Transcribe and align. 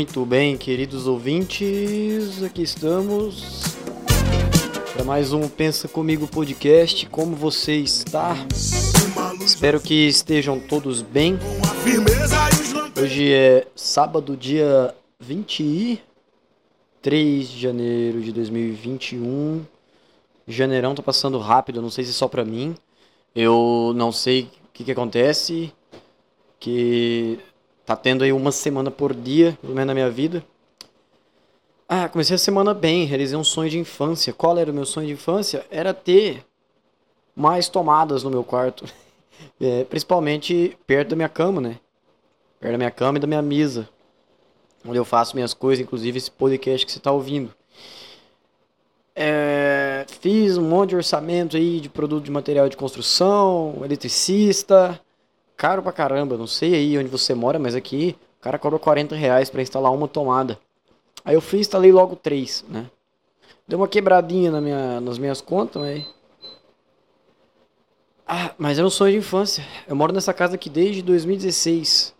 Muito 0.00 0.24
bem, 0.24 0.56
queridos 0.56 1.06
ouvintes, 1.06 2.42
aqui 2.42 2.62
estamos 2.62 3.76
para 4.94 5.04
mais 5.04 5.34
um 5.34 5.46
Pensa 5.46 5.88
Comigo 5.88 6.26
podcast. 6.26 7.04
Como 7.10 7.36
você 7.36 7.76
está? 7.76 8.34
Espero 9.44 9.78
que 9.78 10.08
estejam 10.08 10.58
todos 10.58 11.02
bem. 11.02 11.38
Hoje 12.98 13.30
é 13.30 13.66
sábado, 13.76 14.38
dia 14.38 14.94
23 15.20 16.00
de 17.46 17.60
janeiro 17.60 18.22
de 18.22 18.32
2021. 18.32 19.66
Janeirão 20.48 20.94
tá 20.94 21.02
passando 21.02 21.38
rápido, 21.38 21.82
não 21.82 21.90
sei 21.90 22.04
se 22.04 22.10
é 22.12 22.14
só 22.14 22.26
para 22.26 22.42
mim. 22.42 22.74
Eu 23.34 23.92
não 23.94 24.10
sei 24.10 24.44
o 24.44 24.48
que, 24.72 24.82
que 24.82 24.92
acontece, 24.92 25.70
que 26.58 27.38
tá 27.90 27.96
tendo 27.96 28.22
aí 28.22 28.32
uma 28.32 28.52
semana 28.52 28.88
por 28.88 29.12
dia, 29.12 29.58
pelo 29.60 29.74
menos 29.74 29.88
na 29.88 29.94
minha 29.94 30.08
vida. 30.08 30.44
Ah, 31.88 32.08
comecei 32.08 32.36
a 32.36 32.38
semana 32.38 32.72
bem, 32.72 33.04
realizei 33.04 33.36
um 33.36 33.42
sonho 33.42 33.68
de 33.68 33.80
infância. 33.80 34.32
Qual 34.32 34.56
era 34.56 34.70
o 34.70 34.74
meu 34.74 34.86
sonho 34.86 35.08
de 35.08 35.14
infância? 35.14 35.66
Era 35.72 35.92
ter 35.92 36.46
mais 37.34 37.68
tomadas 37.68 38.22
no 38.22 38.30
meu 38.30 38.44
quarto. 38.44 38.84
É, 39.58 39.84
principalmente 39.84 40.76
perto 40.86 41.10
da 41.10 41.16
minha 41.16 41.28
cama, 41.28 41.62
né? 41.62 41.78
Perto 42.60 42.72
da 42.72 42.76
minha 42.76 42.90
cama 42.90 43.16
e 43.16 43.20
da 43.22 43.26
minha 43.26 43.40
mesa. 43.40 43.88
Onde 44.86 44.98
eu 44.98 45.04
faço 45.04 45.34
minhas 45.34 45.54
coisas, 45.54 45.82
inclusive 45.82 46.18
esse 46.18 46.30
podcast 46.30 46.84
que 46.84 46.92
você 46.92 46.98
está 46.98 47.10
ouvindo. 47.10 47.50
É, 49.16 50.04
fiz 50.20 50.58
um 50.58 50.68
monte 50.68 50.90
de 50.90 50.96
orçamento 50.96 51.56
aí 51.56 51.80
de 51.80 51.88
produto 51.88 52.22
de 52.22 52.30
material 52.30 52.68
de 52.68 52.76
construção, 52.76 53.80
eletricista, 53.82 55.00
caro 55.60 55.82
pra 55.82 55.92
caramba. 55.92 56.38
Não 56.38 56.46
sei 56.46 56.74
aí 56.74 56.98
onde 56.98 57.08
você 57.08 57.34
mora, 57.34 57.58
mas 57.58 57.74
aqui 57.74 58.16
o 58.38 58.42
cara 58.42 58.58
cobra 58.58 58.78
40 58.78 59.14
reais 59.14 59.50
pra 59.50 59.60
instalar 59.60 59.92
uma 59.92 60.08
tomada. 60.08 60.58
Aí 61.22 61.34
eu 61.34 61.40
fui 61.42 61.58
e 61.58 61.60
instalei 61.60 61.92
logo 61.92 62.16
três, 62.16 62.64
né? 62.66 62.86
Deu 63.68 63.78
uma 63.78 63.86
quebradinha 63.86 64.50
na 64.50 64.58
minha, 64.58 65.00
nas 65.02 65.18
minhas 65.18 65.42
contas, 65.42 65.82
mas. 65.82 66.06
Ah, 68.26 68.54
mas 68.56 68.78
é 68.78 68.84
um 68.84 68.88
sonho 68.88 69.12
de 69.12 69.18
infância. 69.18 69.62
Eu 69.86 69.94
moro 69.94 70.14
nessa 70.14 70.32
casa 70.32 70.54
aqui 70.54 70.70
desde 70.70 71.02
2016. 71.02 72.14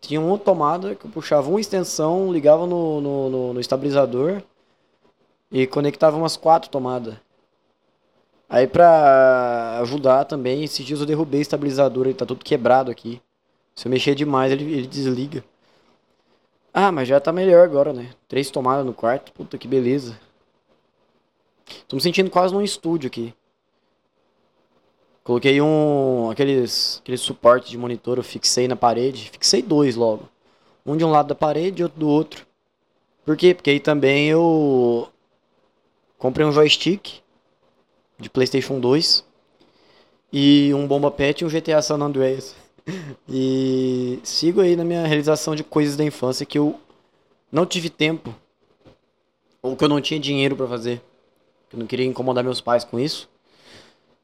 Tinha 0.00 0.18
uma 0.18 0.38
tomada 0.38 0.94
que 0.94 1.04
eu 1.04 1.10
puxava 1.10 1.50
uma 1.50 1.60
extensão, 1.60 2.32
ligava 2.32 2.66
no, 2.66 3.00
no, 3.02 3.28
no, 3.28 3.52
no 3.52 3.60
estabilizador 3.60 4.42
e 5.52 5.66
conectava 5.66 6.16
umas 6.16 6.34
quatro 6.34 6.70
tomadas. 6.70 7.14
Aí 8.50 8.66
pra 8.66 9.78
ajudar 9.80 10.24
também, 10.24 10.64
esses 10.64 10.84
dias 10.84 10.98
eu 10.98 11.06
derrubei 11.06 11.38
o 11.38 11.42
estabilizador, 11.42 12.06
ele 12.06 12.14
tá 12.14 12.26
todo 12.26 12.44
quebrado 12.44 12.90
aqui. 12.90 13.22
Se 13.76 13.86
eu 13.86 13.90
mexer 13.90 14.16
demais, 14.16 14.50
ele, 14.50 14.64
ele 14.64 14.88
desliga. 14.88 15.44
Ah, 16.74 16.90
mas 16.90 17.06
já 17.06 17.20
tá 17.20 17.32
melhor 17.32 17.64
agora, 17.64 17.92
né? 17.92 18.10
Três 18.26 18.50
tomadas 18.50 18.84
no 18.84 18.92
quarto, 18.92 19.32
puta 19.32 19.56
que 19.56 19.68
beleza. 19.68 20.18
Tô 21.86 21.94
me 21.94 22.02
sentindo 22.02 22.28
quase 22.28 22.52
num 22.52 22.60
estúdio 22.60 23.06
aqui. 23.06 23.32
Coloquei 25.22 25.60
um. 25.62 26.28
aqueles. 26.30 26.98
aqueles 27.02 27.20
suportes 27.20 27.70
de 27.70 27.78
monitor, 27.78 28.18
eu 28.18 28.24
fixei 28.24 28.66
na 28.66 28.74
parede. 28.74 29.30
Fixei 29.30 29.62
dois 29.62 29.94
logo. 29.94 30.28
Um 30.84 30.96
de 30.96 31.04
um 31.04 31.10
lado 31.10 31.28
da 31.28 31.34
parede 31.36 31.82
e 31.82 31.84
outro 31.84 32.00
do 32.00 32.08
outro. 32.08 32.44
Por 33.24 33.36
quê? 33.36 33.54
Porque 33.54 33.70
aí 33.70 33.78
também 33.78 34.28
eu. 34.28 35.08
Comprei 36.18 36.44
um 36.44 36.52
joystick 36.52 37.20
de 38.20 38.28
PlayStation 38.28 38.78
2 38.78 39.24
e 40.32 40.72
um 40.74 40.86
Bomba 40.86 41.10
Pet 41.10 41.42
e 41.42 41.44
um 41.44 41.48
GTA 41.48 41.82
San 41.82 42.00
Andreas. 42.00 42.54
E 43.28 44.18
sigo 44.24 44.60
aí 44.60 44.74
na 44.74 44.84
minha 44.84 45.06
realização 45.06 45.54
de 45.54 45.62
coisas 45.62 45.96
da 45.96 46.02
infância 46.02 46.44
que 46.44 46.58
eu 46.58 46.80
não 47.52 47.64
tive 47.64 47.88
tempo 47.88 48.34
ou 49.62 49.76
que 49.76 49.84
eu 49.84 49.88
não 49.88 50.00
tinha 50.00 50.18
dinheiro 50.18 50.56
para 50.56 50.66
fazer. 50.66 51.00
Eu 51.72 51.78
não 51.78 51.86
queria 51.86 52.06
incomodar 52.06 52.42
meus 52.42 52.60
pais 52.60 52.82
com 52.82 52.98
isso. 52.98 53.28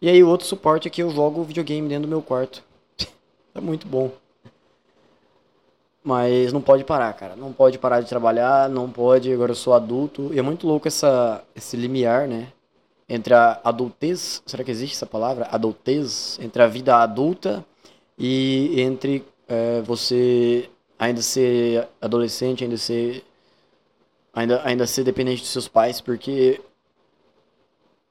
E 0.03 0.09
aí 0.09 0.22
o 0.22 0.28
outro 0.28 0.47
suporte 0.47 0.88
é 0.88 0.91
que 0.91 1.03
eu 1.03 1.10
jogo 1.10 1.44
videogame 1.44 1.88
dentro 1.88 2.09
do 2.09 2.09
meu 2.09 2.22
quarto. 2.22 2.62
é 3.54 3.60
muito 3.60 3.87
bom. 3.87 4.10
Mas 6.03 6.53
não 6.53 6.60
pode 6.60 6.82
parar, 6.84 7.12
cara. 7.15 7.37
Não 7.37 7.53
pode 7.53 7.78
parar 7.78 8.00
de 8.00 8.09
trabalhar, 8.09 8.69
não 8.69 8.91
pode. 8.91 9.32
Agora 9.32 9.53
eu 9.53 9.56
sou 9.56 9.75
adulto. 9.75 10.31
E 10.32 10.38
é 10.38 10.42
muito 10.42 10.66
louco 10.66 10.88
essa, 10.88 11.44
esse 11.54 11.76
limiar, 11.76 12.26
né? 12.26 12.48
Entre 13.09 13.34
a 13.34 13.61
adultez, 13.62 14.43
será 14.47 14.65
que 14.65 14.71
existe 14.71 14.94
essa 14.94 15.06
palavra? 15.06 15.49
Adultez, 15.50 16.39
entre 16.41 16.62
a 16.62 16.67
vida 16.67 16.97
adulta 16.97 17.65
e 18.19 18.81
entre 18.81 19.25
é, 19.49 19.81
você 19.83 20.69
ainda 20.99 21.22
ser 21.22 21.89
adolescente, 22.00 22.65
ainda 22.65 22.77
ser 22.77 23.25
ainda, 24.34 24.61
ainda 24.65 24.87
ser 24.87 25.05
dependente 25.05 25.43
dos 25.43 25.50
seus 25.50 25.69
pais, 25.69 26.00
porque 26.00 26.61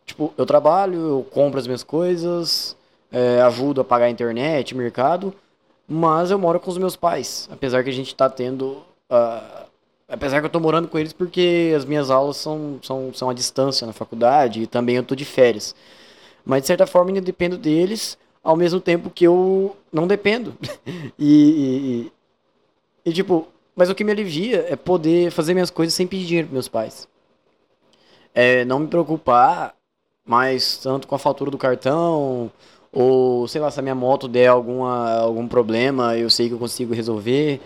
tipo, 0.05 0.33
eu 0.37 0.45
trabalho, 0.45 0.99
eu 0.99 1.27
compro 1.31 1.59
as 1.59 1.67
minhas 1.67 1.83
coisas, 1.83 2.75
é, 3.11 3.41
ajudo 3.41 3.81
a 3.81 3.83
pagar 3.83 4.05
a 4.05 4.09
internet, 4.09 4.75
mercado, 4.75 5.33
mas 5.87 6.31
eu 6.31 6.39
moro 6.39 6.59
com 6.59 6.71
os 6.71 6.77
meus 6.77 6.95
pais, 6.95 7.49
apesar 7.51 7.83
que 7.83 7.89
a 7.89 7.93
gente 7.93 8.07
está 8.07 8.29
tendo 8.29 8.83
uh, 9.09 9.64
Apesar 10.07 10.39
que 10.39 10.45
eu 10.45 10.51
tô 10.51 10.59
morando 10.59 10.87
com 10.87 10.99
eles 10.99 11.13
porque 11.13 11.73
as 11.75 11.83
minhas 11.83 12.11
aulas 12.11 12.37
são, 12.37 12.79
são, 12.81 13.11
são 13.13 13.29
à 13.29 13.33
distância 13.33 13.87
na 13.87 13.93
faculdade 13.93 14.61
e 14.61 14.67
também 14.67 14.95
eu 14.95 15.03
tô 15.03 15.15
de 15.15 15.25
férias. 15.25 15.75
Mas 16.45 16.61
de 16.61 16.67
certa 16.67 16.85
forma 16.85 17.09
ainda 17.09 17.21
dependo 17.21 17.57
deles, 17.57 18.17
ao 18.43 18.55
mesmo 18.55 18.79
tempo 18.79 19.09
que 19.09 19.25
eu 19.25 19.75
não 19.91 20.07
dependo. 20.07 20.55
e, 21.17 22.11
e, 23.05 23.09
e, 23.09 23.13
tipo, 23.13 23.47
mas 23.75 23.89
o 23.89 23.95
que 23.95 24.03
me 24.03 24.11
alivia 24.11 24.65
é 24.69 24.75
poder 24.75 25.31
fazer 25.31 25.53
minhas 25.53 25.71
coisas 25.71 25.95
sem 25.95 26.05
pedir 26.05 26.25
dinheiro 26.25 26.47
pros 26.47 26.53
meus 26.53 26.67
pais. 26.67 27.07
É 28.33 28.63
não 28.65 28.79
me 28.79 28.87
preocupar 28.87 29.73
mais 30.25 30.77
tanto 30.77 31.07
com 31.07 31.15
a 31.15 31.19
fatura 31.19 31.49
do 31.49 31.57
cartão, 31.57 32.51
ou 32.91 33.47
sei 33.47 33.61
lá, 33.61 33.71
se 33.71 33.79
a 33.79 33.83
minha 33.83 33.95
moto 33.95 34.27
der 34.27 34.47
alguma, 34.47 35.13
algum 35.19 35.47
problema, 35.47 36.15
eu 36.17 36.29
sei 36.29 36.47
que 36.47 36.53
eu 36.53 36.59
consigo 36.59 36.93
resolver. 36.93 37.59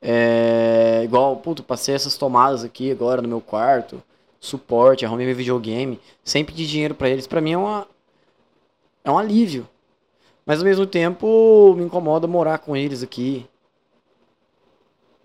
É, 0.00 1.02
igual, 1.04 1.36
puto, 1.36 1.62
passei 1.62 1.94
essas 1.94 2.16
tomadas 2.16 2.62
aqui 2.62 2.90
agora 2.90 3.20
no 3.20 3.28
meu 3.28 3.40
quarto, 3.40 4.02
suporte, 4.40 5.04
arrumei 5.04 5.26
meu 5.26 5.34
videogame, 5.34 6.00
sem 6.22 6.44
pedir 6.44 6.66
dinheiro 6.66 6.94
para 6.94 7.08
eles, 7.08 7.26
para 7.26 7.40
mim 7.40 7.52
é 7.52 7.58
uma 7.58 7.86
é 9.04 9.10
um 9.10 9.18
alívio. 9.18 9.68
Mas 10.46 10.60
ao 10.60 10.64
mesmo 10.64 10.86
tempo 10.86 11.74
me 11.76 11.84
incomoda 11.84 12.26
morar 12.26 12.58
com 12.58 12.76
eles 12.76 13.02
aqui. 13.02 13.46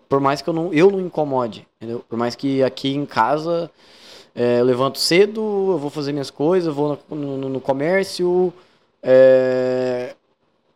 Por 0.08 0.20
mais 0.20 0.42
que 0.42 0.48
eu 0.48 0.54
não, 0.54 0.72
eu 0.72 0.90
não 0.90 1.00
incomode, 1.00 1.66
entendeu? 1.76 2.04
Por 2.08 2.18
mais 2.18 2.34
que 2.34 2.62
aqui 2.62 2.94
em 2.94 3.06
casa 3.06 3.70
é, 4.34 4.60
eu 4.60 4.64
levanto 4.64 4.98
cedo, 4.98 5.40
eu 5.72 5.78
vou 5.78 5.90
fazer 5.90 6.12
minhas 6.12 6.30
coisas, 6.30 6.68
eu 6.68 6.74
vou 6.74 6.98
no, 7.08 7.16
no, 7.38 7.48
no 7.48 7.60
comércio, 7.60 8.52
é, 9.02 10.14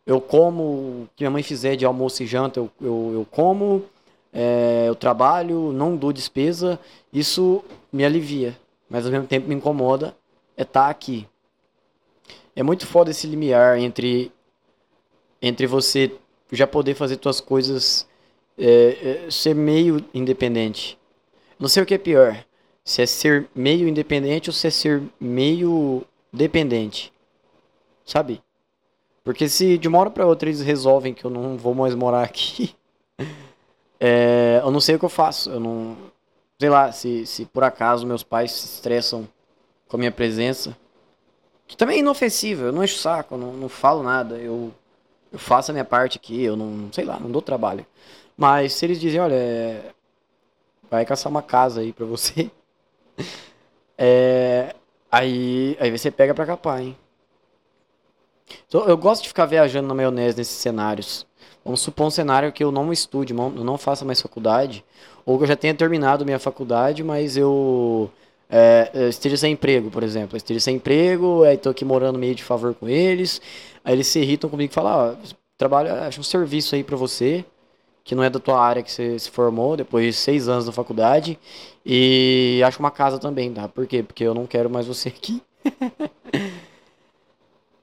eu 0.09 0.19
como 0.19 0.63
o 0.63 1.09
que 1.15 1.23
minha 1.23 1.29
mãe 1.29 1.43
fizer 1.43 1.75
de 1.75 1.85
almoço 1.85 2.23
e 2.23 2.25
janta, 2.25 2.59
eu, 2.59 2.67
eu, 2.81 3.11
eu 3.13 3.27
como, 3.29 3.85
é, 4.33 4.85
eu 4.87 4.95
trabalho, 4.95 5.71
não 5.71 5.95
dou 5.95 6.11
despesa, 6.11 6.79
isso 7.13 7.63
me 7.93 8.03
alivia, 8.03 8.57
mas 8.89 9.05
ao 9.05 9.11
mesmo 9.11 9.27
tempo 9.27 9.47
me 9.47 9.53
incomoda 9.53 10.17
é 10.57 10.63
estar 10.63 10.89
aqui. 10.89 11.27
É 12.55 12.63
muito 12.63 12.87
foda 12.87 13.11
esse 13.11 13.27
limiar 13.27 13.77
entre, 13.77 14.31
entre 15.39 15.67
você 15.67 16.11
já 16.51 16.65
poder 16.65 16.95
fazer 16.95 17.19
suas 17.21 17.39
coisas, 17.39 18.07
é, 18.57 19.25
é, 19.27 19.29
ser 19.29 19.53
meio 19.53 20.03
independente. 20.11 20.97
Não 21.59 21.69
sei 21.69 21.83
o 21.83 21.85
que 21.85 21.93
é 21.93 21.99
pior, 21.99 22.43
se 22.83 23.03
é 23.03 23.05
ser 23.05 23.47
meio 23.53 23.87
independente 23.87 24.49
ou 24.49 24.53
se 24.55 24.65
é 24.65 24.71
ser 24.71 25.03
meio 25.19 26.03
dependente. 26.33 27.13
Sabe? 28.03 28.41
Porque 29.29 29.47
se 29.47 29.77
de 29.77 29.87
uma 29.87 29.99
hora 29.99 30.09
para 30.09 30.25
outra 30.25 30.49
eles 30.49 30.59
resolvem 30.59 31.13
que 31.13 31.23
eu 31.23 31.29
não 31.29 31.55
vou 31.55 31.75
mais 31.75 31.93
morar 31.93 32.23
aqui, 32.23 32.75
é, 33.99 34.59
eu 34.63 34.71
não 34.71 34.79
sei 34.79 34.95
o 34.95 34.99
que 34.99 35.05
eu 35.05 35.09
faço. 35.09 35.51
Eu 35.51 35.59
não. 35.59 35.95
Sei 36.59 36.67
lá, 36.67 36.91
se, 36.91 37.27
se 37.27 37.45
por 37.45 37.63
acaso 37.63 38.07
meus 38.07 38.23
pais 38.23 38.51
se 38.51 38.65
estressam 38.65 39.29
com 39.87 39.97
a 39.97 39.99
minha 39.99 40.11
presença. 40.11 40.75
Que 41.67 41.77
também 41.77 41.97
é 41.97 41.99
inofensivo, 41.99 42.63
eu 42.65 42.71
não 42.71 42.83
encho 42.83 42.97
saco, 42.97 43.35
eu 43.35 43.37
não, 43.37 43.53
não 43.53 43.69
falo 43.69 44.01
nada, 44.01 44.35
eu, 44.35 44.73
eu 45.31 45.37
faço 45.37 45.69
a 45.69 45.73
minha 45.73 45.85
parte 45.85 46.17
aqui, 46.17 46.41
eu 46.41 46.55
não, 46.57 46.91
sei 46.91 47.05
lá, 47.05 47.19
não 47.19 47.29
dou 47.29 47.43
trabalho. 47.43 47.85
Mas 48.35 48.73
se 48.73 48.83
eles 48.87 48.99
dizem, 48.99 49.21
olha, 49.21 49.93
vai 50.89 51.05
caçar 51.05 51.29
uma 51.29 51.43
casa 51.43 51.81
aí 51.81 51.93
pra 51.93 52.07
você, 52.07 52.49
é, 53.95 54.73
aí, 55.11 55.77
aí 55.79 55.95
você 55.95 56.09
pega 56.09 56.33
pra 56.33 56.47
capar, 56.47 56.81
hein? 56.81 56.97
Eu 58.71 58.97
gosto 58.97 59.23
de 59.23 59.29
ficar 59.29 59.45
viajando 59.45 59.87
na 59.87 59.93
maionese 59.93 60.37
nesses 60.37 60.57
cenários. 60.57 61.25
Vamos 61.63 61.81
supor 61.81 62.07
um 62.07 62.09
cenário 62.09 62.51
que 62.51 62.63
eu 62.63 62.71
não 62.71 62.91
estude, 62.91 63.33
eu 63.33 63.63
não 63.63 63.77
faça 63.77 64.05
mais 64.05 64.21
faculdade, 64.21 64.83
ou 65.25 65.37
que 65.37 65.43
eu 65.43 65.47
já 65.47 65.55
tenha 65.55 65.73
terminado 65.73 66.25
minha 66.25 66.39
faculdade, 66.39 67.03
mas 67.03 67.37
eu 67.37 68.09
é, 68.49 69.07
esteja 69.09 69.37
sem 69.37 69.53
emprego, 69.53 69.91
por 69.91 70.03
exemplo. 70.03 70.35
Eu 70.35 70.37
esteja 70.37 70.59
sem 70.59 70.77
emprego, 70.77 71.43
aí 71.43 71.57
tô 71.57 71.69
aqui 71.69 71.85
morando 71.85 72.17
meio 72.17 72.33
de 72.33 72.43
favor 72.43 72.73
com 72.73 72.87
eles, 72.87 73.41
aí 73.83 73.93
eles 73.93 74.07
se 74.07 74.19
irritam 74.19 74.49
comigo 74.49 74.71
e 74.71 74.73
falam, 74.73 75.15
ó, 75.21 75.27
trabalho, 75.57 75.93
acho 75.93 76.21
um 76.21 76.23
serviço 76.23 76.73
aí 76.73 76.83
para 76.83 76.95
você, 76.95 77.45
que 78.03 78.15
não 78.15 78.23
é 78.23 78.29
da 78.29 78.39
tua 78.39 78.59
área 78.59 78.81
que 78.81 78.91
você 78.91 79.19
se 79.19 79.29
formou, 79.29 79.77
depois 79.77 80.05
de 80.05 80.13
seis 80.13 80.47
anos 80.47 80.65
na 80.65 80.71
faculdade. 80.71 81.37
E 81.85 82.61
acho 82.65 82.79
uma 82.79 82.91
casa 82.91 83.19
também, 83.19 83.53
tá? 83.53 83.67
Por 83.67 83.85
quê? 83.85 84.01
Porque 84.01 84.23
eu 84.23 84.33
não 84.33 84.47
quero 84.47 84.69
mais 84.69 84.87
você 84.87 85.09
aqui. 85.09 85.41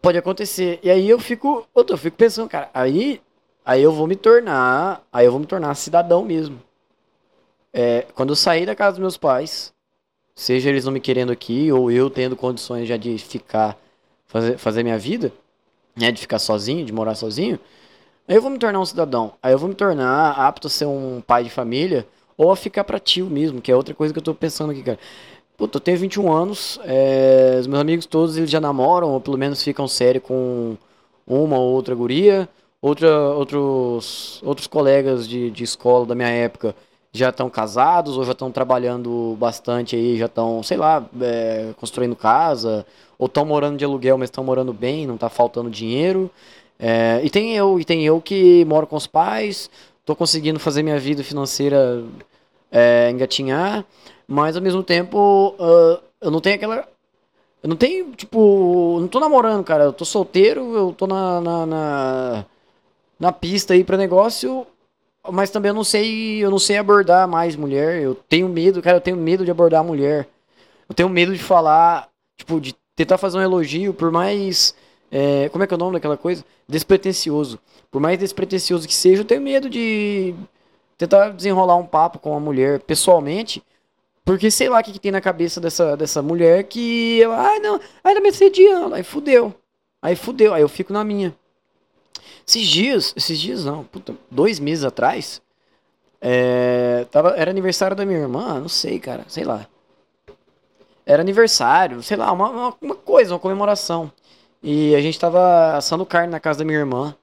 Pode 0.06 0.18
acontecer. 0.18 0.78
E 0.84 0.88
aí 0.88 1.10
eu 1.10 1.18
fico, 1.18 1.66
eu 1.74 1.98
fico 1.98 2.16
pensando, 2.16 2.48
cara, 2.48 2.70
aí, 2.72 3.20
aí 3.64 3.82
eu 3.82 3.90
vou 3.90 4.06
me 4.06 4.14
tornar, 4.14 5.04
aí 5.12 5.26
eu 5.26 5.32
vou 5.32 5.40
me 5.40 5.46
tornar 5.46 5.74
cidadão 5.74 6.24
mesmo. 6.24 6.62
É, 7.72 8.06
quando 8.14 8.28
eu 8.28 8.36
sair 8.36 8.64
da 8.64 8.76
casa 8.76 8.92
dos 8.92 9.00
meus 9.00 9.16
pais, 9.16 9.74
seja 10.32 10.68
eles 10.68 10.84
não 10.84 10.92
me 10.92 11.00
querendo 11.00 11.32
aqui 11.32 11.72
ou 11.72 11.90
eu 11.90 12.08
tendo 12.08 12.36
condições 12.36 12.86
já 12.86 12.96
de 12.96 13.18
ficar, 13.18 13.76
fazer, 14.26 14.56
fazer 14.58 14.84
minha 14.84 14.96
vida, 14.96 15.32
né, 15.96 16.12
de 16.12 16.20
ficar 16.20 16.38
sozinho, 16.38 16.86
de 16.86 16.92
morar 16.92 17.16
sozinho, 17.16 17.58
aí 18.28 18.36
eu 18.36 18.42
vou 18.42 18.52
me 18.52 18.58
tornar 18.58 18.78
um 18.78 18.86
cidadão. 18.86 19.34
Aí 19.42 19.52
eu 19.52 19.58
vou 19.58 19.68
me 19.68 19.74
tornar 19.74 20.38
apto 20.38 20.68
a 20.68 20.70
ser 20.70 20.86
um 20.86 21.20
pai 21.20 21.42
de 21.42 21.50
família 21.50 22.06
ou 22.36 22.52
a 22.52 22.56
ficar 22.56 22.84
pra 22.84 23.00
tio 23.00 23.26
mesmo, 23.26 23.60
que 23.60 23.72
é 23.72 23.74
outra 23.74 23.92
coisa 23.92 24.14
que 24.14 24.20
eu 24.20 24.24
tô 24.24 24.36
pensando 24.36 24.70
aqui, 24.70 24.84
cara. 24.84 25.00
Puta, 25.56 25.78
eu 25.78 25.80
tenho 25.80 25.98
21 25.98 26.30
anos, 26.30 26.78
é, 26.84 27.56
os 27.58 27.66
meus 27.66 27.80
amigos 27.80 28.04
todos 28.04 28.36
eles 28.36 28.50
já 28.50 28.60
namoram, 28.60 29.10
ou 29.10 29.20
pelo 29.20 29.38
menos 29.38 29.62
ficam 29.62 29.88
sério 29.88 30.20
com 30.20 30.76
uma 31.26 31.58
ou 31.58 31.72
outra 31.72 31.94
guria. 31.94 32.48
Outra, 32.80 33.30
outros, 33.30 34.40
outros 34.44 34.66
colegas 34.66 35.26
de, 35.26 35.50
de 35.50 35.64
escola 35.64 36.06
da 36.06 36.14
minha 36.14 36.28
época 36.28 36.74
já 37.10 37.30
estão 37.30 37.48
casados 37.48 38.16
ou 38.18 38.24
já 38.24 38.32
estão 38.32 38.52
trabalhando 38.52 39.34
bastante 39.40 39.96
aí, 39.96 40.18
já 40.18 40.26
estão, 40.26 40.62
sei 40.62 40.76
lá, 40.76 41.04
é, 41.20 41.72
construindo 41.78 42.14
casa, 42.14 42.86
ou 43.18 43.26
estão 43.26 43.44
morando 43.44 43.78
de 43.78 43.84
aluguel, 43.84 44.18
mas 44.18 44.28
estão 44.28 44.44
morando 44.44 44.72
bem, 44.72 45.06
não 45.06 45.14
está 45.14 45.28
faltando 45.28 45.70
dinheiro. 45.70 46.30
É, 46.78 47.20
e 47.24 47.30
tem 47.30 47.56
eu, 47.56 47.80
e 47.80 47.84
tem 47.84 48.04
eu 48.04 48.20
que 48.20 48.64
moro 48.66 48.86
com 48.86 48.96
os 48.96 49.06
pais, 49.06 49.70
estou 50.00 50.14
conseguindo 50.14 50.60
fazer 50.60 50.82
minha 50.82 50.98
vida 50.98 51.24
financeira 51.24 52.04
é, 52.76 53.10
engatinhar, 53.10 53.86
mas 54.28 54.54
ao 54.54 54.62
mesmo 54.62 54.82
tempo 54.82 55.54
uh, 55.58 55.98
eu 56.20 56.30
não 56.30 56.42
tenho 56.42 56.56
aquela. 56.56 56.86
Eu 57.62 57.70
não 57.70 57.76
tenho, 57.76 58.12
tipo, 58.12 58.98
não 59.00 59.08
tô 59.08 59.18
namorando, 59.18 59.64
cara. 59.64 59.84
Eu 59.84 59.92
tô 59.94 60.04
solteiro, 60.04 60.76
eu 60.76 60.92
tô 60.92 61.06
na, 61.06 61.40
na, 61.40 61.66
na, 61.66 62.44
na 63.18 63.32
pista 63.32 63.72
aí 63.72 63.82
pra 63.82 63.96
negócio, 63.96 64.66
mas 65.32 65.50
também 65.50 65.70
eu 65.70 65.74
não 65.74 65.82
sei, 65.82 66.44
eu 66.44 66.50
não 66.50 66.58
sei 66.58 66.76
abordar 66.76 67.26
mais 67.26 67.56
mulher. 67.56 68.02
Eu 68.02 68.14
tenho 68.14 68.46
medo, 68.46 68.82
cara, 68.82 68.98
eu 68.98 69.00
tenho 69.00 69.16
medo 69.16 69.42
de 69.42 69.50
abordar 69.50 69.82
mulher. 69.82 70.28
Eu 70.86 70.94
tenho 70.94 71.08
medo 71.08 71.32
de 71.32 71.42
falar, 71.42 72.10
tipo, 72.36 72.60
de 72.60 72.74
tentar 72.94 73.16
fazer 73.16 73.38
um 73.38 73.42
elogio, 73.42 73.94
por 73.94 74.10
mais. 74.10 74.74
É, 75.10 75.48
como 75.48 75.64
é 75.64 75.66
que 75.66 75.72
é 75.72 75.76
o 75.76 75.78
nome 75.78 75.94
daquela 75.94 76.16
coisa? 76.16 76.44
Despretensioso. 76.68 77.58
Por 77.90 78.02
mais 78.02 78.18
despretensioso 78.18 78.86
que 78.86 78.94
seja, 78.94 79.22
eu 79.22 79.26
tenho 79.26 79.40
medo 79.40 79.70
de 79.70 80.34
tentar 80.98 81.30
desenrolar 81.30 81.76
um 81.76 81.86
papo 81.86 82.18
com 82.18 82.30
uma 82.30 82.40
mulher 82.40 82.80
pessoalmente. 82.80 83.62
Porque 84.24 84.50
sei 84.50 84.68
lá 84.68 84.80
o 84.80 84.82
que, 84.82 84.92
que 84.92 84.98
tem 84.98 85.12
na 85.12 85.20
cabeça 85.20 85.60
dessa, 85.60 85.96
dessa 85.96 86.20
mulher 86.20 86.64
que 86.64 87.22
ela, 87.22 87.40
ai 87.40 87.58
ah, 87.58 87.60
não, 87.60 87.80
ai 88.02 88.14
tá 88.14 88.20
me 88.20 88.28
assediando, 88.28 88.94
aí 88.94 89.04
fudeu. 89.04 89.54
Aí 90.02 90.16
fudeu, 90.16 90.52
aí 90.52 90.62
eu 90.62 90.68
fico 90.68 90.92
na 90.92 91.04
minha. 91.04 91.34
Esses 92.46 92.66
dias, 92.66 93.12
esses 93.16 93.38
dias 93.38 93.64
não, 93.64 93.84
puta, 93.84 94.14
dois 94.30 94.58
meses 94.58 94.84
atrás, 94.84 95.40
é, 96.20 97.06
tava, 97.10 97.30
era 97.30 97.50
aniversário 97.50 97.96
da 97.96 98.04
minha 98.04 98.18
irmã, 98.18 98.60
não 98.60 98.68
sei, 98.68 98.98
cara, 98.98 99.24
sei 99.28 99.44
lá. 99.44 99.66
Era 101.04 101.22
aniversário, 101.22 102.02
sei 102.02 102.16
lá, 102.16 102.32
uma, 102.32 102.50
uma, 102.50 102.74
uma 102.80 102.94
coisa, 102.96 103.32
uma 103.32 103.38
comemoração. 103.38 104.10
E 104.62 104.94
a 104.96 105.00
gente 105.00 105.18
tava 105.18 105.76
assando 105.76 106.04
carne 106.04 106.32
na 106.32 106.40
casa 106.40 106.60
da 106.60 106.64
minha 106.64 106.78
irmã. 106.78 107.14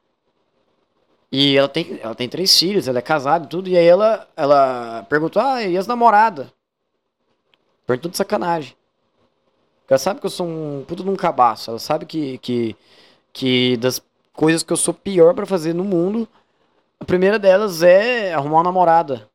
E 1.36 1.58
ela 1.58 1.68
tem, 1.68 2.00
ela 2.00 2.14
tem 2.14 2.30
três 2.30 2.56
filhos, 2.56 2.88
ela 2.88 3.00
é 3.00 3.02
casada 3.02 3.46
e 3.46 3.50
tudo. 3.50 3.68
E 3.68 3.76
aí 3.76 3.88
ela, 3.88 4.28
ela 4.38 5.04
perguntou, 5.10 5.42
ah, 5.42 5.64
e 5.64 5.76
as 5.76 5.88
namoradas? 5.88 6.46
Perguntou 7.88 8.12
de 8.12 8.18
sacanagem. 8.18 8.76
Ela 9.90 9.98
sabe 9.98 10.20
que 10.20 10.28
eu 10.28 10.30
sou 10.30 10.46
um 10.46 10.86
puto 10.88 11.04
de 11.04 11.10
um 11.10 11.16
cabaço. 11.16 11.72
Ela 11.72 11.80
sabe 11.80 12.06
que, 12.06 12.38
que, 12.38 12.76
que 13.34 13.78
das 13.78 14.00
coisas 14.32 14.62
que 14.62 14.72
eu 14.72 14.78
sou 14.78 14.94
pior 14.94 15.34
para 15.34 15.48
fazer 15.48 15.74
no 15.74 15.84
mundo, 15.84 16.28
a 17.00 17.06
primeira 17.06 17.40
delas 17.40 17.82
é 17.82 18.32
arrumar 18.32 18.58
uma 18.58 18.64
namorada. 18.66 19.28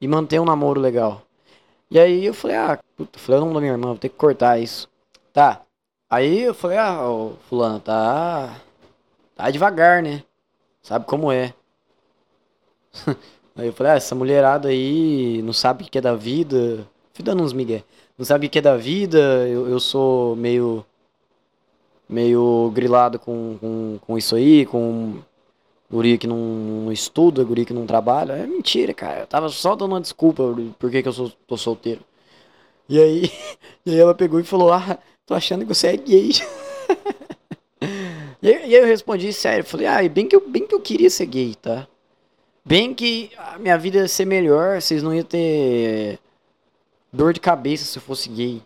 E 0.00 0.08
manter 0.08 0.40
um 0.40 0.46
namoro 0.46 0.80
legal. 0.80 1.20
E 1.90 2.00
aí 2.00 2.24
eu 2.24 2.32
falei, 2.32 2.56
ah, 2.56 2.78
puta, 2.96 3.18
falei 3.18 3.38
o 3.38 3.44
nome 3.44 3.54
da 3.54 3.60
minha 3.60 3.72
irmã, 3.72 3.88
vou 3.88 3.98
ter 3.98 4.08
que 4.08 4.16
cortar 4.16 4.58
isso. 4.58 4.88
Tá. 5.34 5.60
Aí 6.08 6.40
eu 6.40 6.54
falei, 6.54 6.78
ah, 6.78 7.06
ô, 7.06 7.34
fulano, 7.46 7.78
tá. 7.78 8.56
Tá 9.36 9.50
devagar, 9.50 10.02
né? 10.02 10.24
Sabe 10.82 11.06
como 11.06 11.30
é. 11.30 11.54
aí 13.56 13.66
eu 13.66 13.72
falei, 13.72 13.92
ah, 13.92 13.96
essa 13.96 14.14
mulherada 14.14 14.68
aí 14.68 15.40
não 15.42 15.52
sabe 15.52 15.84
o 15.84 15.86
que 15.86 15.98
é 15.98 16.00
da 16.00 16.14
vida. 16.14 16.86
Fui 17.14 17.24
dando 17.24 17.42
uns 17.42 17.52
migué. 17.52 17.84
Não 18.18 18.24
sabe 18.24 18.46
o 18.46 18.50
que 18.50 18.58
é 18.58 18.62
da 18.62 18.76
vida, 18.76 19.18
eu, 19.48 19.68
eu 19.68 19.80
sou 19.80 20.36
meio. 20.36 20.84
meio 22.08 22.70
grilado 22.74 23.18
com, 23.18 23.56
com, 23.60 23.98
com 24.06 24.18
isso 24.18 24.36
aí, 24.36 24.66
com 24.66 25.22
guri 25.90 26.18
que 26.18 26.26
não, 26.26 26.36
não 26.36 26.92
estuda, 26.92 27.44
guri 27.44 27.64
que 27.66 27.72
não 27.74 27.86
trabalha. 27.86 28.32
É 28.34 28.46
mentira, 28.46 28.94
cara. 28.94 29.20
Eu 29.20 29.26
tava 29.26 29.48
só 29.50 29.76
dando 29.76 29.92
uma 29.92 30.00
desculpa 30.00 30.42
por 30.78 30.90
que, 30.90 31.02
que 31.02 31.08
eu 31.08 31.12
sou, 31.12 31.30
tô 31.46 31.56
solteiro. 31.56 32.00
E 32.88 33.00
aí, 33.00 33.30
e 33.86 33.92
aí 33.92 33.98
ela 33.98 34.14
pegou 34.14 34.40
e 34.40 34.44
falou, 34.44 34.72
ah, 34.72 34.98
tô 35.26 35.34
achando 35.34 35.66
que 35.66 35.74
você 35.74 35.88
é 35.88 35.96
gay. 35.96 36.30
E 38.42 38.52
aí 38.52 38.74
eu 38.74 38.84
respondi 38.84 39.32
sério, 39.32 39.64
falei, 39.64 39.86
ah, 39.86 40.08
bem 40.08 40.26
que, 40.26 40.34
eu, 40.34 40.40
bem 40.44 40.66
que 40.66 40.74
eu 40.74 40.80
queria 40.80 41.08
ser 41.08 41.26
gay, 41.26 41.54
tá? 41.54 41.86
Bem 42.64 42.92
que 42.92 43.30
a 43.38 43.56
minha 43.56 43.78
vida 43.78 43.98
ia 43.98 44.08
ser 44.08 44.24
melhor, 44.24 44.82
vocês 44.82 45.00
não 45.00 45.14
iam 45.14 45.22
ter 45.22 46.18
dor 47.12 47.32
de 47.32 47.38
cabeça 47.38 47.84
se 47.84 47.96
eu 47.98 48.02
fosse 48.02 48.28
gay. 48.28 48.60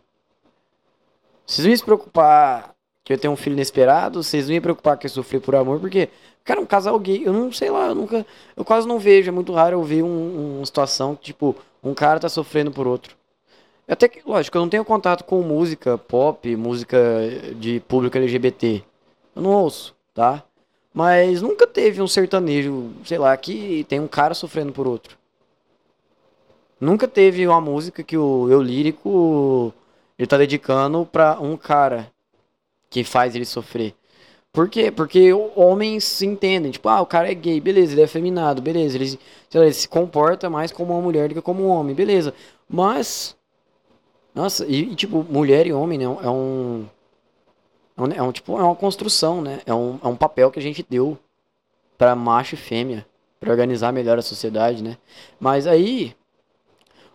Vocês 1.44 1.67
não 1.67 1.70
iam 1.70 1.76
se 1.76 1.84
preocupar 1.84 2.75
que 3.05 3.12
eu 3.12 3.19
tenho 3.19 3.34
um 3.34 3.37
filho 3.37 3.52
inesperado, 3.52 4.23
vocês 4.23 4.46
não 4.46 4.55
iam 4.55 4.62
preocupar 4.62 4.96
que 4.96 5.05
eu 5.05 5.11
sofri 5.11 5.38
por 5.40 5.55
amor, 5.55 5.78
porque, 5.78 6.08
cara, 6.43 6.58
um 6.58 6.67
casal 6.67 6.99
gay, 6.99 7.23
eu 7.26 7.32
não 7.34 7.52
sei 7.52 7.70
lá, 7.70 7.88
eu 7.88 7.94
nunca, 7.94 8.25
eu 8.56 8.64
quase 8.64 8.88
não 8.88 8.99
vejo, 8.99 9.28
é 9.28 9.32
muito 9.32 9.52
raro 9.52 9.76
eu 9.76 9.82
ver 9.82 10.02
um, 10.02 10.56
uma 10.56 10.64
situação 10.64 11.14
que, 11.14 11.25
tipo, 11.26 11.55
um 11.84 11.93
cara 11.93 12.19
tá 12.19 12.31
sofrendo 12.31 12.70
por 12.70 12.87
outro. 12.87 13.14
Até 13.87 14.08
que, 14.08 14.23
lógico, 14.26 14.56
eu 14.56 14.62
não 14.62 14.70
tenho 14.70 14.87
contato 14.87 15.23
com 15.25 15.43
música 15.43 15.99
pop, 15.99 16.56
música 16.56 16.99
de 17.56 17.78
público 17.81 18.17
LGBT. 18.17 18.82
Eu 19.37 19.43
não 19.43 19.50
ouço, 19.50 19.94
tá? 20.15 20.43
Mas 20.94 21.43
nunca 21.43 21.67
teve 21.67 22.00
um 22.00 22.09
sertanejo, 22.09 22.90
sei 23.05 23.19
lá, 23.19 23.37
que 23.37 23.85
tem 23.85 24.00
um 24.00 24.09
cara 24.09 24.33
sofrendo 24.33 24.73
por 24.73 24.88
outro. 24.88 25.19
Nunca 26.81 27.07
teve 27.07 27.47
uma 27.47 27.61
música 27.61 28.02
que 28.02 28.16
o 28.16 28.50
eu 28.50 28.62
lírico 28.62 29.75
ele 30.19 30.26
tá 30.26 30.38
dedicando 30.38 31.05
pra 31.05 31.38
um 31.38 31.57
cara 31.57 32.11
que 32.88 33.05
faz 33.05 33.37
ele 33.37 33.45
sofrer. 33.45 33.95
Por 34.52 34.71
quê? 34.71 34.90
Porque 34.90 35.35
homens 35.55 36.05
se 36.05 36.25
entendem. 36.25 36.71
Tipo, 36.73 36.88
ah, 36.88 37.02
o 37.02 37.07
cara 37.07 37.31
é 37.31 37.35
gay, 37.35 37.61
beleza, 37.61 37.93
ele 37.93 38.00
é 38.00 38.05
afeminado, 38.05 38.62
beleza. 38.62 38.97
Ele, 38.97 39.19
lá, 39.55 39.64
ele 39.64 39.75
se 39.75 39.87
comporta 39.87 40.49
mais 40.49 40.73
como 40.73 40.95
uma 40.95 41.02
mulher 41.02 41.28
do 41.28 41.35
que 41.35 41.43
como 41.43 41.64
um 41.64 41.69
homem, 41.69 41.95
beleza. 41.95 42.33
Mas. 42.66 43.37
Nossa, 44.35 44.64
e, 44.66 44.93
e 44.93 44.95
tipo, 44.95 45.23
mulher 45.28 45.66
e 45.66 45.75
homem, 45.75 45.99
né? 45.99 46.05
É 46.05 46.31
um. 46.31 46.87
É 47.97 48.19
é 48.19 48.23
um, 48.23 48.33
tipo, 48.33 48.59
é 48.59 48.62
uma 48.62 48.76
construção, 48.76 49.41
né? 49.41 49.61
É 49.65 49.75
um, 49.75 49.99
é 50.03 50.07
um 50.07 50.17
papel 50.17 50.50
que 50.50 50.59
a 50.59 50.62
gente 50.62 50.85
deu 50.88 51.19
para 51.97 52.15
macho 52.15 52.55
e 52.55 52.59
fêmea, 52.59 53.07
para 53.41 53.50
organizar 53.50 53.93
melhor 53.93 54.19
a 54.19 54.23
sociedade, 54.23 54.83
né? 54.83 54.99
Mas 55.41 55.67
aí 55.67 56.15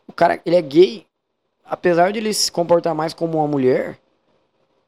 o 0.08 0.14
cara, 0.14 0.42
ele 0.46 0.56
é 0.56 0.62
gay, 0.62 1.06
apesar 1.64 2.12
de 2.12 2.20
ele 2.20 2.34
se 2.34 2.52
comportar 2.52 2.96
mais 2.96 3.14
como 3.14 3.38
uma 3.38 3.48
mulher, 3.48 3.98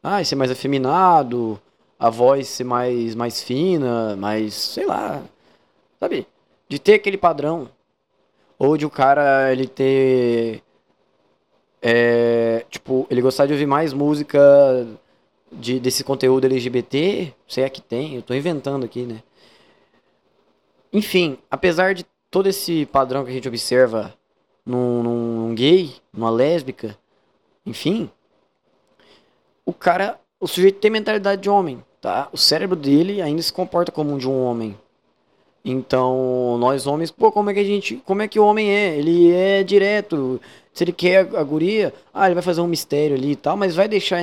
ah, 0.01 0.23
ser 0.23 0.35
mais 0.35 0.51
afeminado, 0.51 1.61
a 1.97 2.09
voz 2.09 2.47
ser 2.47 2.63
mais 2.65 3.15
mais 3.15 3.41
fina, 3.41 4.15
mais, 4.17 4.53
sei 4.53 4.85
lá, 4.85 5.23
sabe? 5.99 6.27
De 6.67 6.79
ter 6.79 6.95
aquele 6.95 7.17
padrão 7.17 7.69
ou 8.59 8.77
de 8.77 8.85
o 8.85 8.89
cara 8.89 9.51
ele 9.51 9.67
ter 9.67 10.63
é, 11.81 12.65
tipo, 12.69 13.07
ele 13.09 13.21
gostar 13.21 13.45
de 13.45 13.53
ouvir 13.53 13.65
mais 13.65 13.93
música 13.93 14.39
de, 15.59 15.79
desse 15.79 16.03
conteúdo 16.03 16.45
LGBT, 16.45 17.33
sei 17.47 17.63
é 17.63 17.69
que 17.69 17.81
tem, 17.81 18.15
eu 18.15 18.21
tô 18.21 18.33
inventando 18.33 18.85
aqui, 18.85 19.03
né? 19.03 19.23
Enfim, 20.91 21.37
apesar 21.49 21.93
de 21.93 22.05
todo 22.29 22.47
esse 22.47 22.85
padrão 22.87 23.23
que 23.23 23.31
a 23.31 23.33
gente 23.33 23.47
observa 23.47 24.13
num, 24.65 25.03
num 25.03 25.55
gay, 25.55 25.95
numa 26.11 26.29
lésbica, 26.29 26.97
enfim, 27.65 28.09
o 29.65 29.73
cara, 29.73 30.19
o 30.39 30.47
sujeito 30.47 30.79
tem 30.79 30.91
mentalidade 30.91 31.41
de 31.41 31.49
homem, 31.49 31.83
tá? 32.01 32.29
O 32.31 32.37
cérebro 32.37 32.75
dele 32.75 33.21
ainda 33.21 33.41
se 33.41 33.51
comporta 33.51 33.91
como 33.91 34.13
um 34.13 34.17
de 34.17 34.27
um 34.27 34.43
homem. 34.43 34.77
Então, 35.65 36.57
nós 36.59 36.85
homens, 36.85 37.09
pô, 37.09 37.31
como 37.31 37.49
é 37.49 37.53
que 37.53 37.59
a 37.61 37.63
gente, 37.63 37.95
como 38.05 38.21
é 38.21 38.27
que 38.27 38.37
o 38.39 38.45
homem 38.45 38.69
é? 38.69 38.97
Ele 38.97 39.31
é 39.31 39.63
direto. 39.63 40.41
Se 40.73 40.83
ele 40.83 40.91
quer 40.91 41.19
a 41.35 41.43
guria, 41.43 41.93
ah, 42.13 42.25
ele 42.25 42.33
vai 42.33 42.43
fazer 42.43 42.59
um 42.59 42.67
mistério 42.67 43.15
ali 43.15 43.31
e 43.31 43.35
tal, 43.35 43.55
mas 43.55 43.73
vai 43.75 43.87
deixar 43.87 44.21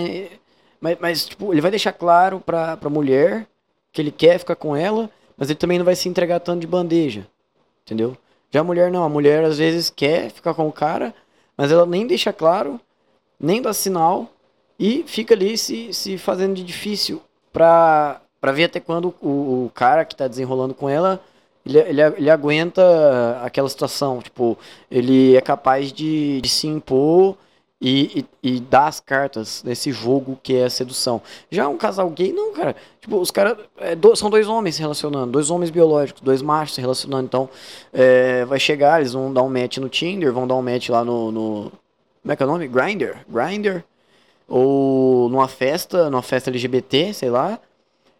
mas, 0.80 0.98
mas 1.00 1.26
tipo, 1.26 1.52
ele 1.52 1.60
vai 1.60 1.70
deixar 1.70 1.92
claro 1.92 2.40
pra, 2.40 2.76
pra 2.76 2.90
mulher 2.90 3.46
que 3.92 4.00
ele 4.00 4.10
quer 4.10 4.38
ficar 4.38 4.56
com 4.56 4.74
ela, 4.74 5.10
mas 5.36 5.50
ele 5.50 5.58
também 5.58 5.78
não 5.78 5.84
vai 5.84 5.96
se 5.96 6.08
entregar 6.08 6.40
tanto 6.40 6.60
de 6.60 6.66
bandeja. 6.66 7.26
entendeu? 7.84 8.16
Já 8.50 8.60
a 8.60 8.64
mulher 8.64 8.90
não, 8.90 9.04
a 9.04 9.08
mulher 9.08 9.44
às 9.44 9.58
vezes 9.58 9.90
quer 9.90 10.30
ficar 10.30 10.54
com 10.54 10.66
o 10.68 10.72
cara, 10.72 11.14
mas 11.56 11.70
ela 11.70 11.86
nem 11.86 12.06
deixa 12.06 12.32
claro, 12.32 12.80
nem 13.38 13.62
dá 13.62 13.72
sinal 13.72 14.30
e 14.78 15.04
fica 15.06 15.34
ali 15.34 15.56
se, 15.56 15.92
se 15.92 16.18
fazendo 16.18 16.54
de 16.54 16.64
difícil 16.64 17.22
pra, 17.52 18.20
pra 18.40 18.52
ver 18.52 18.64
até 18.64 18.80
quando 18.80 19.14
o, 19.20 19.66
o 19.66 19.72
cara 19.74 20.04
que 20.04 20.16
tá 20.16 20.26
desenrolando 20.26 20.74
com 20.74 20.88
ela 20.88 21.22
ele, 21.64 21.78
ele, 21.78 22.02
ele 22.02 22.30
aguenta 22.30 22.82
aquela 23.42 23.68
situação. 23.68 24.20
Tipo, 24.20 24.58
ele 24.90 25.36
é 25.36 25.40
capaz 25.40 25.92
de, 25.92 26.40
de 26.40 26.48
se 26.48 26.66
impor 26.66 27.36
e, 27.80 28.26
e, 28.42 28.56
e, 28.56 28.60
dar 28.60 28.88
as 28.88 29.00
cartas 29.00 29.62
nesse 29.64 29.90
jogo 29.90 30.38
que 30.42 30.54
é 30.54 30.64
a 30.64 30.70
sedução. 30.70 31.22
Já 31.50 31.66
um 31.66 31.78
casal 31.78 32.10
gay, 32.10 32.30
não, 32.30 32.52
cara. 32.52 32.76
Tipo, 33.00 33.18
os 33.18 33.30
caras. 33.30 33.56
É, 33.78 33.94
do, 33.96 34.14
são 34.14 34.28
dois 34.28 34.48
homens 34.48 34.74
se 34.74 34.82
relacionando, 34.82 35.32
dois 35.32 35.50
homens 35.50 35.70
biológicos, 35.70 36.20
dois 36.20 36.42
machos 36.42 36.74
se 36.74 36.80
relacionando. 36.80 37.24
Então, 37.24 37.48
é, 37.92 38.44
vai 38.44 38.60
chegar, 38.60 39.00
eles 39.00 39.14
vão 39.14 39.32
dar 39.32 39.42
um 39.42 39.48
match 39.48 39.78
no 39.78 39.88
Tinder, 39.88 40.30
vão 40.30 40.46
dar 40.46 40.56
um 40.56 40.62
match 40.62 40.90
lá 40.90 41.02
no. 41.02 41.32
no 41.32 41.72
como 42.22 42.32
é 42.32 42.36
que 42.36 42.42
é 42.42 42.46
o 42.46 42.48
nome? 42.48 42.68
Grinder. 42.68 43.24
Grinder. 43.26 43.82
Ou 44.46 45.30
numa 45.30 45.48
festa, 45.48 46.10
numa 46.10 46.22
festa 46.22 46.50
LGBT, 46.50 47.14
sei 47.14 47.30
lá. 47.30 47.58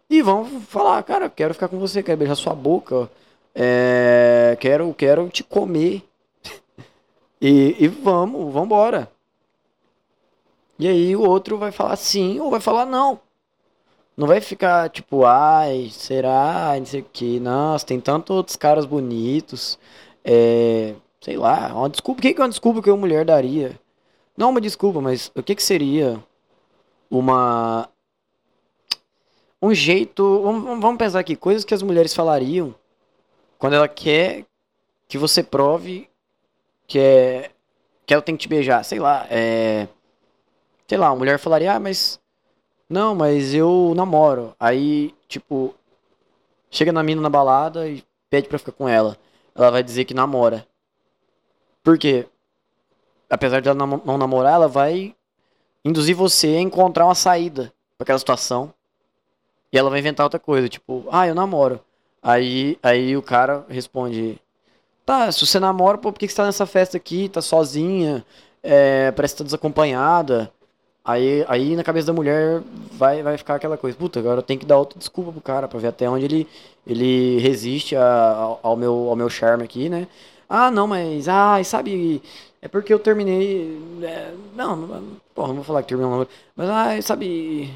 E 0.09 0.21
vão 0.23 0.45
falar, 0.61 1.03
cara, 1.03 1.29
quero 1.29 1.53
ficar 1.53 1.67
com 1.67 1.77
você, 1.77 2.01
quero 2.01 2.17
beijar 2.17 2.35
sua 2.35 2.55
boca. 2.55 3.09
É, 3.53 4.57
quero, 4.59 4.91
quero 4.95 5.29
te 5.29 5.43
comer. 5.43 6.01
e, 7.39 7.75
e 7.79 7.87
vamos, 7.87 8.51
vamos 8.51 8.65
embora. 8.65 9.07
E 10.81 10.87
aí 10.87 11.15
o 11.15 11.21
outro 11.21 11.59
vai 11.59 11.71
falar 11.71 11.95
sim 11.95 12.39
ou 12.39 12.49
vai 12.49 12.59
falar 12.59 12.87
não. 12.87 13.19
Não 14.17 14.25
vai 14.27 14.41
ficar 14.41 14.89
tipo, 14.89 15.23
ai, 15.25 15.89
será, 15.91 16.73
não 16.75 16.85
sei 16.87 17.01
o 17.01 17.05
que. 17.13 17.39
Nossa, 17.39 17.85
tem 17.85 17.99
tantos 17.99 18.35
outros 18.35 18.55
caras 18.55 18.83
bonitos. 18.83 19.77
É, 20.25 20.95
sei 21.21 21.37
lá, 21.37 21.71
uma 21.75 21.87
desculpa. 21.87 22.19
O 22.19 22.21
que 22.23 22.29
é 22.35 22.41
uma 22.41 22.49
desculpa 22.49 22.81
que 22.81 22.89
uma 22.89 22.97
mulher 22.97 23.23
daria? 23.23 23.79
Não 24.35 24.49
uma 24.49 24.59
desculpa, 24.59 24.99
mas 24.99 25.31
o 25.35 25.43
que, 25.43 25.53
que 25.53 25.61
seria 25.61 26.19
uma. 27.11 27.87
Um 29.61 29.75
jeito. 29.75 30.41
Vamos, 30.41 30.81
vamos 30.81 30.97
pensar 30.97 31.19
aqui, 31.19 31.35
coisas 31.35 31.63
que 31.63 31.75
as 31.75 31.83
mulheres 31.83 32.15
falariam 32.15 32.73
quando 33.59 33.75
ela 33.75 33.87
quer 33.87 34.45
que 35.07 35.19
você 35.19 35.43
prove 35.43 36.09
que 36.87 36.97
é 36.97 37.51
que 38.03 38.15
ela 38.15 38.23
tem 38.23 38.35
que 38.35 38.41
te 38.41 38.49
beijar, 38.49 38.83
sei 38.83 38.99
lá, 38.99 39.27
é 39.29 39.87
sei 40.91 40.97
lá, 40.97 41.07
a 41.07 41.15
mulher 41.15 41.39
falaria: 41.39 41.73
"Ah, 41.73 41.79
mas 41.79 42.19
não, 42.89 43.15
mas 43.15 43.53
eu 43.53 43.93
namoro". 43.95 44.53
Aí, 44.59 45.15
tipo, 45.25 45.73
chega 46.69 46.91
na 46.91 47.01
mina 47.01 47.21
na 47.21 47.29
balada 47.29 47.87
e 47.87 48.03
pede 48.29 48.49
para 48.49 48.59
ficar 48.59 48.73
com 48.73 48.89
ela. 48.89 49.17
Ela 49.55 49.71
vai 49.71 49.83
dizer 49.83 50.03
que 50.03 50.13
namora. 50.13 50.67
Por 51.81 51.97
quê? 51.97 52.27
Apesar 53.29 53.61
de 53.61 53.69
ela 53.69 53.87
não 54.03 54.17
namorar, 54.17 54.55
ela 54.55 54.67
vai 54.67 55.15
induzir 55.85 56.13
você 56.13 56.47
a 56.47 56.61
encontrar 56.61 57.05
uma 57.05 57.15
saída 57.15 57.73
para 57.97 58.03
aquela 58.03 58.19
situação. 58.19 58.73
E 59.71 59.77
ela 59.77 59.89
vai 59.89 59.99
inventar 59.99 60.25
outra 60.25 60.41
coisa, 60.41 60.67
tipo, 60.67 61.05
ah, 61.09 61.25
eu 61.25 61.33
namoro. 61.33 61.79
Aí, 62.21 62.77
aí 62.83 63.15
o 63.15 63.21
cara 63.21 63.65
responde: 63.69 64.37
Tá, 65.05 65.31
se 65.31 65.45
você 65.45 65.57
namora, 65.57 65.97
pô, 65.97 66.11
por 66.11 66.19
que, 66.19 66.27
que 66.27 66.33
você 66.33 66.37
tá 66.37 66.45
nessa 66.45 66.65
festa 66.65 66.97
aqui? 66.97 67.29
Tá 67.29 67.41
sozinha? 67.41 68.25
É, 68.61 69.09
parece 69.11 69.35
que 69.35 69.37
tá 69.37 69.45
desacompanhada. 69.45 70.51
Aí, 71.03 71.43
aí 71.47 71.75
na 71.75 71.83
cabeça 71.83 72.07
da 72.07 72.13
mulher 72.13 72.61
vai, 72.91 73.23
vai 73.23 73.37
ficar 73.37 73.55
aquela 73.55 73.77
coisa: 73.77 73.97
Puta, 73.97 74.19
agora 74.19 74.39
eu 74.39 74.43
tenho 74.43 74.59
que 74.59 74.65
dar 74.65 74.77
outra 74.77 74.99
desculpa 74.99 75.31
pro 75.31 75.41
cara 75.41 75.67
pra 75.67 75.79
ver 75.79 75.87
até 75.87 76.09
onde 76.09 76.25
ele, 76.25 76.47
ele 76.85 77.39
resiste 77.39 77.95
a, 77.95 78.03
ao, 78.33 78.59
ao, 78.63 78.77
meu, 78.77 79.09
ao 79.09 79.15
meu 79.15 79.29
charme 79.29 79.63
aqui, 79.63 79.89
né? 79.89 80.07
Ah, 80.47 80.69
não, 80.71 80.87
mas. 80.87 81.27
Ah, 81.27 81.63
sabe. 81.63 82.21
É 82.61 82.67
porque 82.67 82.93
eu 82.93 82.99
terminei. 82.99 83.79
É, 84.03 84.33
não, 84.55 84.77
porra, 85.33 85.47
não 85.49 85.55
vou 85.55 85.63
falar 85.63 85.81
que 85.81 85.89
terminou. 85.89 86.27
Mas, 86.55 86.69
ah, 86.69 87.01
sabe. 87.01 87.71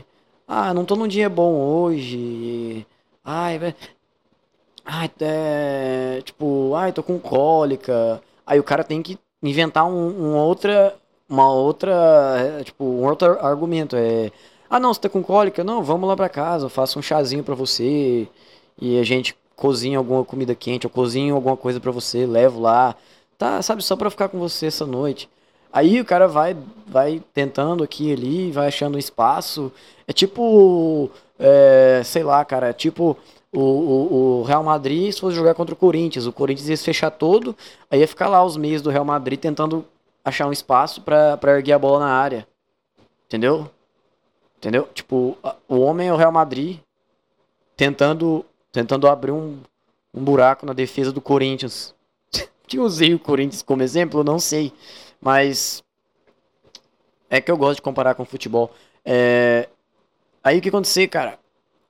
Ah, 0.48 0.74
não 0.74 0.86
tô 0.86 0.96
num 0.96 1.08
dia 1.08 1.28
bom 1.30 1.54
hoje. 1.56 2.86
Ai, 3.24 3.58
Ai, 4.84 5.10
é, 5.20 6.22
tipo, 6.24 6.76
ai, 6.76 6.92
tô 6.94 7.02
com 7.04 7.20
cólica. 7.20 8.22
Aí 8.46 8.60
o 8.60 8.64
cara 8.64 8.84
tem 8.84 9.02
que 9.02 9.18
inventar 9.42 9.86
um, 9.86 9.92
um 10.34 10.36
outra, 10.38 10.96
uma 11.30 11.52
outra, 11.52 11.92
é, 12.60 12.64
tipo, 12.64 12.84
um 12.84 13.06
outro 13.08 13.40
argumento. 13.46 13.96
É, 13.96 14.32
ah, 14.70 14.80
não, 14.80 14.94
você 14.94 15.02
tá 15.02 15.10
com 15.10 15.24
cólica? 15.24 15.64
Não, 15.64 15.84
vamos 15.84 16.08
lá 16.08 16.16
pra 16.16 16.30
casa, 16.30 16.66
eu 16.66 16.70
faço 16.70 17.00
um 17.00 17.02
chazinho 17.02 17.44
pra 17.44 17.56
você 17.56 18.28
e 18.80 19.00
a 19.00 19.04
gente 19.04 19.36
cozinha 19.56 19.98
alguma 19.98 20.24
comida 20.26 20.54
quente, 20.56 20.86
eu 20.86 20.90
cozinho 20.90 21.36
alguma 21.36 21.58
coisa 21.58 21.80
pra 21.80 21.92
você, 21.92 22.26
levo 22.26 22.60
lá. 22.62 22.96
Tá, 23.38 23.62
sabe, 23.62 23.84
só 23.84 23.96
pra 23.96 24.10
ficar 24.10 24.30
com 24.30 24.40
você 24.40 24.68
essa 24.68 24.86
noite. 24.86 25.30
Aí 25.72 26.00
o 26.00 26.06
cara 26.06 26.28
vai, 26.28 26.56
vai 26.88 27.22
tentando 27.34 27.84
aqui 27.84 28.10
e 28.10 28.14
ali, 28.14 28.52
vai 28.52 28.68
achando 28.68 28.98
espaço. 28.98 29.72
É 30.08 30.14
tipo, 30.14 31.10
é, 31.38 32.02
sei 32.06 32.24
lá, 32.24 32.46
cara, 32.46 32.70
é 32.70 32.74
tipo 32.74 33.18
o, 33.52 33.60
o, 33.60 34.40
o, 34.42 34.44
Real 34.44 34.64
Madrid 34.64 35.12
se 35.12 35.20
fosse 35.20 35.36
jogar 35.36 35.54
contra 35.54 35.74
o 35.74 35.78
Corinthians. 35.78 36.26
O 36.28 36.32
Corinthians 36.32 36.70
ia 36.70 36.78
se 36.78 36.84
fechar 36.86 37.12
todo, 37.12 37.56
aí 37.90 38.00
ia 38.00 38.08
ficar 38.08 38.30
lá 38.30 38.44
os 38.44 38.58
meios 38.58 38.82
do 38.82 38.90
Real 38.90 39.06
Madrid 39.06 39.40
tentando 39.40 39.86
achar 40.26 40.48
um 40.48 40.52
espaço 40.52 41.02
para 41.02 41.40
erguer 41.56 41.74
a 41.74 41.80
bola 41.80 42.00
na 42.00 42.12
área. 42.12 42.48
Entendeu? 43.28 43.70
Entendeu? 44.58 44.90
Tipo, 44.94 45.38
o 45.68 45.80
homem 45.80 46.08
é 46.08 46.14
o 46.14 46.18
Real 46.18 46.32
Madrid 46.32 46.80
tentando, 47.78 48.44
tentando 48.72 49.08
abrir 49.08 49.32
um, 49.32 49.60
um 50.12 50.24
buraco 50.24 50.66
na 50.66 50.74
defesa 50.74 51.12
do 51.12 51.22
Corinthians. 51.22 51.94
que 52.68 52.80
usei 52.80 53.14
o 53.14 53.20
Corinthians 53.20 53.62
como 53.62 53.84
exemplo, 53.84 54.24
não 54.24 54.40
sei. 54.40 54.74
Mas 55.22 55.84
é 57.30 57.40
que 57.40 57.52
eu 57.52 57.58
gosto 57.58 57.76
de 57.76 57.82
comparar 57.84 58.16
com 58.16 58.26
futebol. 58.26 58.72
É... 59.04 59.70
Aí 60.44 60.58
o 60.58 60.62
que 60.62 60.70
acontecer, 60.70 61.08
cara? 61.08 61.40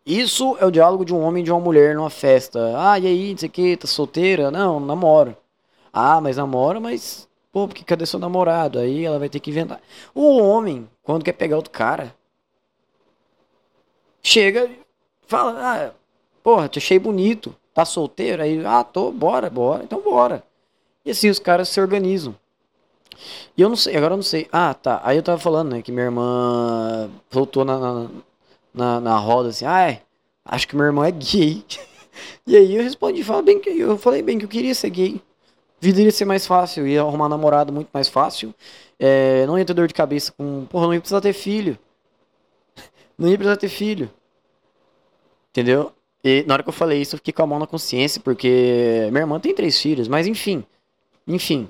Isso 0.05 0.55
é 0.59 0.65
o 0.65 0.71
diálogo 0.71 1.03
de 1.03 1.13
um 1.13 1.21
homem 1.21 1.41
e 1.41 1.45
de 1.45 1.51
uma 1.51 1.59
mulher 1.59 1.95
numa 1.95 2.09
festa. 2.09 2.73
Ah, 2.77 2.99
e 2.99 3.07
aí, 3.07 3.31
não 3.31 3.37
sei 3.37 3.49
o 3.49 3.51
que, 3.51 3.77
tá 3.77 3.87
solteira? 3.87 4.51
Não, 4.51 4.79
namoro. 4.79 5.35
Ah, 5.91 6.21
mas 6.21 6.37
namora, 6.37 6.79
mas. 6.79 7.27
Pô, 7.55 7.69
porque 7.69 7.85
cadê 7.85 8.05
seu 8.05 8.19
namorado? 8.19 8.77
Aí 8.79 9.05
ela 9.05 9.17
vai 9.17 9.29
ter 9.29 9.39
que 9.39 9.49
inventar. 9.49 9.79
O 10.13 10.39
homem, 10.39 10.89
quando 11.01 11.23
quer 11.23 11.31
pegar 11.31 11.55
outro 11.55 11.71
cara, 11.71 12.13
chega 14.21 14.65
e 14.65 14.77
fala: 15.25 15.53
Ah, 15.57 15.91
porra, 16.43 16.67
te 16.67 16.79
achei 16.79 16.99
bonito. 16.99 17.55
Tá 17.73 17.85
solteiro? 17.85 18.43
Aí, 18.43 18.61
ah, 18.65 18.83
tô, 18.83 19.09
bora, 19.09 19.49
bora. 19.49 19.85
Então 19.85 20.01
bora. 20.01 20.43
E 21.05 21.11
assim 21.11 21.29
os 21.29 21.39
caras 21.39 21.69
se 21.69 21.79
organizam. 21.79 22.35
E 23.55 23.61
eu 23.61 23.69
não 23.69 23.77
sei, 23.77 23.95
agora 23.95 24.15
eu 24.15 24.17
não 24.17 24.23
sei. 24.23 24.49
Ah, 24.51 24.73
tá. 24.73 24.99
Aí 25.01 25.15
eu 25.15 25.23
tava 25.23 25.39
falando, 25.39 25.71
né, 25.71 25.81
que 25.81 25.93
minha 25.93 26.07
irmã 26.07 27.09
voltou 27.31 27.63
na, 27.63 27.79
na 27.79 28.09
na, 28.73 28.99
na 28.99 29.17
roda 29.17 29.47
assim, 29.49 29.63
ah, 29.65 29.97
acho 30.43 30.67
que 30.67 30.75
meu 30.75 30.85
irmão 30.85 31.05
é 31.05 31.11
gay. 31.11 31.63
e 32.45 32.57
aí 32.57 32.75
eu 32.75 32.83
respondi, 32.83 33.23
fala 33.23 33.41
bem 33.41 33.61
que 33.61 33.69
eu 33.69 33.97
falei 33.97 34.21
bem 34.21 34.37
que 34.37 34.43
eu 34.43 34.49
queria 34.49 34.75
ser 34.75 34.89
gay. 34.89 35.21
Vida 35.79 35.99
iria 35.99 36.11
ser 36.11 36.25
mais 36.25 36.47
fácil, 36.47 36.87
ia 36.87 37.01
arrumar 37.01 37.29
namorado 37.29 37.71
muito 37.71 37.89
mais 37.93 38.07
fácil. 38.07 38.53
É, 38.99 39.45
não 39.45 39.57
ia 39.57 39.65
ter 39.65 39.73
dor 39.73 39.87
de 39.87 39.93
cabeça 39.93 40.31
com. 40.31 40.65
Porra, 40.65 40.87
não 40.87 40.93
ia 40.93 40.99
precisar 40.99 41.21
ter 41.21 41.33
filho. 41.33 41.77
não 43.17 43.27
ia 43.29 43.37
precisar 43.37 43.57
ter 43.57 43.69
filho. 43.69 44.09
Entendeu? 45.51 45.91
E 46.23 46.43
na 46.47 46.55
hora 46.55 46.63
que 46.63 46.69
eu 46.69 46.73
falei 46.73 47.01
isso, 47.01 47.15
eu 47.15 47.19
fiquei 47.19 47.33
com 47.33 47.43
a 47.43 47.47
mão 47.47 47.59
na 47.59 47.67
consciência, 47.67 48.19
porque 48.19 49.07
minha 49.11 49.21
irmã 49.21 49.39
tem 49.39 49.53
três 49.53 49.79
filhos, 49.79 50.07
mas 50.07 50.27
enfim. 50.27 50.65
Enfim. 51.27 51.69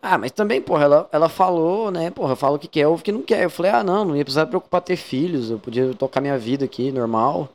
Ah, 0.00 0.16
mas 0.16 0.30
também, 0.30 0.60
porra, 0.62 0.84
ela, 0.84 1.08
ela 1.12 1.28
falou, 1.28 1.90
né? 1.90 2.10
Porra, 2.10 2.36
fala 2.36 2.56
o 2.56 2.58
que 2.58 2.68
quer 2.68 2.86
ou 2.86 2.94
o 2.94 2.98
que 2.98 3.10
não 3.10 3.22
quer. 3.22 3.42
Eu 3.44 3.50
falei, 3.50 3.72
ah, 3.72 3.82
não, 3.82 4.04
não 4.04 4.16
ia 4.16 4.24
precisar 4.24 4.46
preocupar 4.46 4.80
ter 4.80 4.96
filhos, 4.96 5.50
eu 5.50 5.58
podia 5.58 5.92
tocar 5.94 6.20
minha 6.20 6.38
vida 6.38 6.64
aqui, 6.64 6.92
normal. 6.92 7.48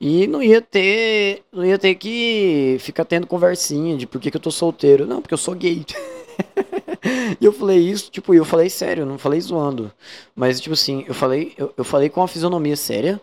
E 0.00 0.26
não 0.26 0.42
ia 0.42 0.60
ter. 0.60 1.42
Não 1.52 1.64
ia 1.64 1.78
ter 1.78 1.94
que 1.94 2.76
ficar 2.80 3.04
tendo 3.04 3.26
conversinha 3.26 3.96
de 3.96 4.06
por 4.06 4.20
que, 4.20 4.30
que 4.30 4.36
eu 4.36 4.40
tô 4.40 4.50
solteiro. 4.50 5.06
Não, 5.06 5.20
porque 5.20 5.34
eu 5.34 5.38
sou 5.38 5.54
gay. 5.54 5.84
e 7.40 7.44
eu 7.44 7.52
falei 7.52 7.78
isso, 7.78 8.10
tipo, 8.10 8.34
eu 8.34 8.44
falei 8.44 8.68
sério, 8.68 9.06
não 9.06 9.18
falei 9.18 9.40
zoando. 9.40 9.92
Mas, 10.34 10.60
tipo 10.60 10.74
assim, 10.74 11.04
eu 11.06 11.14
falei, 11.14 11.52
eu, 11.56 11.72
eu 11.76 11.84
falei 11.84 12.08
com 12.08 12.20
uma 12.20 12.28
fisionomia 12.28 12.76
séria, 12.76 13.20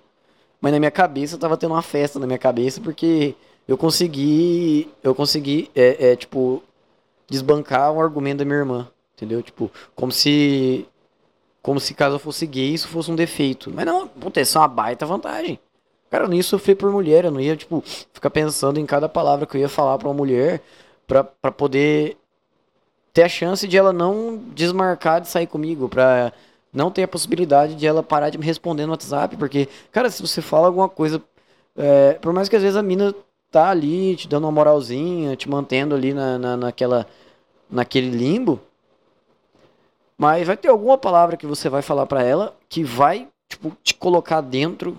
mas 0.60 0.72
na 0.72 0.80
minha 0.80 0.92
cabeça 0.92 1.38
tava 1.38 1.58
tendo 1.58 1.74
uma 1.74 1.82
festa 1.82 2.20
na 2.20 2.28
minha 2.28 2.40
cabeça, 2.40 2.80
porque 2.82 3.36
eu 3.68 3.78
consegui. 3.78 4.90
Eu 5.04 5.16
consegui, 5.16 5.70
é, 5.75 6.12
é 6.12 6.16
tipo, 6.16 6.63
desbancar 7.30 7.92
um 7.92 8.01
argumento 8.01 8.40
da 8.40 8.46
minha 8.46 8.58
irmã, 8.60 8.88
entendeu? 9.16 9.42
Tipo, 9.42 9.72
como 9.96 10.12
se 10.12 10.86
como 11.62 11.80
se 11.80 11.94
caso 11.94 12.16
eu 12.16 12.20
fosse 12.20 12.48
gay 12.48 12.74
isso 12.74 12.88
fosse 12.88 13.12
um 13.12 13.16
defeito. 13.16 13.72
Mas 13.74 13.86
não, 13.86 14.08
puta, 14.08 14.42
isso 14.42 14.58
é 14.58 14.62
uma 14.62 14.68
baita 14.68 15.06
vantagem. 15.06 15.60
Cara, 16.12 16.25
eu 16.25 16.27
não 16.27 16.36
ia 16.36 16.44
sofrer 16.44 16.75
por 16.75 16.91
mulher, 16.91 17.24
eu 17.24 17.32
não 17.32 17.39
ia, 17.39 17.56
tipo, 17.56 17.82
ficar 17.86 18.30
pensando 18.30 18.77
em 18.77 18.86
cada 18.86 19.08
palavra 19.08 19.46
que 19.46 19.56
eu 19.56 19.62
ia 19.62 19.70
falar 19.70 19.98
pra 19.98 20.10
uma 20.10 20.13
mulher 20.13 20.62
pra, 21.08 21.24
pra 21.24 21.51
poder 21.53 22.18
ter 23.13 23.24
a 23.24 23.30
chance 23.30 23.65
de 23.65 23.77
ela 23.77 23.94
não 23.94 24.38
desmarcar 24.53 25.22
de 25.22 25.30
sair 25.30 25.48
comigo, 25.48 25.88
pra 25.88 26.34
não 26.74 26.91
ter 26.91 27.03
a 27.03 27.08
possibilidade 27.08 27.75
de 27.75 27.88
ela 27.88 28.03
parar 28.03 28.30
de 28.30 28.38
me 28.38 28.46
responder 28.46 28.86
no 28.86 28.91
WhatsApp, 28.91 29.38
porque, 29.38 29.70
cara, 29.89 30.10
se 30.10 30.22
você 30.22 30.41
fala 30.41 30.68
alguma 30.68 30.89
coisa, 30.89 31.22
é, 31.77 32.13
por 32.15 32.34
mais 32.34 32.50
que 32.50 32.58
às 32.58 32.62
vezes 32.62 32.77
a 32.77 32.84
mina 32.84 33.15
tá 33.50 33.70
ali 33.70 34.18
te 34.18 34.27
dando 34.27 34.44
uma 34.46 34.51
moralzinha, 34.51 35.38
te 35.38 35.50
mantendo 35.50 35.96
ali 35.96 36.13
na, 36.13 36.38
na, 36.38 36.58
naquela, 36.58 37.08
naquele 37.70 38.10
limbo. 38.10 38.60
Mas 40.18 40.46
vai 40.46 40.58
ter 40.58 40.68
alguma 40.68 40.98
palavra 40.98 41.38
que 41.38 41.48
você 41.48 41.70
vai 41.70 41.82
falar 41.82 42.06
para 42.06 42.22
ela 42.22 42.53
que 42.68 42.84
vai 42.84 43.30
tipo, 43.48 43.75
te 43.82 43.94
colocar 43.94 44.41
dentro 44.41 44.98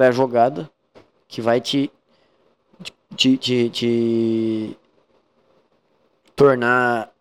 da 0.00 0.10
jogada, 0.10 0.70
que 1.28 1.42
vai 1.42 1.60
te, 1.60 1.92
te, 3.14 3.36
te, 3.36 3.68
te 3.68 4.76
tornar 6.34 7.12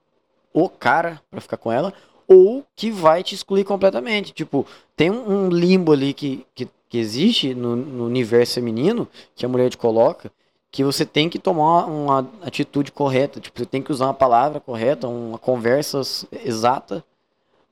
o 0.53 0.69
cara 0.69 1.21
para 1.29 1.41
ficar 1.41 1.57
com 1.57 1.69
ela, 1.69 1.93
ou 2.25 2.63
que 2.77 2.89
vai 2.89 3.21
te 3.21 3.35
excluir 3.35 3.65
completamente. 3.65 4.31
Tipo, 4.31 4.65
tem 4.95 5.11
um, 5.11 5.49
limbo 5.49 5.91
ali 5.91 6.13
que, 6.13 6.45
que, 6.55 6.69
que 6.87 6.97
existe 6.97 7.53
no, 7.53 7.75
no, 7.75 8.05
universo 8.05 8.55
feminino, 8.55 9.05
que 9.35 9.45
a 9.45 9.49
mulher 9.49 9.69
te 9.69 9.77
coloca, 9.77 10.31
que 10.71 10.81
você 10.81 11.05
tem 11.05 11.27
que 11.29 11.37
tomar 11.37 11.85
uma 11.85 12.29
atitude 12.41 12.93
correta. 12.93 13.41
Tipo, 13.41 13.59
você 13.59 13.65
tem 13.65 13.81
que 13.81 13.91
usar 13.91 14.05
uma 14.05 14.13
palavra 14.13 14.61
correta, 14.61 15.05
uma 15.05 15.37
conversa 15.37 15.99
exata 16.45 17.03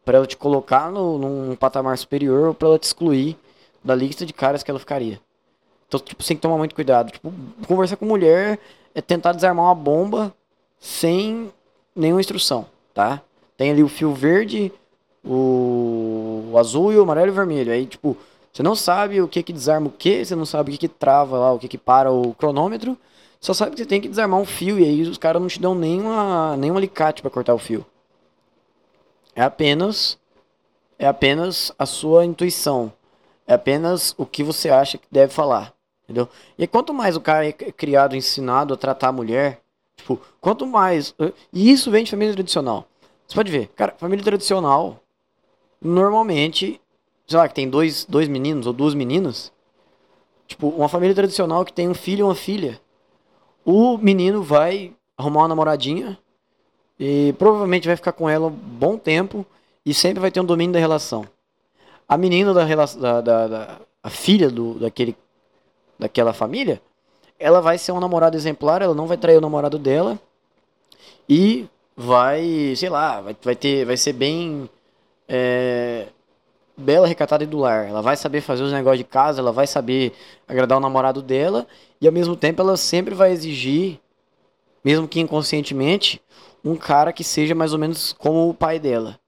para 0.03 0.17
ela 0.17 0.27
te 0.27 0.35
colocar 0.35 0.91
no, 0.91 1.17
num 1.17 1.55
patamar 1.55 1.97
superior 1.97 2.49
ou 2.49 2.53
para 2.53 2.67
ela 2.67 2.79
te 2.79 2.83
excluir 2.83 3.37
da 3.87 3.95
lista 3.95 4.25
de 4.25 4.33
caras 4.33 4.61
que 4.61 4.69
ela 4.69 4.79
ficaria. 4.79 5.19
Então, 5.87 5.99
tipo, 5.99 6.21
você 6.21 6.29
tem 6.29 6.37
que 6.37 6.41
tomar 6.41 6.57
muito 6.57 6.75
cuidado. 6.75 7.11
Tipo, 7.11 7.33
conversar 7.65 7.95
com 7.95 8.05
mulher 8.05 8.59
é 8.93 9.01
tentar 9.01 9.31
desarmar 9.31 9.65
uma 9.65 9.75
bomba 9.75 10.33
sem 10.77 11.51
nenhuma 11.95 12.19
instrução, 12.19 12.67
tá? 12.93 13.21
Tem 13.55 13.71
ali 13.71 13.81
o 13.81 13.87
fio 13.87 14.13
verde, 14.13 14.71
o, 15.23 16.49
o 16.51 16.57
azul 16.57 16.91
e 16.91 16.97
o 16.97 17.01
amarelo 17.01 17.27
e 17.27 17.31
o 17.31 17.33
vermelho. 17.33 17.71
Aí, 17.71 17.85
tipo, 17.85 18.17
você 18.51 18.61
não 18.61 18.75
sabe 18.75 19.21
o 19.21 19.27
que 19.27 19.41
que 19.41 19.53
desarma 19.53 19.87
o 19.87 19.91
que, 19.91 20.25
você 20.25 20.35
não 20.35 20.45
sabe 20.45 20.69
o 20.69 20.73
que 20.73 20.79
que 20.79 20.87
trava 20.87 21.37
lá, 21.37 21.53
o 21.53 21.59
que 21.59 21.67
que 21.67 21.77
para 21.77 22.11
o 22.11 22.33
cronômetro. 22.33 22.97
Só 23.39 23.53
sabe 23.53 23.71
que 23.71 23.77
você 23.77 23.85
tem 23.85 24.01
que 24.01 24.09
desarmar 24.09 24.39
um 24.39 24.45
fio 24.45 24.79
e 24.79 24.83
aí 24.83 25.01
os 25.03 25.17
caras 25.17 25.41
não 25.41 25.47
te 25.47 25.61
dão 25.61 25.73
nenhuma, 25.73 26.57
nenhum 26.57 26.75
alicate 26.75 27.21
para 27.21 27.31
cortar 27.31 27.53
o 27.53 27.59
fio. 27.59 27.85
É 29.35 29.43
apenas 29.43 30.17
é 30.99 31.07
apenas 31.07 31.71
a 31.77 31.85
sua 31.85 32.25
intuição. 32.25 32.91
É 33.47 33.53
apenas 33.53 34.13
o 34.17 34.25
que 34.25 34.43
você 34.43 34.69
acha 34.69 34.97
que 34.97 35.07
deve 35.09 35.33
falar, 35.33 35.73
entendeu? 36.03 36.27
E 36.57 36.67
quanto 36.67 36.93
mais 36.93 37.15
o 37.15 37.21
cara 37.21 37.47
é 37.47 37.53
criado, 37.53 38.15
ensinado 38.15 38.73
a 38.73 38.77
tratar 38.77 39.07
a 39.07 39.13
mulher, 39.13 39.61
tipo, 39.95 40.19
quanto 40.41 40.67
mais, 40.67 41.15
e 41.53 41.71
isso 41.71 41.89
vem 41.89 42.03
de 42.03 42.11
família 42.11 42.33
tradicional. 42.33 42.85
Você 43.25 43.35
pode 43.35 43.51
ver, 43.51 43.67
cara, 43.69 43.95
família 43.97 44.23
tradicional 44.23 45.01
normalmente, 45.81 46.81
sei 47.25 47.37
lá, 47.37 47.47
que 47.47 47.55
tem 47.55 47.69
dois, 47.69 48.03
dois 48.03 48.27
meninos 48.27 48.67
ou 48.67 48.73
duas 48.73 48.93
meninas, 48.93 49.51
tipo, 50.45 50.67
uma 50.67 50.89
família 50.89 51.15
tradicional 51.15 51.63
que 51.63 51.71
tem 51.71 51.87
um 51.87 51.93
filho 51.93 52.19
e 52.19 52.23
uma 52.23 52.35
filha. 52.35 52.81
O 53.63 53.97
menino 53.97 54.43
vai 54.43 54.93
arrumar 55.17 55.41
uma 55.41 55.47
namoradinha 55.47 56.17
e 56.99 57.33
provavelmente 57.37 57.87
vai 57.87 57.95
ficar 57.95 58.11
com 58.11 58.29
ela 58.29 58.47
um 58.47 58.51
bom 58.51 58.97
tempo 58.97 59.45
e 59.85 59.93
sempre 59.93 60.19
vai 60.19 60.31
ter 60.31 60.41
um 60.41 60.45
domínio 60.45 60.73
da 60.73 60.79
relação. 60.79 61.25
A 62.07 62.17
menina 62.17 62.53
da 62.53 62.63
relação, 62.63 63.01
da, 63.01 63.21
da, 63.21 63.47
da, 63.47 63.79
a 64.01 64.09
filha 64.09 64.49
do, 64.49 64.75
daquele, 64.75 65.15
daquela 65.99 66.33
família, 66.33 66.81
ela 67.37 67.61
vai 67.61 67.77
ser 67.77 67.91
uma 67.91 68.01
namorada 68.01 68.37
exemplar, 68.37 68.81
ela 68.81 68.95
não 68.95 69.07
vai 69.07 69.17
trair 69.17 69.37
o 69.37 69.41
namorado 69.41 69.77
dela 69.77 70.17
e 71.27 71.67
vai, 71.95 72.73
sei 72.75 72.89
lá, 72.89 73.19
vai, 73.21 73.35
vai 73.41 73.55
ter, 73.55 73.85
vai 73.85 73.97
ser 73.97 74.13
bem 74.13 74.69
é, 75.27 76.07
bela, 76.77 77.07
recatada 77.07 77.43
e 77.43 77.47
do 77.47 77.57
lar. 77.57 77.87
Ela 77.87 78.01
vai 78.01 78.15
saber 78.15 78.41
fazer 78.41 78.63
os 78.63 78.71
negócios 78.71 78.99
de 78.99 79.03
casa, 79.03 79.41
ela 79.41 79.51
vai 79.51 79.67
saber 79.67 80.13
agradar 80.47 80.77
o 80.77 80.81
namorado 80.81 81.21
dela 81.21 81.67
e 81.99 82.07
ao 82.07 82.13
mesmo 82.13 82.35
tempo 82.35 82.61
ela 82.61 82.77
sempre 82.77 83.13
vai 83.13 83.31
exigir, 83.31 83.99
mesmo 84.83 85.07
que 85.07 85.19
inconscientemente, 85.19 86.21
um 86.63 86.75
cara 86.75 87.11
que 87.11 87.23
seja 87.23 87.53
mais 87.55 87.73
ou 87.73 87.79
menos 87.79 88.13
como 88.13 88.49
o 88.49 88.53
pai 88.53 88.79
dela. 88.79 89.19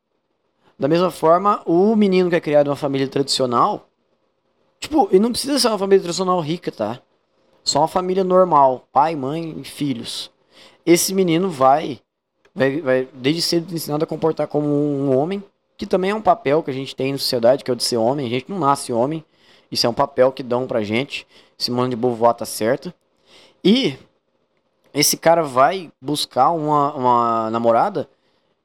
Da 0.80 0.88
mesma 0.88 1.12
forma, 1.12 1.62
o 1.66 1.94
menino 1.94 2.30
que 2.30 2.38
é 2.38 2.40
criado 2.40 2.68
em 2.68 2.70
uma 2.70 2.76
família 2.78 3.08
tradicional, 3.08 3.90
tipo, 4.80 5.10
e 5.12 5.20
não 5.20 5.32
precisa 5.32 5.60
ser 5.60 5.68
uma 5.68 5.78
família 5.78 6.02
tradicional 6.02 6.40
rica, 6.40 6.72
tá? 6.72 7.02
Só 7.66 7.80
uma 7.80 7.88
família 7.88 8.24
normal, 8.24 8.88
pai, 8.92 9.14
mãe 9.14 9.60
e 9.60 9.64
filhos. 9.66 10.32
Esse 10.86 11.14
menino 11.14 11.50
vai, 11.50 12.00
vai, 12.56 12.80
vai 12.80 13.08
desde 13.14 13.42
cedo 13.42 13.76
ensinado 13.76 14.06
a 14.06 14.08
comportar 14.08 14.48
como 14.48 14.68
um 14.68 15.18
homem, 15.18 15.44
que 15.78 15.86
também 15.86 16.12
é 16.12 16.16
um 16.16 16.22
papel 16.22 16.64
que 16.64 16.72
a 16.72 16.74
gente 16.74 16.96
tem 16.96 17.12
na 17.12 17.18
sociedade, 17.18 17.62
que 17.62 17.70
é 17.70 17.74
o 17.74 17.78
de 17.78 17.84
ser 17.84 17.98
homem. 17.98 18.26
A 18.26 18.30
gente 18.30 18.50
não 18.50 18.58
nasce 18.58 18.94
homem, 18.94 19.24
isso 19.70 19.86
é 19.86 19.90
um 19.90 19.94
papel 19.94 20.32
que 20.32 20.42
dão 20.42 20.66
pra 20.66 20.82
gente. 20.82 21.28
Simone 21.58 21.90
de 21.90 21.98
Beauvoir 21.98 22.36
tá 22.36 22.46
certa. 22.46 22.96
E 23.62 23.98
esse 24.94 25.18
cara 25.18 25.44
vai 25.44 25.92
buscar 26.02 26.52
uma, 26.52 26.94
uma 26.94 27.50
namorada 27.52 28.10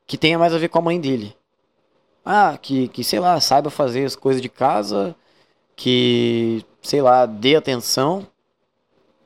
que 0.06 0.16
tenha 0.16 0.38
mais 0.38 0.54
a 0.54 0.58
ver 0.58 0.68
com 0.68 0.78
a 0.78 0.82
mãe 0.82 1.00
dele. 1.00 1.34
Ah, 2.24 2.58
que, 2.60 2.88
que, 2.88 3.04
sei 3.04 3.20
lá, 3.20 3.38
saiba 3.40 3.70
fazer 3.70 4.04
as 4.04 4.16
coisas 4.16 4.40
de 4.40 4.48
casa, 4.48 5.14
que, 5.76 6.64
sei 6.82 7.02
lá, 7.02 7.26
dê 7.26 7.56
atenção. 7.56 8.26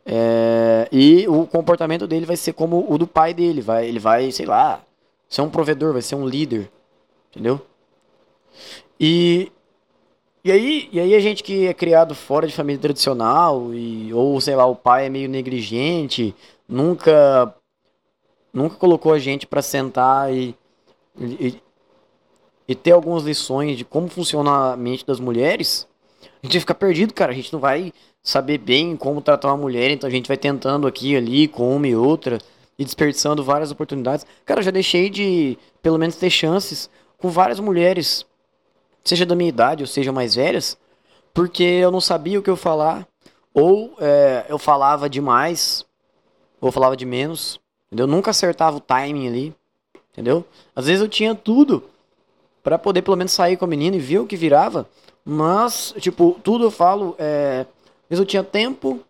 É, 0.04 0.88
e 0.90 1.28
o 1.28 1.46
comportamento 1.46 2.06
dele 2.06 2.26
vai 2.26 2.36
ser 2.36 2.54
como 2.54 2.86
o 2.90 2.98
do 2.98 3.06
pai 3.06 3.32
dele. 3.34 3.60
Vai, 3.60 3.86
ele 3.86 3.98
vai, 3.98 4.32
sei 4.32 4.46
lá, 4.46 4.82
ser 5.28 5.42
um 5.42 5.50
provedor, 5.50 5.92
vai 5.92 6.02
ser 6.02 6.16
um 6.16 6.26
líder. 6.26 6.70
Entendeu? 7.30 7.60
E, 8.98 9.52
e, 10.44 10.50
aí, 10.50 10.88
e 10.92 10.98
aí 10.98 11.14
a 11.14 11.20
gente 11.20 11.42
que 11.42 11.66
é 11.66 11.74
criado 11.74 12.14
fora 12.14 12.46
de 12.46 12.54
família 12.54 12.80
tradicional, 12.80 13.72
e, 13.74 14.12
ou 14.12 14.40
sei 14.40 14.56
lá, 14.56 14.66
o 14.66 14.74
pai 14.74 15.06
é 15.06 15.08
meio 15.08 15.28
negligente, 15.28 16.34
nunca 16.68 17.54
nunca 18.52 18.76
colocou 18.76 19.12
a 19.12 19.18
gente 19.18 19.46
para 19.46 19.62
sentar 19.62 20.32
e, 20.34 20.54
e, 21.20 21.62
e, 22.68 22.74
ter 22.74 22.92
algumas 22.92 23.24
lições 23.24 23.78
de 23.78 23.84
como 23.84 24.08
funciona 24.08 24.72
a 24.72 24.76
mente 24.76 25.04
das 25.04 25.18
mulheres, 25.18 25.88
a 26.42 26.46
gente 26.46 26.60
fica 26.60 26.74
perdido, 26.74 27.14
cara. 27.14 27.32
A 27.32 27.34
gente 27.34 27.52
não 27.52 27.58
vai 27.58 27.92
saber 28.22 28.58
bem 28.58 28.94
como 28.94 29.22
tratar 29.22 29.48
uma 29.48 29.56
mulher, 29.56 29.90
então 29.90 30.06
a 30.06 30.10
gente 30.10 30.28
vai 30.28 30.36
tentando 30.36 30.86
aqui 30.86 31.16
ali 31.16 31.48
com 31.48 31.74
uma 31.74 31.88
e 31.88 31.96
outra 31.96 32.38
e 32.78 32.84
desperdiçando 32.84 33.42
várias 33.42 33.70
oportunidades. 33.70 34.26
Cara, 34.44 34.60
eu 34.60 34.64
já 34.64 34.70
deixei 34.70 35.08
de 35.08 35.58
pelo 35.82 35.98
menos 35.98 36.16
ter 36.16 36.30
chances 36.30 36.90
com 37.16 37.30
várias 37.30 37.58
mulheres, 37.58 38.26
seja 39.02 39.24
da 39.24 39.34
minha 39.34 39.48
idade 39.48 39.82
ou 39.82 39.86
seja 39.86 40.12
mais 40.12 40.34
velhas, 40.34 40.76
porque 41.32 41.62
eu 41.62 41.90
não 41.90 42.00
sabia 42.00 42.38
o 42.38 42.42
que 42.42 42.50
eu 42.50 42.56
falar 42.56 43.08
ou 43.54 43.96
é, 43.98 44.44
eu 44.48 44.58
falava 44.58 45.08
demais 45.08 45.84
ou 46.60 46.70
falava 46.70 46.96
de 46.96 47.06
menos, 47.06 47.58
entendeu? 47.86 48.06
Nunca 48.06 48.30
acertava 48.30 48.76
o 48.76 48.80
timing 48.80 49.26
ali, 49.26 49.54
entendeu? 50.12 50.44
Às 50.76 50.86
vezes 50.86 51.00
eu 51.00 51.08
tinha 51.08 51.34
tudo 51.34 51.82
para 52.68 52.78
poder 52.78 53.00
pelo 53.00 53.16
menos 53.16 53.32
sair 53.32 53.56
com 53.56 53.64
a 53.64 53.68
menina 53.68 53.96
e 53.96 53.98
ver 53.98 54.18
o 54.18 54.26
que 54.26 54.36
virava, 54.36 54.86
mas, 55.24 55.94
tipo, 55.98 56.38
tudo 56.44 56.64
eu 56.64 56.70
falo, 56.70 57.16
é... 57.18 57.64
às 58.02 58.10
vezes 58.10 58.20
eu 58.20 58.26
tinha 58.26 58.44
tempo, 58.44 59.00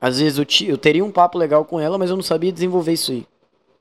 às 0.00 0.18
vezes 0.18 0.38
eu, 0.38 0.46
eu 0.66 0.78
teria 0.78 1.04
um 1.04 1.12
papo 1.12 1.36
legal 1.36 1.62
com 1.66 1.78
ela, 1.78 1.98
mas 1.98 2.08
eu 2.08 2.16
não 2.16 2.22
sabia 2.22 2.50
desenvolver 2.50 2.94
isso 2.94 3.12
aí. 3.12 3.26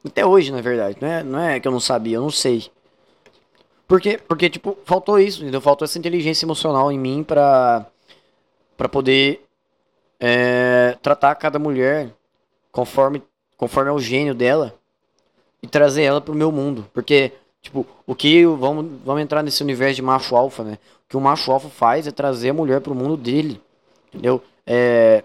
Até 0.06 0.26
hoje, 0.26 0.52
na 0.52 0.60
verdade, 0.60 0.98
não 1.00 1.08
é, 1.08 1.24
não 1.24 1.40
é 1.40 1.60
que 1.62 1.68
eu 1.68 1.72
não 1.72 1.80
sabia, 1.80 2.18
eu 2.18 2.22
não 2.22 2.30
sei. 2.30 2.70
Porque, 3.88 4.18
porque 4.18 4.50
tipo, 4.50 4.78
faltou 4.84 5.18
isso, 5.18 5.44
entendeu? 5.44 5.62
Faltou 5.62 5.86
essa 5.86 5.98
inteligência 5.98 6.46
emocional 6.46 6.92
em 6.92 7.00
mim 7.00 7.24
pra, 7.24 7.86
pra 8.76 8.90
poder 8.90 9.46
é, 10.20 10.98
tratar 11.02 11.36
cada 11.36 11.58
mulher 11.58 12.10
conforme, 12.70 13.24
conforme 13.56 13.92
é 13.92 13.94
o 13.94 14.00
gênio 14.00 14.36
dela 14.36 14.76
e 15.64 15.68
trazer 15.68 16.04
ela 16.04 16.20
pro 16.20 16.36
meu 16.36 16.52
mundo. 16.52 16.86
Porque, 16.94 17.32
tipo, 17.62 17.86
o 18.06 18.16
que. 18.16 18.46
Vamos, 18.46 18.86
vamos 19.04 19.22
entrar 19.22 19.44
nesse 19.44 19.64
universo 19.64 19.96
de 19.96 20.02
macho 20.02 20.36
alfa, 20.36 20.64
né? 20.64 20.78
O 21.06 21.10
que 21.10 21.18
o 21.18 21.22
macho 21.22 21.52
alfa 21.52 21.70
faz 21.70 22.08
é 22.08 22.12
trazer 22.12 22.50
a 22.50 22.54
mulher 22.54 22.82
pro 22.82 22.96
mundo 22.96 23.18
dele. 23.18 23.62
Entendeu? 24.10 24.42
É, 24.66 25.24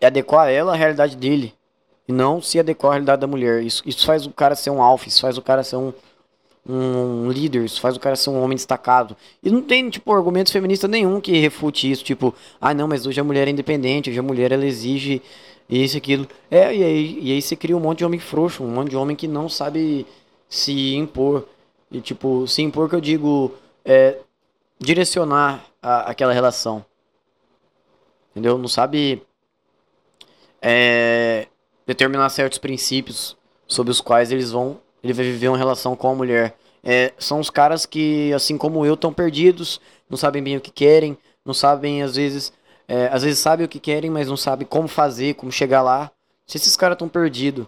é 0.00 0.06
adequar 0.06 0.48
ela 0.48 0.72
à 0.72 0.76
realidade 0.76 1.16
dele. 1.16 1.54
E 2.08 2.12
não 2.12 2.42
se 2.42 2.58
adequar 2.58 2.90
à 2.90 2.94
realidade 2.94 3.20
da 3.20 3.26
mulher. 3.26 3.62
Isso, 3.62 3.82
isso 3.86 4.04
faz 4.04 4.26
o 4.26 4.30
cara 4.30 4.54
ser 4.54 4.70
um 4.70 4.82
alfa, 4.82 5.08
isso 5.08 5.20
faz 5.20 5.38
o 5.38 5.42
cara 5.42 5.62
ser 5.62 5.76
um, 5.76 5.92
um 6.68 7.30
líder, 7.30 7.64
isso 7.64 7.80
faz 7.80 7.96
o 7.96 8.00
cara 8.00 8.16
ser 8.16 8.30
um 8.30 8.42
homem 8.42 8.56
destacado. 8.56 9.16
E 9.42 9.50
não 9.50 9.62
tem, 9.62 9.88
tipo, 9.88 10.12
argumento 10.12 10.52
feminista 10.52 10.88
nenhum 10.88 11.20
que 11.20 11.38
refute 11.38 11.90
isso, 11.90 12.04
tipo, 12.04 12.34
ah 12.60 12.74
não, 12.74 12.88
mas 12.88 13.06
hoje 13.06 13.20
a 13.20 13.24
mulher 13.24 13.46
é 13.48 13.50
independente, 13.50 14.10
hoje 14.10 14.18
a 14.18 14.22
mulher 14.22 14.52
ela 14.52 14.66
exige 14.66 15.22
isso, 15.68 15.96
aquilo. 15.96 16.26
É, 16.50 16.74
e 16.74 16.82
aí, 16.82 17.18
e 17.20 17.32
aí 17.32 17.40
você 17.40 17.54
cria 17.54 17.76
um 17.76 17.80
monte 17.80 17.98
de 17.98 18.04
homem 18.04 18.18
frouxo, 18.18 18.64
um 18.64 18.68
monte 18.68 18.90
de 18.90 18.96
homem 18.96 19.16
que 19.16 19.28
não 19.28 19.48
sabe 19.48 20.06
se 20.50 20.94
impor. 20.94 21.48
E, 21.90 22.02
tipo, 22.02 22.46
se 22.46 22.60
impor 22.60 22.90
que 22.90 22.94
eu 22.94 23.00
digo, 23.00 23.54
é, 23.84 24.18
direcionar 24.78 25.64
a, 25.80 26.10
aquela 26.10 26.34
relação. 26.34 26.84
Entendeu? 28.32 28.58
Não 28.58 28.68
sabe 28.68 29.22
é, 30.60 31.46
determinar 31.86 32.28
certos 32.28 32.58
princípios 32.58 33.34
sobre 33.66 33.90
os 33.90 34.00
quais 34.02 34.30
eles 34.30 34.50
vão 34.50 34.78
ele 35.02 35.12
vai 35.12 35.24
viver 35.24 35.48
uma 35.48 35.58
relação 35.58 35.96
com 35.96 36.10
a 36.10 36.14
mulher. 36.14 36.56
É, 36.82 37.12
são 37.18 37.40
os 37.40 37.50
caras 37.50 37.84
que, 37.84 38.32
assim 38.32 38.56
como 38.56 38.84
eu, 38.84 38.94
estão 38.94 39.12
perdidos, 39.12 39.80
não 40.08 40.16
sabem 40.16 40.42
bem 40.42 40.56
o 40.56 40.60
que 40.60 40.70
querem, 40.70 41.16
não 41.44 41.54
sabem, 41.54 42.02
às 42.02 42.16
vezes, 42.16 42.52
é, 42.86 43.08
às 43.08 43.22
vezes 43.22 43.38
sabem 43.38 43.66
o 43.66 43.68
que 43.68 43.80
querem, 43.80 44.10
mas 44.10 44.28
não 44.28 44.36
sabem 44.36 44.66
como 44.66 44.88
fazer, 44.88 45.34
como 45.34 45.50
chegar 45.50 45.82
lá. 45.82 46.10
Se 46.46 46.56
esses 46.56 46.76
caras 46.76 46.96
estão 46.96 47.08
perdidos 47.08 47.66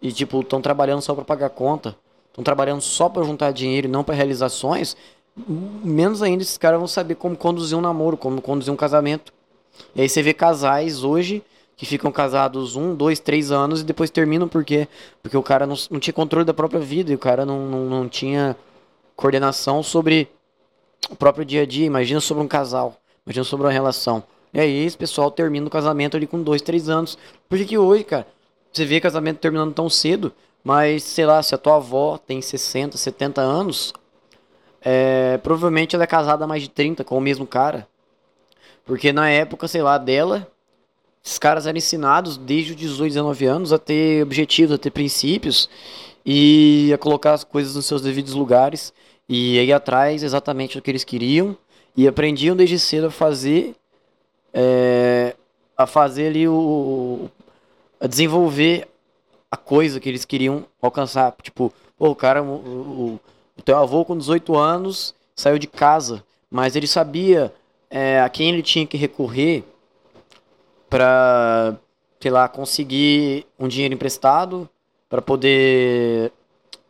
e, 0.00 0.12
tipo, 0.12 0.40
estão 0.40 0.60
trabalhando 0.60 1.02
só 1.02 1.14
para 1.14 1.24
pagar 1.24 1.50
conta, 1.50 1.96
estão 2.32 2.42
trabalhando 2.42 2.80
só 2.80 3.08
para 3.08 3.22
juntar 3.22 3.52
dinheiro 3.52 3.86
e 3.86 3.90
não 3.90 4.02
para 4.02 4.14
realizações, 4.14 4.96
menos 5.36 6.22
ainda 6.22 6.42
esses 6.42 6.56
caras 6.58 6.78
vão 6.78 6.88
saber 6.88 7.14
como 7.16 7.36
conduzir 7.36 7.76
um 7.76 7.80
namoro, 7.80 8.16
como 8.16 8.40
conduzir 8.40 8.72
um 8.72 8.76
casamento. 8.76 9.32
E 9.94 10.00
aí 10.00 10.08
você 10.08 10.22
vê 10.22 10.32
casais 10.32 11.04
hoje 11.04 11.42
que 11.76 11.86
ficam 11.86 12.10
casados 12.10 12.76
um, 12.76 12.94
dois, 12.94 13.18
três 13.18 13.50
anos 13.50 13.80
e 13.80 13.84
depois 13.84 14.10
terminam 14.10 14.48
por 14.48 14.64
quê? 14.64 14.88
Porque 15.22 15.36
o 15.36 15.42
cara 15.42 15.66
não, 15.66 15.76
não 15.90 16.00
tinha 16.00 16.14
controle 16.14 16.44
da 16.44 16.54
própria 16.54 16.80
vida 16.80 17.12
e 17.12 17.14
o 17.14 17.18
cara 17.18 17.44
não, 17.44 17.66
não, 17.66 17.84
não 17.86 18.08
tinha 18.08 18.56
coordenação 19.16 19.82
sobre 19.82 20.28
o 21.10 21.16
próprio 21.16 21.44
dia 21.44 21.62
a 21.62 21.66
dia. 21.66 21.86
Imagina 21.86 22.20
sobre 22.20 22.42
um 22.42 22.48
casal, 22.48 22.96
imagina 23.26 23.44
sobre 23.44 23.66
uma 23.66 23.72
relação. 23.72 24.22
E 24.54 24.60
aí 24.60 24.84
esse 24.84 24.96
pessoal 24.96 25.30
termina 25.30 25.66
o 25.66 25.70
casamento 25.70 26.16
ali 26.16 26.26
com 26.26 26.42
dois, 26.42 26.62
três 26.62 26.88
anos. 26.88 27.18
Por 27.48 27.58
que, 27.58 27.64
que 27.64 27.78
hoje, 27.78 28.04
cara, 28.04 28.26
você 28.70 28.84
vê 28.84 29.00
casamento 29.00 29.38
terminando 29.38 29.74
tão 29.74 29.88
cedo, 29.88 30.32
mas 30.64 31.02
sei 31.02 31.26
lá, 31.26 31.42
se 31.42 31.54
a 31.54 31.58
tua 31.58 31.76
avó 31.76 32.18
tem 32.18 32.40
60, 32.40 32.96
70 32.96 33.40
anos, 33.40 33.92
é, 34.80 35.38
provavelmente 35.38 35.94
ela 35.94 36.04
é 36.04 36.06
casada 36.06 36.44
há 36.44 36.46
mais 36.46 36.62
de 36.62 36.68
30 36.68 37.04
com 37.04 37.16
o 37.16 37.20
mesmo 37.20 37.46
cara. 37.46 37.86
Porque 38.84 39.12
na 39.12 39.30
época, 39.30 39.68
sei 39.68 39.82
lá, 39.82 39.96
dela, 39.96 40.48
esses 41.24 41.38
caras 41.38 41.66
eram 41.66 41.78
ensinados 41.78 42.36
desde 42.36 42.72
os 42.72 42.76
18, 42.76 43.10
19 43.12 43.46
anos 43.46 43.72
a 43.72 43.78
ter 43.78 44.22
objetivos, 44.22 44.74
a 44.74 44.78
ter 44.78 44.90
princípios 44.90 45.68
e 46.26 46.90
a 46.92 46.98
colocar 46.98 47.32
as 47.32 47.44
coisas 47.44 47.76
nos 47.76 47.86
seus 47.86 48.02
devidos 48.02 48.34
lugares 48.34 48.92
e 49.28 49.58
ir 49.58 49.72
atrás 49.72 50.22
exatamente 50.22 50.76
do 50.76 50.82
que 50.82 50.90
eles 50.90 51.04
queriam 51.04 51.56
e 51.96 52.08
aprendiam 52.08 52.56
desde 52.56 52.78
cedo 52.78 53.06
a 53.06 53.10
fazer 53.10 53.74
é, 54.52 55.34
a 55.76 55.86
fazer 55.86 56.28
ali 56.28 56.46
o 56.48 57.30
a 58.00 58.06
desenvolver 58.06 58.88
a 59.52 59.56
coisa 59.56 60.00
que 60.00 60.08
eles 60.08 60.24
queriam 60.24 60.64
alcançar 60.80 61.32
tipo 61.42 61.72
o 61.98 62.14
cara 62.16 62.42
o, 62.42 62.54
o, 62.54 63.20
o 63.58 63.62
teu 63.62 63.78
avô 63.78 64.04
com 64.04 64.18
18 64.18 64.56
anos 64.56 65.14
saiu 65.36 65.58
de 65.58 65.66
casa 65.66 66.24
mas 66.50 66.74
ele 66.74 66.86
sabia 66.86 67.54
é, 67.90 68.20
a 68.20 68.28
quem 68.28 68.48
ele 68.48 68.62
tinha 68.62 68.86
que 68.86 68.96
recorrer 68.96 69.62
para 70.88 71.76
sei 72.20 72.30
lá 72.30 72.48
conseguir 72.48 73.46
um 73.58 73.68
dinheiro 73.68 73.94
emprestado 73.94 74.68
para 75.08 75.20
poder 75.20 76.32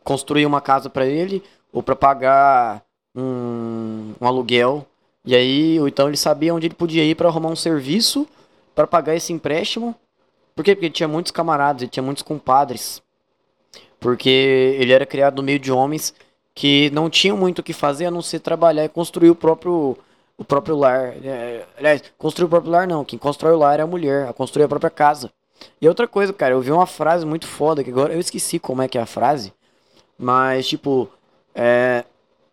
construir 0.03 0.45
uma 0.45 0.61
casa 0.61 0.89
para 0.89 1.05
ele 1.05 1.43
ou 1.71 1.81
para 1.81 1.95
pagar 1.95 2.83
um, 3.15 4.13
um, 4.21 4.27
aluguel. 4.27 4.85
E 5.25 5.35
aí, 5.35 5.79
ou 5.79 5.87
então 5.87 6.07
ele 6.07 6.17
sabia 6.17 6.53
onde 6.53 6.67
ele 6.67 6.75
podia 6.75 7.03
ir 7.03 7.15
para 7.15 7.27
arrumar 7.27 7.49
um 7.49 7.55
serviço 7.55 8.27
para 8.75 8.85
pagar 8.85 9.15
esse 9.15 9.33
empréstimo. 9.33 9.95
Por 10.55 10.63
quê? 10.63 10.75
Porque 10.75 10.85
ele 10.87 10.93
tinha 10.93 11.07
muitos 11.07 11.31
camaradas, 11.31 11.81
ele 11.81 11.91
tinha 11.91 12.03
muitos 12.03 12.23
compadres. 12.23 13.01
Porque 13.99 14.29
ele 14.79 14.93
era 14.93 15.05
criado 15.05 15.37
no 15.37 15.43
meio 15.43 15.59
de 15.59 15.71
homens 15.71 16.13
que 16.53 16.89
não 16.91 17.09
tinham 17.09 17.37
muito 17.37 17.59
o 17.59 17.63
que 17.63 17.73
fazer 17.73 18.05
a 18.05 18.11
não 18.11 18.21
ser 18.21 18.39
trabalhar 18.39 18.85
e 18.85 18.89
construir 18.89 19.29
o 19.29 19.35
próprio 19.35 19.97
o 20.37 20.43
próprio 20.43 20.75
lar. 20.75 21.13
É, 21.23 21.65
aliás, 21.77 22.03
construir 22.17 22.45
o 22.45 22.49
próprio 22.49 22.71
lar 22.71 22.87
não, 22.87 23.05
quem 23.05 23.17
constrói 23.19 23.53
o 23.53 23.57
lar 23.57 23.79
é 23.79 23.83
a 23.83 23.87
mulher, 23.87 24.27
a 24.27 24.33
construir 24.33 24.65
a 24.65 24.67
própria 24.67 24.89
casa. 24.89 25.31
E 25.81 25.87
outra 25.87 26.07
coisa, 26.07 26.33
cara, 26.33 26.53
eu 26.53 26.61
vi 26.61 26.71
uma 26.71 26.85
frase 26.85 27.25
muito 27.25 27.47
foda 27.47 27.83
que 27.83 27.89
agora 27.89 28.13
eu 28.13 28.19
esqueci 28.19 28.59
como 28.59 28.81
é 28.81 28.87
que 28.87 28.97
é 28.97 29.01
a 29.01 29.05
frase, 29.05 29.53
mas 30.17 30.67
tipo, 30.67 31.09
é, 31.55 32.03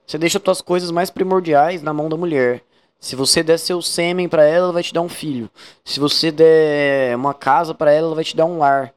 você 0.06 0.18
deixa 0.18 0.38
as 0.38 0.44
tuas 0.44 0.60
coisas 0.60 0.90
mais 0.90 1.10
primordiais 1.10 1.82
na 1.82 1.92
mão 1.92 2.08
da 2.08 2.16
mulher. 2.16 2.62
Se 3.00 3.16
você 3.16 3.42
der 3.42 3.58
seu 3.58 3.80
sêmen 3.80 4.28
para 4.28 4.44
ela, 4.44 4.66
ela 4.66 4.72
vai 4.72 4.82
te 4.82 4.92
dar 4.92 5.00
um 5.00 5.08
filho. 5.08 5.50
Se 5.84 5.98
você 5.98 6.30
der 6.30 7.16
uma 7.16 7.32
casa 7.32 7.74
para 7.74 7.90
ela, 7.90 8.08
ela 8.08 8.14
vai 8.14 8.24
te 8.24 8.36
dar 8.36 8.44
um 8.44 8.58
lar. 8.58 8.92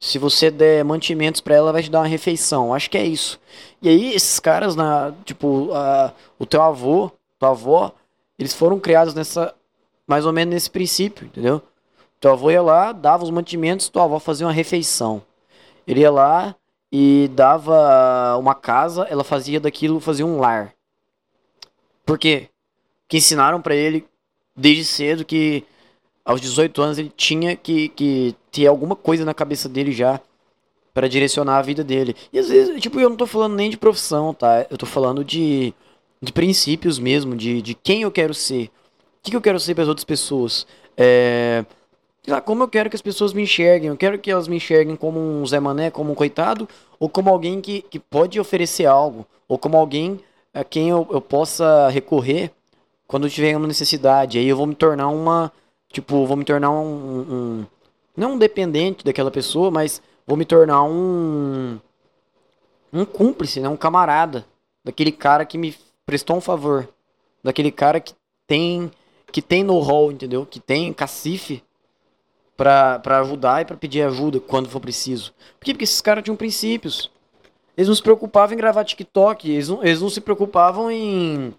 Se 0.00 0.18
você 0.18 0.50
der 0.50 0.84
mantimentos 0.84 1.40
para 1.40 1.54
ela, 1.54 1.66
ela 1.66 1.72
vai 1.72 1.82
te 1.82 1.90
dar 1.90 2.00
uma 2.00 2.06
refeição. 2.06 2.74
Acho 2.74 2.90
que 2.90 2.98
é 2.98 3.04
isso. 3.04 3.38
E 3.80 3.88
aí 3.88 4.14
esses 4.14 4.40
caras 4.40 4.74
na, 4.74 5.12
tipo, 5.24 5.68
o 6.38 6.46
teu 6.46 6.62
avô, 6.62 7.10
tua 7.38 7.50
avó, 7.50 7.92
eles 8.38 8.54
foram 8.54 8.80
criados 8.80 9.14
nessa 9.14 9.54
mais 10.06 10.26
ou 10.26 10.32
menos 10.32 10.54
nesse 10.54 10.70
princípio, 10.70 11.26
entendeu? 11.26 11.62
Teu 12.20 12.32
avô 12.32 12.50
ia 12.50 12.62
lá, 12.62 12.92
dava 12.92 13.22
os 13.22 13.30
mantimentos, 13.30 13.88
tua 13.88 14.04
avó 14.04 14.18
fazia 14.18 14.46
uma 14.46 14.52
refeição. 14.52 15.22
Ele 15.86 16.00
ia 16.00 16.10
lá, 16.10 16.54
e 16.92 17.30
dava 17.32 18.36
uma 18.38 18.54
casa, 18.54 19.06
ela 19.08 19.24
fazia 19.24 19.58
daquilo, 19.58 19.98
fazia 19.98 20.26
um 20.26 20.38
lar. 20.38 20.74
Por 22.04 22.18
quê? 22.18 22.50
Que 23.12 23.18
ensinaram 23.18 23.60
para 23.60 23.74
ele 23.74 24.06
desde 24.56 24.86
cedo 24.86 25.22
que 25.22 25.64
aos 26.24 26.40
18 26.40 26.80
anos 26.80 26.96
ele 26.96 27.12
tinha 27.14 27.54
que, 27.54 27.90
que 27.90 28.34
ter 28.50 28.66
alguma 28.66 28.96
coisa 28.96 29.22
na 29.22 29.34
cabeça 29.34 29.68
dele 29.68 29.92
já 29.92 30.18
para 30.94 31.06
direcionar 31.08 31.58
a 31.58 31.62
vida 31.62 31.84
dele. 31.84 32.16
E 32.32 32.38
às 32.38 32.48
vezes, 32.48 32.80
tipo, 32.80 32.98
eu 32.98 33.10
não 33.10 33.16
tô 33.16 33.26
falando 33.26 33.54
nem 33.54 33.68
de 33.68 33.76
profissão, 33.76 34.32
tá? 34.32 34.66
Eu 34.70 34.78
tô 34.78 34.86
falando 34.86 35.22
de, 35.22 35.74
de 36.22 36.32
princípios 36.32 36.98
mesmo, 36.98 37.36
de, 37.36 37.60
de 37.60 37.74
quem 37.74 38.00
eu 38.00 38.10
quero 38.10 38.32
ser. 38.32 38.70
O 39.18 39.24
que, 39.24 39.30
que 39.32 39.36
eu 39.36 39.42
quero 39.42 39.60
ser 39.60 39.74
para 39.74 39.82
as 39.82 39.88
outras 39.90 40.06
pessoas. 40.06 40.66
É 40.96 41.66
como 42.46 42.62
eu 42.62 42.68
quero 42.68 42.88
que 42.88 42.96
as 42.96 43.02
pessoas 43.02 43.34
me 43.34 43.42
enxerguem. 43.42 43.90
Eu 43.90 43.96
quero 43.98 44.18
que 44.18 44.30
elas 44.30 44.48
me 44.48 44.56
enxerguem 44.56 44.96
como 44.96 45.20
um 45.20 45.44
Zé 45.44 45.60
Mané, 45.60 45.90
como 45.90 46.12
um 46.12 46.14
coitado, 46.14 46.66
ou 46.98 47.10
como 47.10 47.28
alguém 47.28 47.60
que, 47.60 47.82
que 47.82 47.98
pode 47.98 48.40
oferecer 48.40 48.86
algo, 48.86 49.26
ou 49.46 49.58
como 49.58 49.76
alguém 49.76 50.18
a 50.54 50.64
quem 50.64 50.88
eu, 50.88 51.06
eu 51.10 51.20
possa 51.20 51.90
recorrer 51.90 52.50
quando 53.12 53.28
tiver 53.28 53.54
uma 53.54 53.66
necessidade. 53.66 54.38
Aí 54.38 54.48
eu 54.48 54.56
vou 54.56 54.66
me 54.66 54.74
tornar 54.74 55.08
uma. 55.08 55.52
Tipo, 55.92 56.24
vou 56.24 56.34
me 56.34 56.46
tornar 56.46 56.70
um, 56.70 57.20
um. 57.30 57.66
Não 58.16 58.32
um 58.32 58.38
dependente 58.38 59.04
daquela 59.04 59.30
pessoa, 59.30 59.70
mas 59.70 60.00
vou 60.26 60.34
me 60.34 60.46
tornar 60.46 60.82
um. 60.84 61.78
Um 62.90 63.04
cúmplice, 63.04 63.60
né? 63.60 63.68
Um 63.68 63.76
camarada. 63.76 64.46
Daquele 64.82 65.12
cara 65.12 65.44
que 65.44 65.58
me 65.58 65.76
prestou 66.06 66.36
um 66.36 66.40
favor. 66.40 66.88
Daquele 67.44 67.70
cara 67.70 68.00
que 68.00 68.14
tem. 68.46 68.90
Que 69.30 69.42
tem 69.42 69.62
know-how, 69.62 70.10
entendeu? 70.10 70.46
Que 70.46 70.58
tem 70.58 70.90
cacife 70.90 71.62
para 72.56 73.20
ajudar 73.20 73.60
e 73.60 73.66
para 73.66 73.76
pedir 73.76 74.00
ajuda 74.04 74.40
quando 74.40 74.70
for 74.70 74.80
preciso. 74.80 75.34
Por 75.60 75.66
quê? 75.66 75.74
Porque 75.74 75.84
esses 75.84 76.00
caras 76.00 76.24
tinham 76.24 76.36
princípios. 76.36 77.10
Eles 77.76 77.88
não 77.88 77.94
se 77.94 78.02
preocupavam 78.02 78.54
em 78.54 78.58
gravar 78.58 78.84
TikTok, 78.84 79.50
eles 79.50 79.68
não, 79.68 79.84
eles 79.84 80.00
não 80.00 80.08
se 80.08 80.20
preocupavam 80.22 80.90
em. 80.90 81.54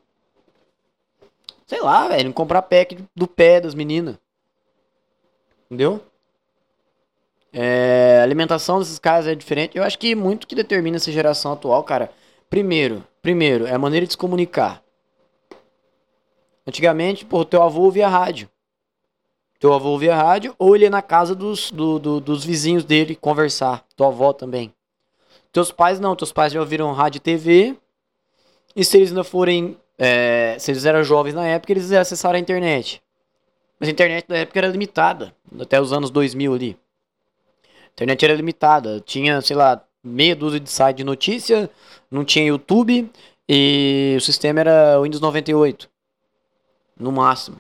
Sei 1.65 1.81
lá, 1.81 2.07
velho, 2.07 2.33
comprar 2.33 2.61
pack 2.61 2.97
do 3.15 3.27
pé 3.27 3.61
das 3.61 3.73
meninas. 3.73 4.17
Entendeu? 5.65 6.01
É, 7.51 8.17
a 8.19 8.23
alimentação 8.23 8.79
desses 8.79 8.97
caras 8.99 9.27
é 9.27 9.35
diferente. 9.35 9.77
Eu 9.77 9.83
acho 9.83 9.97
que 9.97 10.15
muito 10.15 10.47
que 10.47 10.55
determina 10.55 10.97
essa 10.97 11.11
geração 11.11 11.53
atual, 11.53 11.83
cara. 11.83 12.11
Primeiro, 12.49 13.03
primeiro, 13.21 13.65
é 13.65 13.73
a 13.73 13.79
maneira 13.79 14.05
de 14.05 14.13
se 14.13 14.17
comunicar. 14.17 14.83
Antigamente, 16.65 17.25
pô, 17.25 17.43
teu 17.43 17.61
avô 17.61 17.81
ouvia 17.81 18.07
rádio. 18.07 18.49
Teu 19.59 19.73
avô 19.73 19.89
ouvia 19.89 20.15
rádio, 20.15 20.55
ou 20.57 20.75
ele 20.75 20.85
ia 20.85 20.89
na 20.89 21.01
casa 21.01 21.33
dos, 21.33 21.71
do, 21.71 21.99
do, 21.99 22.19
dos 22.19 22.43
vizinhos 22.43 22.83
dele 22.83 23.15
conversar. 23.15 23.85
Tua 23.95 24.07
avó 24.07 24.33
também. 24.33 24.73
Teus 25.51 25.71
pais 25.71 25.99
não, 25.99 26.15
teus 26.15 26.31
pais 26.31 26.51
já 26.51 26.59
ouviram 26.59 26.91
rádio 26.91 27.19
e 27.19 27.21
TV. 27.21 27.77
E 28.75 28.83
se 28.83 28.97
eles 28.97 29.09
ainda 29.09 29.23
forem. 29.23 29.77
É, 29.97 30.57
se 30.59 30.71
eles 30.71 30.85
eram 30.85 31.03
jovens 31.03 31.33
na 31.33 31.45
época, 31.47 31.71
eles 31.71 31.91
acessaram 31.91 32.37
a 32.37 32.39
internet. 32.39 33.01
Mas 33.79 33.89
a 33.89 33.91
internet 33.91 34.25
na 34.27 34.37
época 34.37 34.59
era 34.59 34.67
limitada. 34.67 35.35
Até 35.59 35.79
os 35.79 35.93
anos 35.93 36.09
2000 36.09 36.53
ali. 36.53 36.77
A 37.63 37.93
internet 37.93 38.25
era 38.25 38.33
limitada. 38.33 39.01
Tinha, 39.01 39.41
sei 39.41 39.55
lá, 39.55 39.83
meia 40.03 40.35
dúzia 40.35 40.59
de 40.59 40.69
site 40.69 40.97
de 40.97 41.03
notícia. 41.03 41.69
Não 42.09 42.25
tinha 42.25 42.45
YouTube. 42.45 43.09
E 43.47 44.15
o 44.17 44.21
sistema 44.21 44.61
era 44.61 45.01
Windows 45.01 45.21
98. 45.21 45.89
No 46.97 47.11
máximo. 47.11 47.59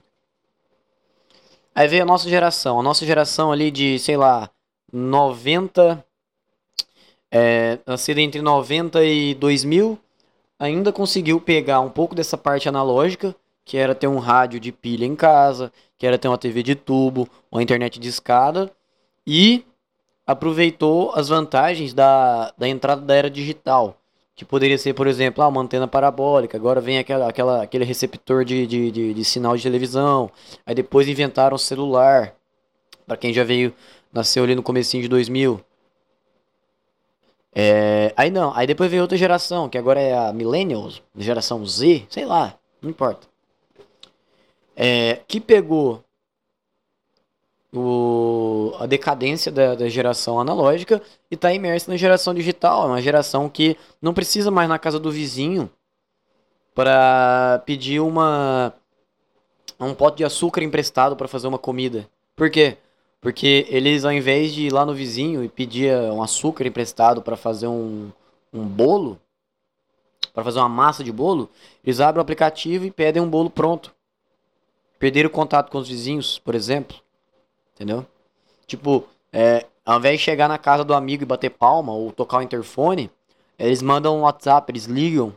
Aí 1.75 1.87
veio 1.87 2.03
a 2.03 2.05
nossa 2.05 2.29
geração. 2.29 2.79
A 2.79 2.83
nossa 2.83 3.05
geração 3.05 3.51
ali 3.51 3.69
de, 3.71 3.99
sei 3.99 4.15
lá, 4.17 4.49
90. 4.91 6.03
É, 7.35 7.79
nascida 7.87 8.21
entre 8.21 8.43
90 8.43 9.03
e 9.03 9.33
2000, 9.33 9.99
ainda 10.63 10.93
conseguiu 10.93 11.41
pegar 11.41 11.81
um 11.81 11.89
pouco 11.89 12.15
dessa 12.15 12.37
parte 12.37 12.69
analógica, 12.69 13.35
que 13.65 13.77
era 13.77 13.93
ter 13.93 14.07
um 14.07 14.17
rádio 14.17 14.59
de 14.59 14.71
pilha 14.71 15.05
em 15.05 15.15
casa, 15.15 15.71
que 15.97 16.07
era 16.07 16.17
ter 16.17 16.27
uma 16.29 16.37
TV 16.37 16.63
de 16.63 16.75
tubo, 16.75 17.27
uma 17.51 17.61
internet 17.61 17.99
de 17.99 18.07
escada, 18.07 18.71
e 19.27 19.65
aproveitou 20.25 21.11
as 21.15 21.27
vantagens 21.27 21.93
da, 21.93 22.53
da 22.57 22.67
entrada 22.67 23.01
da 23.01 23.13
era 23.13 23.29
digital 23.29 23.97
que 24.35 24.43
poderia 24.43 24.79
ser, 24.79 24.95
por 24.95 25.05
exemplo, 25.05 25.43
ah, 25.43 25.47
uma 25.47 25.61
antena 25.61 25.87
parabólica, 25.87 26.57
agora 26.57 26.81
vem 26.81 26.97
aquela, 26.97 27.29
aquela, 27.29 27.61
aquele 27.61 27.85
receptor 27.85 28.43
de, 28.43 28.65
de, 28.65 28.89
de, 28.89 29.13
de 29.13 29.25
sinal 29.25 29.55
de 29.55 29.61
televisão, 29.61 30.31
aí 30.65 30.73
depois 30.73 31.07
inventaram 31.07 31.55
o 31.55 31.59
celular, 31.59 32.33
para 33.05 33.15
quem 33.15 33.31
já 33.31 33.43
veio, 33.43 33.71
nasceu 34.11 34.43
ali 34.43 34.55
no 34.55 34.63
comecinho 34.63 35.03
de 35.03 35.09
2000. 35.09 35.61
É, 37.55 38.13
aí 38.17 38.31
não, 38.31 38.55
aí 38.55 38.65
depois 38.65 38.89
veio 38.89 39.03
outra 39.03 39.17
geração, 39.17 39.69
que 39.69 39.77
agora 39.77 39.99
é 40.01 40.17
a 40.17 40.33
Millennials, 40.33 41.01
geração 41.15 41.65
Z, 41.65 42.05
sei 42.09 42.25
lá, 42.25 42.55
não 42.81 42.89
importa. 42.89 43.27
É, 44.75 45.21
que 45.27 45.39
pegou 45.39 46.03
o, 47.71 48.73
a 48.79 48.85
decadência 48.85 49.51
da, 49.51 49.75
da 49.75 49.89
geração 49.89 50.39
analógica 50.39 51.01
e 51.29 51.35
está 51.35 51.53
imersa 51.53 51.91
na 51.91 51.97
geração 51.97 52.33
digital. 52.33 52.83
É 52.83 52.87
uma 52.87 53.01
geração 53.01 53.49
que 53.49 53.77
não 54.01 54.13
precisa 54.13 54.51
mais 54.51 54.69
na 54.69 54.79
casa 54.79 54.99
do 54.99 55.11
vizinho 55.11 55.69
para 56.75 57.61
pedir 57.65 57.99
uma 57.99 58.73
um 59.79 59.93
pote 59.93 60.17
de 60.17 60.23
açúcar 60.23 60.63
emprestado 60.63 61.15
para 61.15 61.27
fazer 61.27 61.47
uma 61.47 61.59
comida. 61.59 62.07
Por 62.35 62.49
quê? 62.49 62.77
Porque 63.23 63.65
eles, 63.69 64.03
ao 64.03 64.11
invés 64.11 64.53
de 64.53 64.67
ir 64.67 64.73
lá 64.73 64.85
no 64.85 64.93
vizinho 64.93 65.45
e 65.45 65.47
pedir 65.47 65.95
um 66.11 66.21
açúcar 66.21 66.67
emprestado 66.67 67.21
para 67.21 67.37
fazer 67.37 67.67
um, 67.67 68.11
um 68.51 68.67
bolo, 68.67 69.17
para 70.33 70.43
fazer 70.43 70.59
uma 70.59 70.67
massa 70.67 71.05
de 71.05 71.11
bolo, 71.11 71.49
eles 71.85 72.01
abrem 72.01 72.19
o 72.19 72.21
aplicativo 72.21 72.83
e 72.83 72.91
pedem 72.91 73.21
um 73.21 73.29
bolo 73.29 73.49
pronto. 73.49 73.95
Perderam 74.99 75.29
o 75.29 75.31
contato 75.31 75.71
com 75.71 75.77
os 75.77 75.87
vizinhos, 75.87 76.37
por 76.37 76.53
exemplo. 76.53 76.97
Entendeu? 77.73 78.05
Tipo, 78.67 79.07
é, 79.31 79.65
ao 79.85 79.99
invés 79.99 80.19
de 80.19 80.25
chegar 80.25 80.49
na 80.49 80.57
casa 80.57 80.83
do 80.83 80.93
amigo 80.93 81.23
e 81.23 81.25
bater 81.25 81.49
palma 81.49 81.93
ou 81.93 82.11
tocar 82.11 82.39
o 82.39 82.41
interfone, 82.41 83.09
eles 83.57 83.81
mandam 83.81 84.17
um 84.17 84.21
WhatsApp, 84.23 84.69
eles 84.69 84.83
ligam 84.83 85.33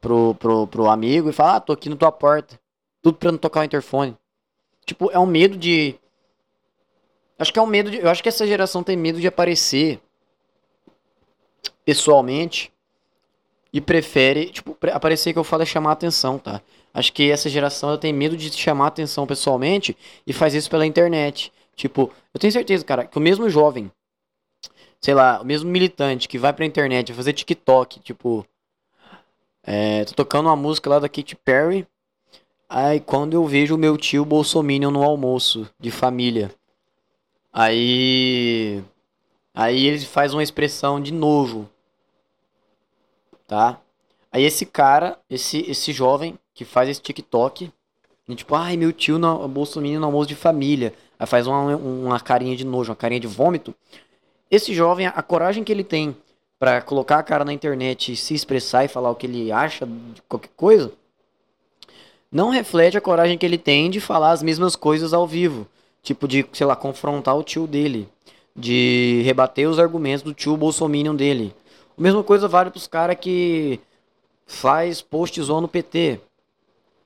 pro, 0.00 0.34
pro, 0.34 0.66
pro 0.66 0.90
amigo 0.90 1.30
e 1.30 1.32
falam, 1.32 1.54
ah, 1.54 1.60
tô 1.60 1.72
aqui 1.72 1.88
na 1.88 1.94
tua 1.94 2.10
porta. 2.10 2.58
Tudo 3.00 3.18
pra 3.18 3.30
não 3.30 3.38
tocar 3.38 3.60
o 3.60 3.64
interfone. 3.64 4.16
Tipo, 4.84 5.12
é 5.12 5.18
um 5.18 5.26
medo 5.26 5.56
de. 5.56 5.94
Acho 7.40 7.54
que 7.54 7.58
é 7.58 7.62
um 7.62 7.66
medo 7.66 7.90
de. 7.90 7.96
Eu 7.96 8.10
acho 8.10 8.22
que 8.22 8.28
essa 8.28 8.46
geração 8.46 8.82
tem 8.82 8.98
medo 8.98 9.18
de 9.18 9.26
aparecer 9.26 9.98
pessoalmente 11.86 12.70
e 13.72 13.80
prefere, 13.80 14.50
tipo, 14.50 14.76
aparecer 14.92 15.32
que 15.32 15.38
eu 15.38 15.44
falo 15.44 15.62
é 15.62 15.66
chamar 15.66 15.92
atenção, 15.92 16.38
tá? 16.38 16.60
Acho 16.92 17.10
que 17.14 17.30
essa 17.30 17.48
geração 17.48 17.96
tem 17.96 18.12
medo 18.12 18.36
de 18.36 18.52
chamar 18.52 18.88
atenção 18.88 19.26
pessoalmente 19.26 19.96
e 20.26 20.34
faz 20.34 20.52
isso 20.52 20.68
pela 20.68 20.84
internet. 20.84 21.50
Tipo, 21.74 22.12
eu 22.34 22.38
tenho 22.38 22.52
certeza, 22.52 22.84
cara, 22.84 23.06
que 23.06 23.16
o 23.16 23.20
mesmo 23.22 23.48
jovem, 23.48 23.90
sei 25.00 25.14
lá, 25.14 25.40
o 25.40 25.44
mesmo 25.44 25.70
militante 25.70 26.28
que 26.28 26.36
vai 26.36 26.52
pra 26.52 26.66
internet 26.66 27.14
fazer 27.14 27.32
TikTok, 27.32 28.00
tipo, 28.00 28.46
é, 29.62 30.04
tô 30.04 30.12
tocando 30.12 30.46
uma 30.46 30.56
música 30.56 30.90
lá 30.90 30.98
da 30.98 31.08
Katy 31.08 31.36
Perry, 31.36 31.86
aí 32.68 33.00
quando 33.00 33.32
eu 33.32 33.46
vejo 33.46 33.76
o 33.76 33.78
meu 33.78 33.96
tio 33.96 34.26
Bolsominion 34.26 34.90
no 34.90 35.02
almoço 35.02 35.66
de 35.80 35.90
família, 35.90 36.54
aí. 37.52 38.82
Aí 39.54 39.86
ele 39.86 39.98
faz 40.04 40.32
uma 40.32 40.42
expressão 40.42 41.00
de 41.00 41.12
novo, 41.12 41.68
tá? 43.46 43.80
Aí 44.32 44.44
esse 44.44 44.64
cara, 44.64 45.18
esse, 45.28 45.58
esse 45.68 45.92
jovem 45.92 46.38
que 46.54 46.64
faz 46.64 46.88
esse 46.88 47.02
TikTok, 47.02 47.70
tipo, 48.36 48.54
ai, 48.54 48.76
meu 48.76 48.92
tio 48.92 49.18
no, 49.18 49.48
Bolsonaro 49.48 49.98
no 49.98 50.06
almoço 50.06 50.28
de 50.28 50.36
família. 50.36 50.94
Aí 51.18 51.26
faz 51.26 51.46
uma, 51.46 51.76
uma 51.76 52.20
carinha 52.20 52.56
de 52.56 52.64
nojo, 52.64 52.90
uma 52.90 52.96
carinha 52.96 53.20
de 53.20 53.26
vômito. 53.26 53.74
Esse 54.50 54.72
jovem, 54.72 55.06
a 55.06 55.22
coragem 55.22 55.64
que 55.64 55.72
ele 55.72 55.84
tem 55.84 56.16
para 56.58 56.80
colocar 56.82 57.18
a 57.18 57.22
cara 57.22 57.44
na 57.44 57.52
internet 57.52 58.12
e 58.12 58.16
se 58.16 58.34
expressar 58.34 58.84
e 58.84 58.88
falar 58.88 59.10
o 59.10 59.14
que 59.14 59.26
ele 59.26 59.50
acha 59.50 59.86
de 59.86 60.22
qualquer 60.28 60.50
coisa, 60.56 60.92
não 62.30 62.50
reflete 62.50 62.96
a 62.96 63.00
coragem 63.00 63.36
que 63.36 63.44
ele 63.44 63.58
tem 63.58 63.90
de 63.90 64.00
falar 64.00 64.30
as 64.30 64.42
mesmas 64.42 64.76
coisas 64.76 65.12
ao 65.12 65.26
vivo. 65.26 65.66
Tipo, 66.02 66.26
de, 66.26 66.46
sei 66.52 66.66
lá, 66.66 66.74
confrontar 66.74 67.36
o 67.36 67.42
tio 67.42 67.66
dele. 67.66 68.08
De 68.54 69.22
rebater 69.24 69.68
os 69.68 69.78
argumentos 69.78 70.22
do 70.22 70.34
tio 70.34 70.56
Bolsominion 70.56 71.14
dele. 71.14 71.54
A 71.96 72.02
mesma 72.02 72.22
coisa 72.22 72.48
vale 72.48 72.70
pros 72.70 72.86
caras 72.86 73.16
que 73.20 73.80
faz 74.46 75.00
post 75.00 75.40
no 75.40 75.68
PT. 75.68 76.20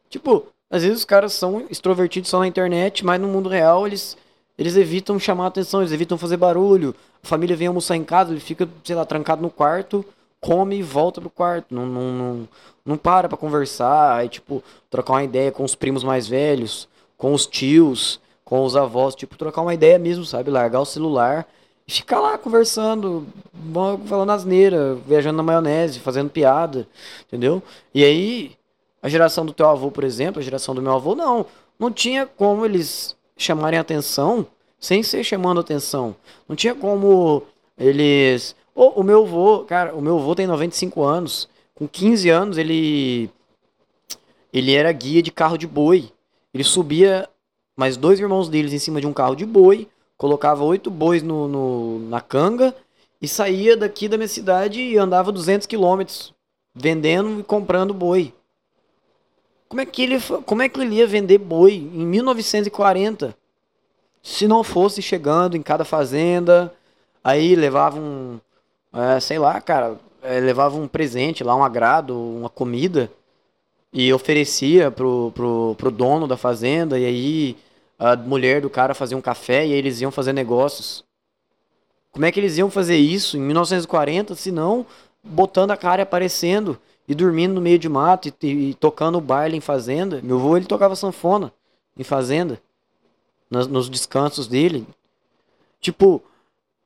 Tipo, 0.09 0.47
às 0.71 0.83
vezes 0.83 0.99
os 0.99 1.05
caras 1.05 1.33
são 1.33 1.67
extrovertidos 1.71 2.31
só 2.31 2.39
na 2.39 2.47
internet, 2.47 3.05
mas 3.05 3.21
no 3.21 3.29
mundo 3.29 3.49
real 3.49 3.87
eles, 3.87 4.17
eles 4.57 4.77
evitam 4.77 5.19
chamar 5.19 5.49
atenção, 5.49 5.81
eles 5.81 5.93
evitam 5.93 6.17
fazer 6.17 6.37
barulho. 6.37 6.95
A 7.23 7.27
família 7.27 7.57
vem 7.57 7.69
almoçar 7.69 7.97
em 7.97 8.05
casa, 8.05 8.31
ele 8.31 8.41
fica, 8.41 8.69
sei 8.83 8.97
lá, 8.97 9.05
trancado 9.05 9.43
no 9.43 9.51
quarto, 9.51 10.05
come 10.41 10.77
e 10.77 10.83
volta 10.83 11.21
pro 11.21 11.31
quarto. 11.31 11.75
Não, 11.75 11.87
não, 11.87 12.13
não, 12.13 12.49
não 12.85 12.97
para 12.97 13.29
pra 13.29 13.39
conversar, 13.39 14.17
aí, 14.17 14.29
tipo, 14.29 14.63
trocar 14.91 15.15
uma 15.15 15.25
ideia 15.25 15.53
com 15.53 15.65
os 15.65 15.75
primos 15.75 16.05
mais 16.05 16.27
velhos, 16.27 16.89
com 17.17 17.33
os 17.33 17.47
tios, 17.47 18.21
com 18.45 18.65
os 18.65 18.77
avós, 18.77 19.15
tipo, 19.15 19.37
trocar 19.37 19.63
uma 19.63 19.75
ideia 19.75 19.99
mesmo, 19.99 20.25
sabe? 20.25 20.51
Largar 20.51 20.81
o 20.81 20.87
celular 20.87 21.47
e 21.87 21.93
ficar 21.93 22.21
lá 22.21 22.39
conversando, 22.39 23.27
falando 24.07 24.31
asneira, 24.31 24.95
viajando 25.07 25.37
na 25.37 25.43
maionese, 25.43 26.01
fazendo 26.01 26.31
piada, 26.31 26.87
entendeu? 27.27 27.63
E 27.95 28.05
aí, 28.05 28.53
a 29.03 29.09
geração 29.09 29.45
do 29.45 29.53
teu 29.53 29.69
avô, 29.69 29.91
por 29.91 30.05
exemplo, 30.05 30.41
a 30.41 30.43
geração 30.43 30.75
do 30.75 30.83
meu 30.83 30.93
avô, 30.93 31.15
não. 31.15 31.47
Não 31.79 31.91
tinha 31.91 32.27
como 32.27 32.65
eles 32.65 33.17
chamarem 33.37 33.79
atenção 33.79 34.47
sem 34.79 35.03
ser 35.03 35.25
chamando 35.25 35.61
atenção. 35.61 36.15
Não 36.49 36.55
tinha 36.55 36.75
como 36.75 37.43
eles. 37.79 38.55
O 38.75 39.03
meu 39.03 39.25
avô, 39.25 39.65
cara, 39.65 39.95
o 39.95 40.01
meu 40.01 40.19
avô 40.19 40.35
tem 40.35 40.47
95 40.47 41.03
anos. 41.03 41.49
Com 41.75 41.89
15 41.89 42.31
anos 42.31 42.59
ele. 42.59 43.31
Ele 44.53 44.75
era 44.75 44.93
guia 44.93 45.23
de 45.23 45.33
carro 45.33 45.59
de 45.59 45.67
boi. 45.67 46.11
Ele 46.53 46.63
subia 46.63 47.29
mais 47.77 47.97
dois 47.97 48.21
irmãos 48.21 48.49
deles 48.49 48.73
em 48.73 48.79
cima 48.79 49.01
de 49.01 49.07
um 49.07 49.13
carro 49.13 49.35
de 49.35 49.45
boi 49.45 49.89
colocava 50.17 50.65
oito 50.65 50.91
bois 50.91 51.23
no, 51.23 51.49
no, 51.49 51.99
na 52.09 52.21
canga 52.21 52.75
e 53.21 53.29
saía 53.29 53.77
daqui 53.77 54.09
da 54.09 54.17
minha 54.17 54.29
cidade 54.29 54.81
e 54.81 54.97
andava 54.97 55.33
200 55.33 55.67
quilômetros 55.67 56.33
vendendo 56.75 57.41
e 57.41 57.43
comprando 57.43 57.95
boi. 57.95 58.33
Como 59.69 59.81
é, 59.81 59.87
que 59.87 60.03
ele, 60.03 60.21
como 60.45 60.63
é 60.63 60.69
que 60.69 60.81
ele 60.81 60.97
ia 60.97 61.07
vender 61.07 61.39
boi 61.39 61.75
em 61.75 62.07
1940? 62.07 63.37
Se 64.23 64.47
não 64.47 64.63
fosse 64.63 65.03
chegando 65.03 65.57
em 65.57 65.63
cada 65.63 65.85
fazenda, 65.85 66.73
aí 67.23 67.57
levava 67.57 67.99
um, 67.99 68.39
é, 68.93 69.21
sei 69.21 69.39
lá, 69.39 69.61
cara, 69.61 69.99
é, 70.23 70.39
levava 70.41 70.77
um 70.77 70.87
presente 70.87 71.43
lá, 71.43 71.55
um 71.57 71.65
agrado, 71.65 72.17
uma 72.17 72.49
comida, 72.49 73.11
e 73.93 74.13
oferecia 74.13 74.91
pro, 74.91 75.33
pro, 75.35 75.75
pro 75.77 75.91
dono 75.91 76.27
da 76.27 76.37
fazenda, 76.37 76.99
e 76.99 77.05
aí 77.05 77.57
a 77.99 78.17
mulher 78.17 78.61
do 78.61 78.71
cara 78.71 78.95
fazia 78.95 79.17
um 79.17 79.23
café 79.23 79.67
e 79.67 79.73
aí 79.73 79.79
eles 79.79 80.01
iam 80.01 80.11
fazer 80.11 80.33
negócios. 80.33 81.05
Como 82.11 82.25
é 82.25 82.33
que 82.33 82.39
eles 82.39 82.59
iam 82.59 82.71
fazer 82.71 82.97
isso 82.97 83.37
em 83.37 83.41
1940, 83.41 84.35
se 84.35 84.51
não 84.53 84.87
botando 85.23 85.71
a 85.71 85.77
cara 85.77 86.03
e 86.03 86.05
aparecendo 86.05 86.79
e 87.09 87.15
dormindo 87.15 87.55
no 87.55 87.61
meio 87.61 87.79
de 87.79 87.89
mato 87.89 88.33
e, 88.43 88.47
e 88.47 88.75
tocando 88.75 89.21
baile 89.21 89.57
em 89.57 89.61
fazenda? 89.61 90.21
Meu 90.23 90.37
avô 90.37 90.57
ele 90.57 90.67
tocava 90.67 90.97
sanfona 90.97 91.53
em 91.97 92.05
fazenda, 92.05 92.61
nos, 93.51 93.67
nos 93.67 93.89
descansos 93.89 94.47
dele. 94.47 94.87
Tipo, 95.81 96.23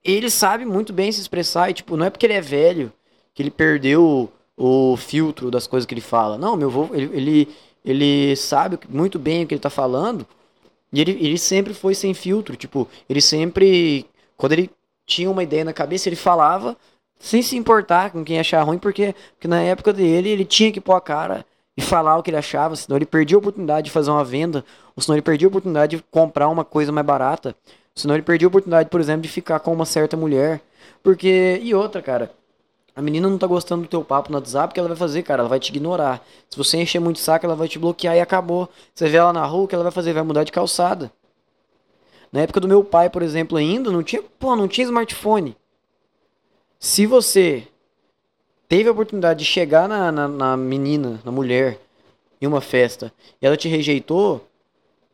ele 0.04 0.30
sabe 0.30 0.64
muito 0.64 0.92
bem 0.92 1.10
se 1.12 1.20
expressar 1.20 1.70
e 1.70 1.74
tipo, 1.74 1.96
não 1.96 2.06
é 2.06 2.10
porque 2.10 2.26
ele 2.26 2.34
é 2.34 2.40
velho 2.40 2.92
que 3.34 3.42
ele 3.42 3.50
perdeu 3.50 4.30
o, 4.56 4.92
o 4.92 4.96
filtro 4.96 5.50
das 5.50 5.66
coisas 5.66 5.86
que 5.86 5.94
ele 5.94 6.00
fala. 6.00 6.36
Não, 6.36 6.56
meu 6.56 6.68
avô, 6.68 6.88
ele, 6.92 7.16
ele, 7.16 7.48
ele 7.84 8.36
sabe 8.36 8.78
muito 8.88 9.18
bem 9.18 9.44
o 9.44 9.46
que 9.46 9.54
ele 9.54 9.60
tá 9.60 9.70
falando 9.70 10.26
e 10.92 11.00
ele, 11.00 11.12
ele 11.12 11.38
sempre 11.38 11.74
foi 11.74 11.94
sem 11.94 12.14
filtro, 12.14 12.56
tipo, 12.56 12.88
ele 13.08 13.20
sempre. 13.20 14.06
Quando 14.36 14.52
ele 14.52 14.70
tinha 15.06 15.30
uma 15.30 15.42
ideia 15.42 15.64
na 15.64 15.72
cabeça, 15.72 16.08
ele 16.08 16.16
falava 16.16 16.76
sem 17.18 17.42
se 17.42 17.56
importar 17.56 18.10
com 18.10 18.24
quem 18.24 18.38
achar 18.38 18.62
ruim, 18.62 18.78
porque, 18.78 19.14
porque 19.32 19.48
na 19.48 19.60
época 19.60 19.92
dele 19.92 20.28
ele 20.28 20.44
tinha 20.44 20.70
que 20.70 20.80
pôr 20.80 20.94
a 20.94 21.00
cara 21.00 21.44
e 21.76 21.80
falar 21.80 22.16
o 22.16 22.22
que 22.22 22.30
ele 22.30 22.36
achava, 22.36 22.76
senão 22.76 22.96
ele 22.96 23.06
perdia 23.06 23.36
a 23.36 23.38
oportunidade 23.40 23.86
de 23.86 23.90
fazer 23.90 24.10
uma 24.10 24.24
venda, 24.24 24.64
ou 24.94 25.02
senão 25.02 25.16
ele 25.16 25.22
perdia 25.22 25.46
a 25.46 25.50
oportunidade 25.50 25.96
de 25.96 26.04
comprar 26.10 26.48
uma 26.48 26.64
coisa 26.64 26.92
mais 26.92 27.06
barata, 27.06 27.54
senão 27.94 28.14
ele 28.14 28.22
perdia 28.22 28.46
a 28.46 28.50
oportunidade, 28.50 28.88
por 28.88 29.00
exemplo, 29.00 29.22
de 29.22 29.28
ficar 29.28 29.60
com 29.60 29.72
uma 29.72 29.84
certa 29.84 30.16
mulher. 30.16 30.60
Porque. 31.02 31.60
E 31.62 31.74
outra, 31.74 32.02
cara. 32.02 32.30
A 32.98 33.00
menina 33.00 33.28
não 33.28 33.38
tá 33.38 33.46
gostando 33.46 33.82
do 33.82 33.88
teu 33.88 34.02
papo 34.02 34.28
no 34.28 34.38
WhatsApp, 34.38 34.72
o 34.72 34.74
que 34.74 34.80
ela 34.80 34.88
vai 34.88 34.98
fazer, 34.98 35.22
cara? 35.22 35.42
Ela 35.42 35.48
vai 35.48 35.60
te 35.60 35.68
ignorar. 35.68 36.20
Se 36.50 36.58
você 36.58 36.78
encher 36.78 36.98
muito 36.98 37.20
saco, 37.20 37.46
ela 37.46 37.54
vai 37.54 37.68
te 37.68 37.78
bloquear 37.78 38.16
e 38.16 38.20
acabou. 38.20 38.68
Você 38.92 39.08
vê 39.08 39.18
ela 39.18 39.32
na 39.32 39.46
rua, 39.46 39.62
o 39.62 39.68
que 39.68 39.74
ela 39.76 39.84
vai 39.84 39.92
fazer? 39.92 40.12
Vai 40.12 40.24
mudar 40.24 40.42
de 40.42 40.50
calçada. 40.50 41.08
Na 42.32 42.40
época 42.40 42.58
do 42.58 42.66
meu 42.66 42.82
pai, 42.82 43.08
por 43.08 43.22
exemplo, 43.22 43.56
ainda, 43.56 43.92
não 43.92 44.02
tinha, 44.02 44.20
pô, 44.20 44.56
não 44.56 44.66
tinha 44.66 44.84
smartphone. 44.84 45.56
Se 46.80 47.06
você 47.06 47.68
teve 48.68 48.88
a 48.88 48.92
oportunidade 48.92 49.38
de 49.38 49.44
chegar 49.44 49.88
na, 49.88 50.10
na, 50.10 50.26
na 50.26 50.56
menina, 50.56 51.20
na 51.24 51.30
mulher, 51.30 51.78
em 52.42 52.48
uma 52.48 52.60
festa, 52.60 53.12
e 53.40 53.46
ela 53.46 53.56
te 53.56 53.68
rejeitou, 53.68 54.44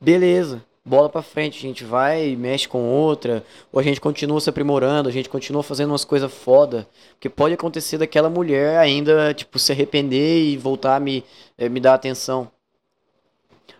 beleza 0.00 0.64
bola 0.84 1.08
para 1.08 1.22
frente, 1.22 1.58
a 1.58 1.62
gente 1.62 1.82
vai 1.82 2.28
e 2.28 2.36
mexe 2.36 2.68
com 2.68 2.86
outra, 2.86 3.42
ou 3.72 3.80
a 3.80 3.82
gente 3.82 4.00
continua 4.00 4.40
se 4.40 4.50
aprimorando, 4.50 5.08
a 5.08 5.12
gente 5.12 5.28
continua 5.28 5.62
fazendo 5.62 5.90
umas 5.90 6.04
coisas 6.04 6.32
foda, 6.32 6.86
porque 7.12 7.28
pode 7.28 7.54
acontecer 7.54 7.96
daquela 7.96 8.28
mulher 8.28 8.78
ainda, 8.78 9.32
tipo, 9.32 9.58
se 9.58 9.72
arrepender 9.72 10.42
e 10.42 10.56
voltar 10.58 10.96
a 10.96 11.00
me, 11.00 11.24
eh, 11.56 11.68
me 11.70 11.80
dar 11.80 11.94
atenção. 11.94 12.50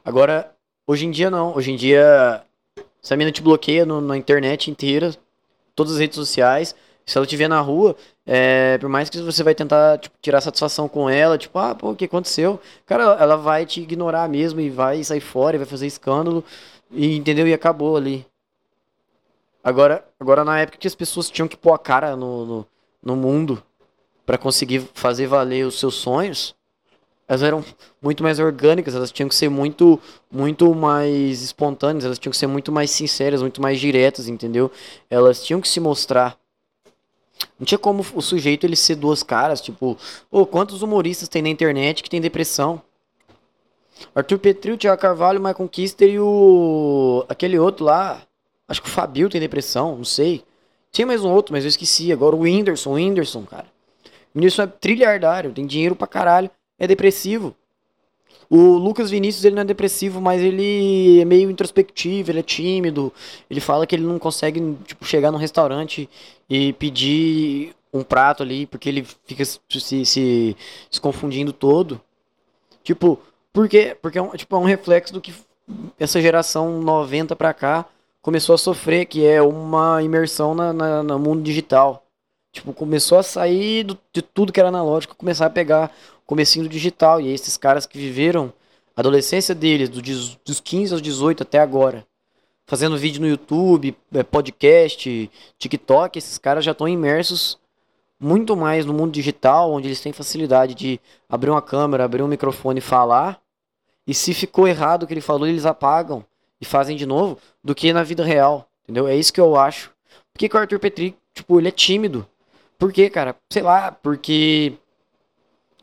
Agora, 0.03 0.51
hoje 0.87 1.05
em 1.07 1.11
dia 1.11 1.31
não, 1.31 1.55
hoje 1.55 1.73
em 1.73 1.77
dia, 1.77 2.43
se 3.03 3.13
a 3.13 3.17
mina 3.17 3.31
te 3.31 3.43
bloqueia 3.43 3.85
no, 3.85 4.01
na 4.01 4.17
internet 4.17 4.71
inteira, 4.71 5.15
todas 5.75 5.95
as 5.95 5.99
redes 5.99 6.17
sociais, 6.17 6.75
se 7.07 7.19
ela 7.19 7.27
te 7.27 7.37
ver 7.37 7.49
na 7.49 7.61
rua, 7.61 7.95
é, 8.27 8.79
por 8.79 8.89
mais 8.89 9.11
que 9.11 9.21
você 9.21 9.43
vai 9.43 9.55
tentar 9.55 9.99
tipo, 9.99 10.17
tirar 10.23 10.41
satisfação 10.41 10.89
com 10.89 11.11
ela, 11.11 11.37
tipo, 11.37 11.59
ah, 11.59 11.75
pô, 11.75 11.91
o 11.91 11.97
que 11.97 12.07
aconteceu? 12.07 12.59
Cara, 12.87 13.17
ela 13.21 13.37
vai 13.37 13.67
te 13.67 13.83
ignorar 13.83 14.29
mesmo 14.29 14.61
e 14.61 14.71
vai 14.71 15.05
sair 15.05 15.21
fora 15.21 15.57
e 15.57 15.59
vai 15.59 15.67
fazer 15.67 15.87
escândalo. 15.87 16.43
E, 16.95 17.17
entendeu? 17.17 17.47
E 17.47 17.53
acabou 17.53 17.97
ali. 17.97 18.27
Agora, 19.63 20.07
agora 20.21 20.45
na 20.45 20.61
época 20.61 20.79
que 20.79 20.87
as 20.87 20.95
pessoas 20.95 21.31
tinham 21.31 21.49
que 21.49 21.57
pôr 21.57 21.73
a 21.73 21.79
cara 21.79 22.15
no, 22.15 22.45
no, 22.45 22.67
no 23.03 23.17
mundo 23.17 23.63
para 24.25 24.39
conseguir 24.39 24.81
fazer 24.95 25.27
valer 25.27 25.67
os 25.67 25.79
seus 25.79 25.95
sonhos, 25.95 26.55
elas 27.27 27.43
eram 27.43 27.65
muito 28.03 28.23
mais 28.23 28.39
orgânicas, 28.39 28.95
elas 28.95 29.11
tinham 29.11 29.29
que 29.29 29.35
ser 29.35 29.49
muito 29.49 29.99
muito 30.31 30.75
mais 30.75 31.43
espontâneas, 31.43 32.05
elas 32.05 32.19
tinham 32.19 32.31
que 32.31 32.37
ser 32.37 32.47
muito 32.47 32.71
mais 32.71 32.91
sinceras, 32.91 33.41
muito 33.41 33.61
mais 33.63 33.81
diretas, 33.81 34.29
entendeu? 34.29 34.71
Elas 35.09 35.43
tinham 35.43 35.61
que 35.61 35.69
se 35.69 35.81
mostrar. 35.81 36.39
Não 37.59 37.65
tinha 37.65 37.79
como 37.79 38.05
o 38.15 38.23
sujeito 38.23 38.65
ele 38.65 38.77
ser 38.77 38.97
duas 38.97 39.23
caras, 39.23 39.61
tipo, 39.61 39.97
oh, 40.31 40.47
quantos 40.47 40.83
humoristas 40.83 41.29
tem 41.29 41.43
na 41.43 41.49
internet 41.49 42.03
que 42.03 42.11
tem 42.11 42.21
depressão? 42.21 42.83
Arthur 44.15 44.39
Petri, 44.39 44.73
o 44.73 44.79
Thiago 44.79 45.01
Carvalho, 45.01 45.41
o 45.41 45.43
Michael 45.43 45.69
Kister 45.69 46.09
e 46.09 46.19
o 46.19 47.25
aquele 47.29 47.59
outro 47.59 47.85
lá, 47.85 48.23
acho 48.69 48.83
que 48.83 48.89
o 48.89 48.93
Fabio 48.93 49.29
tem 49.29 49.41
depressão, 49.41 49.97
não 49.97 50.05
sei. 50.05 50.45
Tinha 50.93 51.07
mais 51.07 51.25
um 51.25 51.33
outro, 51.33 51.53
mas 51.53 51.65
eu 51.65 51.69
esqueci. 51.69 52.13
Agora 52.13 52.37
o 52.37 52.41
Whindersson, 52.41 52.91
o 52.91 52.95
Whindersson, 52.95 53.43
cara. 53.45 53.67
O 54.35 54.39
Whindersson 54.39 54.63
é 54.63 54.67
trilhardário, 54.67 55.53
tem 55.53 55.67
dinheiro 55.67 55.97
pra 55.97 56.07
caralho 56.07 56.51
é 56.79 56.87
depressivo. 56.87 57.55
O 58.51 58.77
Lucas 58.77 59.11
Vinícius 59.11 59.45
ele 59.45 59.55
não 59.55 59.63
é 59.63 59.65
depressivo, 59.65 60.21
mas 60.21 60.43
ele 60.43 61.21
é 61.21 61.25
meio 61.25 61.51
introspectivo, 61.51 62.31
ele 62.31 62.41
é 62.41 62.43
tímido. 62.43 63.13
Ele 63.49 63.61
fala 63.61 63.87
que 63.87 63.95
ele 63.95 64.05
não 64.05 64.19
consegue 64.19 64.77
tipo, 64.85 65.05
chegar 65.05 65.31
num 65.31 65.39
restaurante 65.39 66.09
e 66.49 66.73
pedir 66.75 67.75
um 67.93 68.03
prato 68.03 68.43
ali, 68.43 68.67
porque 68.67 68.89
ele 68.89 69.07
fica 69.25 69.45
se, 69.45 69.59
se, 69.71 70.05
se, 70.05 70.57
se 70.91 71.01
confundindo 71.01 71.53
todo. 71.53 72.01
Tipo, 72.83 73.19
porque, 73.55 73.97
porque 74.03 74.19
é, 74.19 74.23
um, 74.23 74.31
tipo, 74.31 74.57
é 74.57 74.59
um 74.59 74.65
reflexo 74.65 75.15
do 75.15 75.21
que 75.21 75.33
essa 75.97 76.21
geração 76.21 76.83
90 76.83 77.37
pra 77.37 77.55
cá 77.55 77.87
começou 78.21 78.57
a 78.57 78.59
sofrer, 78.59 79.07
que 79.07 79.25
é 79.25 79.41
uma 79.41 80.03
imersão 80.03 80.57
na, 80.57 80.73
na, 80.73 81.03
no 81.05 81.21
mundo 81.21 81.41
digital. 81.41 82.05
Tipo, 82.51 82.73
começou 82.73 83.17
a 83.17 83.23
sair 83.23 83.85
do, 83.85 83.97
de 84.13 84.23
tudo 84.23 84.53
que 84.53 84.59
era 84.59 84.71
analógico, 84.71 85.15
começar 85.15 85.47
a 85.47 85.51
pegar 85.51 85.95
comecinho 86.27 86.65
do 86.65 86.69
digital. 86.69 87.21
E 87.21 87.33
esses 87.33 87.57
caras 87.57 87.87
que 87.87 87.97
viveram 87.97 88.53
a 88.97 89.01
adolescência 89.01 89.55
deles, 89.55 89.89
dos 89.89 90.61
15 90.61 90.93
aos 90.93 91.03
18 91.03 91.45
até 91.45 91.61
agora, 91.61 92.05
fazendo 92.67 92.99
vídeo 92.99 93.21
no 93.21 93.29
YouTube, 93.29 93.97
é, 94.13 94.25
podcast, 94.25 95.31
TikTok, 95.61 96.19
esses 96.19 96.39
caras 96.39 96.65
já 96.65 96.73
estão 96.73 96.89
imersos 96.89 97.57
muito 98.19 98.57
mais 98.57 98.85
no 98.85 98.93
mundo 98.93 99.13
digital, 99.13 99.71
onde 99.71 99.87
eles 99.87 100.01
têm 100.01 100.13
facilidade 100.13 100.75
de 100.75 101.01
abrir 101.29 101.51
uma 101.51 101.63
câmera, 101.63 102.05
abrir 102.05 102.23
um 102.23 102.29
microfone 102.29 102.79
e 102.79 102.83
falar. 102.83 103.44
E 104.07 104.15
se 104.15 104.35
ficou 104.35 104.69
errado 104.69 105.03
o 105.03 105.07
que 105.07 105.15
ele 105.15 105.21
falou, 105.21 105.47
eles 105.47 105.67
apagam 105.67 106.25
e 106.61 106.65
fazem 106.65 106.97
de 106.97 107.07
novo, 107.07 107.39
do 107.63 107.75
que 107.75 107.93
na 107.93 108.03
vida 108.03 108.25
real. 108.25 108.69
Entendeu? 108.85 109.09
É 109.09 109.17
isso 109.17 109.33
que 109.33 109.41
eu 109.41 109.57
acho. 109.57 109.91
Por 110.33 110.39
que, 110.39 110.49
que 110.49 110.57
o 110.57 110.61
Arthur 110.61 110.79
Petri, 110.79 111.17
tipo, 111.33 111.59
ele 111.59 111.69
é 111.69 111.73
tímido? 111.73 112.27
Por 112.79 112.93
quê, 112.93 113.09
cara? 113.09 113.35
Sei 113.51 113.63
lá, 113.63 113.93
porque 113.93 114.75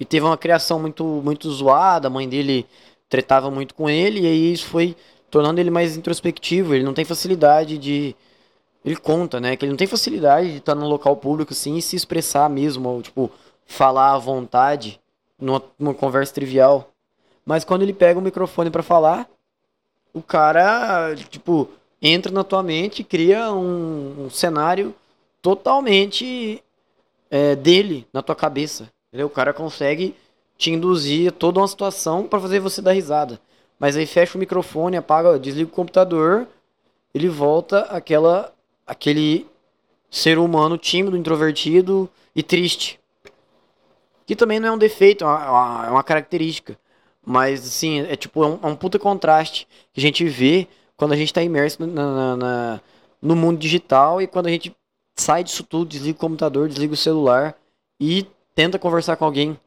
e 0.01 0.05
teve 0.05 0.25
uma 0.25 0.36
criação 0.36 0.79
muito, 0.79 1.03
muito 1.03 1.47
zoada, 1.51 2.07
a 2.07 2.10
mãe 2.10 2.27
dele 2.27 2.65
tretava 3.07 3.51
muito 3.51 3.75
com 3.75 3.88
ele, 3.88 4.21
e 4.21 4.25
aí 4.25 4.51
isso 4.51 4.65
foi 4.65 4.95
tornando 5.29 5.62
ele 5.62 5.69
mais 5.69 5.95
introspectivo. 5.95 6.73
Ele 6.73 6.84
não 6.84 6.91
tem 6.91 7.05
facilidade 7.05 7.77
de. 7.77 8.15
Ele 8.84 8.95
conta, 8.95 9.39
né? 9.39 9.55
Que 9.55 9.63
ele 9.63 9.71
não 9.71 9.77
tem 9.77 9.86
facilidade 9.86 10.53
de 10.53 10.57
estar 10.57 10.73
num 10.73 10.88
local 10.88 11.15
público 11.17 11.53
assim 11.53 11.77
e 11.77 11.84
se 11.84 11.95
expressar 11.95 12.49
mesmo, 12.49 12.89
ou, 12.89 13.01
tipo, 13.03 13.29
falar 13.63 14.13
à 14.13 14.17
vontade 14.17 14.99
numa, 15.39 15.62
numa 15.77 15.93
conversa 15.93 16.34
trivial. 16.34 16.90
Mas 17.45 17.63
quando 17.63 17.82
ele 17.82 17.93
pega 17.93 18.19
o 18.19 18.21
microfone 18.21 18.69
para 18.69 18.84
falar, 18.84 19.27
o 20.13 20.21
cara, 20.21 21.15
tipo, 21.30 21.69
entra 22.01 22.32
na 22.32 22.43
tua 22.43 22.62
mente 22.62 23.01
e 23.01 23.06
cria 23.06 23.51
um, 23.51 24.25
um 24.25 24.30
cenário 24.30 24.93
totalmente 25.41 26.63
é, 27.30 27.56
dele 27.56 28.08
na 28.13 28.21
tua 28.21 28.36
cabeça. 28.36 28.91
Entendeu? 29.08 29.27
O 29.27 29.32
cara 29.32 29.54
consegue 29.54 30.15
te 30.58 30.71
induzir 30.71 31.32
toda 31.32 31.60
uma 31.60 31.67
situação 31.67 32.27
para 32.27 32.39
fazer 32.39 32.60
você 32.60 32.82
dar 32.82 32.91
risada. 32.91 33.39
Mas 33.80 33.97
aí 33.97 34.06
fecha 34.06 34.38
o 34.38 34.39
microfone, 34.39 34.95
apaga, 34.95 35.39
desliga 35.39 35.69
o 35.69 35.73
computador, 35.73 36.47
ele 37.13 37.27
volta 37.27 37.82
aquela 37.84 38.54
aquele 38.86 39.47
ser 40.10 40.38
humano 40.38 40.77
tímido, 40.77 41.17
introvertido 41.17 42.10
e 42.36 42.43
triste. 42.43 42.99
Que 44.25 44.36
também 44.36 44.60
não 44.60 44.67
é 44.67 44.71
um 44.71 44.77
defeito, 44.77 45.23
é 45.23 45.27
uma, 45.27 45.86
é 45.88 45.89
uma 45.89 46.04
característica. 46.04 46.77
Mas, 47.25 47.65
assim, 47.65 48.01
é 48.01 48.15
tipo, 48.15 48.43
é 48.43 48.47
um, 48.47 48.60
é 48.63 48.67
um, 48.67 48.75
puta 48.75 48.97
contraste 48.97 49.67
que 49.93 49.99
a 49.99 50.01
gente 50.01 50.25
vê 50.27 50.67
quando 50.97 51.13
a 51.13 51.15
gente 51.15 51.27
está 51.27 51.43
imerso 51.43 51.86
na, 51.86 51.88
na, 51.88 52.38
na, 52.38 52.81
no 53.21 53.36
mundo 53.36 53.60
digital 53.60 54.21
e 54.21 54.27
quando 54.27 54.47
a 54.47 54.49
gente 54.49 54.75
sai 55.15 55.43
disso 55.43 55.63
tudo, 55.63 55.89
desliga 55.89 56.17
o 56.17 56.19
computador, 56.19 56.67
desliga 56.67 56.93
o 56.93 56.97
celular 56.97 57.55
e 57.99 58.25
tenta 58.55 58.79
conversar 58.79 59.15
com 59.17 59.25
alguém. 59.25 59.60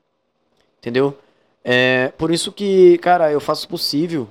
Entendeu? 0.78 1.16
É, 1.62 2.08
por 2.18 2.30
isso 2.30 2.52
que, 2.52 2.98
cara, 2.98 3.30
eu 3.32 3.40
faço 3.40 3.66
o 3.66 3.68
possível 3.68 4.28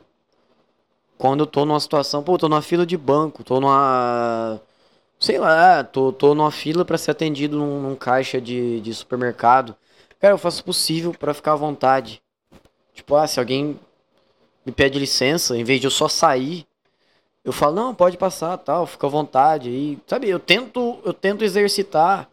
quando 1.17 1.41
eu 1.41 1.47
tô 1.47 1.65
numa 1.65 1.79
situação, 1.79 2.23
pô, 2.23 2.37
tô 2.37 2.49
numa 2.49 2.61
fila 2.61 2.85
de 2.85 2.97
banco, 2.97 3.43
tô 3.43 3.59
numa. 3.59 4.59
Sei 5.19 5.37
lá, 5.37 5.83
tô, 5.83 6.11
tô 6.11 6.35
numa 6.35 6.51
fila 6.51 6.83
para 6.85 6.97
ser 6.97 7.11
atendido 7.11 7.57
num, 7.57 7.81
num, 7.81 7.95
caixa 7.95 8.41
de, 8.41 8.81
de 8.81 8.93
supermercado. 8.93 9.75
Cara, 10.19 10.33
eu 10.33 10.37
faço 10.37 10.61
o 10.61 10.65
possível 10.65 11.13
para 11.13 11.33
ficar 11.33 11.53
à 11.53 11.55
vontade. 11.55 12.22
Tipo, 12.93 13.15
ah, 13.15 13.27
se 13.27 13.39
alguém 13.39 13.79
me 14.65 14.71
pede 14.71 14.99
licença, 14.99 15.57
em 15.57 15.63
vez 15.63 15.79
de 15.79 15.87
eu 15.87 15.91
só 15.91 16.07
sair, 16.07 16.65
eu 17.43 17.51
falo, 17.51 17.75
não, 17.75 17.93
pode 17.95 18.17
passar, 18.17 18.57
tal, 18.57 18.85
fica 18.85 19.07
à 19.07 19.09
vontade. 19.09 19.69
E, 19.69 19.99
sabe, 20.07 20.29
eu 20.29 20.39
tento, 20.39 20.99
eu 21.03 21.13
tento 21.13 21.43
exercitar 21.43 22.29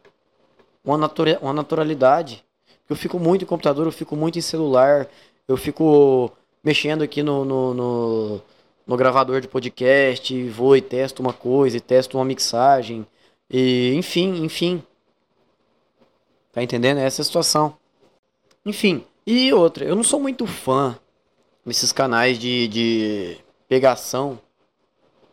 uma, 0.84 0.96
natura, 0.96 1.38
uma 1.42 1.52
naturalidade. 1.52 2.44
Eu 2.88 2.96
fico 2.96 3.18
muito 3.18 3.44
em 3.44 3.46
computador, 3.46 3.86
eu 3.86 3.92
fico 3.92 4.14
muito 4.16 4.38
em 4.38 4.42
celular, 4.42 5.08
eu 5.48 5.56
fico 5.56 6.30
mexendo 6.62 7.02
aqui 7.02 7.22
no, 7.22 7.44
no, 7.44 7.74
no, 7.74 8.42
no 8.86 8.96
gravador 8.96 9.40
de 9.40 9.48
podcast, 9.48 10.48
vou 10.48 10.76
e 10.76 10.80
testo 10.80 11.20
uma 11.20 11.32
coisa, 11.32 11.76
e 11.76 11.80
testo 11.80 12.18
uma 12.18 12.24
mixagem, 12.24 13.06
e 13.48 13.94
enfim, 13.94 14.44
enfim. 14.44 14.82
Tá 16.52 16.62
entendendo? 16.62 16.98
Essa 16.98 17.20
é 17.20 17.22
a 17.22 17.24
situação. 17.24 17.76
Enfim, 18.64 19.04
e 19.26 19.52
outra, 19.52 19.84
eu 19.84 19.94
não 19.94 20.04
sou 20.04 20.20
muito 20.20 20.46
fã 20.46 20.98
desses 21.64 21.92
canais 21.92 22.38
de, 22.38 22.68
de 22.68 23.36
pegação. 23.68 24.38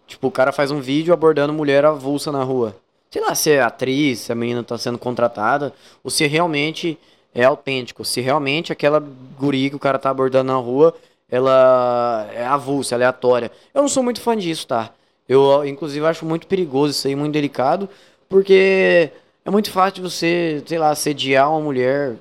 Tipo, 0.06 0.28
o 0.28 0.32
cara 0.32 0.52
faz 0.52 0.72
um 0.72 0.80
vídeo 0.80 1.14
abordando 1.14 1.54
mulher 1.54 1.84
avulsa 1.86 2.32
na 2.32 2.44
rua 2.44 2.76
sei 3.10 3.22
lá, 3.22 3.34
se 3.36 3.52
é 3.52 3.62
atriz, 3.62 4.20
se 4.20 4.32
a 4.32 4.36
menina 4.36 4.62
está 4.62 4.78
sendo 4.78 4.98
contratada, 4.98 5.74
ou 6.04 6.10
se 6.10 6.26
realmente 6.28 6.98
é 7.34 7.44
autêntico, 7.44 8.04
se 8.04 8.22
realmente 8.22 8.72
aquela 8.72 9.04
guria 9.38 9.70
que 9.70 9.76
o 9.76 9.80
cara 9.80 10.00
tá 10.00 10.10
abordando 10.10 10.52
na 10.52 10.58
rua, 10.58 10.94
ela 11.30 12.28
é 12.34 12.46
avulsa, 12.46 12.96
aleatória. 12.96 13.52
Eu 13.74 13.82
não 13.82 13.90
sou 13.90 14.04
muito 14.04 14.22
fã 14.22 14.36
disso, 14.36 14.68
tá? 14.68 14.92
Eu, 15.28 15.66
inclusive, 15.66 16.06
acho 16.06 16.26
muito 16.26 16.48
perigoso 16.48 16.92
isso 16.92 17.08
aí, 17.08 17.16
muito 17.16 17.34
delicado, 17.34 17.90
porque 18.30 19.12
é 19.46 19.50
muito 19.50 19.72
fácil 19.72 20.02
você, 20.04 20.64
sei 20.66 20.78
lá, 20.78 20.90
assediar 20.90 21.50
uma 21.52 21.60
mulher 21.60 22.16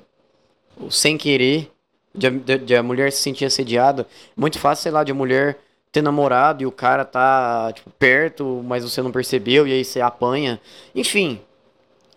sem 0.91 1.17
querer, 1.17 1.71
de, 2.15 2.31
de, 2.31 2.59
de 2.59 2.77
a 2.77 2.83
mulher 2.83 3.13
se 3.13 3.21
sentir 3.21 3.45
assediada. 3.45 4.07
Muito 4.37 4.59
fácil, 4.59 4.85
sei 4.85 4.93
lá, 4.93 5.05
de 5.05 5.13
a 5.13 5.15
mulher 5.15 5.59
ter 5.93 6.03
namorado 6.03 6.63
e 6.63 6.67
o 6.67 6.73
cara 6.73 7.05
tá, 7.05 7.73
tipo, 7.73 7.91
perto, 7.91 8.63
mas 8.65 8.85
você 8.85 9.01
não 9.01 9.11
percebeu 9.11 9.67
e 9.67 9.73
aí 9.73 9.85
você 9.85 10.01
apanha. 10.01 10.61
Enfim, 10.95 11.41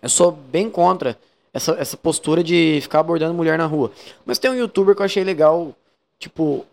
eu 0.02 0.08
sou 0.08 0.32
bem 0.32 0.68
contra 0.68 1.18
essa, 1.52 1.72
essa 1.72 1.96
postura 1.96 2.42
de 2.42 2.78
ficar 2.82 3.00
abordando 3.00 3.34
mulher 3.34 3.58
na 3.58 3.66
rua. 3.66 3.90
Mas 4.24 4.38
tem 4.38 4.50
um 4.50 4.54
youtuber 4.54 4.94
que 4.94 5.02
eu 5.02 5.06
achei 5.06 5.24
legal, 5.24 5.74
tipo, 6.18 6.66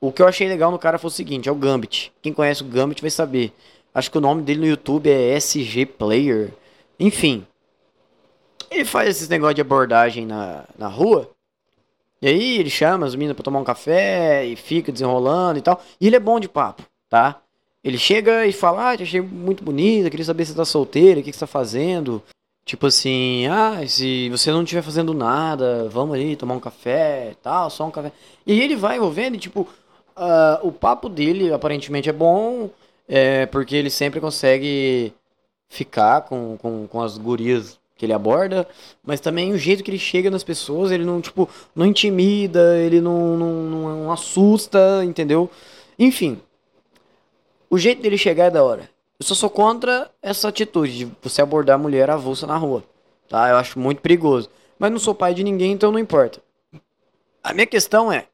o 0.00 0.10
que 0.10 0.22
eu 0.22 0.26
achei 0.26 0.48
legal 0.48 0.70
no 0.70 0.78
cara 0.78 0.98
foi 0.98 1.08
o 1.08 1.12
seguinte, 1.12 1.48
é 1.48 1.52
o 1.52 1.54
Gambit. 1.54 2.12
Quem 2.22 2.32
conhece 2.32 2.62
o 2.62 2.66
Gambit 2.66 3.00
vai 3.00 3.10
saber. 3.10 3.52
Acho 3.94 4.10
que 4.10 4.18
o 4.18 4.20
nome 4.20 4.42
dele 4.42 4.60
no 4.60 4.66
YouTube 4.66 5.10
é 5.10 5.36
SG 5.36 5.86
Player. 5.86 6.50
Enfim. 6.98 7.46
Ele 8.70 8.84
faz 8.84 9.08
esses 9.08 9.28
negócios 9.28 9.56
de 9.56 9.60
abordagem 9.60 10.24
na, 10.24 10.64
na 10.78 10.88
rua. 10.88 11.30
E 12.22 12.28
aí 12.28 12.58
ele 12.58 12.70
chama 12.70 13.06
as 13.06 13.14
meninas 13.14 13.34
pra 13.34 13.42
tomar 13.42 13.58
um 13.58 13.64
café 13.64 14.44
e 14.44 14.54
fica 14.54 14.92
desenrolando 14.92 15.58
e 15.58 15.62
tal. 15.62 15.82
E 16.00 16.06
ele 16.06 16.16
é 16.16 16.20
bom 16.20 16.38
de 16.38 16.48
papo, 16.48 16.82
tá? 17.08 17.40
Ele 17.82 17.96
chega 17.98 18.46
e 18.46 18.52
fala, 18.52 18.90
ah, 18.92 18.96
te 18.96 19.02
achei 19.02 19.20
muito 19.20 19.64
bonita, 19.64 20.10
queria 20.10 20.24
saber 20.24 20.44
se 20.44 20.52
você 20.52 20.58
tá 20.58 20.64
solteira, 20.64 21.20
o 21.20 21.22
que, 21.22 21.30
que 21.30 21.36
você 21.36 21.40
tá 21.40 21.46
fazendo. 21.46 22.22
Tipo 22.64 22.86
assim, 22.86 23.46
ah, 23.46 23.82
se 23.88 24.28
você 24.28 24.52
não 24.52 24.62
estiver 24.62 24.82
fazendo 24.82 25.14
nada, 25.14 25.88
vamos 25.88 26.14
ali 26.14 26.36
tomar 26.36 26.54
um 26.54 26.60
café 26.60 27.34
tal, 27.42 27.70
só 27.70 27.86
um 27.86 27.90
café. 27.90 28.12
E 28.46 28.52
aí 28.52 28.60
ele 28.60 28.76
vai 28.76 28.96
envolvendo 28.96 29.34
e, 29.34 29.38
tipo, 29.38 29.62
uh, 29.62 30.58
o 30.62 30.70
papo 30.70 31.08
dele 31.08 31.52
aparentemente 31.52 32.08
é 32.08 32.12
bom, 32.12 32.70
é, 33.08 33.46
porque 33.46 33.74
ele 33.74 33.90
sempre 33.90 34.20
consegue 34.20 35.12
ficar 35.68 36.22
com, 36.22 36.58
com, 36.58 36.86
com 36.86 37.02
as 37.02 37.16
gurias 37.16 37.79
que 38.00 38.06
ele 38.06 38.14
aborda, 38.14 38.66
mas 39.04 39.20
também 39.20 39.52
o 39.52 39.58
jeito 39.58 39.84
que 39.84 39.90
ele 39.90 39.98
chega 39.98 40.30
nas 40.30 40.42
pessoas, 40.42 40.90
ele 40.90 41.04
não, 41.04 41.20
tipo, 41.20 41.46
não 41.76 41.84
intimida, 41.84 42.78
ele 42.78 42.98
não, 42.98 43.36
não, 43.36 43.52
não 43.68 44.10
assusta, 44.10 45.04
entendeu? 45.04 45.50
Enfim, 45.98 46.40
o 47.68 47.76
jeito 47.76 48.00
dele 48.00 48.16
chegar 48.16 48.46
é 48.46 48.50
da 48.50 48.64
hora. 48.64 48.88
Eu 49.18 49.26
só 49.26 49.34
sou 49.34 49.50
contra 49.50 50.10
essa 50.22 50.48
atitude 50.48 50.96
de 50.96 51.12
você 51.20 51.42
abordar 51.42 51.74
a 51.74 51.78
mulher 51.78 52.08
avulsa 52.08 52.46
na 52.46 52.56
rua. 52.56 52.82
Tá? 53.28 53.50
Eu 53.50 53.56
acho 53.58 53.78
muito 53.78 54.00
perigoso. 54.00 54.48
Mas 54.78 54.90
não 54.90 54.98
sou 54.98 55.14
pai 55.14 55.34
de 55.34 55.44
ninguém, 55.44 55.72
então 55.72 55.92
não 55.92 55.98
importa. 55.98 56.40
A 57.44 57.52
minha 57.52 57.66
questão 57.66 58.10
é: 58.10 58.24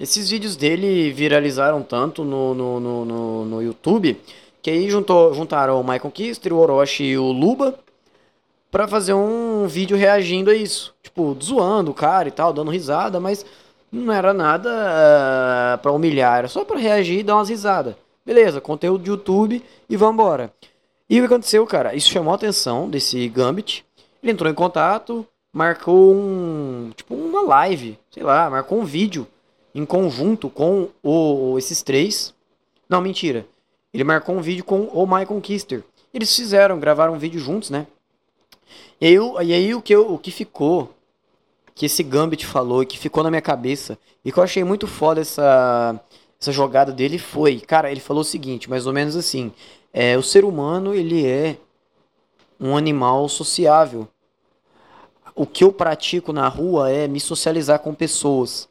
esses 0.00 0.30
vídeos 0.30 0.56
dele 0.56 1.12
viralizaram 1.12 1.82
tanto 1.82 2.24
no, 2.24 2.54
no, 2.54 2.80
no, 2.80 3.04
no, 3.04 3.44
no 3.44 3.62
YouTube 3.62 4.18
que 4.62 4.70
aí 4.70 4.88
juntou, 4.88 5.34
juntaram 5.34 5.78
o 5.78 5.84
Michael 5.84 6.10
Kister, 6.10 6.54
o 6.54 6.58
Orochi 6.58 7.04
e 7.04 7.18
o 7.18 7.30
Luba 7.30 7.78
para 8.72 8.88
fazer 8.88 9.12
um 9.12 9.66
vídeo 9.66 9.98
reagindo 9.98 10.50
a 10.50 10.54
isso. 10.54 10.94
Tipo, 11.02 11.36
zoando 11.40 11.90
o 11.90 11.94
cara 11.94 12.26
e 12.26 12.32
tal, 12.32 12.54
dando 12.54 12.70
risada, 12.70 13.20
mas 13.20 13.44
não 13.92 14.10
era 14.10 14.32
nada 14.32 14.70
uh, 14.70 15.78
pra 15.82 15.92
humilhar, 15.92 16.38
era 16.38 16.48
só 16.48 16.64
pra 16.64 16.78
reagir 16.78 17.18
e 17.18 17.22
dar 17.22 17.36
umas 17.36 17.50
risadas. 17.50 17.94
Beleza, 18.24 18.62
conteúdo 18.62 19.04
de 19.04 19.10
YouTube 19.10 19.62
e 19.90 19.96
vambora. 19.96 20.50
E 21.08 21.18
o 21.18 21.22
que 21.22 21.26
aconteceu, 21.26 21.66
cara? 21.66 21.94
Isso 21.94 22.08
chamou 22.08 22.32
a 22.32 22.36
atenção 22.36 22.88
desse 22.88 23.28
Gambit. 23.28 23.84
Ele 24.22 24.32
entrou 24.32 24.50
em 24.50 24.54
contato, 24.54 25.26
marcou 25.52 26.14
um. 26.14 26.92
Tipo, 26.96 27.14
uma 27.14 27.42
live, 27.42 27.98
sei 28.10 28.22
lá, 28.22 28.48
marcou 28.48 28.80
um 28.80 28.84
vídeo 28.84 29.26
em 29.74 29.84
conjunto 29.84 30.48
com 30.48 30.88
o, 31.02 31.58
esses 31.58 31.82
três. 31.82 32.32
Não, 32.88 33.02
mentira. 33.02 33.44
Ele 33.92 34.04
marcou 34.04 34.34
um 34.34 34.40
vídeo 34.40 34.64
com 34.64 34.84
o 34.84 35.06
Michael 35.06 35.40
Kister. 35.42 35.84
Eles 36.14 36.34
fizeram, 36.34 36.80
gravaram 36.80 37.12
um 37.12 37.18
vídeo 37.18 37.38
juntos, 37.38 37.68
né? 37.68 37.86
E 39.02 39.06
aí, 39.06 39.16
e 39.48 39.52
aí 39.52 39.74
o, 39.74 39.82
que 39.82 39.92
eu, 39.92 40.14
o 40.14 40.16
que 40.16 40.30
ficou, 40.30 40.94
que 41.74 41.86
esse 41.86 42.04
Gambit 42.04 42.46
falou, 42.46 42.86
que 42.86 42.96
ficou 42.96 43.24
na 43.24 43.30
minha 43.30 43.42
cabeça, 43.42 43.98
e 44.24 44.30
que 44.30 44.38
eu 44.38 44.44
achei 44.44 44.62
muito 44.62 44.86
foda 44.86 45.20
essa, 45.20 46.00
essa 46.40 46.52
jogada 46.52 46.92
dele 46.92 47.18
foi, 47.18 47.58
cara, 47.58 47.90
ele 47.90 47.98
falou 47.98 48.20
o 48.20 48.24
seguinte, 48.24 48.70
mais 48.70 48.86
ou 48.86 48.92
menos 48.92 49.16
assim, 49.16 49.52
é, 49.92 50.16
o 50.16 50.22
ser 50.22 50.44
humano, 50.44 50.94
ele 50.94 51.26
é 51.26 51.56
um 52.60 52.76
animal 52.76 53.28
sociável. 53.28 54.06
O 55.34 55.46
que 55.46 55.64
eu 55.64 55.72
pratico 55.72 56.32
na 56.32 56.46
rua 56.46 56.88
é 56.88 57.08
me 57.08 57.18
socializar 57.18 57.80
com 57.80 57.92
pessoas. 57.92 58.68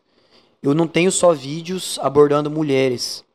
Eu 0.63 0.73
não 0.73 0.87
tenho 0.87 1.11
só 1.11 1.33
vídeos 1.33 1.99
abordando 2.01 2.49
mulheres, 2.49 3.25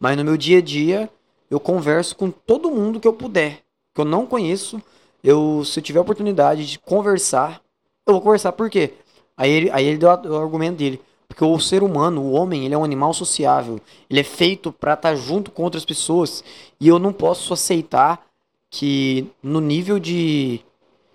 mas 0.00 0.16
no 0.16 0.24
meu 0.24 0.38
dia 0.38 0.60
a 0.60 0.62
dia 0.62 1.10
eu 1.50 1.60
converso 1.60 2.16
com 2.16 2.30
todo 2.30 2.70
mundo 2.70 2.98
que 2.98 3.06
eu 3.06 3.12
puder, 3.12 3.64
que 3.94 4.00
eu 4.00 4.06
não 4.06 4.24
conheço. 4.24 4.80
Eu, 5.22 5.62
se 5.64 5.78
eu 5.78 5.82
tiver 5.82 6.00
oportunidade 6.00 6.66
de 6.66 6.78
conversar, 6.78 7.60
eu 8.06 8.14
vou 8.14 8.22
conversar. 8.22 8.52
Por 8.52 8.70
quê? 8.70 8.94
Aí 9.36 9.50
ele, 9.50 9.70
aí 9.70 9.84
ele 9.84 9.98
deu 9.98 10.08
o 10.08 10.36
argumento 10.36 10.78
dele. 10.78 11.00
Porque 11.28 11.44
o 11.44 11.60
ser 11.60 11.82
humano, 11.82 12.22
o 12.22 12.32
homem, 12.32 12.64
ele 12.64 12.74
é 12.74 12.78
um 12.78 12.84
animal 12.84 13.12
sociável. 13.12 13.80
Ele 14.08 14.20
é 14.20 14.24
feito 14.24 14.72
para 14.72 14.94
estar 14.94 15.10
tá 15.10 15.14
junto 15.14 15.50
com 15.50 15.62
outras 15.62 15.84
pessoas. 15.84 16.42
E 16.80 16.88
eu 16.88 16.98
não 16.98 17.12
posso 17.12 17.52
aceitar 17.52 18.26
que 18.70 19.26
no 19.42 19.60
nível 19.60 19.98
de. 19.98 20.60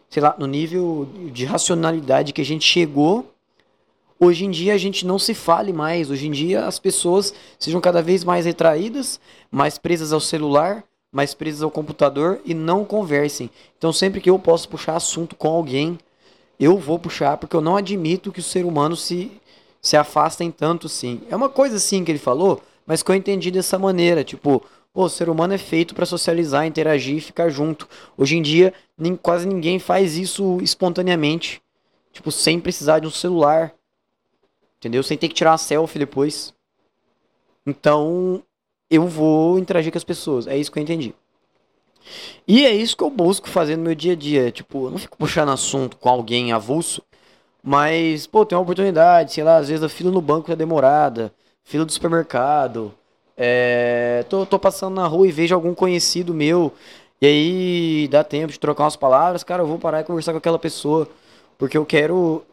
Sei 0.09 0.21
lá, 0.21 0.35
no 0.37 0.45
nível 0.45 1.09
de 1.31 1.43
racionalidade 1.43 2.33
que 2.33 2.41
a 2.41 2.45
gente 2.45 2.63
chegou, 2.63 3.33
hoje 4.19 4.45
em 4.45 4.51
dia 4.51 4.75
a 4.75 4.77
gente 4.77 5.07
não 5.07 5.17
se 5.17 5.33
fale 5.33 5.73
mais. 5.73 6.11
Hoje 6.11 6.27
em 6.27 6.31
dia 6.31 6.67
as 6.67 6.77
pessoas 6.77 7.33
sejam 7.57 7.81
cada 7.81 8.01
vez 8.01 8.23
mais 8.23 8.45
retraídas, 8.45 9.19
mais 9.51 9.79
presas 9.79 10.13
ao 10.13 10.19
celular, 10.19 10.83
mais 11.13 11.33
presas 11.33 11.61
ao 11.61 11.71
computador 11.71 12.41
e 12.43 12.53
não 12.53 12.83
conversem. 12.83 13.49
Então 13.77 13.93
sempre 13.93 14.19
que 14.19 14.29
eu 14.29 14.39
posso 14.39 14.67
puxar 14.67 14.95
assunto 14.95 15.35
com 15.35 15.47
alguém, 15.47 15.97
eu 16.59 16.77
vou 16.77 16.99
puxar, 16.99 17.37
porque 17.37 17.55
eu 17.55 17.61
não 17.61 17.77
admito 17.77 18.31
que 18.31 18.39
o 18.39 18.43
ser 18.43 18.65
humano 18.65 18.95
se 18.97 19.31
se 19.81 19.97
afastem 19.97 20.49
tanto 20.49 20.87
sim. 20.87 21.21
É 21.29 21.35
uma 21.35 21.49
coisa 21.49 21.75
assim 21.75 22.05
que 22.05 22.11
ele 22.11 22.17
falou, 22.17 22.63
mas 22.85 23.03
que 23.03 23.11
eu 23.11 23.15
entendi 23.15 23.51
dessa 23.51 23.77
maneira, 23.77 24.23
tipo, 24.23 24.63
o 24.93 25.09
ser 25.09 25.27
humano 25.27 25.53
é 25.53 25.57
feito 25.57 25.93
para 25.93 26.05
socializar, 26.05 26.65
interagir 26.65 27.17
e 27.17 27.21
ficar 27.21 27.49
junto. 27.49 27.87
Hoje 28.17 28.37
em 28.37 28.41
dia, 28.41 28.73
nem, 28.97 29.15
quase 29.15 29.45
ninguém 29.45 29.79
faz 29.79 30.15
isso 30.17 30.57
espontaneamente, 30.61 31.61
tipo, 32.13 32.31
sem 32.31 32.61
precisar 32.61 32.99
de 32.99 33.07
um 33.07 33.11
celular. 33.11 33.73
Entendeu? 34.77 35.03
Sem 35.03 35.17
ter 35.17 35.27
que 35.27 35.33
tirar 35.33 35.51
uma 35.51 35.57
selfie 35.57 35.99
depois. 35.99 36.53
Então, 37.65 38.41
eu 38.95 39.07
vou 39.07 39.57
interagir 39.59 39.91
com 39.91 39.97
as 39.97 40.03
pessoas. 40.03 40.47
É 40.47 40.57
isso 40.57 40.71
que 40.71 40.79
eu 40.79 40.83
entendi. 40.83 41.13
E 42.47 42.65
é 42.65 42.73
isso 42.73 42.97
que 42.97 43.03
eu 43.03 43.09
busco 43.09 43.49
fazer 43.49 43.77
no 43.77 43.83
meu 43.83 43.95
dia 43.95 44.13
a 44.13 44.15
dia. 44.15 44.51
Tipo, 44.51 44.87
eu 44.87 44.91
não 44.91 44.97
fico 44.97 45.17
puxando 45.17 45.49
assunto 45.49 45.97
com 45.97 46.09
alguém 46.09 46.51
avulso 46.51 47.01
mas, 47.63 48.27
pô, 48.27 48.45
tem 48.45 48.57
uma 48.57 48.63
oportunidade, 48.63 49.31
sei 49.33 49.43
lá, 49.43 49.55
às 49.57 49.69
vezes 49.69 49.83
a 49.83 49.87
fila 49.87 50.11
no 50.11 50.19
banco 50.21 50.51
é 50.51 50.55
demorada, 50.55 51.33
fila 51.63 51.85
do 51.85 51.93
supermercado. 51.93 52.93
É, 53.37 54.25
tô, 54.29 54.45
tô 54.45 54.59
passando 54.59 54.95
na 54.95 55.07
rua 55.07 55.27
e 55.27 55.31
vejo 55.31 55.55
algum 55.55 55.73
conhecido 55.73 56.33
meu, 56.33 56.73
e 57.21 57.25
aí 57.25 58.07
dá 58.09 58.23
tempo 58.23 58.51
de 58.51 58.59
trocar 58.59 58.83
umas 58.83 58.97
palavras, 58.97 59.43
cara, 59.43 59.63
eu 59.63 59.67
vou 59.67 59.79
parar 59.79 60.01
e 60.01 60.03
conversar 60.03 60.33
com 60.33 60.39
aquela 60.39 60.59
pessoa, 60.59 61.07
porque 61.57 61.77
eu 61.77 61.85
quero 61.85 62.43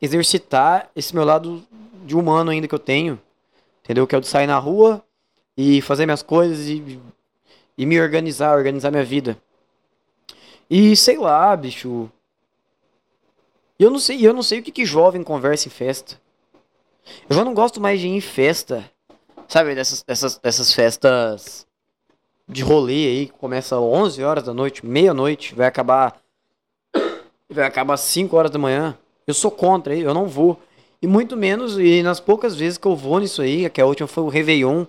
exercitar 0.00 0.90
esse 0.94 1.14
meu 1.14 1.24
lado 1.24 1.62
de 2.04 2.14
humano 2.14 2.50
ainda 2.50 2.68
que 2.68 2.74
eu 2.74 2.78
tenho, 2.78 3.18
entendeu? 3.82 4.04
Eu 4.04 4.08
quero 4.08 4.24
sair 4.24 4.46
na 4.46 4.58
rua 4.58 5.02
e 5.60 5.82
fazer 5.82 6.06
minhas 6.06 6.22
coisas 6.22 6.66
e, 6.68 6.98
e 7.76 7.84
me 7.84 8.00
organizar, 8.00 8.56
organizar 8.56 8.90
minha 8.90 9.04
vida. 9.04 9.36
E 10.70 10.96
sei 10.96 11.18
lá, 11.18 11.54
bicho, 11.54 12.10
eu 13.78 13.90
não 13.90 13.98
sei, 13.98 14.26
eu 14.26 14.32
não 14.32 14.42
sei 14.42 14.60
o 14.60 14.62
que, 14.62 14.72
que 14.72 14.86
jovem 14.86 15.22
conversa 15.22 15.68
em 15.68 15.70
festa. 15.70 16.18
Eu 17.28 17.36
já 17.36 17.44
não 17.44 17.52
gosto 17.52 17.78
mais 17.78 18.00
de 18.00 18.06
ir 18.06 18.10
em 18.10 18.22
festa. 18.22 18.90
Sabe, 19.46 19.74
dessas, 19.74 20.02
dessas, 20.02 20.38
dessas 20.38 20.72
festas 20.72 21.66
de 22.48 22.62
rolê 22.62 23.06
aí, 23.06 23.26
que 23.26 23.32
começa 23.32 23.76
às 23.76 23.82
11 23.82 24.24
horas 24.24 24.44
da 24.44 24.54
noite, 24.54 24.86
meia-noite, 24.86 25.54
vai 25.54 25.66
acabar 25.66 26.18
vai 27.50 27.66
acabar 27.66 27.94
às 27.94 28.00
5 28.00 28.34
horas 28.34 28.50
da 28.50 28.58
manhã. 28.58 28.96
Eu 29.26 29.34
sou 29.34 29.50
contra, 29.50 29.94
eu 29.94 30.14
não 30.14 30.26
vou. 30.26 30.58
E 31.02 31.06
muito 31.06 31.36
menos, 31.36 31.78
e 31.78 32.02
nas 32.02 32.18
poucas 32.18 32.56
vezes 32.56 32.78
que 32.78 32.86
eu 32.86 32.96
vou 32.96 33.20
nisso 33.20 33.42
aí, 33.42 33.68
que 33.68 33.80
a 33.80 33.86
última 33.86 34.06
foi 34.06 34.22
o 34.22 34.28
Réveillon, 34.28 34.86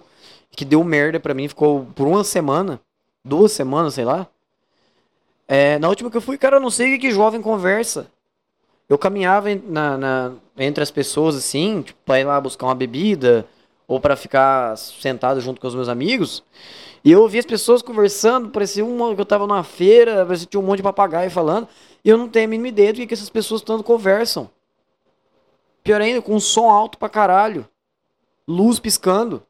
que 0.52 0.66
deu 0.66 0.84
merda 0.84 1.20
pra 1.20 1.34
mim, 1.34 1.48
ficou 1.48 1.86
por 1.96 2.08
uma 2.08 2.24
semana, 2.24 2.80
duas 3.24 3.52
semanas, 3.52 3.94
sei 3.94 4.06
lá. 4.06 4.28
É, 5.48 5.80
na 5.80 5.90
última 5.90 6.10
que 6.10 6.18
eu 6.18 6.22
fui, 6.22 6.38
cara, 6.38 6.58
eu 6.58 6.62
não 6.62 6.70
sei 6.70 6.88
o 6.88 6.92
que, 6.94 7.08
que 7.08 7.12
jovem 7.12 7.42
conversa 7.42 8.08
eu 8.92 8.98
caminhava 8.98 9.48
na, 9.56 9.98
na, 9.98 10.34
entre 10.58 10.84
as 10.84 10.92
pessoas 10.92 11.34
assim, 11.34 11.82
tipo, 11.82 11.98
pra 12.04 12.20
ir 12.20 12.26
lá 12.26 12.42
buscar 12.42 12.66
uma 12.66 12.76
bebida 12.76 13.48
ou 13.88 14.02
para 14.02 14.18
ficar 14.18 14.78
sentado 14.78 15.40
junto 15.40 15.62
com 15.62 15.68
os 15.68 15.74
meus 15.74 15.88
amigos. 15.88 16.44
E 17.02 17.10
eu 17.10 17.22
ouvia 17.22 17.40
as 17.40 17.46
pessoas 17.46 17.82
conversando, 17.82 18.50
parecia 18.50 18.84
uma 18.84 19.16
que 19.16 19.22
eu 19.22 19.26
tava 19.26 19.48
numa 19.48 19.64
feira, 19.64 20.26
parecia 20.26 20.46
que 20.46 20.52
tinha 20.52 20.60
um 20.60 20.66
monte 20.66 20.78
de 20.78 20.84
papagaio 20.84 21.32
falando, 21.32 21.70
e 22.04 22.10
eu 22.10 22.18
não 22.18 22.28
tenho 22.28 22.48
a 22.48 22.50
mínima 22.50 22.68
ideia 22.68 22.92
do 22.92 22.98
que, 22.98 23.08
que 23.08 23.14
essas 23.14 23.30
pessoas 23.30 23.62
tanto 23.62 23.82
conversam. 23.82 24.50
Pior 25.82 26.02
ainda, 26.02 26.22
com 26.22 26.36
um 26.36 26.40
som 26.42 26.70
alto 26.70 26.98
pra 26.98 27.08
caralho. 27.08 27.66
Luz 28.46 28.78
piscando. 28.78 29.42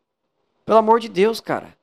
Pelo 0.65 0.79
amor 0.79 0.99
de 0.99 1.09
Deus, 1.09 1.39
cara. 1.39 1.75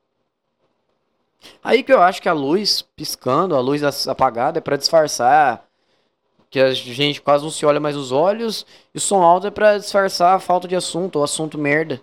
Aí 1.63 1.83
que 1.83 1.93
eu 1.93 2.01
acho 2.01 2.21
que 2.21 2.29
a 2.29 2.33
luz 2.33 2.81
piscando, 2.95 3.55
a 3.55 3.59
luz 3.59 4.07
apagada 4.07 4.59
é 4.59 4.61
para 4.61 4.77
disfarçar 4.77 5.65
que 6.49 6.59
a 6.59 6.73
gente 6.73 7.21
quase 7.21 7.43
não 7.43 7.51
se 7.51 7.65
olha 7.65 7.79
mais 7.79 7.95
nos 7.95 8.11
olhos, 8.11 8.65
e 8.93 8.97
o 8.97 9.01
som 9.01 9.21
alto 9.21 9.47
é 9.47 9.51
para 9.51 9.77
disfarçar 9.77 10.35
a 10.35 10.39
falta 10.39 10.67
de 10.67 10.75
assunto, 10.75 11.17
ou 11.17 11.23
assunto 11.23 11.59
merda. 11.59 12.01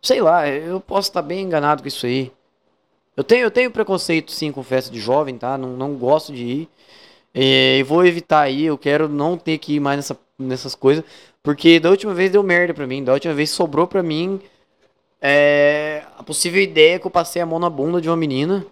Sei 0.00 0.20
lá, 0.22 0.48
eu 0.48 0.80
posso 0.80 1.10
estar 1.10 1.20
bem 1.20 1.42
enganado 1.42 1.82
com 1.82 1.88
isso 1.88 2.06
aí. 2.06 2.32
Eu 3.14 3.22
tenho, 3.22 3.42
eu 3.44 3.50
tenho 3.50 3.70
preconceito 3.70 4.32
sim 4.32 4.50
com 4.50 4.62
festa 4.62 4.90
de 4.90 4.98
jovem, 4.98 5.36
tá? 5.36 5.58
Não, 5.58 5.76
não 5.76 5.94
gosto 5.94 6.32
de 6.32 6.42
ir. 6.42 6.68
E 7.34 7.82
vou 7.86 8.04
evitar 8.06 8.40
aí, 8.40 8.64
eu 8.64 8.78
quero 8.78 9.08
não 9.08 9.36
ter 9.36 9.58
que 9.58 9.74
ir 9.74 9.80
mais 9.80 9.96
nessa, 9.98 10.18
nessas 10.38 10.74
coisas. 10.74 11.04
Porque 11.42 11.78
da 11.78 11.90
última 11.90 12.14
vez 12.14 12.32
deu 12.32 12.42
merda 12.42 12.72
pra 12.72 12.86
mim. 12.86 13.04
Da 13.04 13.12
última 13.12 13.34
vez 13.34 13.50
sobrou 13.50 13.86
pra 13.86 14.02
mim 14.02 14.40
é, 15.20 16.04
a 16.16 16.22
possível 16.22 16.60
ideia 16.60 16.98
que 16.98 17.06
eu 17.06 17.10
passei 17.10 17.40
a 17.42 17.46
mão 17.46 17.58
na 17.58 17.68
bunda 17.68 18.00
de 18.00 18.08
uma 18.08 18.16
menina. 18.16 18.64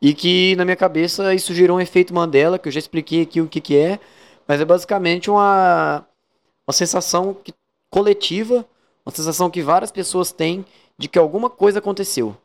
E 0.00 0.14
que 0.14 0.54
na 0.56 0.64
minha 0.64 0.76
cabeça 0.76 1.34
isso 1.34 1.52
gerou 1.52 1.78
um 1.78 1.80
efeito 1.80 2.14
Mandela, 2.14 2.58
que 2.58 2.68
eu 2.68 2.72
já 2.72 2.78
expliquei 2.78 3.22
aqui 3.22 3.40
o 3.40 3.48
que, 3.48 3.60
que 3.60 3.76
é. 3.76 3.98
Mas 4.46 4.60
é 4.60 4.64
basicamente 4.64 5.30
uma, 5.30 6.06
uma 6.66 6.72
sensação 6.72 7.34
que, 7.34 7.52
coletiva, 7.90 8.64
uma 9.04 9.14
sensação 9.14 9.50
que 9.50 9.62
várias 9.62 9.90
pessoas 9.90 10.30
têm 10.30 10.64
de 10.96 11.08
que 11.08 11.18
alguma 11.18 11.50
coisa 11.50 11.78
aconteceu. 11.78 12.36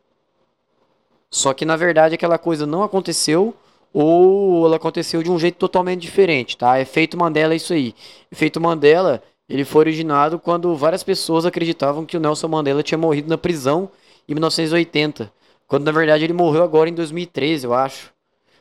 Só 1.30 1.52
que 1.52 1.64
na 1.64 1.76
verdade 1.76 2.14
aquela 2.14 2.38
coisa 2.38 2.66
não 2.66 2.82
aconteceu 2.82 3.54
ou 3.92 4.66
ela 4.66 4.76
aconteceu 4.76 5.22
de 5.22 5.30
um 5.30 5.38
jeito 5.38 5.56
totalmente 5.56 6.00
diferente, 6.00 6.56
tá? 6.56 6.80
Efeito 6.80 7.16
Mandela 7.16 7.52
é 7.52 7.56
isso 7.56 7.72
aí. 7.72 7.94
Efeito 8.30 8.60
Mandela, 8.60 9.22
ele 9.48 9.64
foi 9.64 9.80
originado 9.80 10.38
quando 10.38 10.74
várias 10.74 11.02
pessoas 11.02 11.44
acreditavam 11.44 12.06
que 12.06 12.16
o 12.16 12.20
Nelson 12.20 12.48
Mandela 12.48 12.82
tinha 12.82 12.98
morrido 12.98 13.28
na 13.28 13.36
prisão 13.36 13.90
em 14.28 14.34
1980, 14.34 15.30
quando 15.66 15.84
na 15.84 15.92
verdade 15.92 16.24
ele 16.24 16.32
morreu 16.32 16.62
agora 16.62 16.88
em 16.88 16.94
2013, 16.94 17.66
eu 17.66 17.74
acho. 17.74 18.12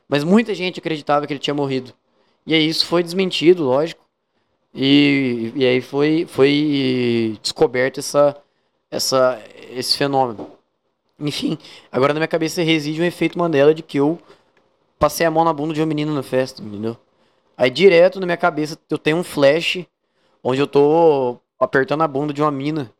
Mas 0.07 0.23
muita 0.23 0.53
gente 0.53 0.79
acreditava 0.79 1.25
que 1.25 1.33
ele 1.33 1.39
tinha 1.39 1.53
morrido. 1.53 1.93
E 2.45 2.53
aí 2.53 2.67
isso 2.67 2.85
foi 2.85 3.01
desmentido, 3.01 3.63
lógico. 3.63 4.03
E, 4.73 5.53
e 5.55 5.65
aí 5.65 5.81
foi, 5.81 6.25
foi 6.27 7.37
descoberto 7.41 7.99
essa, 7.99 8.35
essa, 8.91 9.41
esse 9.71 9.97
fenômeno. 9.97 10.51
Enfim, 11.19 11.57
agora 11.91 12.13
na 12.13 12.19
minha 12.19 12.27
cabeça 12.27 12.61
reside 12.61 13.01
um 13.01 13.05
efeito 13.05 13.37
Mandela 13.37 13.73
de 13.73 13.83
que 13.83 13.99
eu 13.99 14.19
passei 14.99 15.25
a 15.25 15.31
mão 15.31 15.43
na 15.45 15.53
bunda 15.53 15.73
de 15.73 15.79
uma 15.79 15.85
menina 15.85 16.11
na 16.13 16.23
festa, 16.23 16.61
entendeu? 16.61 16.97
Aí 17.55 17.69
direto 17.69 18.19
na 18.19 18.25
minha 18.25 18.37
cabeça 18.37 18.77
eu 18.89 18.97
tenho 18.97 19.17
um 19.17 19.23
flash 19.23 19.85
onde 20.43 20.61
eu 20.61 20.67
tô 20.67 21.37
apertando 21.59 22.01
a 22.01 22.07
bunda 22.07 22.33
de 22.33 22.41
uma 22.41 22.51
mina. 22.51 22.91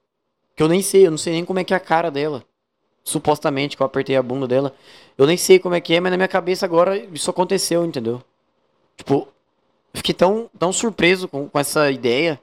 Que 0.55 0.63
eu 0.63 0.67
nem 0.67 0.81
sei, 0.81 1.05
eu 1.05 1.11
não 1.11 1.17
sei 1.17 1.33
nem 1.33 1.45
como 1.45 1.59
é 1.59 1.63
que 1.63 1.73
é 1.73 1.77
a 1.77 1.79
cara 1.79 2.09
dela. 2.09 2.43
Supostamente 3.03 3.75
que 3.75 3.83
eu 3.83 3.85
apertei 3.87 4.15
a 4.15 4.23
bunda 4.23 4.47
dela. 4.47 4.73
Eu 5.17 5.27
nem 5.27 5.35
sei 5.35 5.59
como 5.59 5.75
é 5.75 5.81
que 5.81 5.93
é, 5.93 5.99
mas 5.99 6.11
na 6.11 6.17
minha 6.17 6.27
cabeça 6.27 6.65
agora 6.65 6.97
isso 6.97 7.29
aconteceu, 7.29 7.85
entendeu? 7.85 8.23
Tipo, 8.95 9.27
fiquei 9.93 10.13
tão, 10.13 10.49
tão 10.57 10.71
surpreso 10.71 11.27
com, 11.27 11.49
com 11.49 11.59
essa 11.59 11.91
ideia 11.91 12.39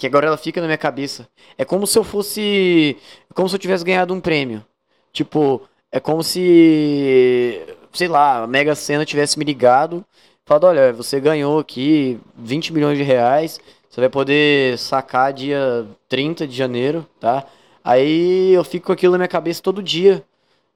que 0.00 0.06
agora 0.06 0.26
ela 0.26 0.38
fica 0.38 0.60
na 0.60 0.66
minha 0.66 0.78
cabeça. 0.78 1.28
É 1.58 1.64
como 1.64 1.86
se 1.86 1.98
eu 1.98 2.02
fosse. 2.02 2.96
É 3.30 3.34
como 3.34 3.48
se 3.48 3.54
eu 3.54 3.58
tivesse 3.58 3.84
ganhado 3.84 4.14
um 4.14 4.20
prêmio. 4.20 4.64
Tipo, 5.12 5.60
é 5.92 6.00
como 6.00 6.22
se. 6.22 7.60
Sei 7.92 8.08
lá, 8.08 8.44
a 8.44 8.46
Mega 8.46 8.74
Sena 8.74 9.04
tivesse 9.04 9.38
me 9.38 9.44
ligado. 9.44 10.04
Falado, 10.46 10.64
olha, 10.64 10.92
você 10.92 11.20
ganhou 11.20 11.58
aqui 11.58 12.18
20 12.36 12.72
milhões 12.72 12.96
de 12.96 13.04
reais. 13.04 13.60
Você 13.90 14.00
vai 14.00 14.08
poder 14.08 14.78
sacar 14.78 15.32
dia 15.32 15.84
30 16.08 16.46
de 16.46 16.56
janeiro, 16.56 17.04
tá? 17.18 17.44
Aí 17.82 18.52
eu 18.52 18.62
fico 18.62 18.86
com 18.86 18.92
aquilo 18.92 19.12
na 19.12 19.18
minha 19.18 19.28
cabeça 19.28 19.60
todo 19.60 19.82
dia. 19.82 20.24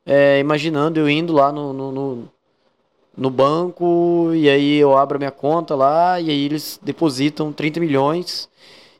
É, 0.04 0.40
imaginando 0.40 0.98
eu 0.98 1.08
indo 1.08 1.32
lá 1.32 1.52
no, 1.52 1.72
no, 1.72 1.92
no, 1.92 2.28
no 3.16 3.30
banco. 3.30 4.32
E 4.34 4.50
aí 4.50 4.78
eu 4.78 4.98
abro 4.98 5.16
a 5.16 5.20
minha 5.20 5.30
conta 5.30 5.76
lá. 5.76 6.20
E 6.20 6.28
aí 6.28 6.44
eles 6.44 6.80
depositam 6.82 7.52
30 7.52 7.78
milhões. 7.78 8.48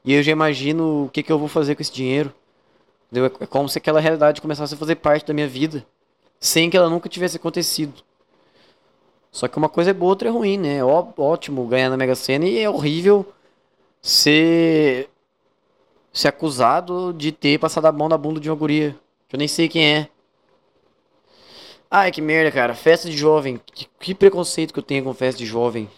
E 0.05 0.15
eu 0.15 0.23
já 0.23 0.31
imagino 0.31 1.07
o 1.07 1.09
que, 1.09 1.21
que 1.21 1.33
eu 1.33 1.39
vou 1.39 1.49
fazer 1.49 1.75
com 1.75 1.83
esse 1.83 1.93
dinheiro. 1.93 2.33
Entendeu? 3.11 3.33
É 3.41 3.47
como 3.47 3.69
se 3.69 3.79
aquela 3.79 3.99
realidade 3.99 4.41
começasse 4.41 4.75
a 4.75 4.77
fazer 4.77 4.95
parte 4.95 5.27
da 5.27 5.35
minha 5.35 5.49
vida. 5.49 5.85
Sem 6.39 6.71
que 6.71 6.77
ela 6.77 6.89
nunca 6.89 7.09
tivesse 7.09 7.37
acontecido. 7.37 7.95
Só 9.33 9.49
que 9.49 9.59
uma 9.59 9.69
coisa 9.69 9.91
é 9.91 9.95
boa, 9.95 10.11
outra 10.11 10.29
é 10.29 10.31
ruim, 10.31 10.57
né? 10.57 10.77
É 10.77 10.85
ótimo 10.85 11.67
ganhar 11.67 11.91
na 11.91 11.97
Mega 11.97 12.15
Sena 12.15 12.45
e 12.45 12.61
é 12.61 12.71
horrível 12.71 13.27
ser 14.05 15.09
ser 16.13 16.29
acusado 16.29 17.13
de 17.15 17.33
ter 17.33 17.59
passado 17.59 17.87
a 17.87 17.93
mão 17.93 18.09
na 18.09 18.19
bunda 18.19 18.39
de 18.39 18.51
uma 18.51 18.57
guria. 18.57 18.95
Que 19.27 19.35
eu 19.35 19.39
nem 19.39 19.49
sei 19.49 19.67
quem 19.67 19.85
é. 19.97 20.09
Ai, 21.91 22.13
que 22.13 22.21
merda, 22.21 22.53
cara. 22.53 22.75
Festa 22.75 23.09
de 23.09 23.17
jovem. 23.17 23.59
Que, 23.73 23.87
que 23.99 24.15
preconceito 24.15 24.73
que 24.73 24.79
eu 24.79 24.83
tenho 24.83 25.03
com 25.03 25.15
festa 25.15 25.39
de 25.39 25.47
jovem. 25.47 25.89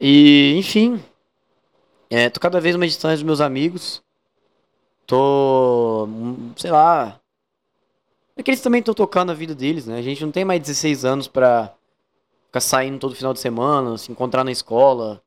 E, 0.00 0.54
enfim. 0.58 1.02
É, 2.10 2.28
tô 2.28 2.40
cada 2.40 2.60
vez 2.60 2.74
mais 2.74 2.92
distante 2.92 3.14
dos 3.14 3.22
meus 3.22 3.40
amigos. 3.40 4.02
Tô. 5.06 6.08
Sei 6.56 6.70
lá. 6.70 7.20
É 8.36 8.42
que 8.42 8.50
eles 8.50 8.60
também 8.60 8.80
estão 8.80 8.94
tocando 8.94 9.30
a 9.30 9.34
vida 9.34 9.54
deles, 9.54 9.86
né? 9.86 9.98
A 9.98 10.02
gente 10.02 10.24
não 10.24 10.32
tem 10.32 10.44
mais 10.44 10.60
16 10.60 11.04
anos 11.04 11.28
pra 11.28 11.72
ficar 12.46 12.60
saindo 12.60 12.98
todo 12.98 13.14
final 13.14 13.32
de 13.32 13.40
semana, 13.40 13.96
se 13.96 14.10
encontrar 14.12 14.44
na 14.44 14.52
escola, 14.52 15.22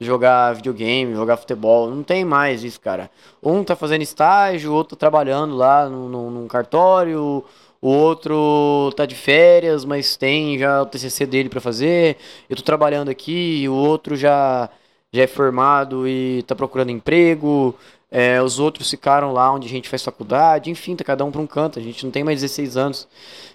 jogar 0.00 0.54
videogame, 0.54 1.14
jogar 1.14 1.36
futebol. 1.36 1.90
Não 1.90 2.02
tem 2.02 2.24
mais 2.24 2.62
isso, 2.64 2.80
cara. 2.80 3.10
Um 3.42 3.64
tá 3.64 3.74
fazendo 3.76 4.02
estágio, 4.02 4.72
o 4.72 4.74
outro 4.74 4.96
tá 4.96 5.00
trabalhando 5.00 5.56
lá 5.56 5.88
no, 5.88 6.30
num 6.30 6.46
cartório, 6.46 7.44
o 7.80 7.88
outro 7.88 8.92
tá 8.96 9.06
de 9.06 9.14
férias, 9.14 9.84
mas 9.84 10.16
tem 10.16 10.58
já 10.58 10.82
o 10.82 10.86
TCC 10.86 11.26
dele 11.26 11.48
para 11.48 11.60
fazer. 11.60 12.16
Eu 12.48 12.56
tô 12.56 12.62
trabalhando 12.62 13.08
aqui, 13.10 13.66
o 13.68 13.74
outro 13.74 14.16
já 14.16 14.68
já 15.12 15.22
é 15.22 15.26
formado 15.26 16.06
e 16.06 16.42
tá 16.42 16.54
procurando 16.54 16.90
emprego. 16.90 17.74
É, 18.10 18.40
os 18.42 18.58
outros 18.58 18.88
ficaram 18.90 19.32
lá 19.32 19.52
onde 19.52 19.66
a 19.66 19.70
gente 19.70 19.88
faz 19.88 20.02
faculdade, 20.02 20.70
enfim, 20.70 20.94
tá 20.94 21.04
cada 21.04 21.24
um 21.24 21.30
pra 21.32 21.40
um 21.40 21.46
canto, 21.46 21.78
a 21.78 21.82
gente 21.82 22.04
não 22.04 22.12
tem 22.12 22.22
mais 22.22 22.40
16 22.40 22.76
anos. 22.76 23.08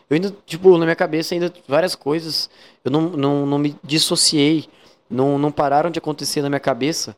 Eu 0.10 0.16
ainda, 0.16 0.36
tipo, 0.46 0.78
na 0.78 0.86
minha 0.86 0.96
cabeça 0.96 1.34
ainda 1.34 1.54
várias 1.68 1.96
coisas, 1.96 2.50
eu 2.84 2.92
não, 2.92 3.02
não, 3.12 3.46
não 3.46 3.58
me 3.58 3.76
dissociei, 3.84 4.68
não, 5.12 5.38
não 5.38 5.52
pararam 5.52 5.92
de 5.92 6.00
acontecer 6.00 6.42
na 6.42 6.50
minha 6.50 6.60
cabeça 6.60 7.16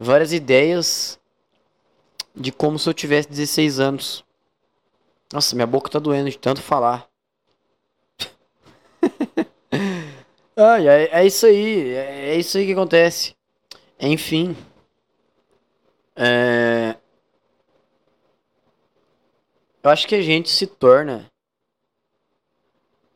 várias 0.00 0.32
ideias 0.32 1.20
de 2.34 2.50
como 2.50 2.78
se 2.78 2.88
eu 2.88 2.94
tivesse 2.94 3.28
16 3.28 3.78
anos. 3.78 4.24
Nossa, 5.32 5.54
minha 5.54 5.66
boca 5.66 5.90
tá 5.90 5.98
doendo 5.98 6.30
de 6.30 6.38
tanto 6.38 6.62
falar. 6.62 7.08
ah, 10.56 10.80
é, 10.80 11.20
é 11.20 11.26
isso 11.26 11.46
aí, 11.46 11.90
é, 11.90 12.30
é 12.30 12.36
isso 12.36 12.56
aí 12.56 12.66
que 12.66 12.72
acontece. 12.72 13.36
Enfim. 14.00 14.56
É... 16.16 16.96
Eu 19.82 19.90
acho 19.90 20.08
que 20.08 20.14
a 20.14 20.22
gente 20.22 20.48
se 20.48 20.66
torna 20.66 21.30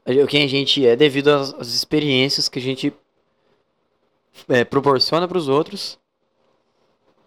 o 0.06 0.26
que 0.26 0.38
a 0.38 0.46
gente 0.46 0.86
é 0.86 0.96
devido 0.96 1.28
às, 1.28 1.52
às 1.54 1.68
experiências 1.68 2.48
que 2.48 2.58
a 2.58 2.62
gente 2.62 2.92
é, 4.48 4.64
proporciona 4.64 5.26
para 5.26 5.38
os 5.38 5.48
outros 5.48 5.98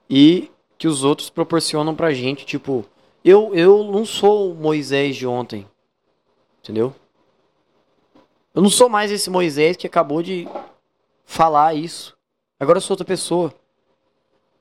e 0.09 0.51
que 0.77 0.87
os 0.87 1.03
outros 1.03 1.29
proporcionam 1.29 1.95
pra 1.95 2.13
gente. 2.13 2.45
Tipo, 2.45 2.85
eu, 3.23 3.53
eu 3.55 3.83
não 3.83 4.05
sou 4.05 4.51
o 4.51 4.55
Moisés 4.55 5.15
de 5.15 5.27
ontem, 5.27 5.67
entendeu? 6.59 6.93
Eu 8.53 8.61
não 8.61 8.69
sou 8.69 8.89
mais 8.89 9.11
esse 9.11 9.29
Moisés 9.29 9.77
que 9.77 9.87
acabou 9.87 10.21
de 10.21 10.47
falar 11.25 11.73
isso. 11.73 12.17
Agora 12.59 12.77
eu 12.77 12.81
sou 12.81 12.95
outra 12.95 13.05
pessoa. 13.05 13.53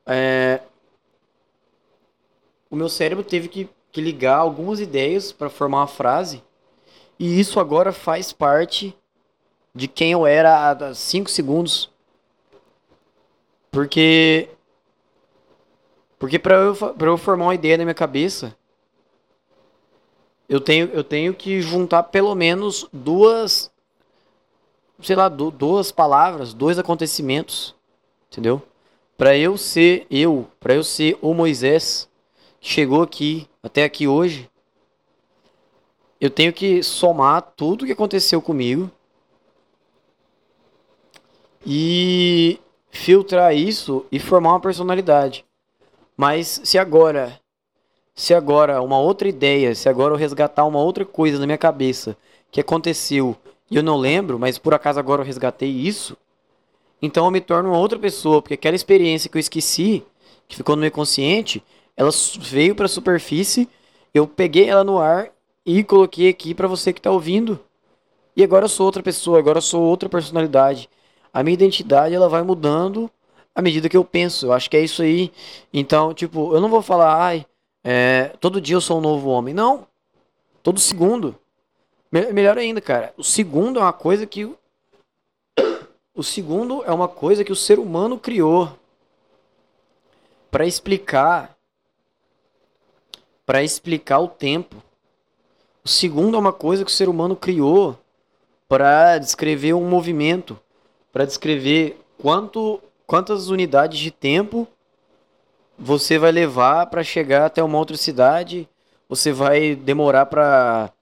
É... 0.07 0.61
O 2.71 2.77
meu 2.77 2.89
cérebro 2.89 3.25
teve 3.25 3.49
que, 3.49 3.69
que 3.91 4.01
ligar 4.01 4.37
algumas 4.37 4.79
ideias 4.79 5.33
para 5.33 5.51
formar 5.51 5.79
uma 5.79 5.87
frase. 5.89 6.43
E 7.19 7.41
isso 7.41 7.59
agora 7.59 7.93
faz 7.93 8.33
parte 8.33 8.97
de 9.75 9.89
quem 9.89 10.13
eu 10.13 10.27
era 10.27 10.71
há 10.71 10.95
5 10.95 11.29
segundos. 11.29 11.91
Porque. 13.71 14.49
Porque 16.19 16.39
para 16.39 16.57
eu, 16.57 16.75
pra 16.75 17.09
eu 17.09 17.17
formar 17.17 17.47
uma 17.47 17.55
ideia 17.55 17.79
na 17.79 17.85
minha 17.85 17.95
cabeça, 17.95 18.55
eu 20.49 20.61
tenho, 20.61 20.87
eu 20.93 21.03
tenho 21.03 21.33
que 21.33 21.63
juntar 21.63 22.05
pelo 22.05 22.35
menos 22.35 22.87
duas. 22.93 23.71
Sei 25.03 25.17
lá, 25.17 25.29
duas 25.29 25.91
palavras, 25.91 26.53
dois 26.53 26.79
acontecimentos 26.79 27.75
entendeu? 28.31 28.63
Para 29.19 29.37
eu 29.37 29.59
ser 29.59 30.07
eu, 30.11 30.49
para 30.61 30.75
eu 30.75 30.85
ser 30.85 31.19
o 31.21 31.35
Moisés 31.35 32.09
que 32.61 32.69
chegou 32.69 33.03
aqui, 33.03 33.49
até 33.63 33.85
aqui 33.85 34.07
hoje, 34.07 34.49
eu 36.21 36.31
tenho 36.31 36.53
que 36.53 36.83
somar 36.83 37.43
tudo 37.57 37.85
que 37.85 37.93
aconteceu 37.93 38.41
comigo 38.41 38.91
e 41.67 42.59
filtrar 42.91 43.55
isso 43.55 44.05
e 44.11 44.19
formar 44.19 44.51
uma 44.51 44.61
personalidade. 44.61 45.45
Mas 46.17 46.61
se 46.65 46.79
agora, 46.79 47.41
se 48.15 48.35
agora 48.35 48.83
uma 48.83 48.99
outra 48.99 49.29
ideia, 49.29 49.75
se 49.75 49.89
agora 49.89 50.15
eu 50.15 50.19
resgatar 50.19 50.65
uma 50.65 50.81
outra 50.81 51.05
coisa 51.05 51.39
na 51.39 51.47
minha 51.47 51.59
cabeça 51.59 52.17
que 52.51 52.61
aconteceu 52.61 53.37
e 53.71 53.77
eu 53.77 53.83
não 53.83 53.97
lembro, 53.97 54.39
mas 54.39 54.59
por 54.59 54.75
acaso 54.75 54.99
agora 54.99 55.23
eu 55.23 55.27
resgatei 55.27 55.71
isso, 55.71 56.17
então 57.01 57.25
eu 57.25 57.31
me 57.31 57.41
torno 57.41 57.71
uma 57.71 57.79
outra 57.79 57.99
pessoa, 57.99 58.43
porque 58.43 58.55
aquela 58.55 58.77
experiência 58.77 59.31
que 59.31 59.37
eu 59.37 59.41
esqueci, 59.41 60.05
que 60.49 60.57
ficou 60.57 60.77
no 60.77 60.83
meu 60.83 60.91
consciente, 60.91 61.63
ela 61.97 62.11
veio 62.41 62.75
para 62.75 62.87
a 62.87 62.89
superfície, 62.89 63.69
eu 64.13 64.27
peguei 64.27 64.69
ela 64.69 64.83
no 64.83 64.99
ar 64.99 65.31
e 65.65 65.85
coloquei 65.85 66.29
aqui 66.29 66.53
para 66.53 66.67
você 66.67 66.93
que 66.93 66.99
está 66.99 67.11
ouvindo. 67.11 67.61
E 68.37 68.43
agora 68.43 68.65
eu 68.65 68.69
sou 68.69 68.87
outra 68.87 69.03
pessoa, 69.03 69.39
agora 69.39 69.59
eu 69.59 69.63
sou 69.63 69.83
outra 69.83 70.09
personalidade. 70.09 70.91
A 71.33 71.43
minha 71.43 71.55
identidade 71.55 72.15
ela 72.15 72.29
vai 72.29 72.43
mudando 72.43 73.11
à 73.55 73.63
medida 73.63 73.89
que 73.89 73.97
eu 73.97 74.05
penso. 74.05 74.47
Eu 74.47 74.53
acho 74.53 74.69
que 74.69 74.77
é 74.77 74.81
isso 74.81 75.03
aí. 75.03 75.33
Então, 75.73 76.13
tipo, 76.15 76.55
eu 76.55 76.61
não 76.61 76.69
vou 76.69 76.83
falar, 76.83 77.17
ai, 77.17 77.47
é, 77.85 78.33
todo 78.41 78.61
dia 78.61 78.77
eu 78.77 78.81
sou 78.81 78.99
um 78.99 79.03
novo 79.03 79.29
homem. 79.29 79.55
Não. 79.55 79.87
Todo 80.63 80.81
segundo. 80.81 81.37
Me 82.11 82.33
melhor 82.33 82.59
ainda, 82.59 82.81
cara. 82.81 83.15
O 83.17 83.23
segundo 83.23 83.79
é 83.79 83.83
uma 83.83 83.93
coisa 83.93 84.27
que 84.27 84.45
o 86.15 86.23
segundo 86.23 86.85
é 86.85 86.93
uma 86.93 87.09
coisa 87.09 87.45
que 87.45 87.53
o 87.53 87.57
ser 87.57 87.79
humano 87.79 88.19
criou 88.19 88.77
para 90.51 90.67
explicar 90.67 91.57
para 93.51 93.65
explicar 93.65 94.21
o 94.21 94.29
tempo. 94.29 94.77
O 95.85 95.89
segundo 95.89 96.37
é 96.37 96.39
uma 96.39 96.53
coisa 96.53 96.85
que 96.85 96.91
o 96.91 96.95
ser 96.95 97.09
humano 97.09 97.35
criou 97.35 97.99
para 98.69 99.19
descrever 99.19 99.75
um 99.75 99.89
movimento, 99.89 100.57
para 101.13 101.25
descrever 101.25 102.01
quanto 102.19 102.81
quantas 103.07 103.49
unidades 103.49 103.99
de 103.99 104.11
tempo 104.11 104.69
você 105.79 106.19
vai 106.19 106.31
levar 106.31 106.87
para 106.87 107.03
chegar 107.03 107.47
até 107.47 107.63
uma 107.63 107.79
outra 107.79 107.97
cidade, 107.97 108.69
você 109.09 109.33
vai 109.33 109.75
demorar 109.75 110.27
para 110.27 110.93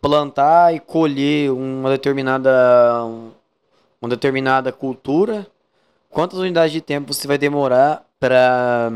plantar 0.00 0.74
e 0.74 0.80
colher 0.80 1.50
uma 1.50 1.88
determinada 1.90 2.50
uma 4.04 4.10
determinada 4.10 4.70
cultura, 4.70 5.46
quantas 6.10 6.38
unidades 6.38 6.72
de 6.72 6.82
tempo 6.82 7.14
você 7.14 7.26
vai 7.26 7.38
demorar 7.38 8.04
para, 8.20 8.90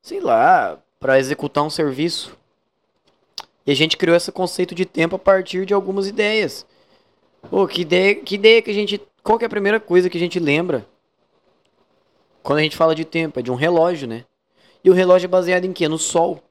sei 0.00 0.20
lá, 0.20 0.78
para 1.00 1.18
executar 1.18 1.64
um 1.64 1.70
serviço. 1.70 2.36
E 3.66 3.72
a 3.72 3.74
gente 3.74 3.96
criou 3.96 4.16
esse 4.16 4.30
conceito 4.30 4.72
de 4.72 4.86
tempo 4.86 5.16
a 5.16 5.18
partir 5.18 5.66
de 5.66 5.74
algumas 5.74 6.06
ideias. 6.06 6.64
Pô, 7.50 7.66
que 7.66 7.82
ideia, 7.82 8.14
que 8.14 8.34
ideia 8.34 8.62
que 8.62 8.70
a 8.70 8.74
gente. 8.74 9.00
Qual 9.22 9.38
que 9.38 9.44
é 9.44 9.46
a 9.46 9.50
primeira 9.50 9.80
coisa 9.80 10.08
que 10.08 10.16
a 10.16 10.20
gente 10.20 10.38
lembra 10.38 10.86
quando 12.42 12.58
a 12.58 12.62
gente 12.62 12.76
fala 12.76 12.94
de 12.94 13.04
tempo? 13.04 13.38
É 13.38 13.42
de 13.42 13.50
um 13.50 13.54
relógio, 13.54 14.06
né? 14.08 14.24
E 14.82 14.90
o 14.90 14.92
relógio 14.92 15.26
é 15.26 15.28
baseado 15.28 15.64
em 15.64 15.72
quê? 15.72 15.88
No 15.88 15.98
Sol. 15.98 16.42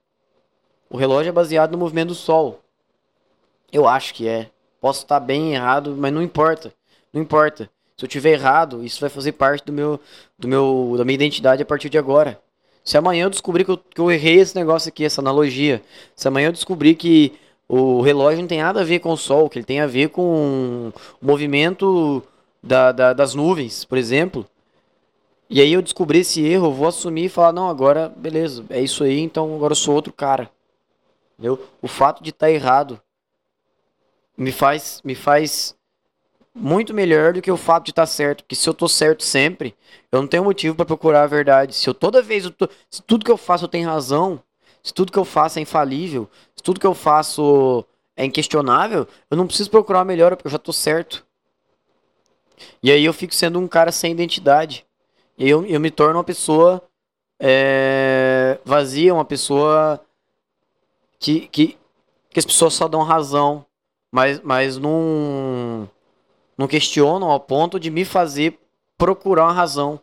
O 0.89 0.97
relógio 0.97 1.29
é 1.29 1.33
baseado 1.33 1.71
no 1.71 1.77
movimento 1.77 2.09
do 2.09 2.15
Sol. 2.15 2.59
Eu 3.71 3.87
acho 3.87 4.13
que 4.13 4.27
é. 4.27 4.49
Posso 4.79 5.01
estar 5.03 5.19
bem 5.19 5.53
errado, 5.55 5.95
mas 5.97 6.13
não 6.13 6.21
importa. 6.21 6.73
Não 7.11 7.21
importa. 7.21 7.69
Se 7.97 8.03
eu 8.03 8.09
tiver 8.09 8.31
errado, 8.31 8.83
isso 8.83 8.99
vai 8.99 9.09
fazer 9.09 9.31
parte 9.31 9.65
do 9.65 9.71
meu, 9.71 9.99
do 10.37 10.47
meu, 10.47 10.95
da 10.97 11.05
minha 11.05 11.15
identidade 11.15 11.63
a 11.63 11.65
partir 11.65 11.89
de 11.89 11.97
agora. 11.97 12.39
Se 12.83 12.97
amanhã 12.97 13.23
eu 13.23 13.29
descobrir 13.29 13.63
que 13.63 13.71
eu, 13.71 13.77
que 13.77 13.99
eu 13.99 14.11
errei 14.11 14.35
esse 14.35 14.55
negócio 14.55 14.89
aqui, 14.89 15.03
essa 15.03 15.21
analogia, 15.21 15.81
se 16.15 16.27
amanhã 16.27 16.49
eu 16.49 16.51
descobrir 16.51 16.95
que 16.95 17.33
o 17.67 18.01
relógio 18.01 18.41
não 18.41 18.47
tem 18.47 18.61
nada 18.61 18.81
a 18.81 18.83
ver 18.83 18.99
com 18.99 19.11
o 19.11 19.17
sol, 19.17 19.49
que 19.49 19.57
ele 19.57 19.65
tem 19.65 19.79
a 19.79 19.87
ver 19.87 20.09
com 20.09 20.91
o 21.21 21.25
movimento 21.25 22.23
da, 22.61 22.91
da, 22.91 23.13
das 23.13 23.33
nuvens, 23.33 23.85
por 23.85 23.97
exemplo. 23.97 24.45
E 25.49 25.61
aí 25.61 25.73
eu 25.73 25.81
descobri 25.81 26.19
esse 26.19 26.43
erro, 26.43 26.71
vou 26.71 26.87
assumir 26.87 27.25
e 27.25 27.29
falar, 27.29 27.53
não, 27.53 27.69
agora, 27.69 28.09
beleza, 28.09 28.65
é 28.69 28.81
isso 28.81 29.03
aí, 29.03 29.19
então 29.19 29.55
agora 29.55 29.71
eu 29.71 29.77
sou 29.77 29.93
outro 29.93 30.11
cara. 30.11 30.49
Entendeu? 31.33 31.63
O 31.81 31.87
fato 31.87 32.23
de 32.23 32.29
estar 32.29 32.47
tá 32.47 32.51
errado 32.51 32.99
me 34.37 34.51
faz, 34.51 35.01
me 35.03 35.15
faz 35.15 35.75
muito 36.53 36.93
melhor 36.93 37.33
do 37.33 37.41
que 37.41 37.51
o 37.51 37.57
fato 37.57 37.85
de 37.85 37.91
estar 37.91 38.03
tá 38.03 38.07
certo. 38.07 38.43
Porque 38.43 38.55
se 38.55 38.67
eu 38.67 38.73
tô 38.73 38.87
certo 38.87 39.23
sempre, 39.23 39.75
eu 40.11 40.21
não 40.21 40.27
tenho 40.27 40.43
motivo 40.43 40.75
para 40.75 40.85
procurar 40.85 41.23
a 41.23 41.27
verdade. 41.27 41.75
Se 41.75 41.89
eu 41.89 41.93
toda 41.93 42.21
vez, 42.21 42.45
eu 42.45 42.51
tô, 42.51 42.69
se 42.89 43.01
tudo 43.03 43.25
que 43.25 43.31
eu 43.31 43.37
faço 43.37 43.65
eu 43.65 43.69
tenho 43.69 43.89
razão, 43.89 44.41
se 44.85 44.93
tudo 44.93 45.11
que 45.11 45.17
eu 45.17 45.25
faço 45.25 45.57
é 45.57 45.63
infalível, 45.63 46.29
se 46.55 46.61
tudo 46.61 46.79
que 46.79 46.85
eu 46.85 46.93
faço 46.93 47.83
é 48.15 48.23
inquestionável, 48.23 49.07
eu 49.31 49.35
não 49.35 49.47
preciso 49.47 49.71
procurar 49.71 50.01
a 50.01 50.05
melhora 50.05 50.37
porque 50.37 50.45
eu 50.45 50.51
já 50.51 50.59
tô 50.59 50.71
certo. 50.71 51.25
E 52.83 52.91
aí 52.91 53.03
eu 53.03 53.11
fico 53.11 53.33
sendo 53.33 53.57
um 53.57 53.67
cara 53.67 53.91
sem 53.91 54.11
identidade. 54.11 54.85
E 55.39 55.45
aí 55.45 55.49
eu, 55.49 55.65
eu 55.65 55.79
me 55.79 55.89
torno 55.89 56.17
uma 56.19 56.23
pessoa 56.23 56.83
é, 57.39 58.59
vazia, 58.63 59.11
uma 59.11 59.25
pessoa 59.25 59.99
que, 61.17 61.47
que, 61.47 61.75
que 62.29 62.37
as 62.37 62.45
pessoas 62.45 62.75
só 62.75 62.87
dão 62.87 63.01
razão, 63.01 63.65
mas, 64.11 64.39
mas 64.41 64.77
não 64.77 65.89
não 66.55 66.67
questionam 66.67 67.31
ao 67.31 67.39
ponto 67.39 67.79
de 67.79 67.89
me 67.89 68.05
fazer 68.05 68.59
procurar 68.99 69.45
uma 69.45 69.51
razão, 69.51 69.99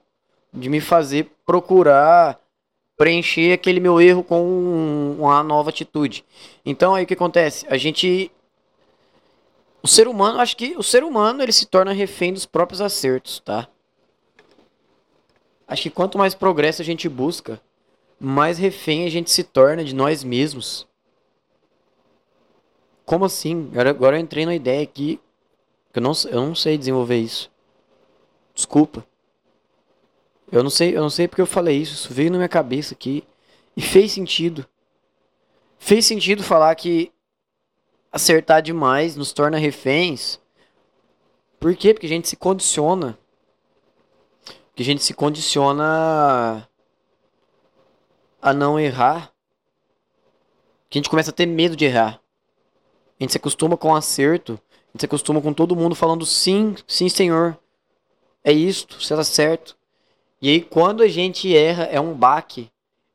de 0.52 0.68
me 0.68 0.80
fazer 0.80 1.30
procurar 1.46 2.41
preencher 2.96 3.52
aquele 3.52 3.80
meu 3.80 4.00
erro 4.00 4.22
com 4.22 5.16
uma 5.18 5.42
nova 5.42 5.70
atitude. 5.70 6.24
Então 6.64 6.94
aí 6.94 7.04
o 7.04 7.06
que 7.06 7.14
acontece? 7.14 7.66
A 7.68 7.76
gente 7.76 8.30
o 9.82 9.88
ser 9.88 10.06
humano, 10.06 10.38
acho 10.38 10.56
que 10.56 10.76
o 10.76 10.82
ser 10.82 11.02
humano 11.02 11.42
ele 11.42 11.52
se 11.52 11.66
torna 11.66 11.92
refém 11.92 12.32
dos 12.32 12.46
próprios 12.46 12.80
acertos, 12.80 13.40
tá? 13.40 13.68
Acho 15.66 15.82
que 15.82 15.90
quanto 15.90 16.18
mais 16.18 16.34
progresso 16.34 16.82
a 16.82 16.84
gente 16.84 17.08
busca, 17.08 17.60
mais 18.20 18.58
refém 18.58 19.04
a 19.04 19.10
gente 19.10 19.30
se 19.30 19.42
torna 19.42 19.82
de 19.82 19.94
nós 19.94 20.22
mesmos. 20.22 20.86
Como 23.04 23.24
assim? 23.24 23.70
Agora, 23.74 24.16
eu 24.16 24.20
entrei 24.20 24.46
na 24.46 24.54
ideia 24.54 24.82
aqui 24.82 25.18
eu 25.94 26.00
não, 26.00 26.12
eu 26.30 26.46
não 26.46 26.54
sei 26.54 26.78
desenvolver 26.78 27.18
isso. 27.18 27.50
Desculpa. 28.54 29.04
Eu 30.52 30.62
não 30.62 30.70
sei, 30.70 30.94
eu 30.94 31.00
não 31.00 31.10
sei 31.10 31.26
porque 31.26 31.40
eu 31.40 31.46
falei 31.46 31.78
isso. 31.78 31.94
Isso 31.94 32.14
veio 32.14 32.30
na 32.30 32.36
minha 32.36 32.48
cabeça 32.48 32.94
aqui 32.94 33.24
e 33.76 33.80
fez 33.80 34.12
sentido. 34.12 34.66
Fez 35.78 36.06
sentido 36.06 36.42
falar 36.42 36.74
que 36.76 37.10
acertar 38.12 38.62
demais 38.62 39.16
nos 39.16 39.32
torna 39.32 39.58
reféns. 39.58 40.38
Por 41.58 41.74
quê? 41.74 41.94
Porque 41.94 42.06
a 42.06 42.10
gente 42.10 42.28
se 42.28 42.36
condiciona. 42.36 43.18
Porque 44.68 44.82
a 44.82 44.84
gente 44.84 45.02
se 45.02 45.14
condiciona 45.14 46.68
a 48.40 48.52
não 48.52 48.78
errar. 48.78 49.32
Que 50.90 50.98
a 50.98 51.00
gente 51.00 51.10
começa 51.10 51.30
a 51.30 51.34
ter 51.34 51.46
medo 51.46 51.74
de 51.74 51.86
errar. 51.86 52.20
A 53.18 53.24
gente 53.24 53.32
se 53.32 53.38
acostuma 53.38 53.76
com 53.76 53.88
o 53.88 53.96
acerto 53.96 54.60
a 54.92 54.98
gente 54.98 55.00
se 55.00 55.06
acostuma 55.06 55.40
com 55.40 55.54
todo 55.54 55.74
mundo 55.74 55.94
falando 55.94 56.26
sim, 56.26 56.74
sim, 56.86 57.08
senhor. 57.08 57.58
É 58.44 58.52
isto, 58.52 59.00
você 59.00 59.16
tá 59.16 59.24
certo. 59.24 59.74
E 60.42 60.50
aí 60.50 60.60
quando 60.60 61.04
a 61.04 61.08
gente 61.08 61.56
erra, 61.56 61.84
é 61.84 62.00
um 62.00 62.12
baque, 62.12 62.68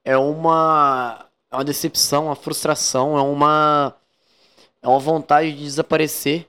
é 0.06 0.18
uma, 0.18 1.28
é 1.52 1.56
uma 1.58 1.66
decepção, 1.66 2.28
uma 2.28 2.36
frustração, 2.36 3.18
é 3.18 3.22
uma, 3.22 3.94
é 4.82 4.88
uma 4.88 4.98
vontade 4.98 5.52
de 5.52 5.62
desaparecer. 5.62 6.48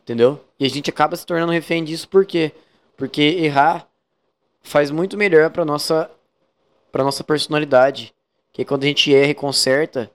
Entendeu? 0.00 0.42
E 0.58 0.64
a 0.64 0.68
gente 0.70 0.88
acaba 0.88 1.14
se 1.14 1.26
tornando 1.26 1.52
refém 1.52 1.84
disso 1.84 2.08
por 2.08 2.24
quê? 2.24 2.52
Porque 2.96 3.20
errar 3.20 3.86
faz 4.62 4.90
muito 4.90 5.14
melhor 5.14 5.50
para 5.50 5.64
nossa 5.64 6.10
para 6.90 7.04
nossa 7.04 7.22
personalidade. 7.22 8.14
Que 8.50 8.64
quando 8.64 8.84
a 8.84 8.86
gente 8.86 9.14
erra 9.14 9.32
e 9.32 9.34
conserta, 9.34 10.10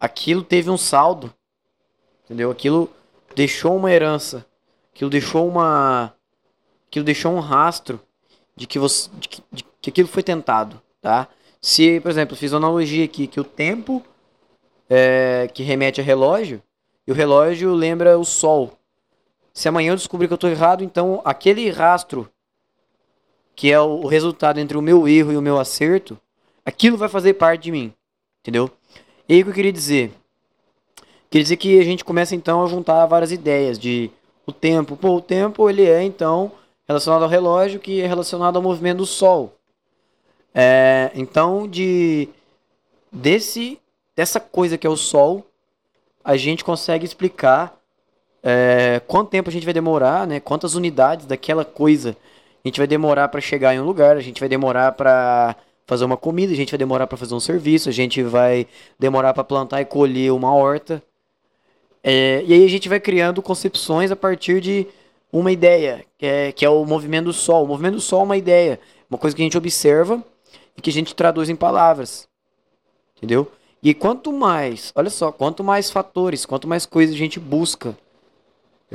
aquilo 0.00 0.42
teve 0.42 0.68
um 0.68 0.78
saldo. 0.78 1.32
Entendeu? 2.24 2.50
Aquilo 2.50 2.90
deixou 3.36 3.76
uma 3.76 3.92
herança, 3.92 4.44
aquilo 4.92 5.10
deixou 5.10 5.46
uma 5.46 6.12
aquilo 6.88 7.04
deixou 7.04 7.32
um 7.32 7.40
rastro 7.40 8.00
de 8.56 8.66
que 8.66 8.78
você 8.78 9.10
de 9.18 9.28
que, 9.28 9.42
de 9.52 9.64
que 9.80 9.90
aquilo 9.90 10.08
foi 10.08 10.22
tentado, 10.22 10.80
tá? 11.00 11.28
Se, 11.60 12.00
por 12.00 12.10
exemplo, 12.10 12.36
fiz 12.36 12.52
uma 12.52 12.58
analogia 12.58 13.04
aqui 13.04 13.26
que 13.26 13.40
o 13.40 13.44
tempo 13.44 14.02
é, 14.88 15.48
que 15.52 15.62
remete 15.62 16.00
a 16.00 16.04
relógio 16.04 16.62
e 17.06 17.12
o 17.12 17.14
relógio 17.14 17.72
lembra 17.72 18.18
o 18.18 18.24
sol. 18.24 18.78
Se 19.52 19.68
amanhã 19.68 19.92
eu 19.92 19.96
descobrir 19.96 20.26
que 20.26 20.32
eu 20.32 20.36
estou 20.36 20.50
errado, 20.50 20.82
então 20.82 21.22
aquele 21.24 21.70
rastro 21.70 22.28
que 23.54 23.70
é 23.70 23.80
o 23.80 24.06
resultado 24.06 24.58
entre 24.58 24.76
o 24.76 24.82
meu 24.82 25.06
erro 25.06 25.32
e 25.32 25.36
o 25.36 25.42
meu 25.42 25.58
acerto, 25.58 26.18
aquilo 26.64 26.96
vai 26.96 27.08
fazer 27.08 27.34
parte 27.34 27.62
de 27.62 27.72
mim, 27.72 27.94
entendeu? 28.40 28.68
E 29.28 29.34
aí 29.34 29.40
o 29.40 29.44
que 29.44 29.50
eu 29.50 29.54
queria 29.54 29.72
dizer? 29.72 30.12
Quer 31.30 31.40
dizer 31.40 31.56
que 31.56 31.78
a 31.78 31.84
gente 31.84 32.04
começa 32.04 32.34
então 32.34 32.64
a 32.64 32.68
juntar 32.68 33.06
várias 33.06 33.32
ideias 33.32 33.78
de 33.78 34.10
o 34.46 34.52
tempo. 34.52 34.96
Pô, 34.96 35.16
o 35.16 35.20
tempo 35.20 35.68
ele 35.68 35.84
é 35.84 36.02
então 36.02 36.52
relacionado 36.86 37.22
ao 37.22 37.28
relógio 37.28 37.80
que 37.80 38.00
é 38.00 38.06
relacionado 38.06 38.56
ao 38.56 38.62
movimento 38.62 38.98
do 38.98 39.06
Sol. 39.06 39.56
É, 40.54 41.10
então 41.14 41.66
de 41.68 42.28
desse 43.10 43.78
dessa 44.16 44.38
coisa 44.38 44.78
que 44.78 44.86
é 44.86 44.90
o 44.90 44.96
Sol, 44.96 45.44
a 46.22 46.36
gente 46.36 46.64
consegue 46.64 47.04
explicar 47.04 47.76
é, 48.42 49.00
quanto 49.06 49.30
tempo 49.30 49.48
a 49.48 49.52
gente 49.52 49.64
vai 49.64 49.74
demorar, 49.74 50.26
né? 50.26 50.38
Quantas 50.38 50.74
unidades 50.74 51.26
daquela 51.26 51.64
coisa 51.64 52.16
a 52.64 52.68
gente 52.68 52.78
vai 52.78 52.86
demorar 52.86 53.28
para 53.28 53.40
chegar 53.40 53.74
em 53.74 53.80
um 53.80 53.84
lugar, 53.84 54.16
a 54.16 54.20
gente 54.20 54.40
vai 54.40 54.48
demorar 54.48 54.92
para 54.92 55.54
fazer 55.86 56.04
uma 56.04 56.16
comida, 56.16 56.52
a 56.52 56.56
gente 56.56 56.70
vai 56.70 56.78
demorar 56.78 57.06
para 57.06 57.18
fazer 57.18 57.34
um 57.34 57.40
serviço, 57.40 57.90
a 57.90 57.92
gente 57.92 58.22
vai 58.22 58.66
demorar 58.98 59.34
para 59.34 59.44
plantar 59.44 59.82
e 59.82 59.84
colher 59.84 60.32
uma 60.32 60.54
horta. 60.54 61.02
É, 62.02 62.42
e 62.46 62.54
aí 62.54 62.64
a 62.64 62.68
gente 62.68 62.88
vai 62.88 63.00
criando 63.00 63.42
concepções 63.42 64.10
a 64.10 64.16
partir 64.16 64.60
de 64.60 64.86
uma 65.38 65.50
ideia, 65.50 66.04
que 66.16 66.24
é, 66.24 66.52
que 66.52 66.64
é 66.64 66.70
o 66.70 66.84
movimento 66.84 67.24
do 67.24 67.32
Sol. 67.32 67.64
O 67.64 67.66
movimento 67.66 67.96
do 67.96 68.00
Sol 68.00 68.20
é 68.20 68.24
uma 68.24 68.36
ideia, 68.36 68.78
uma 69.10 69.18
coisa 69.18 69.34
que 69.34 69.42
a 69.42 69.44
gente 69.44 69.58
observa 69.58 70.22
e 70.76 70.80
que 70.80 70.90
a 70.90 70.92
gente 70.92 71.12
traduz 71.12 71.48
em 71.48 71.56
palavras. 71.56 72.28
Entendeu? 73.16 73.50
E 73.82 73.92
quanto 73.92 74.32
mais, 74.32 74.92
olha 74.94 75.10
só, 75.10 75.32
quanto 75.32 75.64
mais 75.64 75.90
fatores, 75.90 76.46
quanto 76.46 76.68
mais 76.68 76.86
coisas 76.86 77.16
a 77.16 77.18
gente 77.18 77.40
busca 77.40 77.98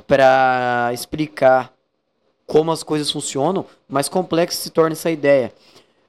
para 0.07 0.91
explicar 0.93 1.73
como 2.47 2.71
as 2.71 2.83
coisas 2.83 3.11
funcionam, 3.11 3.65
mais 3.87 4.07
complexa 4.07 4.61
se 4.61 4.69
torna 4.69 4.93
essa 4.93 5.11
ideia. 5.11 5.53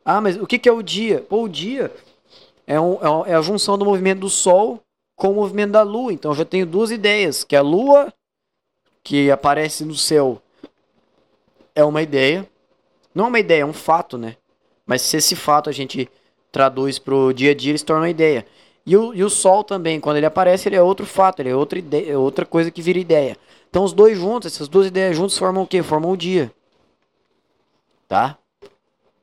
Ah, 0.05 0.21
mas 0.21 0.37
o 0.37 0.47
que, 0.47 0.61
que 0.61 0.69
é 0.69 0.73
o 0.73 0.81
dia? 0.81 1.21
Pô, 1.29 1.43
o 1.43 1.49
dia 1.49 1.93
é, 2.69 2.81
um, 2.81 2.95
é, 2.95 3.33
é 3.33 3.35
a 3.35 3.43
junção 3.43 3.77
do 3.77 3.85
movimento 3.85 4.21
do 4.21 4.31
Sol 4.31 4.81
com 5.17 5.33
o 5.33 5.35
movimento 5.35 5.73
da 5.73 5.83
Lua. 5.83 6.13
Então 6.13 6.31
eu 6.31 6.37
já 6.37 6.45
tenho 6.45 6.65
duas 6.65 6.93
ideias, 6.93 7.43
que 7.43 7.57
a 7.57 7.63
Lua 7.63 8.13
que 9.03 9.31
aparece 9.31 9.85
no 9.85 9.95
céu 9.95 10.41
é 11.75 11.85
uma 11.85 12.03
ideia. 12.03 12.49
Não 13.15 13.27
é 13.27 13.29
uma 13.29 13.41
ideia, 13.41 13.63
é 13.63 13.67
um 13.67 13.73
fato, 13.73 14.17
né? 14.17 14.37
Mas 14.87 15.03
se 15.03 15.17
esse 15.17 15.35
fato 15.37 15.69
a 15.69 15.73
gente 15.73 16.09
traduz 16.51 16.99
para 16.99 17.15
o 17.15 17.33
dia 17.33 17.53
a 17.53 17.55
dia, 17.55 17.71
ele 17.71 17.79
se 17.79 17.85
torna 17.85 18.03
uma 18.03 18.11
ideia. 18.11 18.47
E 18.85 18.97
o, 18.97 19.15
e 19.15 19.23
o 19.23 19.31
Sol 19.31 19.63
também, 19.63 20.01
quando 20.01 20.17
ele 20.17 20.27
aparece, 20.27 20.69
ele 20.69 20.77
é 20.77 20.83
outro 20.83 21.07
fato, 21.07 21.41
ele 21.41 21.51
é 21.51 21.55
outra, 21.55 21.79
ideia, 21.79 22.13
é 22.13 22.17
outra 22.17 22.45
coisa 22.45 22.71
que 22.71 22.83
vira 22.83 22.99
ideia. 22.99 23.37
Então 23.69 23.85
os 23.85 23.93
dois 23.93 24.19
juntos, 24.19 24.53
essas 24.53 24.69
duas 24.69 24.87
ideias 24.87 25.17
juntas 25.17 25.39
formam 25.39 25.63
o 25.63 25.67
quê? 25.67 25.83
Formam 25.83 26.11
o 26.11 26.17
dia. 26.17 26.53
Tá? 28.09 28.37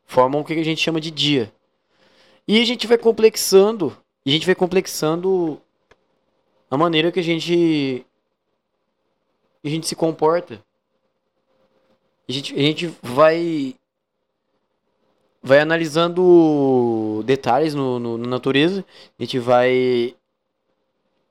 Formam 0.05 0.41
o 0.41 0.45
que 0.45 0.53
a 0.53 0.63
gente 0.63 0.81
chama 0.81 1.01
de 1.01 1.11
dia. 1.11 1.51
E 2.47 2.61
a 2.61 2.65
gente 2.65 2.87
vai 2.87 2.97
complexando, 2.97 3.95
a 4.25 4.29
gente 4.29 4.45
vai 4.45 4.55
complexando 4.55 5.61
a 6.71 6.77
maneira 6.77 7.11
que 7.11 7.19
a 7.19 7.23
gente 7.23 8.05
a 9.63 9.69
gente 9.69 9.87
se 9.87 9.95
comporta. 9.95 10.61
A 12.27 12.31
gente, 12.31 12.53
a 12.53 12.59
gente 12.59 12.87
vai 13.01 13.75
vai 15.41 15.59
analisando 15.59 17.23
detalhes 17.25 17.73
no, 17.73 17.99
no, 17.99 18.17
na 18.17 18.27
natureza, 18.27 18.83
a 19.17 19.23
gente 19.23 19.39
vai 19.39 20.13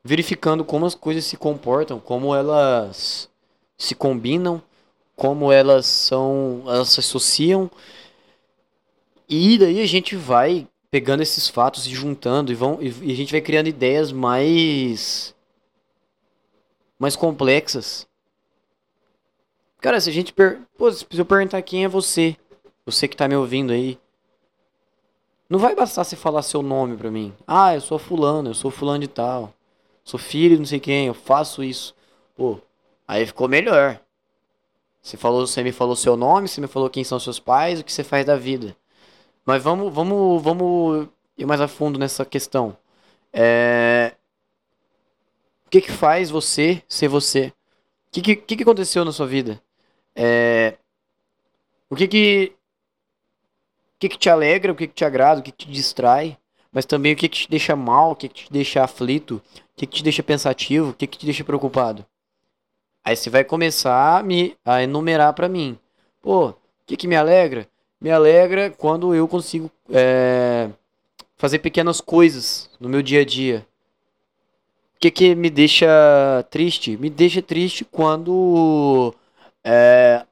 verificando 0.03 0.65
como 0.65 0.87
as 0.87 0.95
coisas 0.95 1.25
se 1.25 1.37
comportam, 1.37 2.01
como 2.01 2.35
elas 2.35 3.29
se 3.77 3.95
combinam, 3.95 4.63
como 5.15 5.53
elas 5.53 5.87
são, 5.87 6.63
elas 6.67 6.91
se 6.91 7.01
associam. 7.01 7.71
E 9.29 9.59
daí 9.59 9.83
a 9.83 9.87
gente 9.87 10.17
vai 10.17 10.67
pegando 10.91 11.23
esses 11.23 11.49
fatos 11.49 11.87
e 11.87 11.91
juntando 11.91 12.53
e 12.53 12.55
vão 12.55 12.79
e, 12.81 12.89
e 13.03 13.13
a 13.13 13.17
gente 13.17 13.33
vai 13.33 13.41
criando 13.41 13.69
ideias 13.69 14.13
mais 14.13 15.35
mais 16.99 17.17
complexas. 17.17 18.07
Cara, 19.87 20.01
se 20.01 20.11
a 20.11 20.13
gente 20.13 20.33
per... 20.33 20.63
Pô, 20.77 20.91
se 20.91 21.07
eu 21.17 21.25
perguntar 21.25 21.63
quem 21.63 21.85
é 21.85 21.89
você, 21.89 22.37
você 22.85 23.07
que 23.07 23.17
tá 23.17 23.29
me 23.29 23.37
ouvindo 23.37 23.73
aí, 23.73 23.97
não 25.49 25.61
vai 25.61 25.77
bastar 25.77 26.03
você 26.03 26.17
falar 26.17 26.43
seu 26.43 26.61
nome 26.61 26.97
pra 26.97 27.09
mim. 27.09 27.33
Ah, 27.47 27.73
eu 27.73 27.81
sou 27.81 27.97
fulano, 27.97 28.51
eu 28.51 28.55
sou 28.55 28.69
fulano 28.69 28.99
de 28.99 29.07
tal. 29.07 29.55
Sou 30.03 30.19
filho 30.19 30.57
de 30.57 30.59
não 30.59 30.67
sei 30.67 30.81
quem, 30.81 31.07
eu 31.07 31.15
faço 31.15 31.63
isso. 31.63 31.95
Pô, 32.35 32.59
aí 33.07 33.25
ficou 33.27 33.47
melhor. 33.49 34.01
Você 35.01 35.17
falou, 35.17 35.47
você 35.47 35.63
me 35.63 35.71
falou 35.71 35.95
seu 35.95 36.17
nome, 36.17 36.49
você 36.49 36.61
me 36.61 36.67
falou 36.67 36.91
quem 36.91 37.05
são 37.05 37.21
seus 37.21 37.39
pais, 37.39 37.79
o 37.79 37.85
que 37.85 37.93
você 37.93 38.03
faz 38.03 38.27
da 38.27 38.35
vida. 38.35 38.77
Mas 39.45 39.63
vamos, 39.63 39.95
vamos, 39.95 40.43
vamos 40.43 41.09
ir 41.39 41.47
mais 41.47 41.61
a 41.61 41.69
fundo 41.69 41.97
nessa 41.97 42.25
questão. 42.25 42.77
É... 43.33 44.17
O 45.65 45.71
que 45.71 45.81
que 45.81 45.93
faz 45.93 46.29
você 46.29 46.83
ser 46.89 47.07
você? 47.07 47.53
O 48.09 48.21
que 48.21 48.35
que, 48.35 48.57
que 48.57 48.63
aconteceu 48.65 49.05
na 49.05 49.13
sua 49.13 49.29
vida? 49.29 49.63
É... 50.17 50.79
O 51.89 51.95
que 51.95 52.09
que 52.09 52.53
o 53.97 53.99
que, 53.99 54.09
que 54.11 54.19
te 54.19 54.29
alegra, 54.29 54.73
o 54.73 54.75
que, 54.75 54.87
que 54.87 54.95
te 54.95 55.05
agrada, 55.05 55.41
o 55.41 55.43
que, 55.43 55.51
que 55.51 55.65
te 55.65 55.71
distrai, 55.71 56.37
mas 56.71 56.85
também 56.85 57.15
o 57.15 57.17
que, 57.17 57.29
que 57.29 57.39
te 57.39 57.51
deixa 57.51 57.75
mal, 57.75 58.11
o 58.11 58.17
que, 58.17 58.29
que 58.29 58.45
te 58.45 58.53
deixa 58.53 58.85
aflito, 58.85 59.37
o 59.37 59.77
que, 59.77 59.87
que 59.87 59.97
te 59.97 60.03
deixa 60.03 60.23
pensativo, 60.23 60.91
o 60.91 60.95
que, 60.95 61.07
que 61.07 61.17
te 61.17 61.25
deixa 61.25 61.45
preocupado. 61.45 62.05
Aí 63.03 63.17
você 63.17 63.31
vai 63.31 63.45
começar 63.45 64.19
a, 64.19 64.23
me, 64.23 64.55
a 64.65 64.83
enumerar 64.83 65.33
para 65.33 65.49
mim. 65.49 65.79
Pô, 66.21 66.49
o 66.49 66.57
que, 66.87 66.97
que 66.97 67.09
me 67.09 67.17
alegra? 67.17 67.67
Me 67.99 68.11
alegra 68.11 68.71
quando 68.71 69.15
eu 69.15 69.27
consigo 69.27 69.71
é, 69.91 70.69
fazer 71.37 71.61
pequenas 71.61 72.01
coisas 72.01 72.69
no 72.79 72.89
meu 72.89 73.01
dia 73.01 73.23
a 73.23 73.25
dia. 73.25 73.67
O 74.97 74.99
que, 74.99 75.11
que 75.11 75.35
me 75.35 75.49
deixa 75.49 75.87
triste? 76.51 76.97
Me 76.97 77.09
deixa 77.09 77.41
triste 77.41 77.85
quando. 77.85 79.15
É, 79.69 80.25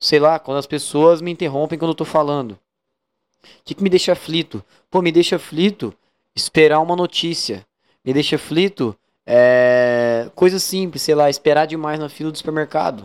sei 0.00 0.18
lá, 0.18 0.38
quando 0.38 0.56
as 0.56 0.66
pessoas 0.66 1.20
me 1.20 1.30
interrompem 1.30 1.78
quando 1.78 1.90
eu 1.90 1.94
tô 1.94 2.06
falando. 2.06 2.52
O 2.52 3.64
que, 3.66 3.74
que 3.74 3.82
me 3.82 3.90
deixa 3.90 4.12
aflito? 4.12 4.64
Pô, 4.90 5.02
me 5.02 5.12
deixa 5.12 5.36
aflito 5.36 5.94
esperar 6.34 6.80
uma 6.80 6.96
notícia. 6.96 7.66
Me 8.02 8.14
deixa 8.14 8.36
aflito 8.36 8.96
é, 9.26 10.30
coisa 10.34 10.58
simples, 10.58 11.02
sei 11.02 11.14
lá, 11.14 11.28
esperar 11.28 11.66
demais 11.66 12.00
na 12.00 12.08
fila 12.08 12.32
do 12.32 12.38
supermercado. 12.38 13.02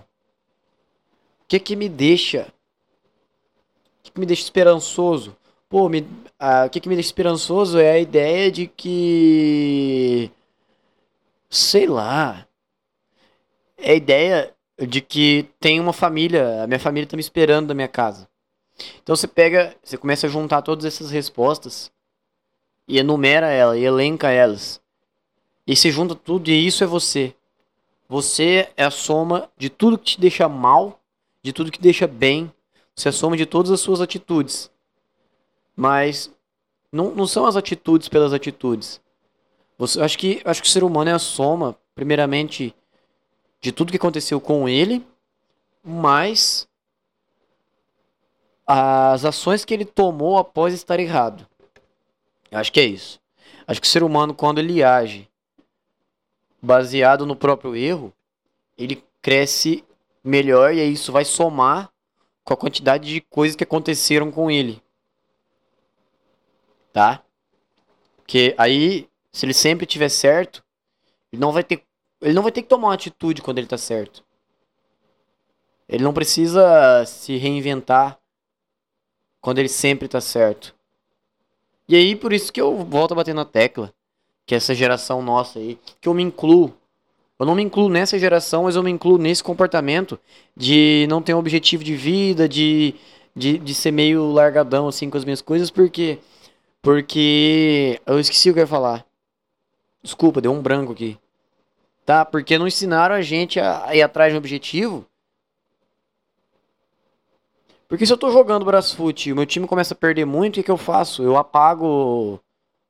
O 1.41 1.47
que 1.49 1.59
que 1.59 1.76
me 1.76 1.89
deixa? 1.89 2.47
O 3.99 4.03
que, 4.03 4.11
que 4.11 4.20
me 4.22 4.26
deixa 4.26 4.43
esperançoso? 4.43 5.36
Pô, 5.68 5.89
me, 5.89 6.07
ah, 6.39 6.65
o 6.65 6.70
que, 6.70 6.80
que 6.80 6.88
me 6.88 6.95
deixa 6.95 7.09
esperançoso 7.09 7.78
é 7.78 7.91
a 7.91 7.99
ideia 7.99 8.49
de 8.49 8.68
que. 8.68 10.32
Sei 11.49 11.88
lá. 11.88 12.47
É 13.78 13.91
a 13.91 13.95
ideia 13.95 14.57
de 14.80 15.01
que 15.01 15.49
tem 15.59 15.80
uma 15.80 15.93
família, 15.93 16.63
a 16.63 16.67
minha 16.67 16.80
família 16.80 17.07
tá 17.07 17.15
me 17.15 17.21
esperando 17.21 17.67
da 17.67 17.73
minha 17.73 17.88
casa. 17.88 18.28
Então 19.01 19.15
você 19.15 19.28
pega, 19.28 19.75
você 19.84 19.97
começa 19.97 20.28
a 20.28 20.30
juntar 20.30 20.61
todas 20.61 20.86
essas 20.86 21.09
respostas 21.09 21.91
e 22.88 22.99
enumera 22.99 23.47
ela 23.47 23.78
e 23.78 23.84
elenca 23.84 24.30
elas. 24.30 24.80
E 25.65 25.75
se 25.75 25.91
junta 25.91 26.15
tudo 26.15 26.49
e 26.49 26.65
isso 26.67 26.84
é 26.84 26.88
você. 26.88 27.34
Você 28.07 28.69
é 28.78 28.86
a 28.86 28.91
soma 28.91 29.49
de 29.57 29.69
tudo 29.69 29.97
que 29.97 30.11
te 30.11 30.21
deixa 30.21 30.47
mal, 30.47 30.99
de 31.43 31.51
tudo 31.51 31.71
que 31.71 31.80
te 31.80 31.84
deixa 31.84 32.07
bem. 32.07 32.51
Você 32.95 33.07
é 33.07 33.11
a 33.11 33.13
soma 33.13 33.36
de 33.36 33.45
todas 33.45 33.71
as 33.71 33.82
suas 33.82 33.99
atitudes. 33.99 34.71
Mas 35.75 36.32
não, 36.91 37.13
não 37.13 37.28
são 37.28 37.45
as 37.45 37.55
atitudes 37.55 38.07
pelas 38.07 38.32
atitudes. 38.32 39.01
Você, 39.78 40.01
acho, 40.01 40.17
que, 40.17 40.41
acho 40.45 40.61
que 40.61 40.67
o 40.67 40.71
ser 40.71 40.84
humano 40.84 41.09
é 41.09 41.13
a 41.13 41.19
soma, 41.19 41.78
primeiramente, 41.93 42.73
de 43.60 43.72
tudo 43.72 43.91
que 43.91 43.97
aconteceu 43.97 44.39
com 44.39 44.68
ele, 44.68 45.05
mais 45.84 46.68
as 48.66 49.24
ações 49.24 49.64
que 49.64 49.74
ele 49.74 49.86
tomou 49.86 50.38
após 50.38 50.74
estar 50.74 50.99
errado. 50.99 51.47
Acho 52.51 52.72
que 52.72 52.80
é 52.80 52.86
isso. 52.86 53.20
Acho 53.66 53.82
que 53.82 53.88
o 53.88 53.89
ser 53.89 54.03
humano, 54.03 54.34
quando 54.34 54.60
ele 54.60 54.84
age 54.84 55.30
baseado 56.62 57.26
no 57.26 57.36
próprio 57.36 57.76
erro, 57.76 58.14
ele 58.78 59.03
cresce 59.22 59.84
melhor 60.24 60.74
e 60.74 60.84
isso 60.84 61.12
vai 61.12 61.24
somar 61.24 61.91
com 62.43 62.53
a 62.53 62.58
quantidade 62.58 63.10
de 63.10 63.22
coisas 63.22 63.55
que 63.55 63.64
aconteceram 63.64 64.32
com 64.32 64.49
ele. 64.51 64.82
Tá? 66.91 67.22
Porque 68.18 68.55
aí, 68.58 69.10
se 69.32 69.45
ele 69.45 69.53
sempre 69.53 69.86
tiver 69.86 70.10
certo, 70.10 70.64
ele 71.32 71.41
não 71.41 71.51
vai 71.51 71.64
ter, 71.64 71.84
ele 72.22 72.34
não 72.34 72.43
vai 72.43 72.51
ter 72.51 72.61
que 72.61 72.68
tomar 72.68 72.89
uma 72.89 72.93
atitude 72.93 73.41
quando 73.41 73.59
ele 73.59 73.68
tá 73.68 73.78
certo. 73.78 74.24
Ele 75.88 76.03
não 76.03 76.13
precisa 76.13 77.05
se 77.05 77.38
reinventar 77.38 78.20
quando 79.39 79.59
ele 79.59 79.70
sempre 79.70 80.07
tá 80.07 80.20
certo. 80.20 80.76
E 81.88 81.95
aí, 81.95 82.15
por 82.15 82.34
isso 82.34 82.51
que 82.51 82.59
eu 82.59 82.84
volto 82.84 83.13
a 83.13 83.15
bater 83.15 83.34
na 83.34 83.45
tecla. 83.45 83.93
Que 84.45 84.55
essa 84.55 84.76
geração 84.76 85.22
nossa 85.22 85.59
aí, 85.59 85.78
que 86.01 86.07
eu 86.09 86.13
me 86.13 86.24
incluo. 86.24 86.74
Eu 87.39 87.45
não 87.45 87.55
me 87.55 87.63
incluo 87.63 87.88
nessa 87.88 88.18
geração, 88.18 88.63
mas 88.63 88.76
eu 88.76 88.84
me 88.84 88.89
incluo 88.89 89.18
nesse 89.18 89.43
comportamento 89.43 90.20
de 90.55 91.05
não 91.09 91.22
ter 91.22 91.34
um 91.34 91.38
objetivo 91.38 91.84
de 91.84 91.95
vida, 91.95 92.49
de, 92.49 92.95
de, 93.36 93.57
de 93.57 93.74
ser 93.76 93.91
meio 93.91 94.32
largadão 94.32 94.88
assim 94.88 95.09
com 95.09 95.18
as 95.18 95.24
minhas 95.24 95.41
coisas, 95.41 95.70
porque. 95.70 96.20
Porque. 96.82 98.01
Eu 98.05 98.20
esqueci 98.20 98.49
o 98.49 98.53
que 98.53 98.59
eu 98.59 98.63
ia 98.63 98.68
falar. 98.68 99.05
Desculpa, 100.01 100.41
deu 100.41 100.51
um 100.51 100.61
branco 100.61 100.93
aqui. 100.93 101.18
Tá? 102.08 102.26
Porque 102.26 102.58
não 102.58 102.66
ensinaram 102.66 103.14
a 103.14 103.22
gente 103.22 103.60
a, 103.60 103.95
ir 103.95 104.01
atrás 104.01 104.32
de 104.32 104.36
um 104.36 104.39
objetivo 104.39 105.05
porque 107.88 108.05
se 108.05 108.12
eu 108.12 108.18
tô 108.18 108.32
jogando 108.32 108.66
Brasfoot 108.66 109.30
e 109.30 109.32
o 109.32 109.36
meu 109.36 109.45
time 109.45 109.66
começa 109.66 109.93
a 109.93 109.97
perder 109.97 110.26
muito, 110.26 110.55
o 110.55 110.55
que, 110.55 110.64
que 110.64 110.72
eu 110.72 110.78
faço? 110.78 111.24
Eu 111.24 111.38
apago 111.38 112.39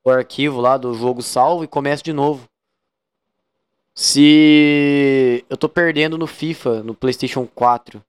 o 0.04 0.10
arquivo 0.10 0.60
lá 0.60 0.76
do 0.76 0.94
jogo 0.96 1.22
salvo 1.22 1.64
e 1.64 1.68
começo 1.68 2.04
de 2.04 2.12
novo. 2.12 2.50
Se 3.94 5.46
eu 5.50 5.58
tô 5.58 5.70
perdendo 5.70 6.18
no 6.18 6.26
FIFA, 6.26 6.82
no 6.82 6.96
PlayStation 6.96 7.46
4, 7.46 8.04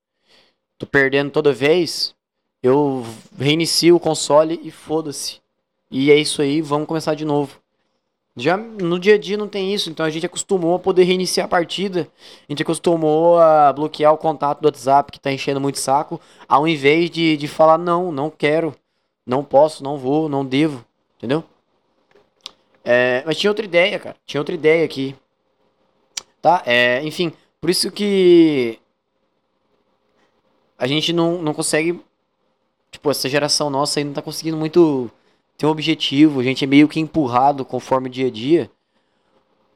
tô 0.79 0.87
perdendo 0.87 1.31
toda 1.31 1.53
vez, 1.53 2.15
eu 2.63 3.05
reinicio 3.39 3.97
o 3.97 4.01
console 4.01 4.59
e 4.63 4.71
foda-se. 4.71 5.41
E 5.91 6.11
é 6.11 6.17
isso 6.17 6.41
aí, 6.41 6.63
vamos 6.63 6.89
começar 6.89 7.15
de 7.15 7.25
novo. 7.25 7.61
Já 8.39 8.57
no 8.57 8.99
dia 8.99 9.17
a 9.17 9.19
dia 9.19 9.37
não 9.37 9.49
tem 9.49 9.75
isso, 9.75 9.91
então 9.91 10.07
a 10.07 10.11
gente 10.11 10.25
acostumou 10.25 10.77
a 10.77 10.79
poder 10.79 11.03
reiniciar 11.03 11.47
a 11.47 11.49
partida. 11.49 12.09
A 12.49 12.53
gente 12.53 12.63
acostumou 12.63 13.39
a 13.39 13.73
bloquear 13.73 14.13
o 14.13 14.19
contato 14.19 14.61
do 14.61 14.67
WhatsApp 14.67 15.11
que 15.11 15.19
tá 15.19 15.33
enchendo 15.33 15.61
muito 15.61 15.79
saco, 15.79 16.21
ao 16.49 16.67
invés 16.67 17.11
de, 17.11 17.37
de 17.37 17.49
falar 17.49 17.79
não, 17.79 18.13
não 18.13 18.31
quero, 18.31 18.75
não 19.27 19.43
posso, 19.43 19.83
não 19.83 19.99
vou, 19.99 20.29
não 20.29 20.45
devo, 20.45 20.85
entendeu? 21.17 21.43
É, 22.85 23.23
mas 23.27 23.37
tinha 23.37 23.51
outra 23.51 23.65
ideia, 23.65 23.99
cara. 23.99 24.17
Tinha 24.25 24.41
outra 24.41 24.55
ideia 24.55 24.85
aqui. 24.85 25.15
Tá? 26.41 26.63
É, 26.65 27.03
enfim, 27.03 27.33
por 27.61 27.69
isso 27.69 27.91
que 27.91 28.79
a 30.79 30.87
gente 30.87 31.13
não, 31.13 31.43
não 31.43 31.53
consegue. 31.53 32.01
Tipo, 32.91 33.11
essa 33.11 33.29
geração 33.29 33.69
nossa 33.69 34.01
aí 34.01 34.05
não 34.05 34.13
tá 34.15 34.23
conseguindo 34.23 34.57
muito 34.57 35.11
tem 35.59 35.69
um 35.69 35.73
objetivo, 35.73 36.39
a 36.39 36.45
gente 36.45 36.63
é 36.63 36.69
meio 36.69 36.87
que 36.87 37.01
empurrado 37.01 37.65
conforme 37.65 38.09
o 38.09 38.11
dia 38.11 38.29
a 38.29 38.31
dia. 38.31 38.71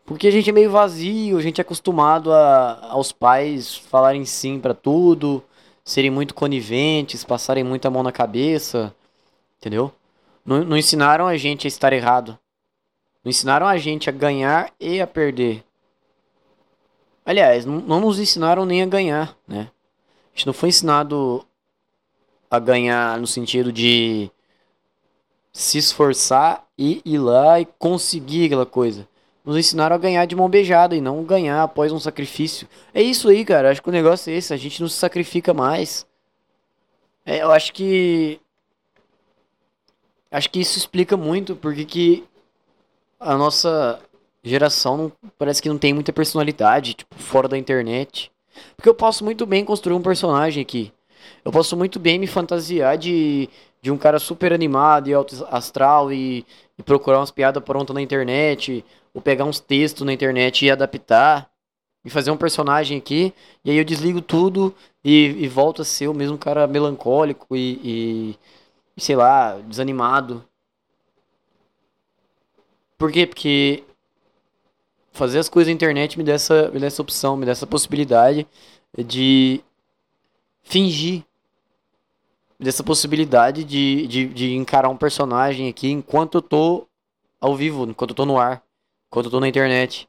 Porque 0.07 0.29
a 0.29 0.31
gente 0.31 0.49
é 0.49 0.53
meio 0.53 0.71
vazio, 0.71 1.37
a 1.37 1.43
gente 1.43 1.61
é 1.61 1.63
acostumado 1.63 2.33
a, 2.33 2.87
aos 2.91 3.11
pais 3.11 3.75
falarem 3.75 4.25
sim 4.25 4.61
para 4.61 4.75
tudo, 4.75 5.43
serem 5.85 6.11
muito 6.11 6.35
coniventes, 6.35 7.25
passarem 7.25 7.65
muita 7.65 7.91
mão 7.91 8.05
na 8.05 8.13
cabeça, 8.13 8.95
entendeu? 9.59 9.93
Não, 10.47 10.65
não 10.65 10.77
ensinaram 10.77 11.27
a 11.27 11.37
gente 11.37 11.67
a 11.67 11.69
estar 11.69 11.93
errado. 11.93 12.39
Não 13.25 13.31
ensinaram 13.31 13.67
a 13.67 13.77
gente 13.77 14.09
a 14.09 14.13
ganhar 14.13 14.73
e 14.79 15.01
a 15.01 15.07
perder. 15.07 15.65
Aliás, 17.27 17.65
não, 17.65 17.81
não 17.81 18.01
nos 18.01 18.21
ensinaram 18.21 18.65
nem 18.65 18.83
a 18.83 18.87
ganhar, 18.87 19.37
né? 19.49 19.69
A 20.33 20.37
gente 20.37 20.47
não 20.47 20.53
foi 20.53 20.69
ensinado 20.69 21.45
a 22.49 22.61
ganhar 22.61 23.19
no 23.19 23.27
sentido 23.27 23.73
de 23.73 24.31
se 25.53 25.79
esforçar 25.79 26.65
e 26.79 27.03
ir 27.05 27.19
lá 27.19 27.61
e 27.61 27.67
conseguir 27.79 28.47
aquela 28.47 28.65
coisa. 28.65 29.07
Nos 29.45 29.57
ensinaram 29.57 29.97
a 29.97 29.99
ganhar 29.99 30.25
de 30.25 30.37
mão 30.37 30.49
beijada 30.49 30.97
e 30.97 31.01
não 31.01 31.23
ganhar 31.25 31.63
após 31.63 31.93
um 31.93 31.99
sacrifício. 31.99 32.67
É 32.95 33.03
isso 33.03 33.29
aí, 33.29 33.45
cara. 33.45 33.71
Acho 33.71 33.83
que 33.83 33.89
o 33.89 33.93
negócio 33.93 34.31
é 34.31 34.37
esse. 34.37 34.55
A 34.55 34.57
gente 34.57 34.81
não 34.81 34.89
se 34.89 34.97
sacrifica 34.97 35.53
mais. 35.53 36.07
É, 37.27 37.43
eu 37.43 37.51
acho 37.51 37.73
que. 37.73 38.41
Acho 40.31 40.49
que 40.49 40.61
isso 40.61 40.79
explica 40.79 41.17
muito 41.17 41.55
porque 41.55 41.85
que 41.85 42.25
a 43.21 43.37
nossa. 43.37 44.01
geração 44.45 44.97
não, 44.97 45.13
parece 45.37 45.61
que 45.61 45.69
não 45.69 45.77
tem 45.77 45.93
muita 45.93 46.13
personalidade, 46.13 46.95
tipo, 46.95 47.15
fora 47.17 47.49
da 47.49 47.59
internet. 47.59 48.31
Porque 48.77 48.89
eu 48.89 48.95
posso 48.95 49.25
muito 49.25 49.45
bem 49.45 49.65
construir 49.65 49.97
um 49.97 50.03
personagem 50.03 50.63
aqui. 50.63 50.93
Eu 51.45 51.51
posso 51.51 51.77
muito 51.77 51.99
bem 51.99 52.19
me 52.19 52.27
fantasiar 52.27 52.97
de, 52.97 53.49
de 53.83 53.91
um 53.91 53.99
cara 53.99 54.21
super 54.21 54.53
animado 54.53 55.09
e 55.09 55.15
alto 55.15 55.45
astral 55.51 56.13
e, 56.13 56.47
e 56.79 56.83
procurar 56.85 57.19
umas 57.19 57.33
piadas 57.33 57.63
prontas 57.63 57.93
na 57.93 58.01
internet, 58.01 58.85
ou 59.13 59.21
pegar 59.21 59.45
uns 59.45 59.59
textos 59.59 60.07
na 60.07 60.13
internet 60.13 60.65
e 60.65 60.71
adaptar, 60.71 61.51
e 62.05 62.11
fazer 62.11 62.31
um 62.31 62.37
personagem 62.37 62.99
aqui, 62.99 63.35
e 63.65 63.71
aí 63.71 63.77
eu 63.77 63.85
desligo 63.85 64.21
tudo 64.21 64.75
e, 65.05 65.37
e 65.39 65.49
volto 65.49 65.83
a 65.83 65.85
ser 65.85 66.09
o 66.09 66.15
mesmo 66.15 66.39
cara 66.39 66.67
melancólico 66.67 67.57
e, 67.57 68.39
e, 68.97 69.01
sei 69.01 69.17
lá, 69.17 69.59
desanimado. 69.59 70.45
Por 72.97 73.11
quê? 73.11 73.27
Porque 73.27 73.85
fazer 75.13 75.39
as 75.39 75.49
coisas 75.49 75.69
na 75.69 75.75
internet 75.75 76.17
me 76.17 76.25
dá 76.25 76.33
essa, 76.33 76.71
me 76.71 76.79
dá 76.79 76.87
essa 76.87 77.03
opção, 77.03 77.37
me 77.37 77.47
dá 77.47 77.53
essa 77.53 77.67
possibilidade 77.67 78.47
de 78.97 79.61
fingir. 80.63 81.25
Me 82.63 82.67
dá 82.67 82.69
essa 82.69 82.85
possibilidade 82.85 83.65
de, 83.65 84.07
de, 84.07 84.27
de 84.29 84.55
encarar 84.55 84.89
um 84.89 84.97
personagem 84.97 85.69
aqui 85.69 85.91
enquanto 85.91 86.39
eu 86.39 86.43
tô 86.43 86.87
ao 87.41 87.57
vivo, 87.57 87.85
enquanto 87.91 88.11
eu 88.11 88.15
tô 88.15 88.25
no 88.25 88.39
ar, 88.39 88.63
enquanto 89.09 89.25
eu 89.25 89.33
tô 89.33 89.41
na 89.41 89.49
internet. 89.49 90.09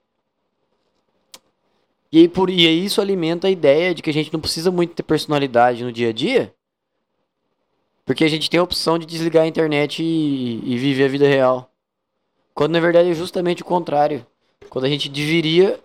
E, 2.11 2.19
aí, 2.19 2.27
por, 2.27 2.51
e 2.51 2.67
aí 2.67 2.85
isso 2.85 3.01
alimenta 3.01 3.47
a 3.47 3.49
ideia 3.49 3.95
de 3.95 4.03
que 4.03 4.09
a 4.11 4.13
gente 4.13 4.31
não 4.31 4.39
precisa 4.39 4.69
muito 4.69 4.93
ter 4.93 5.01
personalidade 5.01 5.83
no 5.83 5.91
dia 5.91 6.09
a 6.09 6.13
dia. 6.13 6.53
Porque 8.05 8.23
a 8.23 8.27
gente 8.27 8.47
tem 8.47 8.59
a 8.59 8.63
opção 8.63 8.99
de 8.99 9.07
desligar 9.07 9.45
a 9.45 9.47
internet 9.47 10.03
e, 10.03 10.61
e 10.63 10.77
viver 10.77 11.05
a 11.05 11.07
vida 11.07 11.27
real. 11.27 11.71
Quando 12.53 12.73
na 12.73 12.79
verdade 12.79 13.09
é 13.09 13.15
justamente 13.15 13.63
o 13.63 13.65
contrário. 13.65 14.23
Quando 14.69 14.85
a 14.85 14.89
gente 14.89 15.09
deveria 15.09 15.79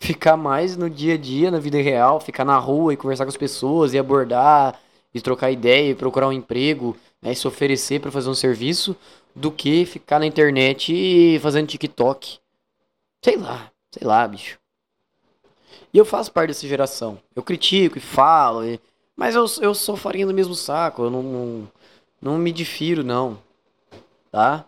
ficar 0.00 0.36
mais 0.36 0.76
no 0.76 0.90
dia 0.90 1.14
a 1.14 1.16
dia, 1.16 1.48
na 1.48 1.60
vida 1.60 1.80
real, 1.80 2.18
ficar 2.18 2.44
na 2.44 2.58
rua 2.58 2.92
e 2.92 2.96
conversar 2.96 3.24
com 3.24 3.30
as 3.30 3.36
pessoas 3.36 3.94
e 3.94 4.00
abordar, 4.00 4.80
e 5.14 5.20
trocar 5.20 5.50
ideia, 5.50 5.90
e 5.90 5.94
procurar 5.94 6.28
um 6.28 6.32
emprego, 6.32 6.96
né, 7.20 7.32
e 7.32 7.36
se 7.36 7.46
oferecer 7.46 8.00
para 8.00 8.10
fazer 8.10 8.28
um 8.28 8.34
serviço, 8.34 8.96
do 9.34 9.50
que 9.50 9.84
ficar 9.86 10.18
na 10.18 10.26
internet 10.26 10.92
e 10.94 11.38
fazendo 11.40 11.68
TikTok. 11.68 12.38
Sei 13.24 13.36
lá, 13.36 13.70
sei 13.90 14.06
lá, 14.06 14.26
bicho. 14.26 14.58
E 15.92 15.98
eu 15.98 16.04
faço 16.04 16.32
parte 16.32 16.48
dessa 16.48 16.66
geração. 16.66 17.18
Eu 17.34 17.42
critico 17.42 17.98
e 17.98 18.00
falo, 18.00 18.64
e... 18.64 18.80
mas 19.16 19.34
eu, 19.34 19.46
eu 19.60 19.74
sou 19.74 19.96
farinha 19.96 20.26
do 20.26 20.34
mesmo 20.34 20.54
saco, 20.54 21.04
eu 21.04 21.10
não, 21.10 21.22
não, 21.22 21.68
não 22.20 22.38
me 22.38 22.52
difiro, 22.52 23.04
não. 23.04 23.38
Tá? 24.30 24.64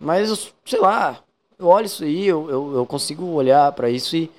Mas, 0.00 0.52
sei 0.64 0.80
lá, 0.80 1.22
eu 1.58 1.66
olho 1.66 1.86
isso 1.86 2.04
aí, 2.04 2.26
eu, 2.26 2.50
eu, 2.50 2.74
eu 2.76 2.86
consigo 2.86 3.24
olhar 3.26 3.72
para 3.72 3.90
isso 3.90 4.16
e 4.16 4.30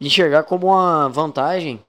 enxergar 0.00 0.42
como 0.42 0.66
uma 0.68 1.08
vantagem, 1.08 1.82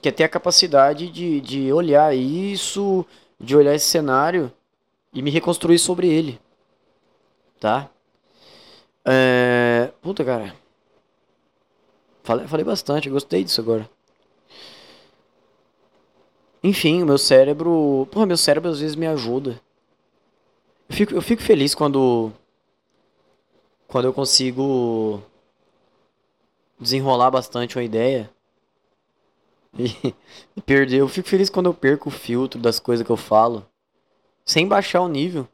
que 0.00 0.08
é 0.08 0.12
ter 0.12 0.24
a 0.24 0.28
capacidade 0.28 1.08
de, 1.08 1.40
de 1.40 1.72
olhar 1.72 2.14
isso, 2.14 3.04
de 3.38 3.56
olhar 3.56 3.74
esse 3.74 3.88
cenário 3.88 4.52
e 5.12 5.22
me 5.22 5.30
reconstruir 5.30 5.78
sobre 5.78 6.08
ele. 6.08 6.40
Tá? 7.60 7.90
É... 9.04 9.90
Puta, 10.00 10.24
cara. 10.24 10.54
Falei, 12.22 12.46
falei 12.46 12.64
bastante, 12.64 13.10
gostei 13.10 13.42
disso 13.42 13.60
agora. 13.60 13.88
Enfim, 16.62 17.02
o 17.02 17.06
meu 17.06 17.18
cérebro. 17.18 18.06
Porra, 18.10 18.26
meu 18.26 18.36
cérebro 18.36 18.70
às 18.70 18.80
vezes 18.80 18.96
me 18.96 19.06
ajuda. 19.06 19.60
Eu 20.88 20.96
fico, 20.96 21.14
eu 21.14 21.22
fico 21.22 21.42
feliz 21.42 21.74
quando. 21.74 22.32
Quando 23.86 24.04
eu 24.04 24.12
consigo 24.12 25.22
desenrolar 26.78 27.30
bastante 27.30 27.76
uma 27.76 27.82
ideia 27.82 28.30
e, 29.76 30.14
perder. 30.62 30.98
Eu 30.98 31.08
fico 31.08 31.28
feliz 31.28 31.50
quando 31.50 31.66
eu 31.66 31.74
perco 31.74 32.08
o 32.08 32.12
filtro 32.12 32.60
das 32.60 32.78
coisas 32.78 33.04
que 33.04 33.10
eu 33.10 33.16
falo. 33.16 33.66
Sem 34.44 34.66
baixar 34.66 35.00
o 35.00 35.08
nível. 35.08 35.46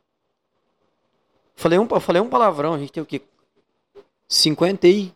Falei 1.57 1.79
um, 1.79 1.89
falei 2.01 2.21
um 2.21 2.29
palavrão, 2.29 2.75
a 2.75 2.79
gente 2.79 2.93
tem 2.93 3.03
o 3.03 3.07
quê? 3.07 3.23
50 4.29 4.87
e. 4.89 5.13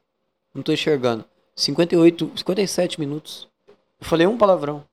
Não 0.54 0.62
tô 0.62 0.72
enxergando. 0.72 1.24
58, 1.54 2.32
57 2.36 3.00
minutos. 3.00 3.48
Eu 4.00 4.06
falei 4.06 4.26
um 4.26 4.38
palavrão. 4.38 4.84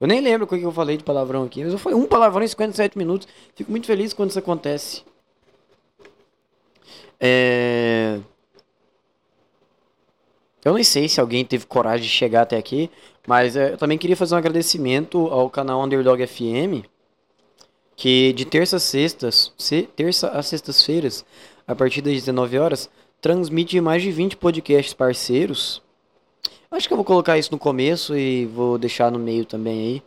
Eu 0.00 0.08
nem 0.08 0.20
lembro 0.20 0.46
o 0.46 0.48
que 0.48 0.62
eu 0.62 0.72
falei 0.72 0.96
de 0.96 1.04
palavrão 1.04 1.44
aqui, 1.44 1.62
mas 1.62 1.74
eu 1.74 1.78
falei 1.78 1.98
um 1.98 2.06
palavrão 2.06 2.42
em 2.42 2.48
57 2.48 2.96
minutos. 2.96 3.28
Fico 3.54 3.70
muito 3.70 3.86
feliz 3.86 4.14
quando 4.14 4.30
isso 4.30 4.38
acontece. 4.38 5.04
É... 7.20 8.18
Eu 10.64 10.74
nem 10.74 10.84
sei 10.84 11.08
se 11.08 11.20
alguém 11.20 11.44
teve 11.44 11.66
coragem 11.66 12.06
de 12.06 12.12
chegar 12.12 12.42
até 12.42 12.56
aqui, 12.56 12.90
mas 13.26 13.56
é, 13.56 13.72
eu 13.72 13.78
também 13.78 13.98
queria 13.98 14.16
fazer 14.16 14.34
um 14.34 14.38
agradecimento 14.38 15.26
ao 15.28 15.48
canal 15.48 15.82
Underdog 15.82 16.26
FM, 16.26 16.84
que 17.96 18.32
de 18.32 18.44
terça 18.44 18.76
a 18.76 18.80
sextas, 18.80 19.52
se, 19.56 19.82
terça 19.96 20.28
a 20.28 20.42
sextas-feiras, 20.42 21.24
a 21.66 21.74
partir 21.74 22.02
das 22.02 22.14
19 22.14 22.58
horas, 22.58 22.90
transmite 23.20 23.80
mais 23.80 24.02
de 24.02 24.10
20 24.10 24.36
podcasts 24.36 24.94
parceiros 24.94 25.82
Acho 26.72 26.86
que 26.86 26.92
eu 26.92 26.96
vou 26.96 27.04
colocar 27.04 27.36
isso 27.36 27.50
no 27.50 27.58
começo 27.58 28.16
e 28.16 28.46
vou 28.46 28.78
deixar 28.78 29.10
no 29.10 29.18
meio 29.18 29.44
também 29.44 29.80
aí. 29.80 30.02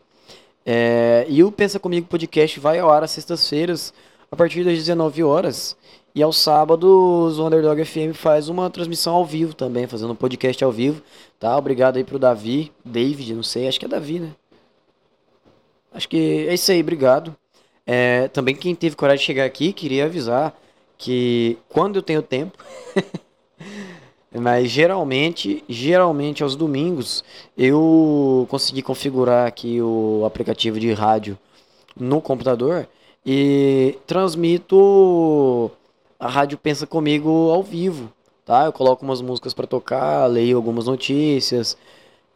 É, 0.66 1.26
e 1.28 1.44
o 1.44 1.52
Pensa 1.52 1.78
Comigo 1.78 2.08
Podcast 2.08 2.58
vai 2.58 2.80
ao 2.80 2.90
ar 2.90 3.04
às 3.04 3.12
sextas-feiras, 3.12 3.94
a 4.32 4.36
partir 4.36 4.64
das 4.64 4.78
19 4.78 5.26
horas. 5.26 5.76
E 6.16 6.22
aos 6.22 6.38
sábados, 6.38 7.40
o 7.40 7.46
Underdog 7.46 7.84
FM 7.84 8.14
faz 8.14 8.48
uma 8.48 8.70
transmissão 8.70 9.16
ao 9.16 9.26
vivo 9.26 9.56
também, 9.56 9.88
fazendo 9.88 10.14
um 10.14 10.16
podcast 10.16 10.64
ao 10.64 10.72
vivo. 10.72 11.02
Tá? 11.40 11.58
Obrigado 11.58 11.98
aí 11.98 12.04
pro 12.04 12.20
Davi, 12.20 12.72
David, 12.86 13.34
não 13.34 13.42
sei, 13.42 13.68
acho 13.68 13.80
que 13.80 13.86
é 13.86 13.90
Davi, 13.90 14.20
né? 14.20 14.30
Acho 15.92 16.08
que 16.08 16.48
é 16.48 16.54
isso 16.54 16.72
aí, 16.72 16.82
obrigado. 16.82 17.36
É, 17.86 18.28
também 18.28 18.56
quem 18.56 18.76
teve 18.76 18.96
coragem 18.96 19.20
de 19.20 19.26
chegar 19.26 19.46
aqui, 19.46 19.74
queria 19.74 20.06
avisar 20.06 20.56
que 20.98 21.58
quando 21.68 21.96
eu 21.96 22.04
tenho 22.04 22.22
tempo. 22.22 22.58
Mas 24.36 24.70
geralmente, 24.70 25.64
geralmente 25.70 26.42
aos 26.42 26.56
domingos, 26.56 27.24
eu 27.56 28.48
consegui 28.50 28.82
configurar 28.82 29.48
aqui 29.48 29.80
o 29.80 30.24
aplicativo 30.26 30.80
de 30.80 30.92
rádio 30.92 31.38
no 31.96 32.20
computador 32.20 32.88
e 33.24 33.98
transmito 34.08 35.72
a 36.26 36.30
rádio 36.30 36.58
Pensa 36.58 36.88
Comigo 36.88 37.52
ao 37.52 37.64
vivo, 37.64 38.12
tá? 38.46 38.66
Eu 38.66 38.74
coloco 38.74 39.04
umas 39.04 39.22
músicas 39.22 39.54
para 39.54 39.68
tocar, 39.68 40.26
leio 40.28 40.58
algumas 40.58 40.86
notícias. 40.86 41.78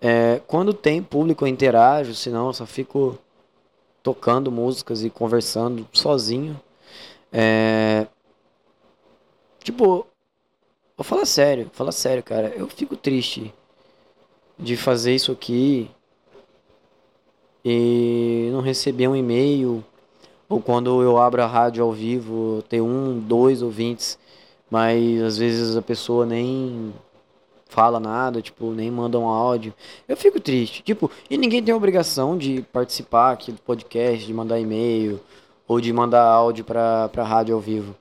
É, 0.01 0.41
quando 0.47 0.73
tem 0.73 1.01
público 1.01 1.43
eu 1.43 1.47
interajo, 1.47 2.13
senão 2.15 2.47
eu 2.47 2.53
só 2.53 2.65
fico 2.65 3.17
tocando 4.03 4.51
músicas 4.51 5.03
e 5.03 5.09
conversando 5.09 5.87
sozinho. 5.93 6.59
É, 7.31 8.07
tipo, 9.63 10.07
Vou 10.97 11.03
falar 11.03 11.25
sério, 11.25 11.69
falar 11.73 11.91
sério, 11.91 12.23
cara. 12.23 12.47
Eu 12.55 12.67
fico 12.67 12.97
triste 12.97 13.53
de 14.57 14.75
fazer 14.75 15.13
isso 15.13 15.31
aqui 15.31 15.91
e 17.63 18.49
não 18.51 18.61
receber 18.61 19.07
um 19.07 19.15
e-mail. 19.15 19.85
Ou 20.49 20.61
quando 20.61 21.01
eu 21.01 21.17
abro 21.17 21.41
a 21.41 21.45
rádio 21.45 21.83
ao 21.83 21.91
vivo, 21.91 22.63
ter 22.69 22.81
um, 22.81 23.19
dois 23.19 23.61
ouvintes, 23.61 24.17
mas 24.69 25.21
às 25.21 25.37
vezes 25.37 25.75
a 25.75 25.81
pessoa 25.81 26.25
nem 26.25 26.93
fala 27.69 27.99
nada, 27.99 28.41
tipo, 28.41 28.71
nem 28.71 28.89
manda 28.89 29.19
um 29.19 29.27
áudio. 29.27 29.73
Eu 30.07 30.15
fico 30.15 30.39
triste. 30.39 30.81
Tipo, 30.83 31.11
e 31.29 31.37
ninguém 31.37 31.61
tem 31.61 31.73
obrigação 31.73 32.37
de 32.37 32.61
participar 32.71 33.31
aqui 33.33 33.51
do 33.51 33.61
podcast, 33.61 34.25
de 34.25 34.33
mandar 34.33 34.59
e-mail 34.59 35.19
ou 35.67 35.81
de 35.81 35.91
mandar 35.91 36.23
áudio 36.23 36.63
pra, 36.63 37.09
pra 37.09 37.23
rádio 37.23 37.53
ao 37.55 37.61
vivo. 37.61 37.95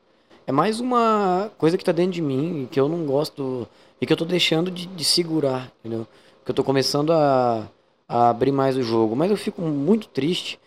É 0.47 0.53
mais 0.53 0.79
uma 0.79 1.51
coisa 1.59 1.77
que 1.77 1.85
tá 1.85 1.91
dentro 1.91 2.13
de 2.13 2.23
mim, 2.23 2.69
que 2.71 2.79
eu 2.79 2.89
não 2.89 3.05
gosto, 3.05 3.67
e 4.01 4.07
que 4.07 4.13
eu 4.13 4.17
tô 4.17 4.25
deixando 4.25 4.71
de, 4.71 4.87
de 4.87 5.05
segurar, 5.05 5.73
entendeu? 5.81 6.07
Que 6.45 6.53
eu 6.53 6.55
tô 6.55 6.63
começando 6.63 7.13
a, 7.13 7.67
a 8.09 8.31
abrir 8.31 8.53
mais 8.53 8.77
o 8.77 8.83
jogo. 8.83 9.17
Mas 9.17 9.31
eu 9.31 9.37
fico 9.37 9.61
muito 9.63 10.07
triste 10.07 10.61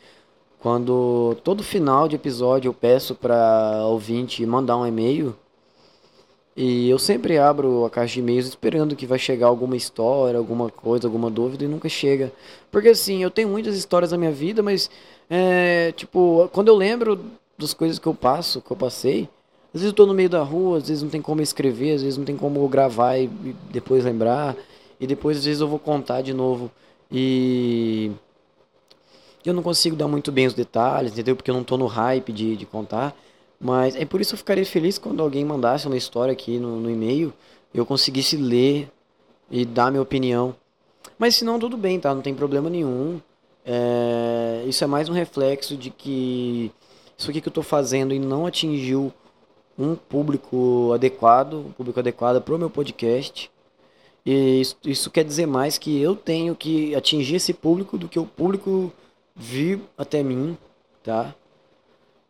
quando 0.60 1.38
todo 1.44 1.64
final 1.64 2.08
de 2.08 2.16
episódio 2.16 2.70
eu 2.70 2.74
peço 2.74 3.16
para 3.16 3.86
ouvinte 3.86 4.46
mandar 4.46 4.78
um 4.78 4.86
e-mail. 4.86 5.36
E 6.56 6.90
eu 6.90 7.00
sempre 7.00 7.38
abro 7.38 7.86
a 7.86 7.90
caixa 7.90 8.16
de 8.16 8.20
e-mails 8.20 8.46
esperando 8.46 8.96
que 8.96 9.06
vai 9.06 9.18
chegar 9.18 9.48
alguma 9.48 9.78
história, 9.78 10.38
alguma 10.38 10.70
coisa, 10.70 11.08
alguma 11.08 11.30
dúvida 11.30 11.64
e 11.64 11.68
nunca 11.68 11.88
chega. 11.88 12.34
Porque 12.70 12.90
assim, 12.90 13.24
eu 13.24 13.32
tenho 13.32 13.48
muitas 13.48 13.78
histórias 13.78 14.12
na 14.12 14.18
minha 14.18 14.32
vida, 14.32 14.62
mas 14.62 14.90
é, 15.30 15.94
tipo, 15.96 16.50
quando 16.52 16.68
eu 16.68 16.76
lembro 16.76 17.24
das 17.58 17.74
coisas 17.74 17.98
que 17.98 18.08
eu 18.08 18.14
passo, 18.14 18.62
que 18.62 18.72
eu 18.72 18.76
passei, 18.76 19.30
às 19.74 19.82
vezes 19.82 19.88
eu 19.88 19.94
tô 19.94 20.06
no 20.06 20.14
meio 20.14 20.30
da 20.30 20.44
rua, 20.44 20.80
às 20.80 20.90
vezes 20.90 21.02
não 21.02 21.10
tem 21.10 21.22
como 21.22 21.42
escrever, 21.42 21.94
às 21.94 22.02
vezes 22.02 22.18
não 22.18 22.26
tem 22.26 22.36
como 22.36 22.68
gravar 22.68 23.18
e 23.18 23.28
depois 23.72 24.04
lembrar. 24.04 24.58
E 25.00 25.08
depois 25.08 25.38
às 25.38 25.46
vezes 25.46 25.62
eu 25.62 25.68
vou 25.68 25.80
contar 25.80 26.22
de 26.22 26.34
novo 26.34 26.70
e 27.10 28.12
eu 29.46 29.54
não 29.54 29.64
consigo 29.64 29.96
dar 29.96 30.08
muito 30.08 30.32
bem 30.32 30.48
os 30.48 30.54
detalhes, 30.54 31.14
entendeu? 31.14 31.36
Porque 31.36 31.50
eu 31.50 31.56
não 31.56 31.64
tô 31.64 31.78
no 31.78 31.86
hype 31.86 32.32
de, 32.32 32.56
de 32.56 32.66
contar. 32.66 33.16
Mas 33.60 33.96
é 33.96 34.06
por 34.06 34.22
isso 34.22 34.32
que 34.32 34.36
eu 34.36 34.40
ficaria 34.40 34.66
feliz 34.66 34.98
quando 34.98 35.22
alguém 35.22 35.44
mandasse 35.44 35.88
uma 35.88 35.98
história 35.98 36.32
aqui 36.32 36.58
no, 36.58 36.80
no 36.80 36.90
e-mail 36.90 37.34
eu 37.74 37.86
conseguisse 37.86 38.36
ler 38.36 38.90
e 39.50 39.66
dar 39.66 39.92
minha 39.92 40.02
opinião. 40.02 40.56
Mas 41.18 41.36
se 41.36 41.46
não, 41.46 41.60
tudo 41.60 41.78
bem, 41.78 42.00
tá? 42.00 42.14
Não 42.14 42.22
tem 42.22 42.34
problema 42.34 42.70
nenhum. 42.70 43.22
É, 43.66 44.64
isso 44.68 44.84
é 44.84 44.88
mais 44.88 45.10
um 45.10 45.14
reflexo 45.14 45.78
de 45.78 45.90
que 45.90 46.72
isso 47.18 47.30
aqui 47.30 47.42
que 47.42 47.48
eu 47.48 47.52
estou 47.52 47.64
fazendo 47.64 48.14
e 48.14 48.20
não 48.20 48.46
atingiu 48.46 49.14
um 49.78 49.96
público 49.96 50.92
adequado, 50.94 51.54
um 51.56 51.72
público 51.72 52.00
adequado 52.00 52.42
para 52.42 52.56
o 52.56 52.58
meu 52.58 52.70
podcast. 52.70 53.52
E 54.26 54.62
isso, 54.62 54.78
isso, 54.84 55.12
quer 55.12 55.24
dizer 55.24 55.46
mais 55.46 55.78
que 55.78 56.00
eu 56.02 56.16
tenho 56.16 56.56
que 56.56 56.94
atingir 56.96 57.36
esse 57.36 57.54
público 57.54 57.98
do 57.98 58.08
que 58.08 58.20
o 58.20 58.26
público 58.26 58.92
vir 59.40 59.82
até 59.98 60.22
mim, 60.22 60.58
tá? 61.02 61.34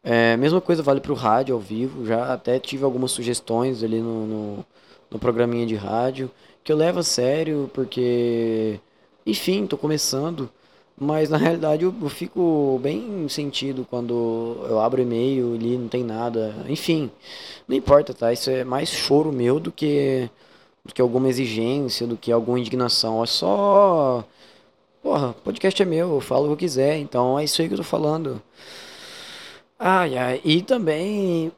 É, 0.04 0.38
mesma 0.38 0.62
coisa 0.62 0.84
vale 0.84 1.02
para 1.02 1.12
o 1.12 1.16
rádio 1.16 1.56
ao 1.56 1.60
vivo. 1.62 2.06
Já 2.06 2.34
até 2.34 2.60
tive 2.60 2.84
algumas 2.86 3.12
sugestões 3.12 3.84
ali 3.84 4.00
no, 4.00 4.26
no, 4.28 4.66
no 5.12 5.20
programinha 5.20 5.66
de 5.66 5.76
rádio 5.76 6.32
que 6.64 6.72
eu 6.72 6.78
levo 6.78 7.00
a 7.00 7.04
sério 7.04 7.70
porque, 7.74 8.80
enfim, 9.26 9.64
estou 9.64 9.80
começando. 9.80 10.50
Mas 11.02 11.30
na 11.30 11.38
realidade 11.38 11.84
eu, 11.84 11.96
eu, 12.02 12.10
fico 12.10 12.80
bem 12.84 13.28
sentido 13.30 13.88
quando 13.90 14.66
eu 14.70 14.80
abro 14.82 15.02
e-mail 15.02 15.56
ali 15.56 15.78
não 15.78 15.88
tem 15.88 16.04
nada. 16.04 16.54
Enfim, 16.68 17.10
não 17.68 17.76
importa, 17.76 18.14
tá? 18.14 18.34
Isso 18.34 18.50
é 18.50 18.64
mais 18.66 18.90
choro 18.90 19.32
meu 19.32 19.60
do 19.60 19.72
que, 19.72 20.30
do 20.86 20.94
que 20.94 21.02
alguma 21.02 21.30
exigência, 21.30 22.06
do 22.06 22.18
que 22.18 22.32
alguma 22.32 22.60
indignação. 22.60 23.24
É 23.24 23.28
só. 23.28 24.26
Porra, 25.02 25.34
podcast 25.46 25.82
é 25.82 25.86
meu, 25.86 26.16
eu 26.16 26.20
falo 26.22 26.52
o 26.52 26.58
que 26.58 26.66
quiser, 26.66 26.98
então 26.98 27.40
é 27.40 27.46
isso 27.46 27.62
aí 27.62 27.70
que 27.70 27.74
eu 27.74 27.78
tô 27.78 27.84
falando. 27.86 28.42
Ai, 29.80 30.18
ai, 30.18 30.42
e 30.44 30.62
também 30.62 31.54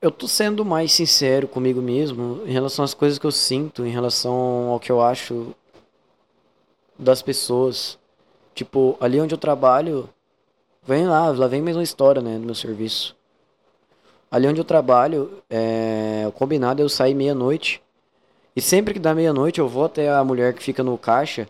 eu 0.00 0.12
tô 0.12 0.28
sendo 0.28 0.64
mais 0.64 0.92
sincero 0.92 1.48
comigo 1.48 1.82
mesmo 1.82 2.42
em 2.46 2.52
relação 2.52 2.84
às 2.84 2.94
coisas 2.94 3.18
que 3.18 3.26
eu 3.26 3.32
sinto, 3.32 3.84
em 3.84 3.90
relação 3.90 4.68
ao 4.70 4.78
que 4.78 4.92
eu 4.92 5.02
acho 5.02 5.54
das 6.96 7.20
pessoas. 7.20 7.98
Tipo, 8.54 8.96
ali 9.00 9.20
onde 9.20 9.34
eu 9.34 9.38
trabalho, 9.38 10.08
vem 10.84 11.08
lá, 11.08 11.30
lá 11.30 11.48
vem 11.48 11.60
mais 11.60 11.76
uma 11.76 11.82
história, 11.82 12.22
né, 12.22 12.38
do 12.38 12.46
meu 12.46 12.54
serviço. 12.54 13.16
Ali 14.30 14.46
onde 14.46 14.60
eu 14.60 14.64
trabalho, 14.64 15.42
é, 15.50 16.24
o 16.28 16.32
combinado 16.32 16.80
é 16.80 16.84
eu 16.84 16.88
sair 16.88 17.14
meia-noite. 17.14 17.82
E 18.54 18.60
sempre 18.60 18.94
que 18.94 19.00
dá 19.00 19.14
meia-noite 19.16 19.58
eu 19.58 19.68
vou 19.68 19.84
até 19.84 20.08
a 20.10 20.22
mulher 20.22 20.54
que 20.54 20.62
fica 20.62 20.84
no 20.84 20.96
caixa 20.96 21.48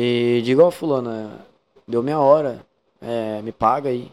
e 0.00 0.40
digo, 0.42 0.62
ó, 0.62 0.70
fulana, 0.70 1.44
deu 1.84 2.04
minha 2.04 2.20
hora, 2.20 2.64
é, 3.02 3.42
me 3.42 3.50
paga 3.50 3.88
aí. 3.90 4.12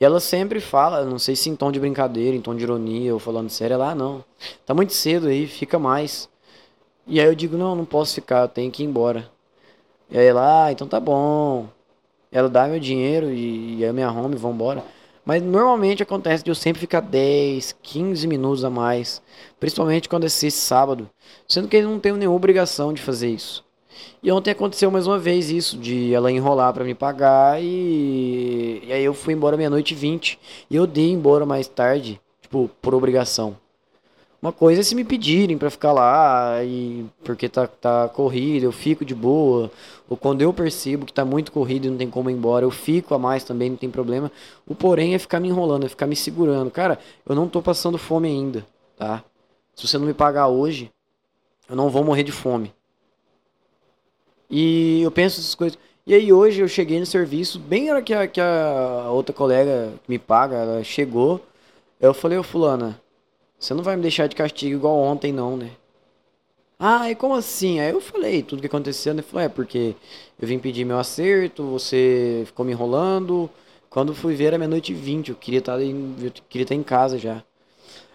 E 0.00 0.04
ela 0.04 0.20
sempre 0.20 0.60
fala, 0.60 1.04
não 1.04 1.18
sei 1.18 1.34
se 1.34 1.50
em 1.50 1.56
tom 1.56 1.72
de 1.72 1.80
brincadeira, 1.80 2.36
em 2.36 2.40
tom 2.40 2.54
de 2.54 2.62
ironia 2.62 3.12
ou 3.12 3.18
falando 3.18 3.50
sério, 3.50 3.74
ela, 3.74 3.90
ah, 3.90 3.94
não, 3.96 4.24
tá 4.64 4.72
muito 4.72 4.92
cedo 4.92 5.26
aí, 5.26 5.48
fica 5.48 5.80
mais. 5.80 6.28
E 7.08 7.18
aí 7.18 7.26
eu 7.26 7.34
digo, 7.34 7.56
não, 7.56 7.74
não 7.74 7.84
posso 7.84 8.14
ficar, 8.14 8.42
eu 8.42 8.48
tenho 8.48 8.70
que 8.70 8.84
ir 8.84 8.86
embora. 8.86 9.28
E 10.08 10.16
aí 10.16 10.26
ela, 10.26 10.66
ah, 10.66 10.70
então 10.70 10.86
tá 10.86 11.00
bom. 11.00 11.66
Ela 12.30 12.48
dá 12.48 12.68
meu 12.68 12.78
dinheiro 12.78 13.32
e, 13.32 13.78
e 13.78 13.82
aí 13.82 13.90
eu 13.90 13.94
me 13.94 14.02
arrumo 14.04 14.32
e 14.32 14.38
vambora. 14.38 14.84
Mas 15.24 15.42
normalmente 15.42 16.04
acontece 16.04 16.44
de 16.44 16.52
eu 16.52 16.54
sempre 16.54 16.78
ficar 16.78 17.00
10, 17.00 17.74
15 17.82 18.28
minutos 18.28 18.64
a 18.64 18.70
mais. 18.70 19.20
Principalmente 19.58 20.08
quando 20.08 20.24
é 20.24 20.28
sexta 20.28 20.60
sábado. 20.60 21.10
Sendo 21.48 21.66
que 21.66 21.76
ele 21.76 21.88
não 21.88 21.98
tem 21.98 22.12
nenhuma 22.12 22.36
obrigação 22.36 22.92
de 22.92 23.02
fazer 23.02 23.30
isso. 23.30 23.64
E 24.22 24.30
ontem 24.32 24.50
aconteceu 24.50 24.90
mais 24.90 25.06
uma 25.06 25.18
vez 25.18 25.50
isso, 25.50 25.76
de 25.76 26.12
ela 26.14 26.30
enrolar 26.30 26.72
para 26.72 26.84
me 26.84 26.94
pagar 26.94 27.62
e... 27.62 28.82
e 28.86 28.92
aí 28.92 29.04
eu 29.04 29.14
fui 29.14 29.34
embora 29.34 29.56
meia-noite 29.56 29.94
e 29.94 29.96
20. 29.96 30.38
E 30.70 30.76
eu 30.76 30.86
dei 30.86 31.10
embora 31.10 31.44
mais 31.46 31.68
tarde, 31.68 32.20
tipo, 32.42 32.70
por 32.80 32.94
obrigação. 32.94 33.56
Uma 34.44 34.52
coisa 34.52 34.82
é 34.82 34.84
se 34.84 34.94
me 34.94 35.04
pedirem 35.04 35.56
para 35.56 35.70
ficar 35.70 35.92
lá 35.92 36.62
e 36.62 37.06
porque 37.24 37.48
tá, 37.48 37.66
tá 37.66 38.10
corrido, 38.10 38.64
eu 38.64 38.72
fico 38.72 39.02
de 39.02 39.14
boa. 39.14 39.70
Ou 40.06 40.18
quando 40.18 40.42
eu 40.42 40.52
percebo 40.52 41.06
que 41.06 41.14
tá 41.14 41.24
muito 41.24 41.50
corrido 41.50 41.86
e 41.86 41.90
não 41.90 41.96
tem 41.96 42.10
como 42.10 42.28
ir 42.28 42.34
embora, 42.34 42.62
eu 42.62 42.70
fico 42.70 43.14
a 43.14 43.18
mais 43.18 43.42
também, 43.42 43.70
não 43.70 43.76
tem 43.78 43.88
problema. 43.88 44.30
O 44.66 44.74
porém 44.74 45.14
é 45.14 45.18
ficar 45.18 45.40
me 45.40 45.48
enrolando, 45.48 45.86
é 45.86 45.88
ficar 45.88 46.06
me 46.06 46.14
segurando. 46.14 46.70
Cara, 46.70 46.98
eu 47.26 47.34
não 47.34 47.48
tô 47.48 47.62
passando 47.62 47.96
fome 47.96 48.28
ainda, 48.28 48.66
tá? 48.98 49.24
Se 49.74 49.88
você 49.88 49.96
não 49.96 50.06
me 50.06 50.12
pagar 50.12 50.48
hoje, 50.48 50.92
eu 51.66 51.74
não 51.74 51.88
vou 51.88 52.04
morrer 52.04 52.22
de 52.22 52.32
fome. 52.32 52.70
E 54.50 55.02
eu 55.02 55.10
penso 55.10 55.40
essas 55.40 55.54
coisas. 55.54 55.78
E 56.06 56.14
aí 56.14 56.32
hoje 56.32 56.60
eu 56.60 56.68
cheguei 56.68 57.00
no 57.00 57.06
serviço, 57.06 57.58
bem 57.58 57.86
na 57.86 57.92
hora 57.92 58.02
que 58.02 58.12
a, 58.12 58.26
que 58.28 58.40
a 58.40 59.08
outra 59.10 59.34
colega 59.34 59.94
que 60.04 60.10
me 60.10 60.18
paga, 60.18 60.56
ela 60.56 60.84
chegou. 60.84 61.40
Eu 62.00 62.12
falei, 62.12 62.36
ô 62.36 62.42
fulana, 62.42 63.00
você 63.58 63.72
não 63.72 63.82
vai 63.82 63.96
me 63.96 64.02
deixar 64.02 64.26
de 64.26 64.36
castigo 64.36 64.76
igual 64.76 64.96
ontem, 64.98 65.32
não, 65.32 65.56
né? 65.56 65.70
Ah, 66.78 67.10
e 67.10 67.14
como 67.14 67.34
assim? 67.34 67.80
Aí 67.80 67.90
eu 67.90 68.00
falei 68.00 68.42
tudo 68.42 68.60
que 68.60 68.66
aconteceu, 68.66 69.14
né? 69.14 69.22
Falei, 69.22 69.46
é 69.46 69.48
porque 69.48 69.94
eu 70.38 70.46
vim 70.46 70.58
pedir 70.58 70.84
meu 70.84 70.98
acerto, 70.98 71.62
você 71.70 72.42
ficou 72.46 72.66
me 72.66 72.72
enrolando. 72.72 73.48
Quando 73.88 74.14
fui 74.14 74.34
ver 74.34 74.46
era 74.46 74.58
meia-noite 74.58 74.92
e 74.92 74.94
vinte, 74.94 75.30
eu 75.30 75.36
queria 75.36 75.60
estar 75.60 75.80
em, 75.80 76.16
eu 76.20 76.32
queria 76.48 76.64
estar 76.64 76.74
em 76.74 76.82
casa 76.82 77.16
já. 77.16 77.42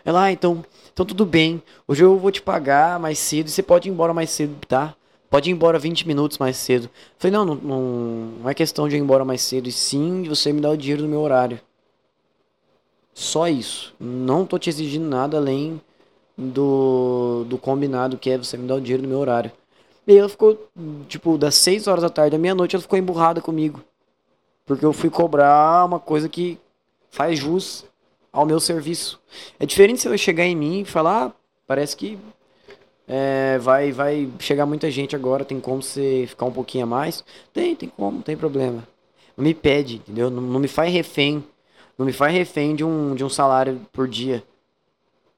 Ela, 0.06 0.26
ah, 0.26 0.32
então, 0.32 0.64
então 0.94 1.06
tudo 1.06 1.26
bem. 1.26 1.64
Hoje 1.88 2.04
eu 2.04 2.18
vou 2.18 2.32
te 2.32 2.42
pagar 2.42 3.00
mais 3.00 3.18
cedo 3.18 3.48
e 3.48 3.52
você 3.52 3.64
pode 3.64 3.90
ir 3.90 3.92
embora 3.92 4.14
mais 4.14 4.30
cedo, 4.30 4.56
tá? 4.68 4.96
Pode 5.30 5.50
ir 5.50 5.54
embora 5.54 5.78
20 5.78 6.08
minutos 6.08 6.38
mais 6.38 6.58
cedo. 6.58 6.90
Falei, 7.18 7.32
não, 7.32 7.46
não, 7.46 7.56
não 8.42 8.50
é 8.50 8.54
questão 8.54 8.90
de 8.90 8.96
ir 8.96 9.00
embora 9.00 9.24
mais 9.24 9.42
cedo, 9.42 9.70
e 9.70 9.72
sim 9.72 10.24
você 10.24 10.52
me 10.52 10.60
dar 10.60 10.72
o 10.72 10.78
dinheiro 10.78 11.04
do 11.04 11.08
meu 11.08 11.22
horário. 11.22 11.60
Só 13.14 13.48
isso. 13.48 13.94
Não 14.00 14.46
tô 14.46 14.58
te 14.58 14.70
exigindo 14.70 15.08
nada 15.08 15.38
além 15.38 15.80
do, 16.38 17.44
do 17.48 17.58
combinado 17.58 18.18
que 18.18 18.30
é 18.30 18.38
você 18.38 18.58
me 18.58 18.68
dar 18.68 18.76
o 18.76 18.82
dinheiro 18.82 19.04
no 19.04 19.10
meu 19.10 19.20
horário. 19.20 19.52
E 20.08 20.18
ela 20.18 20.30
ficou, 20.30 20.68
tipo, 21.08 21.38
das 21.38 21.54
6 21.56 21.88
horas 21.88 22.02
da 22.02 22.10
tarde 22.10 22.36
à 22.36 22.40
meia-noite, 22.40 22.76
ela 22.76 22.82
ficou 22.82 22.98
emburrada 22.98 23.42
comigo. 23.42 23.84
Porque 24.66 24.86
eu 24.86 24.94
fui 24.94 25.10
cobrar 25.10 25.86
uma 25.86 26.00
coisa 26.00 26.28
que 26.28 26.58
faz 27.12 27.38
jus 27.38 27.86
ao 28.32 28.46
meu 28.46 28.60
serviço. 28.60 29.20
É 29.60 29.66
diferente 29.66 30.02
se 30.02 30.08
ela 30.08 30.18
chegar 30.18 30.46
em 30.46 30.56
mim 30.56 30.82
e 30.82 30.86
falar, 30.86 31.28
ah, 31.28 31.32
parece 31.68 31.96
que 31.96 32.18
é, 33.10 33.58
vai, 33.58 33.92
vai 33.92 34.30
chegar 34.40 34.66
muita 34.66 34.90
gente 34.90 35.16
agora, 35.16 35.44
tem 35.44 35.60
como 35.60 35.82
você 35.82 36.26
ficar 36.28 36.46
um 36.46 36.52
pouquinho 36.52 36.86
a 36.86 36.88
mais? 36.88 37.26
Tem, 37.52 37.76
tem 37.76 37.90
como, 37.90 38.18
não 38.18 38.22
tem 38.22 38.38
problema. 38.38 38.88
Não 39.36 39.44
me 39.44 39.54
pede, 39.54 39.96
entendeu? 39.96 40.30
Não, 40.30 40.42
não 40.42 40.60
me 40.60 40.68
faz 40.68 40.94
refém 40.94 41.44
não 42.00 42.06
me 42.06 42.14
faz 42.14 42.34
refém 42.34 42.74
de 42.74 42.84
um, 42.86 43.14
de 43.14 43.26
um 43.26 43.30
salário 43.30 43.82
por 43.92 44.08
dia. 44.08 44.42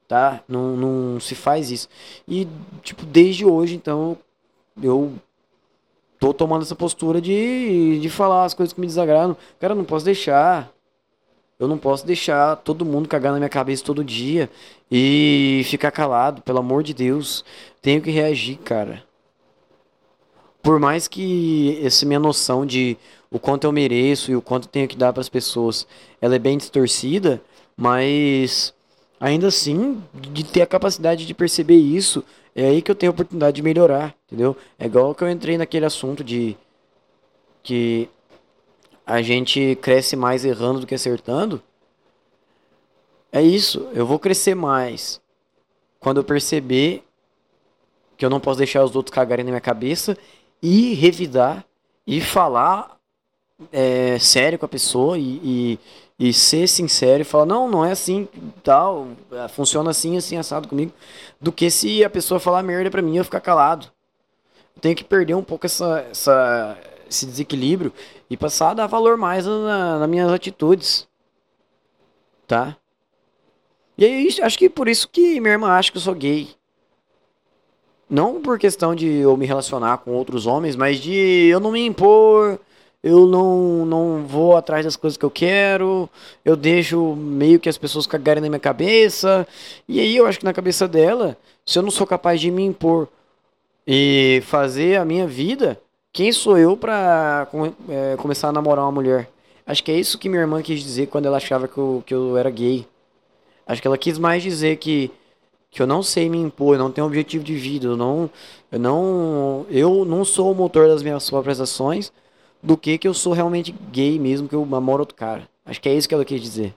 Tá? 0.07 0.43
Não, 0.47 0.77
não 0.77 1.19
se 1.19 1.33
faz 1.33 1.71
isso. 1.71 1.89
E, 2.27 2.47
tipo, 2.83 3.03
desde 3.03 3.43
hoje, 3.43 3.73
então, 3.75 4.15
eu 4.81 5.13
tô 6.19 6.31
tomando 6.31 6.61
essa 6.61 6.75
postura 6.75 7.19
de, 7.19 7.99
de 7.99 8.09
falar 8.11 8.45
as 8.45 8.53
coisas 8.53 8.73
que 8.73 8.79
me 8.79 8.85
desagradam. 8.85 9.35
Cara, 9.59 9.73
não 9.73 9.83
posso 9.83 10.05
deixar. 10.05 10.71
Eu 11.61 11.67
não 11.67 11.77
posso 11.77 12.07
deixar 12.07 12.55
todo 12.55 12.83
mundo 12.83 13.07
cagar 13.07 13.31
na 13.31 13.37
minha 13.37 13.47
cabeça 13.47 13.83
todo 13.83 14.03
dia 14.03 14.49
e 14.91 15.61
ficar 15.65 15.91
calado, 15.91 16.41
pelo 16.41 16.57
amor 16.57 16.81
de 16.81 16.91
Deus. 16.91 17.45
Tenho 17.83 18.01
que 18.01 18.09
reagir, 18.09 18.57
cara. 18.57 19.03
Por 20.63 20.79
mais 20.79 21.07
que 21.07 21.79
essa 21.85 22.03
minha 22.03 22.19
noção 22.19 22.65
de 22.65 22.97
o 23.29 23.37
quanto 23.37 23.65
eu 23.65 23.71
mereço 23.71 24.31
e 24.31 24.35
o 24.35 24.41
quanto 24.41 24.67
tenho 24.67 24.87
que 24.87 24.97
dar 24.97 25.13
para 25.13 25.21
as 25.21 25.29
pessoas, 25.29 25.85
ela 26.19 26.35
é 26.35 26.39
bem 26.39 26.57
distorcida, 26.57 27.39
mas 27.77 28.73
ainda 29.19 29.45
assim, 29.45 30.01
de 30.15 30.43
ter 30.43 30.63
a 30.63 30.67
capacidade 30.67 31.27
de 31.27 31.33
perceber 31.35 31.77
isso, 31.77 32.23
é 32.55 32.69
aí 32.69 32.81
que 32.81 32.89
eu 32.89 32.95
tenho 32.95 33.11
a 33.11 33.13
oportunidade 33.13 33.57
de 33.57 33.61
melhorar, 33.61 34.15
entendeu? 34.25 34.57
É 34.79 34.87
igual 34.87 35.13
que 35.13 35.23
eu 35.23 35.29
entrei 35.29 35.59
naquele 35.59 35.85
assunto 35.85 36.23
de 36.23 36.57
que 37.61 38.09
a 39.05 39.21
gente 39.21 39.77
cresce 39.81 40.15
mais 40.15 40.45
errando 40.45 40.81
do 40.81 40.87
que 40.87 40.95
acertando. 40.95 41.61
É 43.31 43.41
isso, 43.41 43.87
eu 43.93 44.05
vou 44.05 44.19
crescer 44.19 44.55
mais 44.55 45.21
quando 45.99 46.17
eu 46.17 46.23
perceber 46.23 47.03
que 48.17 48.25
eu 48.25 48.29
não 48.29 48.39
posso 48.39 48.57
deixar 48.57 48.83
os 48.83 48.95
outros 48.95 49.13
cagarem 49.13 49.45
na 49.45 49.51
minha 49.51 49.61
cabeça 49.61 50.17
e 50.61 50.93
revidar 50.93 51.65
e 52.05 52.19
falar 52.19 52.97
é, 53.71 54.17
sério 54.19 54.59
com 54.59 54.65
a 54.65 54.69
pessoa 54.69 55.17
e, 55.17 55.79
e, 56.19 56.27
e, 56.27 56.33
ser 56.33 56.67
sincero 56.67 57.21
e 57.21 57.25
falar, 57.25 57.45
não, 57.45 57.69
não 57.69 57.85
é 57.85 57.91
assim, 57.91 58.27
tal, 58.63 59.07
funciona 59.49 59.91
assim, 59.91 60.17
assim, 60.17 60.37
assado 60.37 60.67
comigo, 60.67 60.91
do 61.39 61.51
que 61.51 61.69
se 61.69 62.03
a 62.03 62.09
pessoa 62.09 62.39
falar 62.39 62.63
merda 62.63 62.89
pra 62.91 63.01
mim 63.01 63.17
eu 63.17 63.23
ficar 63.23 63.41
calado. 63.41 63.87
Eu 64.75 64.81
tenho 64.81 64.95
que 64.95 65.03
perder 65.03 65.35
um 65.35 65.43
pouco 65.43 65.65
essa, 65.65 66.05
essa, 66.09 66.77
esse 67.09 67.25
desequilíbrio 67.25 67.93
e 68.31 68.37
passar 68.37 68.69
a 68.69 68.73
dar 68.73 68.87
valor 68.87 69.17
mais 69.17 69.45
na, 69.45 69.99
nas 69.99 70.09
minhas 70.09 70.31
atitudes. 70.31 71.05
Tá? 72.47 72.77
E 73.97 74.05
aí, 74.05 74.29
acho 74.41 74.57
que 74.57 74.69
por 74.69 74.87
isso 74.87 75.09
que 75.09 75.41
minha 75.41 75.51
irmã 75.51 75.67
acha 75.67 75.91
que 75.91 75.97
eu 75.97 76.01
sou 76.01 76.15
gay. 76.15 76.47
Não 78.09 78.41
por 78.41 78.57
questão 78.57 78.95
de 78.95 79.05
eu 79.05 79.35
me 79.35 79.45
relacionar 79.45 79.97
com 79.97 80.11
outros 80.11 80.45
homens, 80.47 80.77
mas 80.77 81.01
de 81.01 81.49
eu 81.49 81.59
não 81.59 81.73
me 81.73 81.85
impor, 81.85 82.57
eu 83.03 83.27
não, 83.27 83.85
não 83.85 84.25
vou 84.25 84.55
atrás 84.55 84.85
das 84.85 84.95
coisas 84.95 85.17
que 85.17 85.25
eu 85.25 85.31
quero, 85.31 86.09
eu 86.45 86.55
deixo 86.55 87.13
meio 87.17 87.59
que 87.59 87.67
as 87.67 87.77
pessoas 87.77 88.07
cagarem 88.07 88.41
na 88.41 88.47
minha 88.47 88.61
cabeça. 88.61 89.45
E 89.89 89.99
aí 89.99 90.15
eu 90.15 90.25
acho 90.25 90.39
que 90.39 90.45
na 90.45 90.53
cabeça 90.53 90.87
dela, 90.87 91.37
se 91.65 91.77
eu 91.77 91.83
não 91.83 91.91
sou 91.91 92.07
capaz 92.07 92.39
de 92.39 92.49
me 92.49 92.63
impor 92.63 93.09
e 93.85 94.41
fazer 94.45 94.95
a 94.95 95.03
minha 95.03 95.27
vida, 95.27 95.77
quem 96.13 96.31
sou 96.31 96.57
eu 96.57 96.75
pra 96.75 97.47
é, 97.89 98.15
começar 98.17 98.49
a 98.49 98.51
namorar 98.51 98.85
uma 98.85 98.91
mulher? 98.91 99.29
Acho 99.65 99.83
que 99.83 99.91
é 99.91 99.99
isso 99.99 100.17
que 100.17 100.27
minha 100.27 100.41
irmã 100.41 100.61
quis 100.61 100.81
dizer 100.81 101.07
quando 101.07 101.25
ela 101.25 101.37
achava 101.37 101.67
que 101.67 101.77
eu, 101.77 102.03
que 102.05 102.13
eu 102.13 102.37
era 102.37 102.49
gay. 102.49 102.85
Acho 103.65 103.81
que 103.81 103.87
ela 103.87 103.97
quis 103.97 104.17
mais 104.17 104.43
dizer 104.43 104.77
que, 104.77 105.09
que 105.69 105.81
eu 105.81 105.87
não 105.87 106.03
sei 106.03 106.29
me 106.29 106.37
impor, 106.37 106.75
eu 106.75 106.79
não 106.79 106.91
tenho 106.91 107.07
objetivo 107.07 107.43
de 107.43 107.55
vida, 107.55 107.87
eu 107.87 107.95
não, 107.95 108.29
eu 108.71 108.79
não, 108.79 109.65
eu 109.69 110.03
não 110.03 110.25
sou 110.25 110.51
o 110.51 110.55
motor 110.55 110.87
das 110.87 111.01
minhas 111.01 111.29
próprias 111.29 111.61
ações, 111.61 112.11
do 112.61 112.75
que 112.75 112.97
que 112.97 113.07
eu 113.07 113.13
sou 113.13 113.33
realmente 113.33 113.73
gay 113.91 114.19
mesmo, 114.19 114.47
que 114.49 114.55
eu 114.55 114.65
namoro 114.65 115.03
outro 115.03 115.15
cara. 115.15 115.47
Acho 115.65 115.79
que 115.79 115.87
é 115.87 115.93
isso 115.93 116.09
que 116.09 116.13
ela 116.13 116.25
quis 116.25 116.41
dizer. 116.41 116.75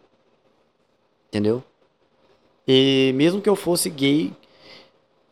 Entendeu? 1.28 1.64
E 2.68 3.12
mesmo 3.16 3.40
que 3.40 3.48
eu 3.48 3.56
fosse 3.56 3.90
gay, 3.90 4.32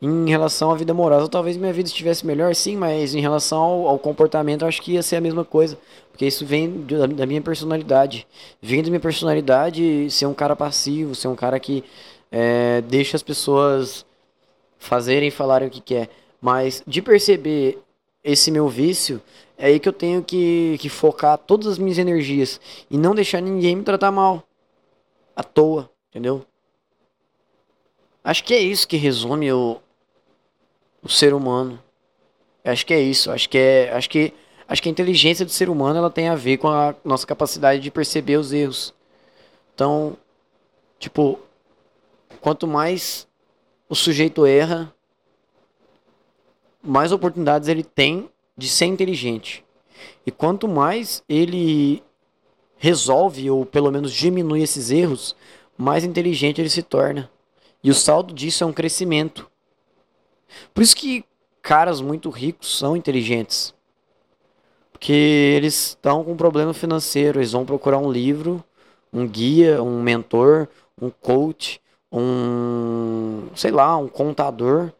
em 0.04 0.28
relação 0.28 0.72
à 0.72 0.74
vida 0.74 0.90
amorosa, 0.90 1.28
talvez 1.28 1.56
minha 1.56 1.72
vida 1.72 1.88
estivesse 1.88 2.26
melhor, 2.26 2.52
sim, 2.56 2.76
mas 2.76 3.14
em 3.14 3.20
relação 3.20 3.60
ao, 3.60 3.86
ao 3.86 3.98
comportamento, 4.00 4.66
acho 4.66 4.82
que 4.82 4.94
ia 4.94 5.02
ser 5.02 5.14
a 5.14 5.20
mesma 5.20 5.44
coisa. 5.44 5.78
Porque 6.10 6.26
isso 6.26 6.44
vem 6.44 6.84
da, 6.84 7.06
da 7.06 7.24
minha 7.24 7.40
personalidade. 7.40 8.26
Vem 8.60 8.82
da 8.82 8.88
minha 8.88 8.98
personalidade 8.98 10.10
ser 10.10 10.26
um 10.26 10.34
cara 10.34 10.56
passivo, 10.56 11.14
ser 11.14 11.28
um 11.28 11.36
cara 11.36 11.60
que 11.60 11.84
é, 12.32 12.80
deixa 12.80 13.16
as 13.16 13.22
pessoas 13.22 14.04
fazerem 14.76 15.28
e 15.28 15.30
falarem 15.30 15.68
o 15.68 15.70
que 15.70 15.80
quer. 15.80 16.10
Mas 16.40 16.82
de 16.84 17.00
perceber 17.00 17.78
esse 18.24 18.50
meu 18.50 18.68
vício, 18.68 19.22
é 19.56 19.66
aí 19.66 19.78
que 19.78 19.88
eu 19.88 19.92
tenho 19.92 20.20
que, 20.20 20.78
que 20.80 20.88
focar 20.88 21.38
todas 21.38 21.68
as 21.68 21.78
minhas 21.78 21.98
energias 21.98 22.60
e 22.90 22.98
não 22.98 23.14
deixar 23.14 23.40
ninguém 23.40 23.76
me 23.76 23.84
tratar 23.84 24.10
mal. 24.10 24.42
À 25.36 25.44
toa, 25.44 25.88
entendeu? 26.10 26.44
Acho 28.24 28.42
que 28.42 28.52
é 28.52 28.58
isso 28.58 28.86
que 28.86 28.96
resume 28.96 29.52
o, 29.52 29.80
o 31.02 31.08
ser 31.08 31.34
humano. 31.34 31.82
Acho 32.64 32.86
que 32.86 32.94
é 32.94 33.00
isso. 33.00 33.30
Acho 33.30 33.48
que 33.48 33.58
é, 33.58 33.92
acho 33.92 34.08
que 34.08 34.32
acho 34.68 34.82
que 34.82 34.88
a 34.88 34.92
inteligência 34.92 35.44
do 35.44 35.50
ser 35.50 35.68
humano 35.68 35.98
ela 35.98 36.10
tem 36.10 36.28
a 36.28 36.34
ver 36.34 36.56
com 36.58 36.68
a 36.68 36.94
nossa 37.04 37.26
capacidade 37.26 37.80
de 37.82 37.90
perceber 37.90 38.36
os 38.36 38.52
erros. 38.52 38.94
Então, 39.74 40.16
tipo, 40.98 41.38
quanto 42.40 42.66
mais 42.66 43.26
o 43.88 43.94
sujeito 43.94 44.46
erra, 44.46 44.94
mais 46.82 47.12
oportunidades 47.12 47.68
ele 47.68 47.82
tem 47.82 48.30
de 48.56 48.68
ser 48.68 48.86
inteligente. 48.86 49.64
E 50.24 50.30
quanto 50.30 50.66
mais 50.66 51.22
ele 51.28 52.02
resolve 52.76 53.50
ou 53.50 53.66
pelo 53.66 53.90
menos 53.90 54.12
diminui 54.12 54.62
esses 54.62 54.90
erros, 54.90 55.36
mais 55.76 56.04
inteligente 56.04 56.60
ele 56.60 56.70
se 56.70 56.82
torna. 56.82 57.30
E 57.82 57.90
o 57.90 57.94
saldo 57.94 58.32
disso 58.32 58.64
é 58.64 58.66
um 58.66 58.72
crescimento. 58.72 59.50
Por 60.72 60.82
isso 60.82 60.96
que 60.96 61.24
caras 61.62 62.00
muito 62.00 62.28
ricos 62.30 62.78
são 62.78 62.96
inteligentes. 62.96 63.74
Porque 64.92 65.12
eles 65.56 65.88
estão 65.88 66.22
com 66.22 66.32
um 66.32 66.36
problema 66.36 66.72
financeiro, 66.72 67.38
eles 67.38 67.52
vão 67.52 67.64
procurar 67.64 67.98
um 67.98 68.10
livro, 68.10 68.62
um 69.12 69.26
guia, 69.26 69.82
um 69.82 70.00
mentor, 70.00 70.68
um 71.00 71.10
coach, 71.10 71.80
um, 72.12 73.48
sei 73.54 73.70
lá, 73.70 73.96
um 73.96 74.08
contador 74.08 74.92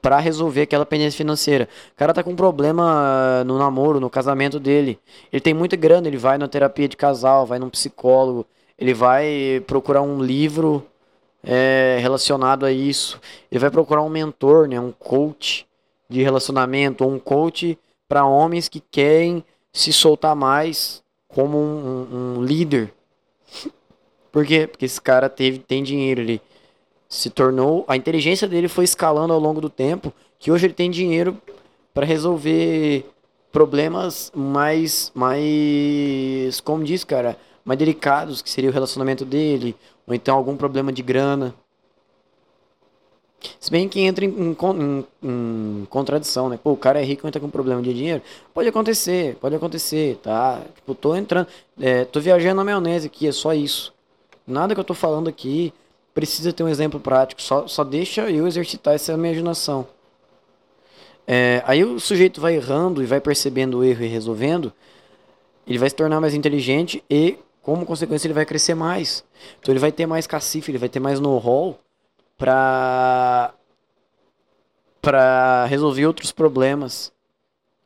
para 0.00 0.18
resolver 0.18 0.62
aquela 0.62 0.84
pendência 0.84 1.16
financeira. 1.16 1.68
O 1.92 1.96
cara 1.96 2.12
tá 2.12 2.22
com 2.22 2.32
um 2.32 2.36
problema 2.36 3.42
no 3.44 3.58
namoro, 3.58 3.98
no 3.98 4.10
casamento 4.10 4.60
dele. 4.60 4.98
Ele 5.32 5.40
tem 5.40 5.54
muita 5.54 5.76
grana, 5.76 6.06
ele 6.06 6.18
vai 6.18 6.36
na 6.36 6.46
terapia 6.46 6.86
de 6.86 6.96
casal, 6.96 7.46
vai 7.46 7.58
num 7.58 7.70
psicólogo, 7.70 8.46
ele 8.78 8.92
vai 8.92 9.62
procurar 9.66 10.02
um 10.02 10.22
livro 10.22 10.86
é, 11.44 11.98
relacionado 12.00 12.64
a 12.64 12.72
isso. 12.72 13.20
Ele 13.50 13.60
vai 13.60 13.70
procurar 13.70 14.02
um 14.02 14.08
mentor, 14.08 14.66
né, 14.66 14.80
um 14.80 14.92
coach 14.92 15.66
de 16.08 16.22
relacionamento, 16.22 17.06
um 17.06 17.18
coach 17.18 17.78
para 18.08 18.26
homens 18.26 18.68
que 18.68 18.80
querem 18.80 19.44
se 19.72 19.92
soltar 19.92 20.34
mais 20.34 21.02
como 21.28 21.58
um, 21.58 22.06
um, 22.12 22.38
um, 22.38 22.42
líder. 22.44 22.92
Por 24.30 24.46
quê? 24.46 24.66
Porque 24.66 24.84
esse 24.84 25.00
cara 25.00 25.28
teve, 25.28 25.58
tem 25.58 25.82
dinheiro, 25.82 26.20
ele 26.20 26.40
se 27.08 27.30
tornou, 27.30 27.84
a 27.86 27.96
inteligência 27.96 28.48
dele 28.48 28.68
foi 28.68 28.84
escalando 28.84 29.32
ao 29.32 29.40
longo 29.40 29.60
do 29.60 29.68
tempo, 29.68 30.12
que 30.38 30.50
hoje 30.50 30.66
ele 30.66 30.74
tem 30.74 30.90
dinheiro 30.90 31.40
para 31.92 32.06
resolver 32.06 33.06
problemas 33.52 34.32
mais, 34.34 35.12
mais, 35.14 36.60
como 36.60 36.82
diz, 36.82 37.04
cara, 37.04 37.36
mais 37.64 37.78
delicados, 37.78 38.42
que 38.42 38.50
seria 38.50 38.68
o 38.68 38.72
relacionamento 38.72 39.24
dele, 39.24 39.76
ou 40.06 40.14
então 40.14 40.36
algum 40.36 40.56
problema 40.56 40.92
de 40.92 41.02
grana. 41.02 41.54
Se 43.60 43.70
bem 43.70 43.88
que 43.88 44.00
entra 44.00 44.24
em, 44.24 44.30
em, 44.30 45.06
em, 45.22 45.86
contradição, 45.90 46.48
né? 46.48 46.58
Pô, 46.62 46.72
o 46.72 46.76
cara 46.76 47.00
é 47.00 47.04
rico 47.04 47.26
e 47.26 47.28
entra 47.28 47.40
com 47.40 47.50
problema 47.50 47.82
de 47.82 47.92
dinheiro. 47.92 48.22
Pode 48.54 48.68
acontecer, 48.68 49.36
pode 49.36 49.54
acontecer, 49.54 50.16
tá? 50.22 50.62
Tipo, 50.74 50.94
tô 50.94 51.14
entrando, 51.14 51.46
é, 51.78 52.04
tô 52.04 52.20
viajando 52.20 52.56
na 52.56 52.64
maionese 52.64 53.06
aqui, 53.06 53.26
é 53.26 53.32
só 53.32 53.52
isso. 53.52 53.92
Nada 54.46 54.74
que 54.74 54.80
eu 54.80 54.84
tô 54.84 54.94
falando 54.94 55.28
aqui 55.28 55.72
precisa 56.14 56.52
ter 56.52 56.62
um 56.62 56.68
exemplo 56.68 57.00
prático, 57.00 57.42
só, 57.42 57.66
só 57.66 57.82
deixa 57.82 58.30
eu 58.30 58.46
exercitar 58.46 58.94
essa 58.94 59.12
imaginação. 59.12 59.86
É, 61.26 61.62
aí 61.66 61.82
o 61.84 61.98
sujeito 61.98 62.40
vai 62.40 62.54
errando 62.54 63.02
e 63.02 63.06
vai 63.06 63.20
percebendo 63.20 63.78
o 63.78 63.84
erro 63.84 64.04
e 64.04 64.08
resolvendo, 64.08 64.72
ele 65.66 65.78
vai 65.78 65.88
se 65.88 65.96
tornar 65.96 66.20
mais 66.20 66.34
inteligente 66.34 67.02
e 67.10 67.36
como 67.64 67.86
consequência, 67.86 68.26
ele 68.26 68.34
vai 68.34 68.44
crescer 68.44 68.74
mais. 68.74 69.24
Então 69.58 69.72
ele 69.72 69.80
vai 69.80 69.90
ter 69.90 70.06
mais 70.06 70.26
cacife, 70.26 70.70
ele 70.70 70.78
vai 70.78 70.88
ter 70.88 71.00
mais 71.00 71.18
know-how 71.18 71.78
para 72.36 73.54
para 75.00 75.66
resolver 75.66 76.06
outros 76.06 76.32
problemas 76.32 77.12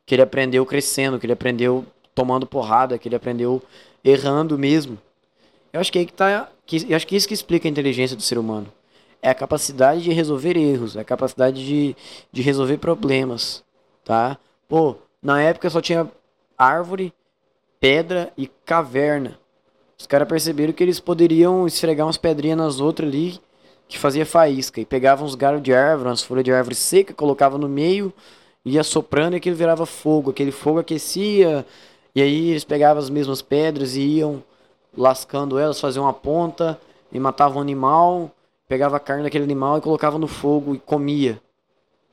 que 0.07 0.15
ele 0.15 0.23
aprendeu 0.23 0.65
crescendo, 0.65 1.19
que 1.19 1.27
ele 1.27 1.33
aprendeu 1.33 1.85
tomando 2.15 2.47
porrada, 2.47 2.97
que 2.97 3.09
ele 3.09 3.17
aprendeu 3.17 3.63
errando 4.05 4.57
mesmo. 4.57 4.99
Eu 5.73 5.81
acho 5.81 5.93
que 5.93 5.99
aí 5.99 6.07
que 6.07 6.13
tá, 6.13 6.49
eu 6.89 6.97
acho 6.97 7.07
que 7.07 7.17
isso 7.17 7.27
que 7.27 7.35
explica 7.35 7.67
a 7.67 7.71
inteligência 7.71 8.17
do 8.17 8.23
ser 8.23 8.39
humano. 8.39 8.73
É 9.21 9.31
a 9.31 9.35
capacidade 9.35 10.03
de 10.03 10.13
resolver 10.13 10.57
erros, 10.57 10.97
é 10.97 11.01
a 11.01 11.05
capacidade 11.05 11.65
de, 11.65 11.97
de 12.33 12.41
resolver 12.41 12.79
problemas, 12.79 13.65
tá? 14.05 14.39
Pô, 14.69 14.97
na 15.21 15.43
época 15.43 15.69
só 15.71 15.81
tinha 15.81 16.09
árvore, 16.57 17.13
pedra 17.81 18.33
e 18.37 18.47
caverna. 18.65 19.39
Os 20.01 20.07
caras 20.07 20.29
perceberam 20.29 20.73
que 20.73 20.83
eles 20.83 21.01
poderiam 21.01 21.67
esfregar 21.67 22.07
umas 22.07 22.17
pedrinhas 22.17 22.57
nas 22.57 22.81
outras 22.81 23.09
ali, 23.09 23.41
que 23.89 23.99
fazia 23.99 24.25
faísca. 24.25 24.81
E 24.81 24.85
pegavam 24.85 25.27
uns 25.27 25.35
galhos 25.35 25.61
de 25.61 25.75
árvore, 25.75 26.09
umas 26.09 26.23
folhas 26.23 26.45
de 26.45 26.53
árvore 26.53 26.77
seca, 26.77 27.13
colocava 27.13 27.59
no 27.59 27.69
meio, 27.69 28.13
ia 28.65 28.85
soprando 28.85 29.35
e 29.35 29.37
aquilo 29.37 29.57
virava 29.57 29.85
fogo. 29.85 30.31
Aquele 30.31 30.53
fogo 30.53 30.79
aquecia, 30.79 31.67
e 32.15 32.23
aí 32.23 32.51
eles 32.51 32.65
pegavam 32.65 33.03
as 33.03 33.11
mesmas 33.11 33.43
pedras 33.43 33.97
e 33.97 34.03
iam 34.03 34.43
lascando 34.97 35.59
elas, 35.59 35.81
faziam 35.81 36.05
uma 36.05 36.13
ponta 36.13 36.79
e 37.11 37.19
matavam 37.19 37.59
um 37.59 37.61
animal, 37.61 38.31
pegava 38.69 38.97
a 38.97 39.01
carne 39.01 39.25
daquele 39.25 39.45
animal 39.45 39.79
e 39.79 39.81
colocava 39.81 40.19
no 40.19 40.29
fogo 40.29 40.75
e 40.75 40.79
comia. 40.79 41.41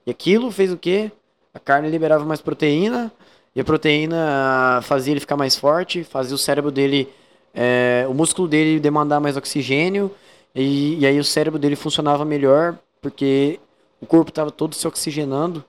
E 0.08 0.12
aquilo 0.12 0.52
fez 0.52 0.72
o 0.72 0.78
quê? 0.78 1.12
A 1.54 1.60
carne 1.60 1.90
liberava 1.90 2.26
mais 2.26 2.42
proteína, 2.42 3.12
e 3.56 3.62
a 3.62 3.64
proteína 3.64 4.80
fazia 4.82 5.14
ele 5.14 5.20
ficar 5.20 5.38
mais 5.38 5.56
forte, 5.56 6.04
fazia 6.04 6.36
o 6.36 6.38
cérebro 6.38 6.72
dele 6.72 7.08
é, 7.56 8.06
o 8.10 8.14
músculo 8.14 8.48
dele 8.48 8.80
demandar 8.82 9.22
mais 9.22 9.38
oxigênio 9.38 10.12
e, 10.54 11.00
e, 11.00 11.06
aí 11.06 11.18
o 11.18 11.24
cérebro 11.24 11.58
dele 11.58 11.78
funcionava 11.78 12.26
melhor 12.26 12.78
porque 13.02 13.60
o 14.02 14.06
corpo 14.06 14.30
estava 14.30 14.52
todo 14.52 14.76
se 14.76 14.86
oxigenando, 14.86 15.64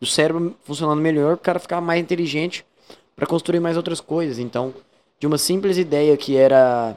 o 0.00 0.06
cérebro 0.06 0.54
funcionando 0.64 1.00
melhor, 1.00 1.34
o 1.34 1.38
cara 1.38 1.58
ficava 1.58 1.80
mais 1.80 2.00
inteligente 2.00 2.64
para 3.16 3.26
construir 3.26 3.60
mais 3.60 3.76
outras 3.76 4.00
coisas. 4.00 4.38
Então, 4.38 4.74
de 5.18 5.26
uma 5.26 5.38
simples 5.38 5.78
ideia 5.78 6.16
que 6.16 6.36
era 6.36 6.96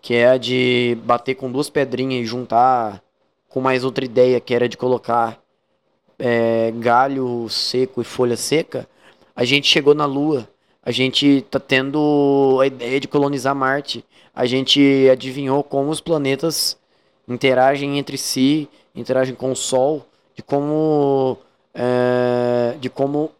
que 0.00 0.14
é 0.14 0.28
a 0.28 0.36
de 0.36 0.96
bater 1.04 1.34
com 1.34 1.50
duas 1.50 1.68
pedrinhas 1.68 2.22
e 2.22 2.26
juntar 2.26 3.02
com 3.48 3.60
mais 3.60 3.84
outra 3.84 4.04
ideia 4.04 4.40
que 4.40 4.54
era 4.54 4.68
de 4.68 4.76
colocar 4.76 5.40
é, 6.18 6.72
galho 6.76 7.48
seco 7.48 8.00
e 8.00 8.04
folha 8.04 8.36
seca, 8.36 8.88
a 9.34 9.44
gente 9.44 9.68
chegou 9.68 9.94
na 9.94 10.06
Lua 10.06 10.48
a 10.88 10.90
gente 10.90 11.44
tá 11.50 11.60
tendo 11.60 12.56
a 12.62 12.66
ideia 12.66 12.98
de 12.98 13.06
colonizar 13.06 13.54
Marte. 13.54 14.02
A 14.34 14.46
gente 14.46 15.06
adivinhou 15.12 15.62
como 15.62 15.90
os 15.90 16.00
planetas 16.00 16.78
interagem 17.28 17.98
entre 17.98 18.16
si, 18.16 18.66
interagem 18.94 19.34
com 19.34 19.52
o 19.52 19.54
Sol, 19.54 20.06
de 20.34 20.42
como 20.42 21.36
é, 21.74 22.74
de 22.80 22.88
como 22.88 23.32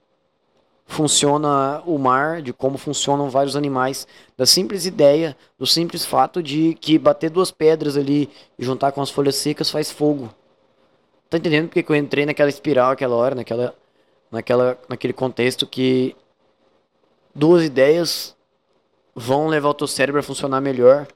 funciona 0.84 1.82
o 1.86 1.96
mar, 1.96 2.42
de 2.42 2.52
como 2.52 2.76
funcionam 2.76 3.30
vários 3.30 3.56
animais, 3.56 4.06
da 4.36 4.44
simples 4.44 4.84
ideia, 4.84 5.34
do 5.58 5.66
simples 5.66 6.04
fato 6.04 6.42
de 6.42 6.74
que 6.74 6.98
bater 6.98 7.30
duas 7.30 7.50
pedras 7.50 7.96
ali 7.96 8.28
e 8.58 8.62
juntar 8.62 8.92
com 8.92 9.00
as 9.00 9.08
folhas 9.08 9.36
secas 9.36 9.70
faz 9.70 9.90
fogo. 9.90 10.28
Tá 11.30 11.38
entendendo 11.38 11.68
porque 11.68 11.82
que 11.82 11.90
eu 11.90 11.96
entrei 11.96 12.26
naquela 12.26 12.50
espiral 12.50 12.90
aquela 12.90 13.16
hora, 13.16 13.34
naquela, 13.34 13.74
naquela, 14.30 14.78
naquele 14.86 15.14
contexto 15.14 15.66
que 15.66 16.14
duas 17.34 17.64
ideias 17.64 18.36
vão 19.14 19.48
levar 19.48 19.70
o 19.70 19.74
teu 19.74 19.86
cérebro 19.86 20.20
a 20.20 20.22
funcionar 20.22 20.60
melhor 20.60 21.06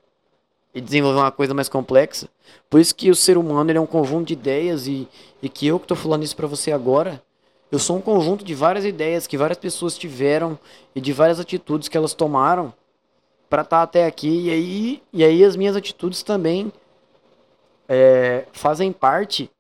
e 0.75 0.81
desenvolver 0.81 1.21
uma 1.21 1.31
coisa 1.31 1.55
mais 1.55 1.69
complexa. 1.69 2.29
Por 2.69 2.81
isso 2.81 2.95
que 2.95 3.11
o 3.11 3.15
ser 3.15 3.37
humano 3.37 3.71
ele 3.71 3.79
é 3.79 3.81
um 3.81 3.87
conjunto 3.87 4.29
de 4.29 4.33
ideias 4.33 4.87
e, 4.87 5.09
e 5.43 5.49
que 5.49 5.67
eu 5.67 5.79
que 5.79 5.85
estou 5.85 5.97
falando 5.97 6.25
isso 6.25 6.37
para 6.37 6.47
você 6.47 6.73
agora, 6.73 7.23
eu 7.71 7.79
sou 7.79 7.97
um 7.97 8.01
conjunto 8.01 8.45
de 8.45 8.55
várias 8.55 8.85
ideias 8.85 9.27
que 9.27 9.37
várias 9.37 9.59
pessoas 9.59 9.97
tiveram 9.97 10.59
e 10.95 11.01
de 11.01 11.13
várias 11.13 11.41
atitudes 11.41 11.89
que 11.89 11.97
elas 11.97 12.15
tomaram 12.15 12.73
para 13.49 13.63
estar 13.63 13.79
tá 13.79 13.83
até 13.83 14.07
aqui. 14.07 14.47
E 14.47 14.51
aí, 14.51 15.03
e 15.13 15.25
aí 15.25 15.45
as 15.45 15.57
minhas 15.57 15.77
atitudes 15.77 16.23
também 16.23 16.73
é, 17.89 18.47
fazem 18.53 18.93
parte 18.93 19.51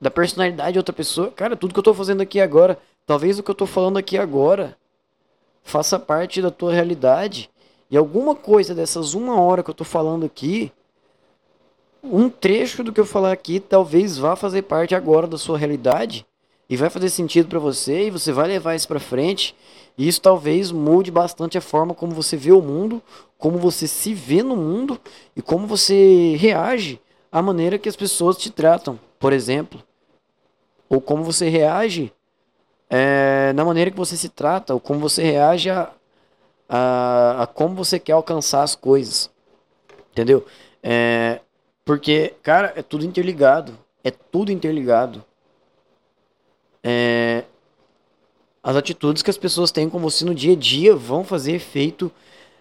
da 0.00 0.10
personalidade 0.10 0.72
de 0.72 0.78
outra 0.78 0.92
pessoa. 0.92 1.30
Cara, 1.30 1.56
tudo 1.56 1.72
que 1.74 1.78
eu 1.78 1.82
estou 1.82 1.94
fazendo 1.94 2.20
aqui 2.20 2.40
agora, 2.40 2.78
talvez 3.06 3.38
o 3.38 3.42
que 3.42 3.50
eu 3.50 3.54
estou 3.54 3.66
falando 3.66 3.98
aqui 3.98 4.16
agora 4.16 4.76
faça 5.62 5.98
parte 5.98 6.42
da 6.42 6.50
tua 6.50 6.72
realidade. 6.72 7.50
E 7.90 7.96
alguma 7.96 8.34
coisa 8.34 8.74
dessas 8.74 9.14
uma 9.14 9.40
hora 9.40 9.62
que 9.62 9.70
eu 9.70 9.72
estou 9.72 9.86
falando 9.86 10.24
aqui, 10.24 10.72
um 12.02 12.28
trecho 12.28 12.82
do 12.82 12.92
que 12.92 13.00
eu 13.00 13.06
falar 13.06 13.32
aqui 13.32 13.60
talvez 13.60 14.18
vá 14.18 14.34
fazer 14.34 14.62
parte 14.62 14.94
agora 14.94 15.26
da 15.26 15.38
sua 15.38 15.56
realidade 15.56 16.26
e 16.68 16.76
vai 16.76 16.90
fazer 16.90 17.10
sentido 17.10 17.48
para 17.48 17.58
você 17.58 18.06
e 18.06 18.10
você 18.10 18.32
vai 18.32 18.48
levar 18.48 18.74
isso 18.74 18.88
para 18.88 18.98
frente. 18.98 19.54
E 19.96 20.08
isso 20.08 20.20
talvez 20.20 20.72
mude 20.72 21.10
bastante 21.10 21.58
a 21.58 21.60
forma 21.60 21.94
como 21.94 22.14
você 22.14 22.36
vê 22.36 22.50
o 22.50 22.62
mundo, 22.62 23.02
como 23.36 23.58
você 23.58 23.86
se 23.86 24.14
vê 24.14 24.42
no 24.42 24.56
mundo 24.56 24.98
e 25.36 25.42
como 25.42 25.66
você 25.66 26.34
reage 26.38 26.98
à 27.30 27.42
maneira 27.42 27.78
que 27.78 27.88
as 27.88 27.96
pessoas 27.96 28.38
te 28.38 28.50
tratam, 28.50 28.98
por 29.20 29.32
exemplo, 29.32 29.82
ou 30.88 31.00
como 31.00 31.22
você 31.22 31.48
reage 31.48 32.12
é, 32.94 33.54
na 33.54 33.64
maneira 33.64 33.90
que 33.90 33.96
você 33.96 34.18
se 34.18 34.28
trata, 34.28 34.74
ou 34.74 34.78
como 34.78 35.00
você 35.00 35.22
reage 35.22 35.70
a, 35.70 35.90
a, 36.68 37.44
a 37.44 37.46
como 37.46 37.74
você 37.74 37.98
quer 37.98 38.12
alcançar 38.12 38.62
as 38.62 38.74
coisas. 38.74 39.30
Entendeu? 40.10 40.44
É, 40.82 41.40
porque, 41.86 42.34
cara, 42.42 42.70
é 42.76 42.82
tudo 42.82 43.06
interligado. 43.06 43.78
É 44.04 44.10
tudo 44.10 44.52
interligado. 44.52 45.24
É, 46.84 47.44
as 48.62 48.76
atitudes 48.76 49.22
que 49.22 49.30
as 49.30 49.38
pessoas 49.38 49.70
têm 49.70 49.88
com 49.88 49.98
você 49.98 50.22
no 50.26 50.34
dia 50.34 50.52
a 50.52 50.56
dia 50.56 50.94
vão 50.94 51.24
fazer 51.24 51.52
efeito 51.52 52.12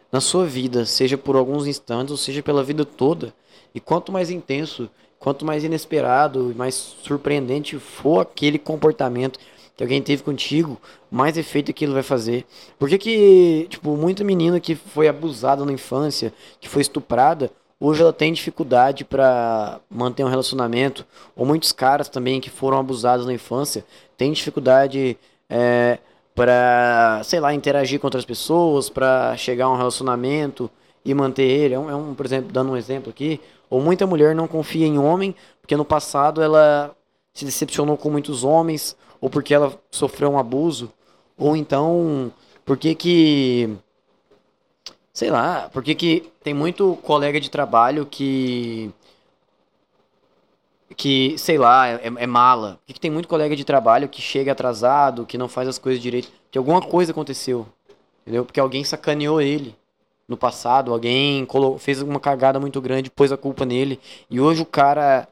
na 0.09 0.21
sua 0.21 0.45
vida, 0.45 0.85
seja 0.85 1.17
por 1.17 1.35
alguns 1.35 1.67
instantes 1.67 2.11
ou 2.11 2.17
seja 2.17 2.41
pela 2.41 2.63
vida 2.63 2.85
toda. 2.85 3.33
E 3.75 3.81
quanto 3.81 4.13
mais 4.13 4.29
intenso, 4.29 4.89
quanto 5.19 5.43
mais 5.43 5.65
inesperado 5.65 6.53
e 6.53 6.55
mais 6.55 6.73
surpreendente 6.75 7.77
for 7.77 8.21
aquele 8.21 8.57
comportamento 8.57 9.37
que 9.81 9.83
alguém 9.83 10.01
teve 10.01 10.21
contigo, 10.21 10.79
mais 11.09 11.35
efeito 11.37 11.71
aquilo 11.71 11.93
vai 11.93 12.03
fazer. 12.03 12.45
Por 12.77 12.87
que 12.87 12.99
que, 12.99 13.67
tipo, 13.67 13.97
muita 13.97 14.23
menina 14.23 14.59
que 14.59 14.75
foi 14.75 15.07
abusada 15.07 15.65
na 15.65 15.71
infância, 15.71 16.31
que 16.59 16.69
foi 16.69 16.83
estuprada, 16.83 17.51
hoje 17.79 18.01
ela 18.01 18.13
tem 18.13 18.31
dificuldade 18.31 19.03
para 19.03 19.79
manter 19.89 20.23
um 20.23 20.29
relacionamento, 20.29 21.03
ou 21.35 21.47
muitos 21.47 21.71
caras 21.71 22.07
também 22.07 22.39
que 22.39 22.49
foram 22.49 22.77
abusados 22.77 23.25
na 23.25 23.33
infância, 23.33 23.83
têm 24.15 24.31
dificuldade 24.31 25.17
é, 25.49 25.97
para, 26.35 27.21
sei 27.23 27.39
lá, 27.39 27.51
interagir 27.51 27.99
com 27.99 28.05
outras 28.05 28.23
pessoas, 28.23 28.87
para 28.87 29.35
chegar 29.35 29.65
a 29.65 29.71
um 29.71 29.77
relacionamento 29.77 30.69
e 31.03 31.11
manter 31.11 31.43
ele. 31.43 31.73
É 31.73 31.79
um, 31.79 31.89
é 31.89 31.95
um, 31.95 32.13
por 32.13 32.25
exemplo, 32.27 32.51
dando 32.51 32.71
um 32.71 32.77
exemplo 32.77 33.09
aqui, 33.09 33.41
ou 33.67 33.81
muita 33.81 34.05
mulher 34.05 34.35
não 34.35 34.47
confia 34.47 34.85
em 34.85 34.99
homem, 34.99 35.33
porque 35.59 35.75
no 35.75 35.83
passado 35.83 36.39
ela 36.39 36.95
se 37.33 37.45
decepcionou 37.45 37.97
com 37.97 38.11
muitos 38.11 38.43
homens, 38.43 38.95
ou 39.21 39.29
porque 39.29 39.53
ela 39.53 39.79
sofreu 39.89 40.31
um 40.31 40.37
abuso, 40.37 40.91
ou 41.37 41.55
então 41.55 42.33
porque 42.65 42.95
que 42.95 43.77
sei 45.13 45.29
lá, 45.29 45.69
porque 45.71 45.95
que 45.95 46.31
tem 46.43 46.53
muito 46.53 46.97
colega 47.03 47.39
de 47.39 47.49
trabalho 47.49 48.05
que 48.05 48.91
que, 50.95 51.37
sei 51.37 51.57
lá, 51.57 51.87
é, 51.87 52.01
é 52.03 52.27
mala. 52.27 52.77
Porque 52.77 52.93
que 52.93 52.99
tem 52.99 53.09
muito 53.09 53.27
colega 53.27 53.55
de 53.55 53.63
trabalho 53.63 54.09
que 54.09 54.21
chega 54.21 54.51
atrasado, 54.51 55.25
que 55.25 55.37
não 55.37 55.47
faz 55.47 55.67
as 55.67 55.79
coisas 55.79 56.01
direito, 56.01 56.31
que 56.51 56.57
alguma 56.57 56.81
coisa 56.81 57.11
aconteceu. 57.11 57.65
Entendeu? 58.21 58.45
Porque 58.45 58.59
alguém 58.59 58.83
sacaneou 58.83 59.41
ele 59.41 59.75
no 60.27 60.37
passado, 60.37 60.93
alguém 60.93 61.47
fez 61.79 62.01
uma 62.01 62.19
cagada 62.19 62.59
muito 62.59 62.79
grande, 62.79 63.09
pôs 63.09 63.31
a 63.31 63.37
culpa 63.37 63.65
nele, 63.65 63.99
e 64.29 64.39
hoje 64.39 64.61
o 64.61 64.65
cara 64.65 65.27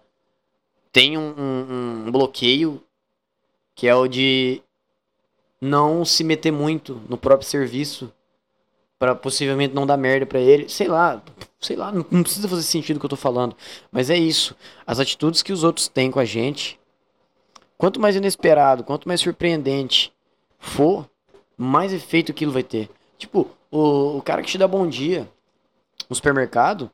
tem 0.92 1.18
um, 1.18 1.34
um, 1.38 2.04
um 2.08 2.12
bloqueio 2.12 2.82
que 3.80 3.88
é 3.88 3.96
o 3.96 4.10
de 4.10 4.62
não 5.62 6.04
se 6.04 6.22
meter 6.22 6.52
muito 6.52 7.02
no 7.08 7.18
próprio 7.18 7.48
serviço 7.48 8.12
para 9.00 9.16
possivelmente 9.16 9.74
não 9.74 9.88
dar 9.88 9.96
merda 9.96 10.26
para 10.26 10.42
ele. 10.42 10.68
Sei 10.68 10.90
lá, 10.90 11.24
sei 11.62 11.78
lá, 11.78 11.90
não, 11.90 12.06
não, 12.12 12.22
precisa 12.22 12.50
fazer 12.50 12.64
sentido 12.64 12.98
o 12.98 13.00
que 13.00 13.06
eu 13.06 13.12
tô 13.12 13.16
falando, 13.16 13.56
mas 13.90 14.10
é 14.10 14.18
isso. 14.18 14.54
As 14.86 15.00
atitudes 15.00 15.42
que 15.42 15.54
os 15.54 15.64
outros 15.64 15.88
têm 15.88 16.12
com 16.12 16.20
a 16.20 16.26
gente, 16.26 16.78
quanto 17.78 18.02
mais 18.02 18.18
inesperado, 18.18 18.84
quanto 18.84 19.08
mais 19.08 19.22
surpreendente 19.22 20.12
for, 20.60 21.10
mais 21.58 21.94
efeito 21.94 22.34
aquilo 22.34 22.52
vai 22.52 22.64
ter. 22.64 22.90
Tipo, 23.18 23.50
o, 23.72 24.18
o 24.18 24.22
cara 24.22 24.42
que 24.42 24.50
te 24.50 24.58
dá 24.58 24.68
bom 24.68 24.86
dia 24.88 25.26
no 26.10 26.18
supermercado, 26.18 26.92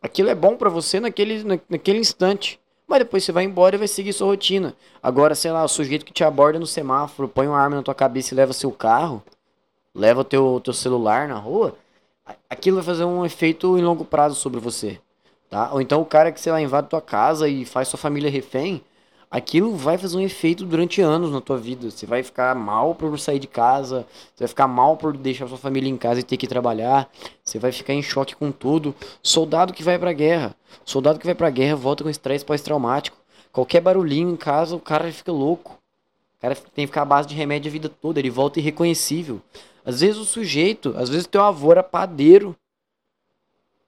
aquilo 0.00 0.30
é 0.30 0.34
bom 0.34 0.56
para 0.56 0.70
você 0.70 1.00
naquele, 1.00 1.44
na, 1.44 1.60
naquele 1.68 1.98
instante. 1.98 2.58
Mas 2.86 2.98
depois 3.00 3.24
você 3.24 3.32
vai 3.32 3.44
embora 3.44 3.76
e 3.76 3.78
vai 3.78 3.88
seguir 3.88 4.12
sua 4.12 4.26
rotina. 4.26 4.74
Agora, 5.02 5.34
sei 5.34 5.50
lá, 5.50 5.64
o 5.64 5.68
sujeito 5.68 6.04
que 6.04 6.12
te 6.12 6.22
aborda 6.22 6.58
no 6.58 6.66
semáforo, 6.66 7.28
põe 7.28 7.46
uma 7.46 7.58
arma 7.58 7.76
na 7.76 7.82
tua 7.82 7.94
cabeça 7.94 8.34
e 8.34 8.36
leva 8.36 8.52
seu 8.52 8.70
carro, 8.70 9.22
leva 9.94 10.24
teu, 10.24 10.60
teu 10.62 10.74
celular 10.74 11.26
na 11.26 11.36
rua, 11.36 11.76
aquilo 12.48 12.76
vai 12.76 12.84
fazer 12.84 13.04
um 13.04 13.24
efeito 13.24 13.78
em 13.78 13.82
longo 13.82 14.04
prazo 14.04 14.34
sobre 14.34 14.60
você. 14.60 15.00
Tá? 15.48 15.72
Ou 15.72 15.80
então 15.80 16.00
o 16.00 16.06
cara 16.06 16.32
que, 16.32 16.40
sei 16.40 16.52
lá, 16.52 16.60
invade 16.60 16.88
tua 16.88 17.00
casa 17.00 17.48
e 17.48 17.64
faz 17.64 17.88
sua 17.88 17.98
família 17.98 18.30
refém, 18.30 18.82
aquilo 19.30 19.76
vai 19.76 19.98
fazer 19.98 20.16
um 20.16 20.20
efeito 20.20 20.64
durante 20.64 21.00
anos 21.00 21.30
na 21.30 21.40
tua 21.40 21.58
vida. 21.58 21.90
Você 21.90 22.06
vai 22.06 22.22
ficar 22.22 22.54
mal 22.54 22.94
por 22.94 23.18
sair 23.18 23.38
de 23.38 23.46
casa, 23.46 24.06
você 24.34 24.44
vai 24.44 24.48
ficar 24.48 24.68
mal 24.68 24.96
por 24.96 25.16
deixar 25.16 25.46
sua 25.48 25.58
família 25.58 25.90
em 25.90 25.96
casa 25.96 26.20
e 26.20 26.22
ter 26.22 26.36
que 26.36 26.46
trabalhar, 26.46 27.10
você 27.42 27.58
vai 27.58 27.72
ficar 27.72 27.94
em 27.94 28.02
choque 28.02 28.34
com 28.34 28.52
tudo. 28.52 28.94
Soldado 29.22 29.72
que 29.72 29.82
vai 29.82 29.98
pra 29.98 30.12
guerra, 30.12 30.54
soldado 30.84 31.18
que 31.18 31.26
vai 31.26 31.34
pra 31.34 31.50
guerra 31.50 31.76
volta 31.76 32.04
com 32.04 32.10
estresse 32.10 32.44
pós-traumático. 32.44 33.16
Qualquer 33.52 33.80
barulhinho 33.80 34.30
em 34.30 34.36
casa, 34.36 34.74
o 34.74 34.80
cara 34.80 35.10
fica 35.12 35.30
louco. 35.30 35.78
O 36.38 36.40
cara 36.40 36.54
tem 36.54 36.84
que 36.84 36.88
ficar 36.88 37.02
à 37.02 37.06
base 37.06 37.28
de 37.28 37.34
remédio 37.34 37.68
a 37.68 37.72
vida 37.72 37.88
toda, 37.88 38.18
ele 38.18 38.30
volta 38.30 38.58
irreconhecível. 38.58 39.40
Às 39.84 40.00
vezes 40.00 40.16
o 40.16 40.24
sujeito, 40.24 40.94
às 40.96 41.08
vezes 41.08 41.26
teu 41.26 41.42
avô 41.42 41.70
era 41.70 41.82
padeiro 41.82 42.56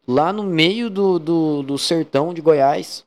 lá 0.07 0.33
no 0.33 0.43
meio 0.43 0.89
do, 0.89 1.19
do, 1.19 1.63
do 1.63 1.79
sertão 1.79 2.33
de 2.33 2.41
Goiás. 2.41 3.05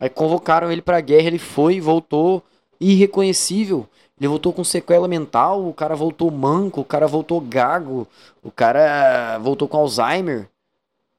Aí 0.00 0.08
convocaram 0.08 0.70
ele 0.70 0.82
pra 0.82 1.00
guerra, 1.00 1.26
ele 1.26 1.38
foi 1.38 1.76
e 1.76 1.80
voltou 1.80 2.42
irreconhecível. 2.80 3.88
Ele 4.18 4.28
voltou 4.28 4.52
com 4.52 4.64
sequela 4.64 5.06
mental, 5.06 5.66
o 5.66 5.72
cara 5.72 5.94
voltou 5.94 6.30
manco, 6.30 6.80
o 6.80 6.84
cara 6.84 7.06
voltou 7.06 7.40
gago, 7.40 8.06
o 8.42 8.50
cara 8.50 9.38
voltou 9.38 9.68
com 9.68 9.76
Alzheimer. 9.76 10.48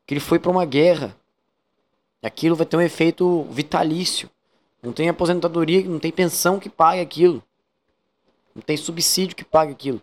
Que 0.05 0.13
ele 0.13 0.19
foi 0.19 0.39
para 0.39 0.51
uma 0.51 0.65
guerra. 0.65 1.15
Aquilo 2.21 2.55
vai 2.55 2.65
ter 2.65 2.75
um 2.75 2.81
efeito 2.81 3.43
vitalício. 3.43 4.29
Não 4.81 4.91
tem 4.91 5.09
aposentadoria, 5.09 5.83
não 5.83 5.99
tem 5.99 6.11
pensão 6.11 6.59
que 6.59 6.69
pague 6.69 7.01
aquilo. 7.01 7.43
Não 8.53 8.61
tem 8.61 8.75
subsídio 8.75 9.35
que 9.35 9.45
pague 9.45 9.71
aquilo. 9.71 10.01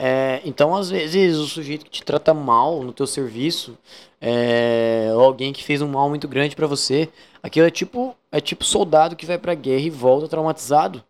É, 0.00 0.40
então, 0.44 0.76
às 0.76 0.90
vezes, 0.90 1.36
o 1.38 1.48
sujeito 1.48 1.84
que 1.84 1.90
te 1.90 2.04
trata 2.04 2.32
mal 2.32 2.84
no 2.84 2.92
teu 2.92 3.04
serviço, 3.04 3.76
é, 4.20 5.10
ou 5.12 5.22
alguém 5.22 5.52
que 5.52 5.64
fez 5.64 5.82
um 5.82 5.88
mal 5.88 6.08
muito 6.08 6.28
grande 6.28 6.54
para 6.54 6.68
você, 6.68 7.08
aquilo 7.42 7.66
é 7.66 7.70
tipo, 7.70 8.16
é 8.30 8.40
tipo 8.40 8.64
soldado 8.64 9.16
que 9.16 9.26
vai 9.26 9.36
pra 9.36 9.54
guerra 9.54 9.82
e 9.82 9.90
volta 9.90 10.28
traumatizado. 10.28 11.02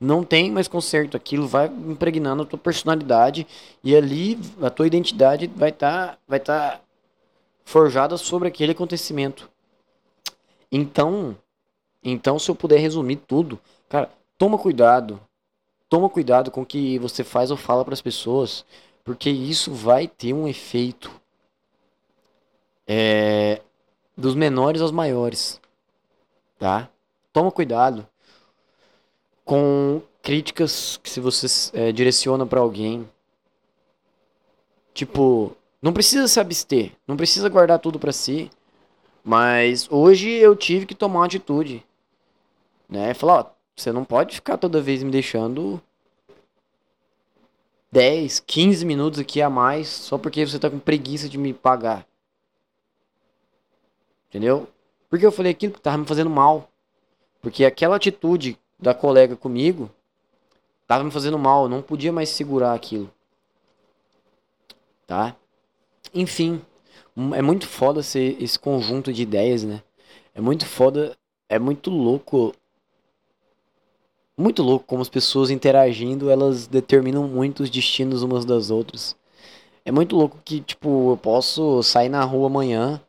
Não 0.00 0.24
tem 0.24 0.50
mais 0.50 0.66
conserto, 0.66 1.16
aquilo 1.16 1.46
vai 1.46 1.66
impregnando 1.68 2.42
a 2.42 2.46
tua 2.46 2.58
personalidade 2.58 3.46
e 3.82 3.94
ali 3.94 4.36
a 4.60 4.70
tua 4.70 4.88
identidade 4.88 5.46
vai 5.54 5.70
estar 5.70 6.08
tá, 6.08 6.18
vai 6.26 6.40
tá 6.40 6.80
forjada 7.64 8.16
sobre 8.16 8.48
aquele 8.48 8.72
acontecimento. 8.72 9.48
Então, 10.70 11.36
então 12.02 12.40
se 12.40 12.50
eu 12.50 12.56
puder 12.56 12.80
resumir 12.80 13.16
tudo, 13.16 13.58
cara, 13.88 14.10
toma 14.36 14.58
cuidado, 14.58 15.20
toma 15.88 16.08
cuidado 16.08 16.50
com 16.50 16.62
o 16.62 16.66
que 16.66 16.98
você 16.98 17.22
faz 17.22 17.50
ou 17.50 17.56
fala 17.56 17.84
para 17.84 17.94
as 17.94 18.02
pessoas, 18.02 18.64
porque 19.04 19.30
isso 19.30 19.72
vai 19.72 20.08
ter 20.08 20.32
um 20.32 20.48
efeito 20.48 21.10
é, 22.86 23.60
dos 24.16 24.34
menores 24.34 24.80
aos 24.80 24.90
maiores, 24.90 25.60
tá? 26.58 26.88
Toma 27.32 27.50
cuidado 27.50 28.06
com 29.44 30.02
críticas 30.22 30.98
que 31.02 31.08
se 31.08 31.20
você 31.20 31.46
é, 31.72 31.92
direciona 31.92 32.44
para 32.44 32.60
alguém, 32.60 33.08
tipo, 34.92 35.56
não 35.80 35.92
precisa 35.92 36.26
se 36.26 36.40
abster, 36.40 36.92
não 37.06 37.16
precisa 37.16 37.48
guardar 37.48 37.78
tudo 37.78 37.98
para 37.98 38.12
si, 38.12 38.50
mas 39.22 39.86
hoje 39.90 40.30
eu 40.30 40.56
tive 40.56 40.86
que 40.86 40.94
tomar 40.94 41.20
uma 41.20 41.26
atitude, 41.26 41.84
né? 42.88 43.14
Falar, 43.14 43.40
ó, 43.40 43.55
você 43.76 43.92
não 43.92 44.04
pode 44.04 44.36
ficar 44.36 44.56
toda 44.56 44.80
vez 44.80 45.02
me 45.02 45.10
deixando 45.10 45.80
10, 47.92 48.40
15 48.40 48.84
minutos 48.84 49.20
aqui 49.20 49.40
a 49.42 49.50
mais 49.50 49.88
só 49.88 50.18
porque 50.18 50.46
você 50.46 50.58
tá 50.58 50.70
com 50.70 50.78
preguiça 50.78 51.28
de 51.28 51.38
me 51.38 51.52
pagar. 51.52 52.06
Entendeu? 54.28 54.68
Porque 55.08 55.24
eu 55.24 55.32
falei 55.32 55.52
aquilo 55.52 55.72
que 55.72 55.80
tava 55.80 55.98
me 55.98 56.06
fazendo 56.06 56.30
mal. 56.30 56.68
Porque 57.40 57.64
aquela 57.64 57.96
atitude 57.96 58.58
da 58.78 58.92
colega 58.92 59.36
comigo 59.36 59.90
tava 60.86 61.04
me 61.04 61.10
fazendo 61.10 61.38
mal, 61.38 61.64
eu 61.64 61.68
não 61.68 61.82
podia 61.82 62.12
mais 62.12 62.28
segurar 62.28 62.72
aquilo. 62.72 63.10
Tá? 65.06 65.36
Enfim, 66.14 66.62
é 67.34 67.42
muito 67.42 67.66
foda 67.66 68.02
ser 68.02 68.40
esse 68.42 68.58
conjunto 68.58 69.12
de 69.12 69.22
ideias, 69.22 69.62
né? 69.62 69.82
É 70.34 70.40
muito 70.40 70.66
foda, 70.66 71.16
é 71.48 71.58
muito 71.58 71.90
louco. 71.90 72.54
Muito 74.38 74.62
louco 74.62 74.84
como 74.86 75.00
as 75.00 75.08
pessoas 75.08 75.50
interagindo, 75.50 76.30
elas 76.30 76.66
determinam 76.66 77.26
muito 77.26 77.62
os 77.62 77.70
destinos 77.70 78.22
umas 78.22 78.44
das 78.44 78.70
outras. 78.70 79.16
É 79.84 79.90
muito 79.90 80.14
louco 80.14 80.38
que, 80.44 80.60
tipo, 80.60 81.12
eu 81.12 81.16
posso 81.16 81.82
sair 81.82 82.10
na 82.10 82.22
rua 82.22 82.46
amanhã 82.48 83.00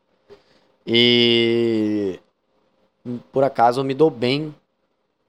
e 0.85 2.17
por 3.31 3.43
acaso 3.43 3.81
eu 3.81 3.83
me 3.83 3.93
dou 3.93 4.09
bem 4.09 4.55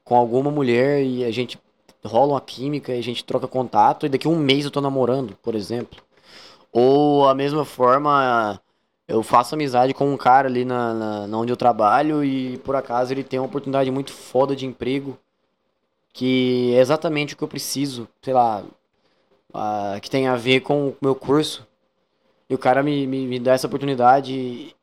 com 0.04 0.16
alguma 0.16 0.50
mulher 0.50 1.02
e 1.02 1.24
a 1.24 1.32
gente 1.32 1.58
rola 2.04 2.34
uma 2.34 2.40
química 2.40 2.94
e 2.94 2.98
a 2.98 3.02
gente 3.02 3.24
troca 3.24 3.48
contato 3.48 4.06
e 4.06 4.08
daqui 4.08 4.28
a 4.28 4.30
um 4.30 4.38
mês 4.38 4.64
eu 4.64 4.70
tô 4.70 4.80
namorando, 4.80 5.36
por 5.42 5.54
exemplo. 5.56 6.00
Ou 6.72 7.28
a 7.28 7.34
mesma 7.34 7.64
forma 7.64 8.60
eu 9.08 9.22
faço 9.22 9.54
amizade 9.56 9.94
com 9.94 10.12
um 10.12 10.16
cara 10.16 10.48
ali 10.48 10.64
na, 10.64 10.94
na, 10.94 11.26
na, 11.26 11.38
onde 11.38 11.52
eu 11.52 11.56
trabalho 11.56 12.24
e 12.24 12.58
por 12.58 12.76
acaso 12.76 13.12
ele 13.12 13.24
tem 13.24 13.40
uma 13.40 13.46
oportunidade 13.46 13.90
muito 13.90 14.12
foda 14.12 14.54
de 14.54 14.64
emprego 14.66 15.18
que 16.18 16.74
é 16.74 16.80
exatamente 16.80 17.34
o 17.34 17.36
que 17.36 17.44
eu 17.44 17.48
preciso, 17.48 18.08
sei 18.20 18.34
lá, 18.34 18.64
uh, 19.54 20.00
que 20.02 20.10
tem 20.10 20.26
a 20.26 20.34
ver 20.34 20.62
com 20.62 20.88
o 20.88 20.96
meu 21.00 21.14
curso. 21.14 21.64
E 22.50 22.54
o 22.56 22.58
cara 22.58 22.82
me, 22.82 23.06
me, 23.06 23.24
me 23.24 23.38
dá 23.38 23.52
essa 23.52 23.68
oportunidade 23.68 24.32
e, 24.34 24.74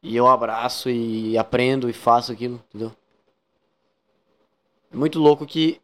e 0.00 0.16
eu 0.16 0.28
abraço 0.28 0.88
e 0.88 1.36
aprendo 1.36 1.90
e 1.90 1.92
faço 1.92 2.30
aquilo, 2.30 2.62
entendeu? 2.68 2.92
É 4.92 4.96
muito 4.96 5.18
louco 5.18 5.44
que 5.44 5.80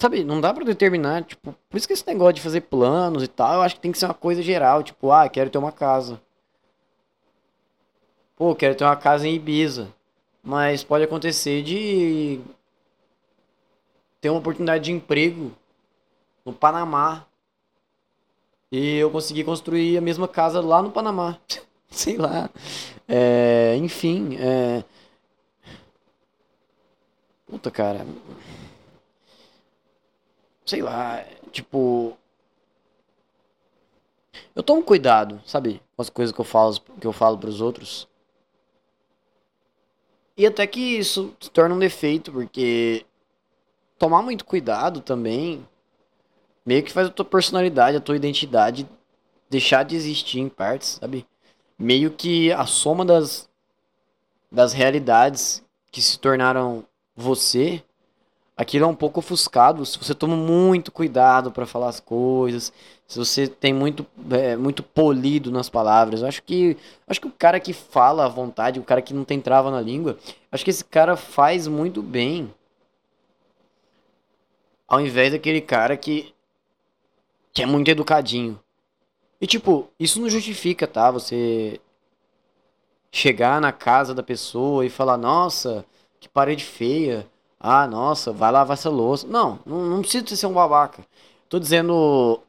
Sabe, 0.00 0.24
não 0.24 0.40
dá 0.40 0.52
pra 0.54 0.64
determinar, 0.64 1.24
tipo, 1.24 1.54
por 1.68 1.76
isso 1.76 1.86
que 1.86 1.92
esse 1.92 2.06
negócio 2.06 2.34
de 2.34 2.40
fazer 2.40 2.62
planos 2.62 3.22
e 3.22 3.28
tal, 3.28 3.54
eu 3.54 3.62
acho 3.62 3.76
que 3.76 3.80
tem 3.80 3.90
que 3.92 3.98
ser 3.98 4.06
uma 4.06 4.14
coisa 4.14 4.42
geral, 4.42 4.82
tipo, 4.82 5.10
ah, 5.12 5.28
quero 5.28 5.50
ter 5.50 5.58
uma 5.58 5.72
casa. 5.72 6.20
Pô, 8.36 8.54
quero 8.54 8.74
ter 8.76 8.84
uma 8.84 8.96
casa 8.96 9.26
em 9.28 9.34
Ibiza. 9.34 9.92
Mas 10.48 10.82
pode 10.82 11.04
acontecer 11.04 11.62
de 11.62 12.40
ter 14.20 14.30
uma 14.30 14.38
oportunidade 14.38 14.84
de 14.84 14.92
emprego 14.92 15.52
no 16.44 16.52
Panamá. 16.52 17.26
E 18.72 18.96
eu 18.96 19.10
conseguir 19.10 19.44
construir 19.44 19.98
a 19.98 20.00
mesma 20.00 20.26
casa 20.26 20.60
lá 20.60 20.82
no 20.82 20.90
Panamá. 20.90 21.38
Sei 21.90 22.16
lá. 22.16 22.50
É, 23.06 23.76
enfim, 23.76 24.36
é... 24.38 24.84
Puta, 27.46 27.70
cara 27.70 28.06
sei 30.68 30.82
lá, 30.82 31.24
tipo. 31.50 32.16
Eu 34.54 34.62
tomo 34.62 34.82
cuidado, 34.82 35.40
sabe? 35.46 35.80
Com 35.96 36.02
as 36.02 36.10
coisas 36.10 36.34
que 36.34 36.40
eu 36.40 36.44
falo, 36.44 36.78
que 37.00 37.06
eu 37.06 37.12
falo 37.12 37.38
pros 37.38 37.60
outros. 37.60 38.07
E 40.38 40.46
até 40.46 40.64
que 40.68 40.78
isso 40.78 41.34
se 41.40 41.50
torna 41.50 41.74
um 41.74 41.78
defeito, 41.80 42.30
porque 42.30 43.04
tomar 43.98 44.22
muito 44.22 44.44
cuidado 44.44 45.00
também 45.00 45.66
meio 46.64 46.84
que 46.84 46.92
faz 46.92 47.08
a 47.08 47.10
tua 47.10 47.24
personalidade, 47.24 47.96
a 47.96 48.00
tua 48.00 48.14
identidade 48.14 48.88
deixar 49.50 49.82
de 49.82 49.96
existir 49.96 50.38
em 50.38 50.48
partes, 50.48 50.98
sabe? 51.00 51.26
Meio 51.76 52.12
que 52.12 52.52
a 52.52 52.66
soma 52.66 53.04
das 53.04 53.48
das 54.50 54.72
realidades 54.72 55.62
que 55.90 56.00
se 56.00 56.18
tornaram 56.18 56.86
você 57.16 57.82
aquilo 58.58 58.84
é 58.84 58.88
um 58.88 58.94
pouco 58.94 59.20
ofuscado 59.20 59.86
se 59.86 59.96
você 59.96 60.12
toma 60.12 60.36
muito 60.36 60.90
cuidado 60.90 61.52
para 61.52 61.64
falar 61.64 61.88
as 61.88 62.00
coisas, 62.00 62.72
se 63.06 63.16
você 63.16 63.46
tem 63.46 63.72
muito, 63.72 64.04
é, 64.32 64.56
muito 64.56 64.82
polido 64.82 65.48
nas 65.52 65.70
palavras. 65.70 66.24
Acho 66.24 66.42
que 66.42 66.76
acho 67.06 67.20
que 67.20 67.28
o 67.28 67.32
cara 67.32 67.60
que 67.60 67.72
fala 67.72 68.24
à 68.24 68.28
vontade, 68.28 68.80
o 68.80 68.82
cara 68.82 69.00
que 69.00 69.14
não 69.14 69.24
tem 69.24 69.40
trava 69.40 69.70
na 69.70 69.80
língua, 69.80 70.18
acho 70.50 70.64
que 70.64 70.70
esse 70.70 70.84
cara 70.84 71.16
faz 71.16 71.68
muito 71.68 72.02
bem. 72.02 72.52
Ao 74.88 75.00
invés 75.00 75.32
daquele 75.32 75.60
cara 75.60 75.96
que 75.96 76.34
que 77.52 77.62
é 77.62 77.66
muito 77.66 77.90
educadinho. 77.90 78.58
E 79.40 79.46
tipo, 79.46 79.88
isso 80.00 80.20
não 80.20 80.28
justifica, 80.28 80.86
tá? 80.86 81.10
Você 81.12 81.80
chegar 83.12 83.60
na 83.60 83.72
casa 83.72 84.14
da 84.14 84.22
pessoa 84.22 84.84
e 84.84 84.90
falar: 84.90 85.16
"Nossa, 85.16 85.84
que 86.20 86.28
parede 86.28 86.64
feia" 86.64 87.26
Ah, 87.60 87.86
nossa, 87.86 88.32
vai 88.32 88.52
lavar 88.52 88.76
essa 88.76 88.88
louça. 88.90 89.26
Não, 89.26 89.58
não, 89.66 89.86
não 89.86 90.00
precisa 90.00 90.36
ser 90.36 90.46
um 90.46 90.52
babaca. 90.52 91.04
Tô 91.48 91.58
dizendo. 91.58 92.40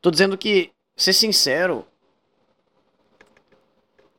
Tô 0.00 0.10
dizendo 0.10 0.38
que, 0.38 0.72
ser 0.96 1.12
sincero. 1.12 1.84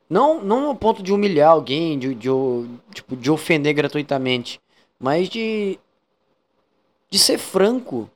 Não, 0.10 0.44
não 0.44 0.68
ao 0.68 0.76
ponto 0.76 1.02
de 1.02 1.12
humilhar 1.12 1.52
alguém, 1.52 1.98
de, 1.98 2.14
de, 2.14 2.30
tipo, 2.94 3.16
de 3.16 3.32
ofender 3.32 3.74
gratuitamente. 3.74 4.62
Mas 5.00 5.30
de. 5.30 5.80
De 7.10 7.18
ser 7.20 7.38
franco. 7.38 8.10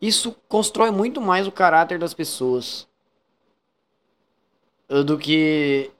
Isso 0.00 0.34
constrói 0.48 0.90
muito 0.90 1.20
mais 1.20 1.46
o 1.46 1.52
caráter 1.52 1.98
das 1.98 2.14
pessoas. 2.14 2.88
Do 4.88 5.18
que. 5.18 5.90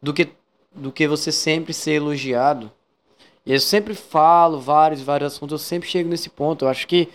Do 0.00 0.14
que. 0.14 0.30
Do 0.74 0.90
que 0.90 1.06
você 1.06 1.30
sempre 1.30 1.74
ser 1.74 1.92
elogiado. 1.92 2.72
E 3.44 3.52
eu 3.52 3.60
sempre 3.60 3.94
falo 3.94 4.60
vários 4.60 5.02
vários 5.02 5.34
assuntos, 5.34 5.52
eu 5.52 5.58
sempre 5.58 5.88
chego 5.88 6.08
nesse 6.08 6.30
ponto. 6.30 6.64
Eu 6.64 6.68
acho 6.68 6.86
que 6.86 7.08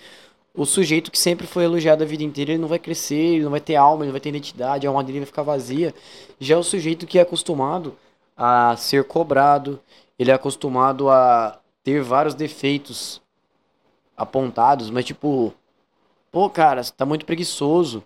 o 0.54 0.66
sujeito 0.66 1.12
que 1.12 1.20
sempre 1.20 1.46
foi 1.48 1.64
elogiado 1.66 2.04
a 2.04 2.08
vida 2.08 2.24
inteira, 2.24 2.52
ele 2.52 2.62
não 2.62 2.68
vai 2.68 2.80
crescer, 2.80 3.16
ele 3.16 3.44
não 3.44 3.52
vai 3.52 3.60
ter 3.62 3.76
alma, 3.76 4.04
ele 4.04 4.08
não 4.08 4.14
vai 4.14 4.22
ter 4.22 4.30
identidade, 4.30 4.88
a 4.88 4.90
alma 4.90 5.04
dele 5.04 5.20
vai 5.20 5.26
ficar 5.28 5.44
vazia. 5.44 5.94
Já 6.40 6.56
é 6.56 6.58
o 6.58 6.64
sujeito 6.64 7.06
que 7.06 7.20
é 7.20 7.22
acostumado 7.22 7.96
a 8.36 8.76
ser 8.78 9.04
cobrado, 9.06 9.80
ele 10.18 10.32
é 10.32 10.34
acostumado 10.34 11.10
a 11.10 11.60
ter 11.84 12.02
vários 12.02 12.34
defeitos 12.36 13.22
apontados, 14.16 14.90
mas 14.90 15.06
tipo, 15.06 15.54
pô, 16.32 16.50
cara, 16.50 16.84
você 16.84 16.92
tá 16.92 17.06
muito 17.06 17.26
preguiçoso. 17.26 18.04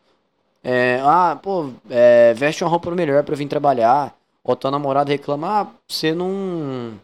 É, 0.64 0.99
ah, 1.03 1.39
pô, 1.41 1.72
é, 1.89 2.34
veste 2.34 2.64
uma 2.64 2.69
roupa 2.69 2.91
melhor 2.91 3.23
para 3.23 3.35
vir 3.35 3.48
trabalhar. 3.48 4.15
Ou 4.43 4.56
tua 4.56 4.72
namorada 4.72 5.11
reclama, 5.11 5.61
ah, 5.61 5.68
você 5.88 6.14
não 6.14 6.99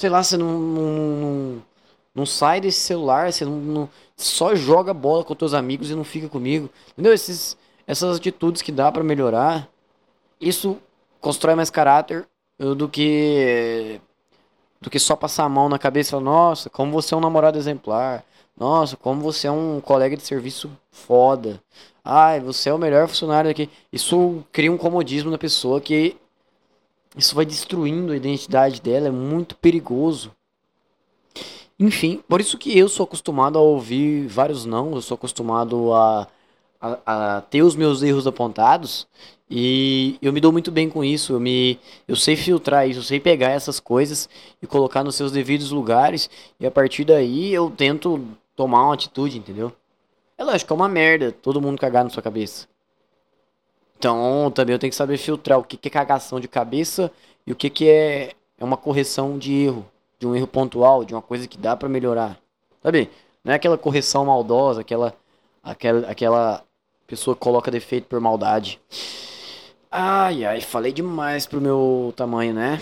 sei 0.00 0.08
lá, 0.08 0.22
você 0.22 0.34
não, 0.34 0.58
não, 0.58 0.92
não, 1.20 1.62
não 2.14 2.24
sai 2.24 2.58
desse 2.58 2.80
celular, 2.80 3.30
você 3.30 3.44
não, 3.44 3.52
não, 3.52 3.88
só 4.16 4.54
joga 4.54 4.94
bola 4.94 5.22
com 5.22 5.34
teus 5.34 5.52
amigos 5.52 5.90
e 5.90 5.94
não 5.94 6.04
fica 6.04 6.26
comigo. 6.26 6.70
Entendeu? 6.92 7.12
Esses, 7.12 7.54
essas 7.86 8.16
atitudes 8.16 8.62
que 8.62 8.72
dá 8.72 8.90
para 8.90 9.04
melhorar, 9.04 9.68
isso 10.40 10.78
constrói 11.20 11.54
mais 11.54 11.68
caráter 11.68 12.26
do 12.58 12.88
que 12.88 14.00
do 14.80 14.88
que 14.88 14.98
só 14.98 15.14
passar 15.14 15.44
a 15.44 15.48
mão 15.50 15.68
na 15.68 15.78
cabeça 15.78 16.18
nossa, 16.18 16.70
como 16.70 16.92
você 16.92 17.12
é 17.12 17.16
um 17.16 17.20
namorado 17.20 17.58
exemplar. 17.58 18.24
Nossa, 18.56 18.96
como 18.96 19.20
você 19.20 19.48
é 19.48 19.50
um 19.50 19.82
colega 19.82 20.16
de 20.16 20.22
serviço 20.22 20.70
foda. 20.90 21.62
Ai, 22.02 22.40
você 22.40 22.70
é 22.70 22.74
o 22.74 22.78
melhor 22.78 23.06
funcionário 23.06 23.50
aqui. 23.50 23.68
Isso 23.92 24.42
cria 24.50 24.72
um 24.72 24.78
comodismo 24.78 25.30
na 25.30 25.36
pessoa 25.36 25.78
que 25.78 26.16
isso 27.16 27.34
vai 27.34 27.44
destruindo 27.44 28.12
a 28.12 28.16
identidade 28.16 28.80
dela, 28.80 29.08
é 29.08 29.10
muito 29.10 29.56
perigoso. 29.56 30.30
Enfim, 31.78 32.22
por 32.28 32.40
isso 32.40 32.58
que 32.58 32.76
eu 32.78 32.88
sou 32.88 33.04
acostumado 33.04 33.58
a 33.58 33.62
ouvir 33.62 34.26
vários 34.26 34.66
não, 34.66 34.92
eu 34.92 35.00
sou 35.00 35.14
acostumado 35.14 35.94
a, 35.94 36.28
a, 36.80 37.36
a, 37.36 37.40
ter 37.40 37.62
os 37.62 37.74
meus 37.74 38.02
erros 38.02 38.26
apontados 38.26 39.06
e 39.50 40.18
eu 40.20 40.32
me 40.32 40.40
dou 40.40 40.52
muito 40.52 40.70
bem 40.70 40.90
com 40.90 41.02
isso. 41.02 41.32
Eu, 41.32 41.40
me, 41.40 41.78
eu 42.06 42.16
sei 42.16 42.36
filtrar 42.36 42.88
isso, 42.88 43.00
eu 43.00 43.04
sei 43.04 43.18
pegar 43.18 43.50
essas 43.50 43.80
coisas 43.80 44.28
e 44.62 44.66
colocar 44.66 45.02
nos 45.02 45.16
seus 45.16 45.32
devidos 45.32 45.70
lugares 45.70 46.28
e 46.60 46.66
a 46.66 46.70
partir 46.70 47.04
daí 47.04 47.52
eu 47.52 47.70
tento 47.70 48.26
tomar 48.54 48.84
uma 48.84 48.94
atitude, 48.94 49.38
entendeu? 49.38 49.72
É 50.36 50.44
lógico 50.44 50.72
é 50.72 50.76
uma 50.76 50.88
merda 50.88 51.32
todo 51.32 51.60
mundo 51.60 51.80
cagar 51.80 52.04
na 52.04 52.10
sua 52.10 52.22
cabeça. 52.22 52.68
Então, 54.00 54.50
também 54.50 54.72
eu 54.72 54.78
tenho 54.78 54.90
que 54.90 54.96
saber 54.96 55.18
filtrar 55.18 55.58
o 55.58 55.62
que, 55.62 55.78
é 55.86 55.90
cagação 55.90 56.40
de 56.40 56.48
cabeça 56.48 57.12
e 57.46 57.52
o 57.52 57.54
que, 57.54 57.68
que 57.68 57.86
é, 57.86 58.32
é 58.56 58.64
uma 58.64 58.78
correção 58.78 59.38
de 59.38 59.52
erro, 59.52 59.84
de 60.18 60.26
um 60.26 60.34
erro 60.34 60.46
pontual, 60.46 61.04
de 61.04 61.12
uma 61.12 61.20
coisa 61.20 61.46
que 61.46 61.58
dá 61.58 61.76
para 61.76 61.86
melhorar. 61.86 62.40
Sabe? 62.82 63.10
Não 63.44 63.52
é 63.52 63.56
aquela 63.56 63.76
correção 63.76 64.24
maldosa, 64.24 64.80
aquela, 64.80 65.14
aquela, 65.62 66.10
aquela 66.10 66.64
pessoa 67.06 67.36
coloca 67.36 67.70
defeito 67.70 68.06
por 68.06 68.18
maldade. 68.20 68.80
Ai, 69.90 70.46
ai, 70.46 70.62
falei 70.62 70.94
demais 70.94 71.46
pro 71.46 71.60
meu 71.60 72.14
tamanho, 72.16 72.54
né? 72.54 72.80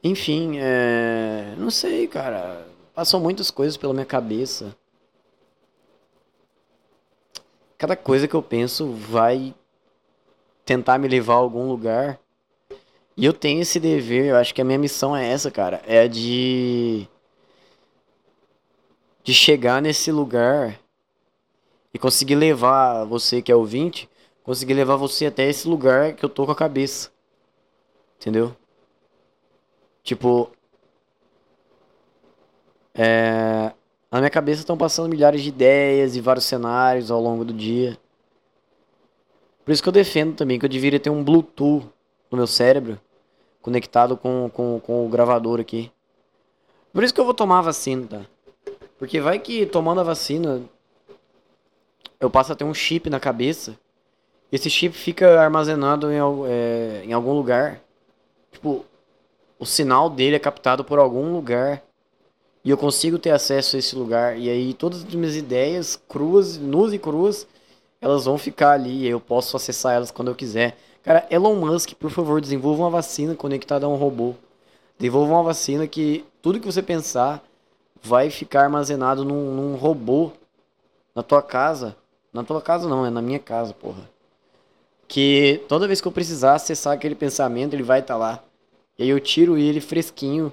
Enfim, 0.00 0.58
é... 0.60 1.56
não 1.58 1.72
sei, 1.72 2.06
cara. 2.06 2.64
passam 2.94 3.18
muitas 3.18 3.50
coisas 3.50 3.76
pela 3.76 3.92
minha 3.92 4.06
cabeça. 4.06 4.76
Cada 7.78 7.96
coisa 7.96 8.26
que 8.26 8.34
eu 8.34 8.42
penso 8.42 8.92
vai 8.92 9.54
tentar 10.64 10.98
me 10.98 11.08
levar 11.08 11.34
a 11.34 11.38
algum 11.38 11.68
lugar. 11.68 12.18
E 13.16 13.24
eu 13.24 13.32
tenho 13.32 13.62
esse 13.62 13.80
dever, 13.80 14.26
eu 14.26 14.36
acho 14.36 14.54
que 14.54 14.60
a 14.60 14.64
minha 14.64 14.78
missão 14.78 15.16
é 15.16 15.26
essa, 15.26 15.50
cara. 15.50 15.82
É 15.86 16.08
de. 16.08 17.08
De 19.22 19.34
chegar 19.34 19.82
nesse 19.82 20.12
lugar 20.12 20.78
e 21.92 21.98
conseguir 21.98 22.36
levar 22.36 23.04
você 23.04 23.42
que 23.42 23.50
é 23.50 23.56
ouvinte, 23.56 24.08
conseguir 24.42 24.74
levar 24.74 24.96
você 24.96 25.26
até 25.26 25.48
esse 25.48 25.66
lugar 25.66 26.14
que 26.14 26.24
eu 26.24 26.28
tô 26.28 26.46
com 26.46 26.52
a 26.52 26.56
cabeça. 26.56 27.10
Entendeu? 28.20 28.54
Tipo. 30.02 30.50
É. 32.94 33.72
Na 34.10 34.18
minha 34.18 34.30
cabeça 34.30 34.60
estão 34.60 34.76
passando 34.76 35.08
milhares 35.08 35.42
de 35.42 35.48
ideias 35.48 36.16
e 36.16 36.20
vários 36.20 36.44
cenários 36.44 37.10
ao 37.10 37.20
longo 37.20 37.44
do 37.44 37.52
dia. 37.52 37.98
Por 39.64 39.72
isso 39.72 39.82
que 39.82 39.88
eu 39.88 39.92
defendo 39.92 40.36
também 40.36 40.58
que 40.58 40.64
eu 40.64 40.70
deveria 40.70 41.00
ter 41.00 41.10
um 41.10 41.24
Bluetooth 41.24 41.88
no 42.30 42.38
meu 42.38 42.46
cérebro 42.46 43.00
conectado 43.60 44.16
com, 44.16 44.48
com, 44.54 44.80
com 44.80 45.04
o 45.04 45.08
gravador 45.08 45.58
aqui. 45.58 45.90
Por 46.92 47.02
isso 47.02 47.12
que 47.12 47.20
eu 47.20 47.24
vou 47.24 47.34
tomar 47.34 47.58
a 47.58 47.62
vacina, 47.62 48.06
tá? 48.06 48.20
Porque 48.96 49.20
vai 49.20 49.40
que 49.40 49.66
tomando 49.66 50.00
a 50.00 50.04
vacina 50.04 50.62
eu 52.20 52.30
passo 52.30 52.52
a 52.52 52.56
ter 52.56 52.64
um 52.64 52.72
chip 52.72 53.10
na 53.10 53.20
cabeça. 53.20 53.76
Esse 54.50 54.70
chip 54.70 54.96
fica 54.96 55.40
armazenado 55.40 56.10
em, 56.10 56.18
é, 56.48 57.02
em 57.04 57.12
algum 57.12 57.32
lugar. 57.32 57.80
Tipo, 58.52 58.84
o 59.58 59.66
sinal 59.66 60.08
dele 60.08 60.36
é 60.36 60.38
captado 60.38 60.84
por 60.84 60.98
algum 60.98 61.32
lugar. 61.32 61.82
E 62.66 62.70
eu 62.70 62.76
consigo 62.76 63.16
ter 63.16 63.30
acesso 63.30 63.76
a 63.76 63.78
esse 63.78 63.94
lugar. 63.94 64.36
E 64.36 64.50
aí 64.50 64.74
todas 64.74 65.04
as 65.04 65.14
minhas 65.14 65.36
ideias, 65.36 65.94
cruas, 66.08 66.58
nuas 66.58 66.92
e 66.92 66.98
cruas, 66.98 67.46
elas 68.00 68.24
vão 68.24 68.36
ficar 68.36 68.72
ali 68.72 69.04
e 69.04 69.06
eu 69.06 69.20
posso 69.20 69.56
acessar 69.56 69.94
elas 69.94 70.10
quando 70.10 70.32
eu 70.32 70.34
quiser. 70.34 70.76
Cara, 71.04 71.24
Elon 71.30 71.54
Musk, 71.54 71.92
por 71.92 72.10
favor, 72.10 72.40
desenvolva 72.40 72.82
uma 72.82 72.90
vacina 72.90 73.36
conectada 73.36 73.86
a 73.86 73.88
um 73.88 73.94
robô. 73.94 74.34
Desenvolva 74.98 75.34
uma 75.34 75.44
vacina 75.44 75.86
que 75.86 76.24
tudo 76.42 76.58
que 76.58 76.66
você 76.66 76.82
pensar 76.82 77.40
vai 78.02 78.30
ficar 78.30 78.64
armazenado 78.64 79.24
num, 79.24 79.54
num 79.54 79.76
robô 79.76 80.32
na 81.14 81.22
tua 81.22 81.42
casa. 81.42 81.96
Na 82.32 82.42
tua 82.42 82.60
casa 82.60 82.88
não, 82.88 83.06
é 83.06 83.10
na 83.10 83.22
minha 83.22 83.38
casa, 83.38 83.72
porra. 83.74 84.10
Que 85.06 85.62
toda 85.68 85.86
vez 85.86 86.00
que 86.00 86.08
eu 86.08 86.12
precisar 86.12 86.54
acessar 86.54 86.94
aquele 86.94 87.14
pensamento, 87.14 87.74
ele 87.74 87.84
vai 87.84 88.00
estar 88.00 88.14
tá 88.14 88.18
lá. 88.18 88.44
E 88.98 89.04
aí 89.04 89.08
eu 89.08 89.20
tiro 89.20 89.56
ele 89.56 89.80
fresquinho 89.80 90.52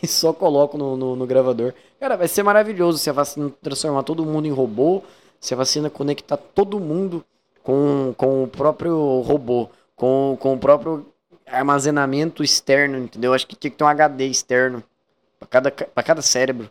e 0.02 0.06
só 0.06 0.32
coloco 0.32 0.78
no, 0.78 0.96
no, 0.96 1.16
no, 1.16 1.26
gravador. 1.26 1.74
Cara, 1.98 2.16
vai 2.16 2.28
ser 2.28 2.42
maravilhoso 2.42 2.98
se 2.98 3.10
a 3.10 3.12
vacina 3.12 3.52
transformar 3.62 4.02
todo 4.02 4.24
mundo 4.24 4.46
em 4.46 4.50
robô 4.50 5.02
se 5.40 5.54
a 5.54 5.56
vacina 5.56 5.88
conectar 5.88 6.36
todo 6.36 6.78
mundo 6.78 7.24
com, 7.62 8.14
com 8.16 8.44
o 8.44 8.46
próprio 8.46 9.20
robô, 9.22 9.70
com, 9.96 10.36
com 10.38 10.54
o 10.54 10.58
próprio 10.58 11.06
armazenamento 11.46 12.44
externo, 12.44 12.98
entendeu? 12.98 13.32
Acho 13.32 13.46
que 13.46 13.56
tinha 13.56 13.70
que 13.70 13.76
ter 13.76 13.82
um 13.82 13.88
HD 13.88 14.26
externo 14.26 14.84
para 15.38 15.48
cada, 15.48 15.70
cada 15.70 16.22
cérebro. 16.22 16.70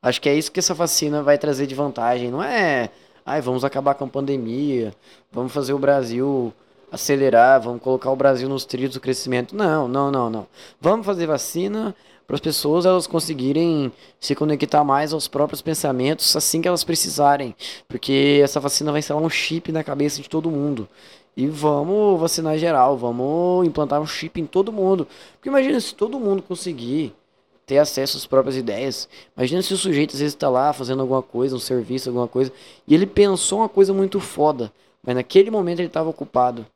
Acho 0.00 0.20
que 0.20 0.28
é 0.28 0.34
isso 0.34 0.52
que 0.52 0.60
essa 0.60 0.72
vacina 0.72 1.22
vai 1.22 1.36
trazer 1.36 1.66
de 1.66 1.74
vantagem. 1.74 2.30
Não 2.30 2.42
é, 2.42 2.88
ai, 3.26 3.40
vamos 3.40 3.64
acabar 3.64 3.94
com 3.94 4.04
a 4.04 4.08
pandemia, 4.08 4.94
vamos 5.32 5.52
fazer 5.52 5.72
o 5.72 5.78
Brasil 5.78 6.54
acelerar, 6.90 7.60
vamos 7.60 7.82
colocar 7.82 8.10
o 8.10 8.16
Brasil 8.16 8.48
nos 8.48 8.64
trilhos 8.64 8.94
do 8.94 9.00
crescimento. 9.00 9.56
Não, 9.56 9.88
não, 9.88 10.10
não, 10.10 10.30
não. 10.30 10.46
Vamos 10.80 11.04
fazer 11.04 11.26
vacina 11.26 11.94
para 12.28 12.34
as 12.34 12.42
pessoas 12.42 12.84
elas 12.84 13.06
conseguirem 13.06 13.90
se 14.20 14.34
conectar 14.34 14.84
mais 14.84 15.14
aos 15.14 15.26
próprios 15.26 15.62
pensamentos 15.62 16.36
assim 16.36 16.60
que 16.60 16.68
elas 16.68 16.84
precisarem, 16.84 17.56
porque 17.88 18.40
essa 18.44 18.60
vacina 18.60 18.92
vai 18.92 18.98
instalar 18.98 19.22
um 19.22 19.30
chip 19.30 19.72
na 19.72 19.82
cabeça 19.82 20.20
de 20.20 20.28
todo 20.28 20.50
mundo. 20.50 20.86
E 21.34 21.46
vamos 21.46 22.20
vacinar 22.20 22.58
geral, 22.58 22.98
vamos 22.98 23.66
implantar 23.66 23.98
um 24.02 24.06
chip 24.06 24.38
em 24.38 24.44
todo 24.44 24.70
mundo. 24.70 25.08
Porque 25.34 25.48
imagina 25.48 25.80
se 25.80 25.94
todo 25.94 26.20
mundo 26.20 26.42
conseguir 26.42 27.14
ter 27.64 27.78
acesso 27.78 28.18
às 28.18 28.26
próprias 28.26 28.56
ideias. 28.56 29.08
Imagina 29.34 29.62
se 29.62 29.72
o 29.72 29.78
sujeito 29.78 30.12
às 30.12 30.20
vezes 30.20 30.34
está 30.34 30.50
lá 30.50 30.70
fazendo 30.74 31.00
alguma 31.00 31.22
coisa, 31.22 31.56
um 31.56 31.60
serviço, 31.60 32.10
alguma 32.10 32.28
coisa, 32.28 32.52
e 32.86 32.94
ele 32.94 33.06
pensou 33.06 33.60
uma 33.60 33.70
coisa 33.70 33.94
muito 33.94 34.20
foda, 34.20 34.70
mas 35.02 35.14
naquele 35.14 35.50
momento 35.50 35.78
ele 35.78 35.88
estava 35.88 36.10
ocupado. 36.10 36.66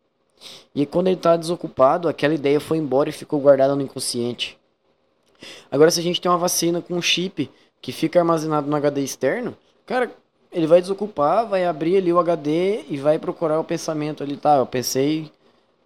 E 0.75 0.87
quando 0.87 1.09
ele 1.09 1.17
está 1.17 1.37
desocupado, 1.37 2.09
aquela 2.09 2.33
ideia 2.33 2.59
foi 2.59 2.79
embora 2.79 3.11
e 3.11 3.13
ficou 3.13 3.39
guardada 3.39 3.77
no 3.77 3.83
inconsciente. 3.83 4.62
Agora, 5.71 5.91
se 5.91 6.01
a 6.01 6.03
gente 6.03 6.21
tem 6.21 6.31
uma 6.31 6.39
vacina 6.39 6.81
com 6.81 6.95
um 6.95 7.03
chip 7.03 7.51
que 7.81 7.93
fica 7.93 8.19
armazenado 8.19 8.69
no 8.69 8.77
HD 8.77 9.03
externo, 9.03 9.57
cara, 9.87 10.11
ele 10.53 10.67
vai 10.67 10.81
desocupar, 10.81 11.47
vai 11.47 11.65
abrir 11.65 11.97
ali 11.97 12.13
o 12.13 12.19
HD 12.19 12.85
e 12.89 12.97
vai 12.97 13.19
procurar 13.19 13.59
o 13.59 13.65
pensamento 13.65 14.23
ali, 14.23 14.37
tá? 14.37 14.57
Eu 14.57 14.67
pensei 14.67 15.31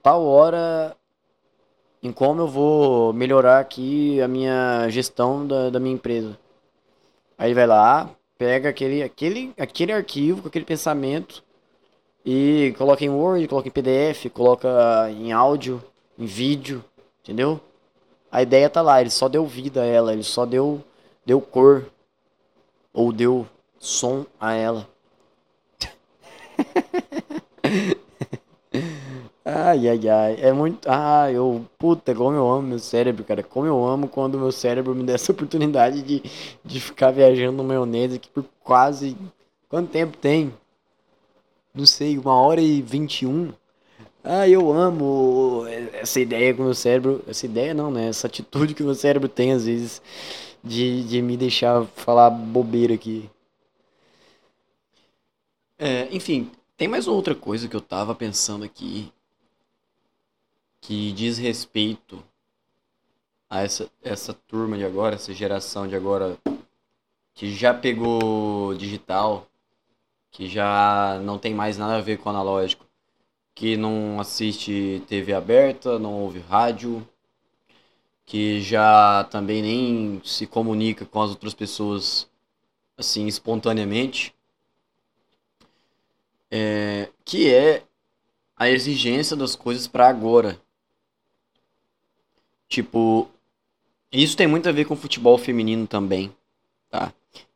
tal 0.02 0.24
hora 0.24 0.96
em 2.02 2.12
como 2.12 2.42
eu 2.42 2.48
vou 2.48 3.12
melhorar 3.12 3.60
aqui 3.60 4.20
a 4.20 4.28
minha 4.28 4.88
gestão 4.88 5.46
da, 5.46 5.70
da 5.70 5.80
minha 5.80 5.94
empresa. 5.94 6.38
Aí 7.38 7.54
vai 7.54 7.66
lá, 7.66 8.10
pega 8.38 8.68
aquele, 8.68 9.02
aquele, 9.02 9.52
aquele 9.58 9.92
arquivo 9.92 10.42
com 10.42 10.48
aquele 10.48 10.64
pensamento 10.64 11.42
e 12.24 12.74
coloca 12.76 13.04
em 13.04 13.08
Word, 13.08 13.46
coloca 13.48 13.68
em 13.68 13.72
PDF, 13.72 14.26
coloca 14.32 14.68
em 15.10 15.32
áudio, 15.32 15.82
em 16.18 16.26
vídeo, 16.26 16.84
entendeu? 17.22 17.60
A 18.36 18.42
ideia 18.42 18.68
tá 18.68 18.82
lá, 18.82 19.00
ele 19.00 19.08
só 19.08 19.30
deu 19.30 19.46
vida 19.46 19.80
a 19.80 19.86
ela, 19.86 20.12
ele 20.12 20.22
só 20.22 20.44
deu, 20.44 20.84
deu 21.24 21.40
cor 21.40 21.86
ou 22.92 23.10
deu 23.10 23.46
som 23.78 24.26
a 24.38 24.52
ela. 24.52 24.86
ai, 29.42 29.88
ai, 29.88 30.08
ai, 30.10 30.36
é 30.38 30.52
muito. 30.52 30.86
Ah, 30.86 31.32
eu. 31.32 31.64
Puta, 31.78 32.14
como 32.14 32.36
eu 32.36 32.46
amo 32.46 32.68
meu 32.68 32.78
cérebro, 32.78 33.24
cara. 33.24 33.42
Como 33.42 33.66
eu 33.66 33.82
amo 33.86 34.06
quando 34.06 34.38
meu 34.38 34.52
cérebro 34.52 34.94
me 34.94 35.04
dá 35.04 35.14
essa 35.14 35.32
oportunidade 35.32 36.02
de, 36.02 36.22
de 36.62 36.78
ficar 36.78 37.12
viajando 37.12 37.56
no 37.56 37.64
maionese 37.64 38.16
aqui 38.16 38.28
por 38.28 38.44
quase. 38.62 39.16
Quanto 39.66 39.90
tempo 39.90 40.14
tem? 40.18 40.52
Não 41.74 41.86
sei, 41.86 42.18
uma 42.18 42.34
hora 42.34 42.60
e 42.60 42.82
vinte 42.82 43.22
e 43.22 43.26
um. 43.26 43.50
Ah, 44.28 44.48
eu 44.48 44.72
amo 44.72 45.64
essa 45.92 46.18
ideia 46.18 46.52
que 46.52 46.60
o 46.60 46.64
meu 46.64 46.74
cérebro. 46.74 47.22
Essa 47.28 47.46
ideia 47.46 47.72
não, 47.72 47.92
né? 47.92 48.08
Essa 48.08 48.26
atitude 48.26 48.74
que 48.74 48.82
o 48.82 48.86
meu 48.86 48.94
cérebro 48.94 49.28
tem, 49.28 49.52
às 49.52 49.66
vezes, 49.66 50.02
de, 50.64 51.04
de 51.04 51.22
me 51.22 51.36
deixar 51.36 51.84
falar 51.94 52.28
bobeira 52.30 52.92
aqui. 52.94 53.30
É, 55.78 56.08
enfim, 56.10 56.50
tem 56.76 56.88
mais 56.88 57.06
outra 57.06 57.36
coisa 57.36 57.68
que 57.68 57.76
eu 57.76 57.80
tava 57.80 58.16
pensando 58.16 58.64
aqui. 58.64 59.12
Que 60.80 61.12
diz 61.12 61.38
respeito 61.38 62.20
a 63.48 63.62
essa, 63.62 63.88
essa 64.02 64.34
turma 64.34 64.76
de 64.76 64.84
agora, 64.84 65.14
essa 65.14 65.32
geração 65.32 65.86
de 65.86 65.94
agora 65.94 66.36
que 67.32 67.54
já 67.54 67.72
pegou 67.72 68.74
digital, 68.74 69.46
que 70.32 70.48
já 70.48 71.20
não 71.22 71.38
tem 71.38 71.54
mais 71.54 71.78
nada 71.78 71.96
a 71.98 72.00
ver 72.00 72.18
com 72.18 72.28
analógico 72.28 72.85
que 73.56 73.74
não 73.74 74.20
assiste 74.20 75.02
TV 75.08 75.32
aberta, 75.32 75.98
não 75.98 76.12
ouve 76.12 76.40
rádio, 76.40 77.08
que 78.26 78.60
já 78.60 79.24
também 79.30 79.62
nem 79.62 80.22
se 80.22 80.46
comunica 80.46 81.06
com 81.06 81.22
as 81.22 81.30
outras 81.30 81.54
pessoas 81.54 82.28
assim 82.98 83.26
espontaneamente, 83.26 84.34
é, 86.50 87.08
que 87.24 87.50
é 87.52 87.82
a 88.54 88.68
exigência 88.68 89.34
das 89.34 89.56
coisas 89.56 89.88
para 89.88 90.06
agora. 90.06 90.60
Tipo, 92.68 93.26
isso 94.12 94.36
tem 94.36 94.46
muito 94.46 94.68
a 94.68 94.72
ver 94.72 94.84
com 94.84 94.94
futebol 94.94 95.38
feminino 95.38 95.86
também, 95.86 96.30
tá? 96.90 97.10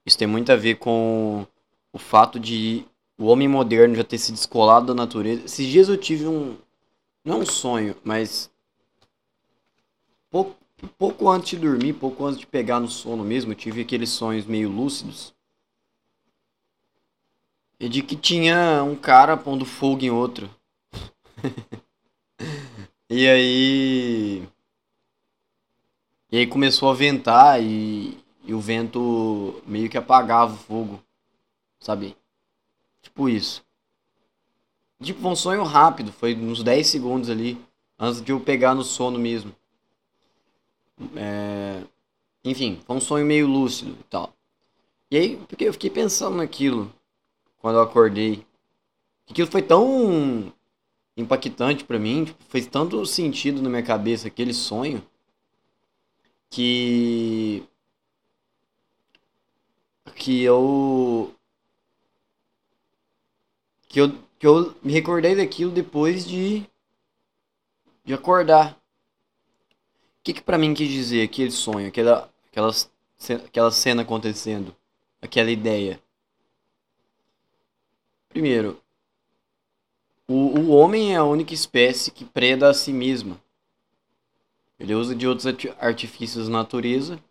Isso 0.06 0.16
tem 0.16 0.27
muito 0.27 0.51
a 0.51 0.56
ver 0.56 0.77
com 0.77 1.47
o 1.93 1.98
fato 1.98 2.40
de 2.40 2.86
o 3.20 3.26
homem 3.26 3.47
moderno 3.47 3.94
já 3.94 4.02
ter 4.02 4.16
se 4.16 4.32
descolado 4.32 4.86
da 4.86 4.94
natureza. 4.94 5.44
Esses 5.44 5.66
dias 5.66 5.90
eu 5.90 5.98
tive 5.98 6.26
um. 6.26 6.56
Não 7.22 7.40
um 7.40 7.47
sonho, 7.47 7.94
mas. 8.02 8.51
Pouco, 10.30 10.56
pouco 10.97 11.28
antes 11.28 11.51
de 11.51 11.59
dormir, 11.59 11.92
pouco 11.92 12.24
antes 12.24 12.40
de 12.40 12.47
pegar 12.47 12.80
no 12.80 12.88
sono 12.88 13.22
mesmo, 13.22 13.52
eu 13.52 13.56
tive 13.56 13.82
aqueles 13.82 14.09
sonhos 14.09 14.47
meio 14.47 14.70
lúcidos. 14.70 15.34
E 17.78 17.90
de 17.90 18.02
que 18.02 18.16
tinha 18.16 18.82
um 18.82 18.97
cara 18.97 19.36
pondo 19.36 19.66
fogo 19.66 20.02
em 20.02 20.10
outro. 20.10 20.48
e 23.10 23.28
aí. 23.28 24.48
E 26.32 26.38
aí 26.38 26.47
começou 26.47 26.88
a 26.88 26.94
ventar 26.94 27.62
e, 27.62 28.16
e 28.44 28.55
o 28.55 28.60
vento 28.60 29.62
meio 29.66 29.90
que 29.90 29.98
apagava 29.98 30.55
o 30.55 30.56
fogo, 30.56 31.02
sabe? 31.80 32.16
Tipo 33.02 33.28
isso. 33.28 33.64
Tipo, 35.02 35.20
foi 35.20 35.31
um 35.31 35.36
sonho 35.36 35.62
rápido, 35.62 36.12
foi 36.12 36.35
uns 36.35 36.62
10 36.62 36.86
segundos 36.86 37.31
ali, 37.31 37.59
antes 37.98 38.20
de 38.20 38.32
eu 38.32 38.40
pegar 38.40 38.74
no 38.74 38.85
sono 38.85 39.18
mesmo. 39.18 39.55
É... 41.16 41.82
Enfim, 42.44 42.81
foi 42.86 42.97
um 42.97 43.01
sonho 43.01 43.24
meio 43.24 43.47
lúcido 43.47 43.97
e 43.98 44.05
tal. 44.05 44.35
E 45.10 45.16
aí, 45.16 45.36
porque 45.48 45.64
eu 45.64 45.72
fiquei 45.72 45.90
pensando 45.90 46.36
naquilo 46.36 46.93
quando 47.59 47.77
eu 47.77 47.82
acordei. 47.82 48.44
Aquilo 49.28 49.51
foi 49.51 49.62
tão 49.62 50.52
impactante 51.16 51.85
para 51.85 51.98
mim, 51.98 52.24
tipo, 52.27 52.43
fez 52.48 52.66
tanto 52.66 53.05
sentido 53.06 53.62
na 53.62 53.68
minha 53.68 53.82
cabeça 53.82 54.28
aquele 54.28 54.55
sonho 54.55 55.02
que 56.51 57.62
que 60.14 60.43
eu 60.43 61.35
que 63.90 64.00
eu 64.00 64.16
que 64.38 64.46
eu 64.46 64.74
me 64.82 64.90
recordei 64.92 65.36
daquilo 65.36 65.70
depois 65.70 66.24
de 66.24 66.64
de 68.04 68.14
acordar. 68.14 68.72
O 68.72 70.22
que 70.22 70.32
que 70.32 70.40
para 70.40 70.56
mim 70.56 70.72
quis 70.72 70.88
dizer 70.88 71.22
aquele 71.22 71.50
sonho, 71.50 71.88
aquela 71.88 72.32
aquela 72.50 72.70
aquela 73.44 73.70
cena 73.70 74.02
acontecendo, 74.02 74.74
aquela 75.20 75.50
ideia? 75.50 76.00
Primeiro, 78.28 78.80
o, 80.28 80.34
o 80.34 80.68
homem 80.70 81.12
é 81.12 81.16
a 81.16 81.24
única 81.24 81.52
espécie 81.52 82.12
que 82.12 82.24
preda 82.24 82.70
a 82.70 82.74
si 82.74 82.92
mesma. 82.92 83.40
Ele 84.78 84.94
usa 84.94 85.14
de 85.14 85.26
outros 85.26 85.46
artifícios 85.78 86.46
da 86.46 86.52
natureza, 86.52 87.22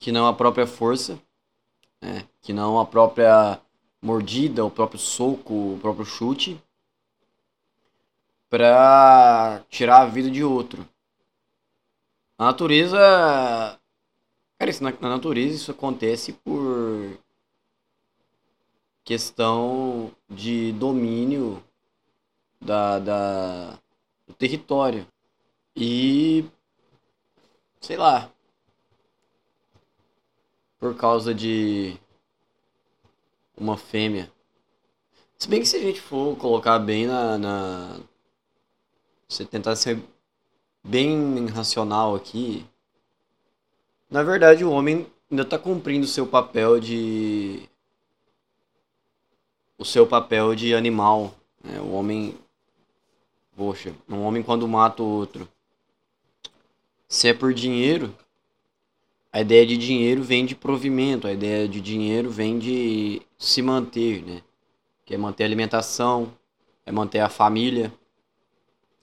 que 0.00 0.10
não 0.10 0.26
a 0.26 0.34
própria 0.34 0.66
força, 0.66 1.18
né? 2.02 2.26
que 2.42 2.52
não 2.52 2.78
a 2.78 2.84
própria 2.84 3.60
mordida, 4.06 4.64
o 4.64 4.70
próprio 4.70 5.00
soco, 5.00 5.74
o 5.74 5.78
próprio 5.80 6.06
chute, 6.06 6.62
para 8.48 9.64
tirar 9.68 10.02
a 10.02 10.06
vida 10.06 10.30
de 10.30 10.44
outro. 10.44 10.88
A 12.38 12.44
natureza. 12.44 12.96
Cara, 14.58 14.70
isso 14.70 14.84
na, 14.84 14.92
na 14.92 15.08
natureza 15.08 15.56
isso 15.56 15.70
acontece 15.72 16.32
por 16.32 17.18
questão 19.04 20.12
de 20.30 20.72
domínio 20.72 21.62
da, 22.60 22.98
da, 23.00 23.70
do 24.26 24.34
território. 24.34 25.04
E. 25.74 26.44
sei 27.80 27.96
lá. 27.96 28.30
Por 30.78 30.96
causa 30.96 31.34
de 31.34 31.98
uma 33.56 33.76
fêmea. 33.76 34.30
Se 35.38 35.48
bem 35.48 35.60
que 35.60 35.66
se 35.66 35.76
a 35.76 35.80
gente 35.80 36.00
for 36.00 36.36
colocar 36.36 36.78
bem 36.78 37.06
na. 37.06 37.38
na 37.38 38.00
você 39.28 39.44
tentar 39.44 39.74
ser 39.76 40.00
bem 40.84 41.46
racional 41.46 42.14
aqui. 42.14 42.64
Na 44.08 44.22
verdade, 44.22 44.64
o 44.64 44.70
homem 44.70 45.06
ainda 45.30 45.42
está 45.42 45.58
cumprindo 45.58 46.04
o 46.04 46.08
seu 46.08 46.26
papel 46.26 46.78
de. 46.78 47.68
O 49.78 49.84
seu 49.84 50.06
papel 50.06 50.54
de 50.54 50.74
animal. 50.74 51.34
Né? 51.62 51.80
O 51.80 51.92
homem 51.92 52.38
Poxa, 53.56 53.94
um 54.06 54.20
homem 54.20 54.42
quando 54.42 54.68
mata 54.68 55.02
o 55.02 55.06
outro. 55.06 55.48
Se 57.08 57.28
é 57.28 57.32
por 57.32 57.54
dinheiro, 57.54 58.14
a 59.32 59.40
ideia 59.40 59.66
de 59.66 59.78
dinheiro 59.78 60.22
vem 60.22 60.44
de 60.44 60.54
provimento, 60.54 61.26
a 61.26 61.32
ideia 61.32 61.66
de 61.66 61.80
dinheiro 61.80 62.30
vem 62.30 62.58
de 62.58 63.22
se 63.38 63.62
manter, 63.62 64.22
né? 64.22 64.42
Que 65.04 65.14
é 65.14 65.18
manter 65.18 65.44
a 65.44 65.46
alimentação, 65.46 66.32
é 66.84 66.92
manter 66.92 67.20
a 67.20 67.28
família, 67.28 67.92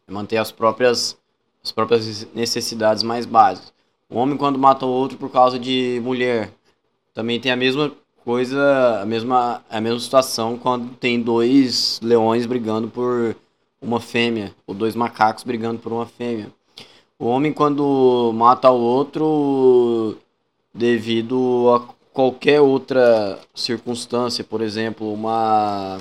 é 0.07 0.11
manter 0.11 0.37
as 0.37 0.51
próprias, 0.51 1.17
as 1.63 1.71
próprias 1.71 2.27
necessidades 2.33 3.03
mais 3.03 3.25
básicas. 3.25 3.73
O 4.09 4.17
homem 4.17 4.37
quando 4.37 4.59
mata 4.59 4.85
o 4.85 4.89
outro 4.89 5.17
por 5.17 5.31
causa 5.31 5.57
de 5.57 5.99
mulher, 6.03 6.51
também 7.13 7.39
tem 7.39 7.51
a 7.51 7.55
mesma 7.55 7.91
coisa, 8.23 9.01
a 9.01 9.05
mesma, 9.05 9.63
a 9.69 9.81
mesma 9.81 9.99
situação 9.99 10.57
quando 10.57 10.95
tem 10.95 11.21
dois 11.21 11.99
leões 12.01 12.45
brigando 12.45 12.87
por 12.87 13.35
uma 13.81 13.99
fêmea, 13.99 14.55
ou 14.65 14.73
dois 14.73 14.95
macacos 14.95 15.43
brigando 15.43 15.79
por 15.79 15.91
uma 15.91 16.05
fêmea. 16.05 16.51
O 17.19 17.25
homem, 17.25 17.53
quando 17.53 18.31
mata 18.33 18.69
o 18.71 18.79
outro 18.79 20.17
devido 20.73 21.69
a 21.73 21.93
qualquer 22.13 22.61
outra 22.61 23.39
circunstância, 23.53 24.43
por 24.43 24.61
exemplo, 24.61 25.11
uma. 25.11 25.99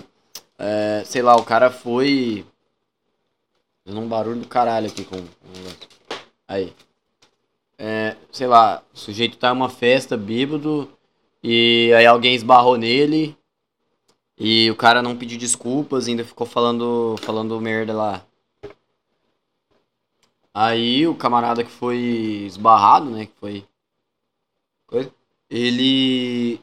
É, 0.58 1.02
sei 1.04 1.22
lá, 1.22 1.34
o 1.36 1.44
cara 1.44 1.70
foi. 1.70 2.46
Fazendo 3.84 4.02
um 4.04 4.08
barulho 4.08 4.40
do 4.40 4.48
caralho 4.48 4.86
aqui 4.86 5.04
com. 5.04 5.16
Aí. 6.46 6.72
É, 7.78 8.16
sei 8.30 8.46
lá, 8.46 8.82
o 8.94 8.98
sujeito 8.98 9.36
tá 9.36 9.48
em 9.48 9.52
uma 9.52 9.68
festa, 9.68 10.16
bêbado, 10.16 10.88
e 11.42 11.92
aí 11.96 12.06
alguém 12.06 12.32
esbarrou 12.32 12.76
nele, 12.76 13.36
e 14.38 14.70
o 14.70 14.76
cara 14.76 15.02
não 15.02 15.16
pediu 15.16 15.36
desculpas, 15.36 16.06
ainda 16.06 16.24
ficou 16.24 16.46
falando, 16.46 17.16
falando 17.22 17.60
merda 17.60 17.92
lá. 17.92 18.24
Aí 20.54 21.08
o 21.08 21.14
camarada 21.16 21.64
que 21.64 21.70
foi 21.70 21.98
esbarrado, 22.46 23.10
né, 23.10 23.26
que 23.26 23.32
foi 23.40 23.66
ele 25.52 26.60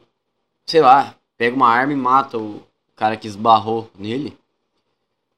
sei 0.70 0.80
lá, 0.80 1.16
pega 1.36 1.56
uma 1.56 1.68
arma 1.68 1.92
e 1.92 1.96
mata 1.96 2.38
o 2.38 2.62
cara 2.94 3.16
que 3.16 3.26
esbarrou 3.26 3.90
nele. 3.98 4.28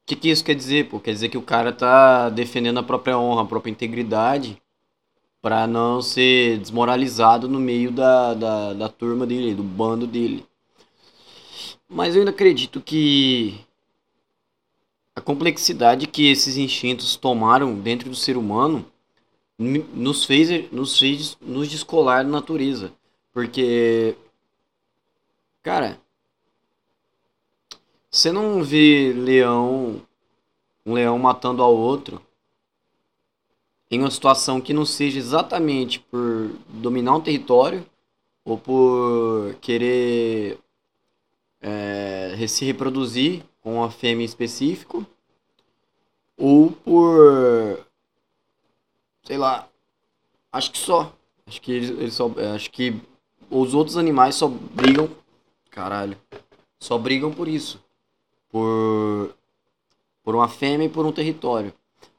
O 0.03 0.07
que, 0.07 0.17
que 0.17 0.29
isso 0.29 0.45
quer 0.45 0.55
dizer, 0.55 0.89
pô? 0.89 1.01
Quer 1.01 1.13
dizer 1.13 1.29
que 1.31 1.39
o 1.39 1.43
cara 1.43 1.73
tá 1.73 2.29
defendendo 2.29 2.79
a 2.79 2.83
própria 2.83 3.19
honra, 3.19 3.43
a 3.43 3.47
própria 3.47 3.71
integridade, 3.71 4.61
para 5.41 5.67
não 5.67 6.03
ser 6.03 6.59
desmoralizado 6.59 7.49
no 7.49 7.59
meio 7.59 7.91
da, 7.91 8.35
da, 8.35 8.73
da 8.75 8.89
turma 8.89 9.27
dele, 9.27 9.55
do 9.55 9.63
bando 9.63 10.07
dele. 10.07 10.45
Mas 11.89 12.15
eu 12.15 12.21
ainda 12.21 12.31
acredito 12.31 12.81
que 12.81 13.59
a 15.17 15.21
complexidade 15.21 16.07
que 16.07 16.31
esses 16.31 16.57
instintos 16.57 17.17
tomaram 17.17 17.75
dentro 17.75 18.11
do 18.11 18.17
ser 18.17 18.37
humano 18.37 18.85
nos 19.59 20.25
fez 20.25 20.71
nos 20.73 20.99
fez 20.99 21.37
nos 21.41 21.69
descolar 21.69 22.25
da 22.25 22.31
natureza, 22.31 22.93
porque 23.33 24.17
cara, 25.63 25.99
você 28.11 28.31
não 28.31 28.63
vê 28.63 29.13
leão 29.15 30.03
um 30.85 30.95
leão 30.95 31.19
matando 31.19 31.63
ao 31.63 31.75
outro 31.75 32.21
em 33.91 34.01
uma 34.01 34.11
situação 34.11 34.61
que 34.61 34.73
não 34.73 34.85
seja 34.85 35.19
exatamente 35.19 36.01
por 36.01 36.51
dominar 36.69 37.17
um 37.17 37.21
território 37.21 37.87
ou 38.45 38.59
por 38.59 39.55
querer 39.61 40.59
é, 41.61 42.47
se 42.49 42.65
reproduzir 42.65 43.45
com 43.61 43.77
uma 43.77 43.91
fêmea 43.91 44.25
específico 44.25 45.07
ou 46.37 46.73
por 46.73 47.87
sei 49.23 49.39
lá 49.39 49.69
acho 50.51 50.73
que 50.73 50.79
só. 50.79 51.15
Acho 51.47 51.61
que 51.61 51.73
eles, 51.73 51.91
eles 51.91 52.15
só 52.15 52.31
acho 52.55 52.71
que 52.71 53.01
os 53.53 53.75
outros 53.75 53.97
animais 53.97 54.35
só 54.35 54.49
brigam 54.49 55.09
caralho 55.71 56.17
só 56.79 56.99
brigam 56.99 57.31
por 57.31 57.49
isso 57.49 57.81
por 58.51 59.35
por 60.25 60.35
uma 60.35 60.49
fêmea 60.49 60.87
e 60.87 60.91
por 60.91 61.05
um 61.07 61.13
território 61.13 61.73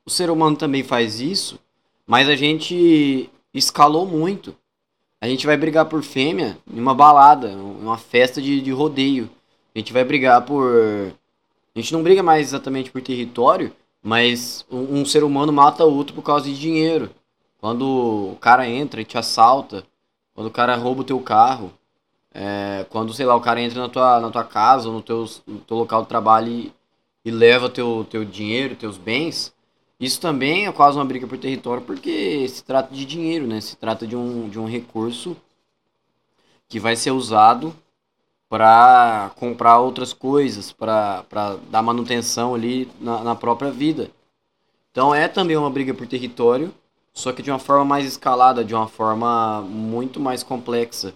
o 0.05 0.09
ser 0.09 0.29
humano 0.29 0.55
também 0.55 0.83
faz 0.83 1.19
isso 1.19 1.59
mas 2.05 2.29
a 2.29 2.35
gente 2.35 3.29
escalou 3.53 4.05
muito 4.05 4.55
a 5.23 5.27
gente 5.29 5.45
vai 5.45 5.55
brigar 5.55 5.85
por 5.85 6.03
fêmea 6.03 6.57
em 6.69 6.81
uma 6.81 6.93
balada, 6.93 7.47
uma 7.47 7.97
festa 7.97 8.41
de, 8.41 8.59
de 8.59 8.71
rodeio. 8.71 9.29
A 9.73 9.79
gente 9.79 9.93
vai 9.93 10.03
brigar 10.03 10.45
por. 10.45 10.69
A 11.73 11.79
gente 11.79 11.93
não 11.93 12.03
briga 12.03 12.21
mais 12.21 12.47
exatamente 12.47 12.91
por 12.91 13.01
território, 13.01 13.71
mas 14.03 14.65
um, 14.69 14.99
um 14.99 15.05
ser 15.05 15.23
humano 15.23 15.53
mata 15.53 15.85
outro 15.85 16.13
por 16.13 16.23
causa 16.23 16.47
de 16.47 16.59
dinheiro. 16.59 17.09
Quando 17.61 18.33
o 18.33 18.37
cara 18.41 18.67
entra 18.67 18.99
e 18.99 19.05
te 19.05 19.17
assalta, 19.17 19.85
quando 20.33 20.47
o 20.47 20.51
cara 20.51 20.75
rouba 20.75 21.01
o 21.01 21.05
teu 21.05 21.19
carro, 21.19 21.71
é, 22.33 22.85
quando, 22.89 23.13
sei 23.13 23.25
lá, 23.25 23.35
o 23.35 23.41
cara 23.41 23.61
entra 23.61 23.79
na 23.79 23.89
tua, 23.89 24.19
na 24.19 24.29
tua 24.29 24.43
casa 24.43 24.87
ou 24.87 24.95
no 24.95 25.01
teu, 25.01 25.25
no 25.45 25.59
teu 25.59 25.77
local 25.77 26.01
de 26.01 26.07
trabalho 26.09 26.51
e, 26.51 26.73
e 27.23 27.31
leva 27.31 27.69
teu, 27.69 28.05
teu 28.09 28.25
dinheiro, 28.25 28.75
teus 28.75 28.97
bens, 28.97 29.53
isso 29.99 30.19
também 30.19 30.65
é 30.65 30.71
quase 30.71 30.97
uma 30.97 31.05
briga 31.05 31.27
por 31.27 31.37
território, 31.37 31.83
porque 31.83 32.47
se 32.49 32.63
trata 32.63 32.93
de 32.93 33.05
dinheiro, 33.05 33.47
né? 33.47 33.61
Se 33.61 33.77
trata 33.77 34.05
de 34.05 34.15
um, 34.15 34.49
de 34.49 34.59
um 34.59 34.65
recurso 34.65 35.37
que 36.67 36.79
vai 36.79 36.95
ser 36.95 37.11
usado 37.11 37.73
para 38.49 39.31
comprar 39.35 39.79
outras 39.79 40.11
coisas, 40.11 40.71
para 40.71 41.23
dar 41.69 41.81
manutenção 41.81 42.53
ali 42.53 42.89
na, 42.99 43.23
na 43.23 43.35
própria 43.35 43.71
vida. 43.71 44.11
Então 44.91 45.13
é 45.13 45.27
também 45.27 45.55
uma 45.55 45.69
briga 45.69 45.93
por 45.93 46.05
território, 46.05 46.73
só 47.13 47.31
que 47.31 47.41
de 47.41 47.51
uma 47.51 47.59
forma 47.59 47.85
mais 47.85 48.05
escalada, 48.05 48.65
de 48.65 48.73
uma 48.73 48.87
forma 48.87 49.61
muito 49.61 50.19
mais 50.19 50.43
complexa. 50.43 51.13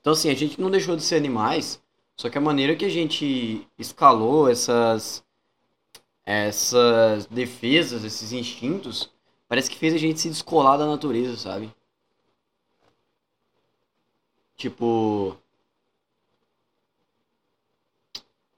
Então 0.00 0.12
assim, 0.12 0.30
a 0.30 0.34
gente 0.34 0.60
não 0.60 0.70
deixou 0.70 0.96
de 0.96 1.02
ser 1.02 1.16
animais, 1.16 1.82
só 2.16 2.30
que 2.30 2.38
a 2.38 2.40
maneira 2.40 2.76
que 2.76 2.84
a 2.84 2.90
gente 2.90 3.66
escalou 3.78 4.48
essas 4.48 5.24
essas 6.26 7.26
defesas, 7.26 8.04
esses 8.04 8.32
instintos, 8.32 9.10
parece 9.48 9.70
que 9.70 9.78
fez 9.78 9.94
a 9.94 9.98
gente 9.98 10.20
se 10.20 10.28
descolar 10.28 10.76
da 10.76 10.86
natureza, 10.86 11.36
sabe? 11.36 11.72
Tipo. 14.56 15.36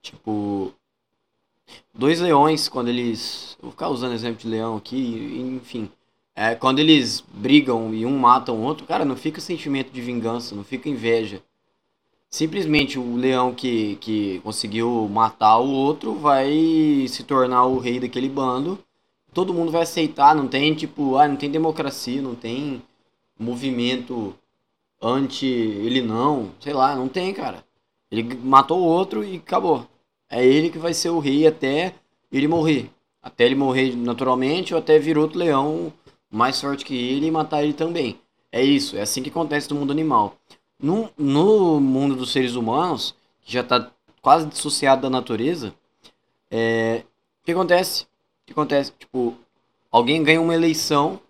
Tipo. 0.01 0.73
Dois 1.93 2.21
leões, 2.21 2.69
quando 2.69 2.89
eles. 2.89 3.57
Vou 3.61 3.71
ficar 3.71 3.89
usando 3.91 4.15
exemplo 4.15 4.41
de 4.41 4.49
leão 4.49 4.77
aqui, 4.77 4.97
enfim. 4.97 5.91
É, 6.41 6.55
quando 6.55 6.79
eles 6.79 7.25
brigam 7.35 7.93
e 7.93 8.07
um 8.07 8.17
mata 8.17 8.53
o 8.53 8.63
outro, 8.63 8.87
cara, 8.87 9.05
não 9.05 9.17
fica 9.17 9.41
sentimento 9.41 9.91
de 9.91 10.01
vingança, 10.01 10.55
não 10.55 10.63
fica 10.63 10.89
inveja. 10.89 11.43
Simplesmente 12.31 12.97
o 12.97 13.17
leão 13.17 13.53
que, 13.53 13.97
que 13.97 14.39
conseguiu 14.45 15.09
matar 15.11 15.59
o 15.59 15.69
outro 15.69 16.15
vai 16.15 17.07
se 17.09 17.25
tornar 17.25 17.65
o 17.65 17.81
rei 17.81 17.99
daquele 17.99 18.29
bando. 18.29 18.79
Todo 19.35 19.53
mundo 19.53 19.73
vai 19.73 19.83
aceitar, 19.83 20.33
não 20.33 20.47
tem 20.47 20.75
tipo, 20.77 21.17
ah, 21.17 21.27
não 21.27 21.35
tem 21.35 21.51
democracia, 21.51 22.23
não 22.23 22.37
tem 22.37 22.81
movimento 23.37 24.33
anti 25.03 25.45
ele 25.45 26.01
não, 26.01 26.53
sei 26.61 26.73
lá, 26.73 26.95
não 26.95 27.09
tem, 27.09 27.35
cara. 27.35 27.65
Ele 28.13 28.23
matou 28.37 28.79
o 28.79 28.85
outro 28.85 29.25
e 29.25 29.39
acabou. 29.39 29.85
É 30.31 30.47
ele 30.47 30.71
que 30.71 30.79
vai 30.79 30.95
ser 30.95 31.11
o 31.11 31.19
rei 31.19 31.49
até 31.49 31.95
ele 32.31 32.47
morrer. 32.47 32.89
Até 33.21 33.45
ele 33.45 33.57
morrer 33.57 33.97
naturalmente 33.97 34.73
ou 34.73 34.79
até 34.79 35.01
vir 35.01 35.19
outro 35.19 35.41
leão 35.41 35.93
mais 36.31 36.61
forte 36.61 36.85
que 36.85 36.95
ele 36.95 37.27
e 37.27 37.31
matar 37.31 37.63
ele 37.63 37.73
também. 37.73 38.21
É 38.51 38.63
isso, 38.63 38.97
é 38.97 39.03
assim 39.03 39.23
que 39.23 39.31
acontece 39.31 39.71
no 39.71 39.77
mundo 39.77 39.93
animal. 39.93 40.37
No, 40.81 41.11
no 41.17 41.81
mundo 41.81 42.15
dos 42.15 42.33
seres 42.33 42.55
humanos, 42.55 43.15
que 43.43 43.53
já 43.53 43.61
está 43.61 43.91
quase 44.23 44.47
dissociado 44.47 45.03
da 45.03 45.11
natureza, 45.11 45.75
é, 46.51 47.03
o 47.43 47.45
que 47.45 47.53
acontece? 47.53 48.05
O 48.05 48.07
que 48.47 48.53
acontece? 48.53 48.93
Tipo, 48.99 49.37
alguém 49.91 50.23
ganha 50.23 50.41
uma 50.41 50.55
eleição, 50.55 51.21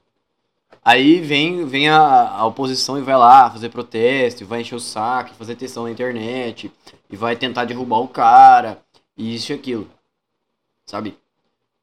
aí 0.84 1.20
vem, 1.20 1.64
vem 1.66 1.88
a, 1.88 2.30
a 2.30 2.46
oposição 2.46 2.98
e 2.98 3.02
vai 3.02 3.16
lá 3.16 3.50
fazer 3.50 3.68
protesto, 3.68 4.46
vai 4.46 4.60
encher 4.60 4.76
o 4.76 4.80
saco, 4.80 5.34
fazer 5.34 5.56
tensão 5.56 5.84
na 5.84 5.90
internet, 5.90 6.70
e 7.10 7.16
vai 7.16 7.36
tentar 7.36 7.64
derrubar 7.64 8.00
o 8.00 8.08
cara, 8.08 8.82
e 9.16 9.34
isso 9.34 9.52
e 9.52 9.54
aquilo. 9.54 9.90
Sabe? 10.86 11.16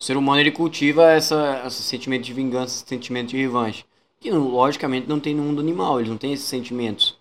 O 0.05 0.07
ser 0.07 0.17
humano 0.17 0.39
ele 0.39 0.51
cultiva 0.51 1.11
essa, 1.13 1.63
esse 1.65 1.81
sentimento 1.81 2.23
de 2.23 2.31
vingança, 2.31 2.75
esse 2.75 2.87
sentimento 2.87 3.29
de 3.29 3.37
revanche. 3.37 3.83
Que 4.19 4.29
logicamente 4.29 5.07
não 5.07 5.19
tem 5.19 5.33
no 5.33 5.41
mundo 5.41 5.59
animal, 5.59 5.97
eles 5.97 6.11
não 6.11 6.17
têm 6.19 6.31
esses 6.31 6.45
sentimentos. 6.45 7.17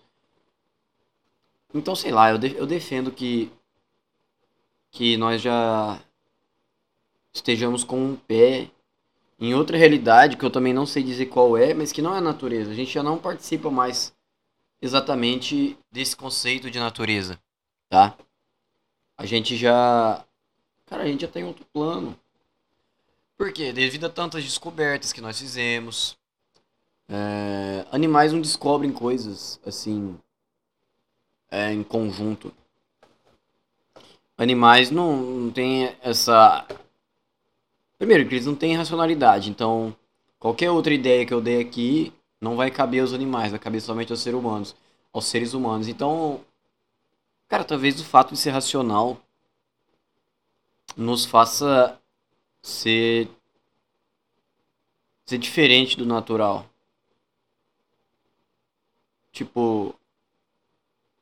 Então, 1.73 1.95
sei 1.95 2.11
lá, 2.11 2.29
eu, 2.29 2.37
de, 2.37 2.55
eu 2.55 2.67
defendo 2.67 3.11
que, 3.11 3.51
que 4.91 5.17
nós 5.17 5.41
já 5.41 5.99
estejamos 7.33 7.83
com 7.83 7.99
um 7.99 8.15
pé 8.15 8.69
em 9.39 9.55
outra 9.55 9.77
realidade, 9.77 10.37
que 10.37 10.45
eu 10.45 10.51
também 10.51 10.71
não 10.71 10.85
sei 10.85 11.01
dizer 11.01 11.25
qual 11.25 11.57
é, 11.57 11.73
mas 11.73 11.91
que 11.91 12.03
não 12.03 12.13
é 12.13 12.19
a 12.19 12.21
natureza. 12.21 12.69
A 12.69 12.75
gente 12.75 12.91
já 12.91 13.01
não 13.01 13.17
participa 13.17 13.71
mais 13.71 14.15
exatamente 14.79 15.75
desse 15.91 16.15
conceito 16.15 16.69
de 16.69 16.77
natureza, 16.77 17.39
tá? 17.89 18.15
A 19.17 19.25
gente 19.25 19.57
já. 19.57 20.23
Cara, 20.85 21.01
a 21.01 21.07
gente 21.07 21.21
já 21.21 21.27
tem 21.27 21.43
outro 21.43 21.65
plano. 21.73 22.15
Por 23.37 23.51
quê? 23.51 23.73
Devido 23.73 24.05
a 24.05 24.09
tantas 24.09 24.43
descobertas 24.43 25.11
que 25.11 25.21
nós 25.21 25.39
fizemos. 25.39 26.17
É... 27.09 27.85
Animais 27.91 28.31
não 28.31 28.41
descobrem 28.41 28.91
coisas 28.91 29.59
assim 29.65 30.17
é, 31.51 31.71
em 31.71 31.83
conjunto. 31.83 32.53
Animais 34.37 34.91
não, 34.91 35.15
não 35.15 35.51
têm 35.51 35.95
essa. 36.01 36.65
Primeiro, 37.97 38.27
que 38.27 38.35
eles 38.35 38.45
não 38.45 38.55
têm 38.55 38.75
racionalidade, 38.75 39.49
então 39.49 39.95
qualquer 40.37 40.69
outra 40.69 40.93
ideia 40.93 41.25
que 41.25 41.33
eu 41.33 41.39
dei 41.39 41.61
aqui 41.61 42.13
não 42.41 42.57
vai 42.57 42.69
caber 42.69 43.01
aos 43.01 43.13
animais, 43.13 43.51
vai 43.51 43.59
caber 43.59 43.81
somente 43.81 44.11
aos 44.11 44.21
seres 44.21 44.37
humanos, 44.37 44.75
aos 45.13 45.25
seres 45.25 45.53
humanos. 45.53 45.87
Então, 45.87 46.41
cara, 47.47 47.63
talvez 47.63 47.99
o 47.99 48.03
fato 48.03 48.33
de 48.33 48.39
ser 48.39 48.49
racional 48.49 49.17
nos 50.97 51.25
faça 51.25 51.97
ser 52.65 53.29
ser 55.23 55.37
diferente 55.37 55.95
do 55.95 56.05
natural. 56.05 56.67
Tipo, 59.31 59.93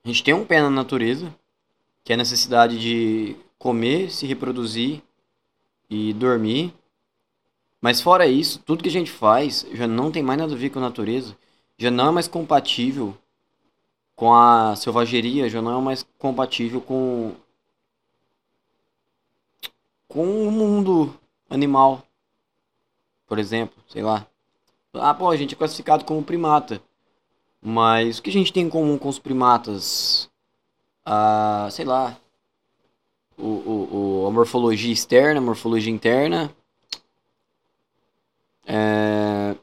a 0.03 0.07
gente 0.07 0.23
tem 0.23 0.33
um 0.33 0.45
pé 0.45 0.61
na 0.61 0.69
natureza, 0.69 1.33
que 2.03 2.13
é 2.13 2.15
a 2.15 2.17
necessidade 2.17 2.79
de 2.79 3.35
comer, 3.59 4.09
se 4.09 4.25
reproduzir 4.25 5.01
e 5.89 6.13
dormir. 6.13 6.73
Mas 7.81 7.99
fora 7.99 8.25
isso, 8.25 8.59
tudo 8.59 8.81
que 8.81 8.89
a 8.89 8.91
gente 8.91 9.11
faz 9.11 9.65
já 9.73 9.85
não 9.85 10.11
tem 10.11 10.23
mais 10.23 10.39
nada 10.39 10.53
a 10.53 10.57
ver 10.57 10.69
com 10.69 10.79
a 10.79 10.83
natureza, 10.83 11.37
já 11.77 11.91
não 11.91 12.07
é 12.07 12.11
mais 12.11 12.27
compatível 12.27 13.17
com 14.15 14.33
a 14.33 14.77
selvageria, 14.77 15.49
já 15.49 15.61
não 15.61 15.79
é 15.79 15.81
mais 15.81 16.03
compatível 16.17 16.79
com 16.79 17.35
com 20.07 20.47
o 20.47 20.51
mundo 20.51 21.19
animal. 21.53 22.03
Por 23.27 23.39
exemplo, 23.39 23.81
sei 23.88 24.01
lá. 24.01 24.27
Ah, 24.93 25.13
pô, 25.13 25.30
a 25.30 25.38
gente 25.38 25.55
é 25.55 25.57
classificado 25.57 26.05
como 26.05 26.23
primata. 26.23 26.81
Mas 27.61 28.17
o 28.17 28.21
que 28.21 28.30
a 28.30 28.34
gente 28.34 28.51
tem 28.51 28.65
em 28.65 28.69
comum 28.69 28.97
com 28.97 29.07
os 29.07 29.19
primatas? 29.19 30.30
Ah, 31.05 31.67
sei 31.71 31.85
lá. 31.85 32.17
O, 33.38 33.47
o, 33.47 34.23
o, 34.23 34.27
a 34.27 34.31
morfologia 34.31 34.91
externa, 34.91 35.39
a 35.39 35.43
morfologia 35.43 35.91
interna. 35.91 36.53
É, 38.65 39.55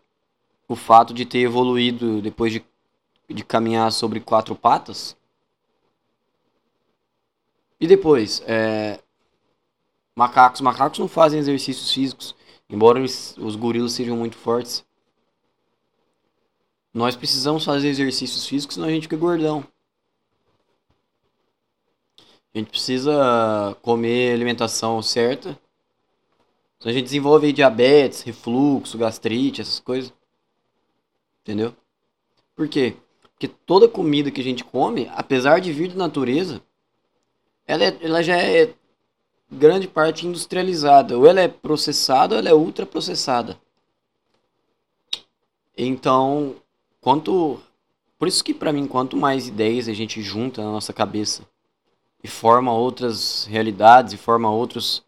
o 0.69 0.77
fato 0.77 1.15
de 1.15 1.25
ter 1.25 1.41
evoluído 1.41 2.21
depois 2.21 2.53
de, 2.53 2.65
de 3.29 3.45
caminhar 3.45 3.91
sobre 3.93 4.21
quatro 4.21 4.55
patas. 4.55 5.17
E 7.79 7.87
depois, 7.87 8.43
é, 8.47 9.01
macacos. 10.21 10.61
Macacos 10.61 10.99
não 10.99 11.09
fazem 11.09 11.41
exercícios 11.41 11.91
físicos, 11.91 12.35
embora 12.69 13.01
os, 13.01 13.57
gorilas 13.57 13.93
sejam 13.93 14.17
muito 14.19 14.37
fortes. 14.37 14.85
Nós 16.93 17.17
precisamos 17.17 17.65
fazer 17.65 17.89
exercícios 17.89 18.47
físicos, 18.47 18.75
senão 18.75 18.89
a 18.89 18.91
gente 18.91 19.05
fica 19.05 19.17
gordão. 19.17 19.65
A 22.53 22.59
gente 22.59 22.69
precisa 22.69 23.77
comer 23.81 24.35
alimentação 24.35 25.01
certa. 25.01 25.59
Senão 26.79 26.91
a 26.91 26.93
gente 26.93 27.05
desenvolve 27.05 27.53
diabetes, 27.53 28.23
refluxo, 28.23 28.99
gastrite, 28.99 29.63
essas 29.63 29.81
coisas. 29.81 30.13
Entendeu? 31.43 31.75
Por 32.55 32.69
quê? 32.69 32.97
Porque 33.23 33.49
toda 33.49 33.89
comida 33.89 34.31
que 34.31 34.41
a 34.41 34.45
gente 34.45 34.65
come, 34.65 35.09
apesar 35.15 35.61
de 35.61 35.73
vir 35.73 35.93
da 35.93 35.97
natureza, 35.97 36.61
ela, 37.67 37.85
é, 37.85 37.99
ela 38.03 38.23
já 38.23 38.37
é 38.37 38.75
grande 39.51 39.89
parte 39.89 40.27
industrializada. 40.27 41.17
Ou 41.19 41.27
ela 41.27 41.41
é 41.41 41.49
processada 41.49 42.35
ou 42.35 42.39
ela 42.39 42.49
é 42.49 42.55
ultraprocessada. 42.55 43.59
Então, 45.77 46.57
quanto 47.01 47.61
por 48.19 48.29
isso 48.29 48.45
que 48.45 48.53
para 48.53 48.73
mim 48.73 48.87
quanto 48.87 49.17
mais 49.17 49.49
ideias 49.49 49.89
a 49.89 49.95
gente 49.95 50.21
junta 50.21 50.63
na 50.63 50.71
nossa 50.71 50.93
cabeça 50.93 51.43
e 52.23 52.29
forma 52.29 52.73
outras 52.73 53.47
realidades 53.47 54.13
e 54.13 54.19
forma 54.19 54.51
outros 54.51 55.03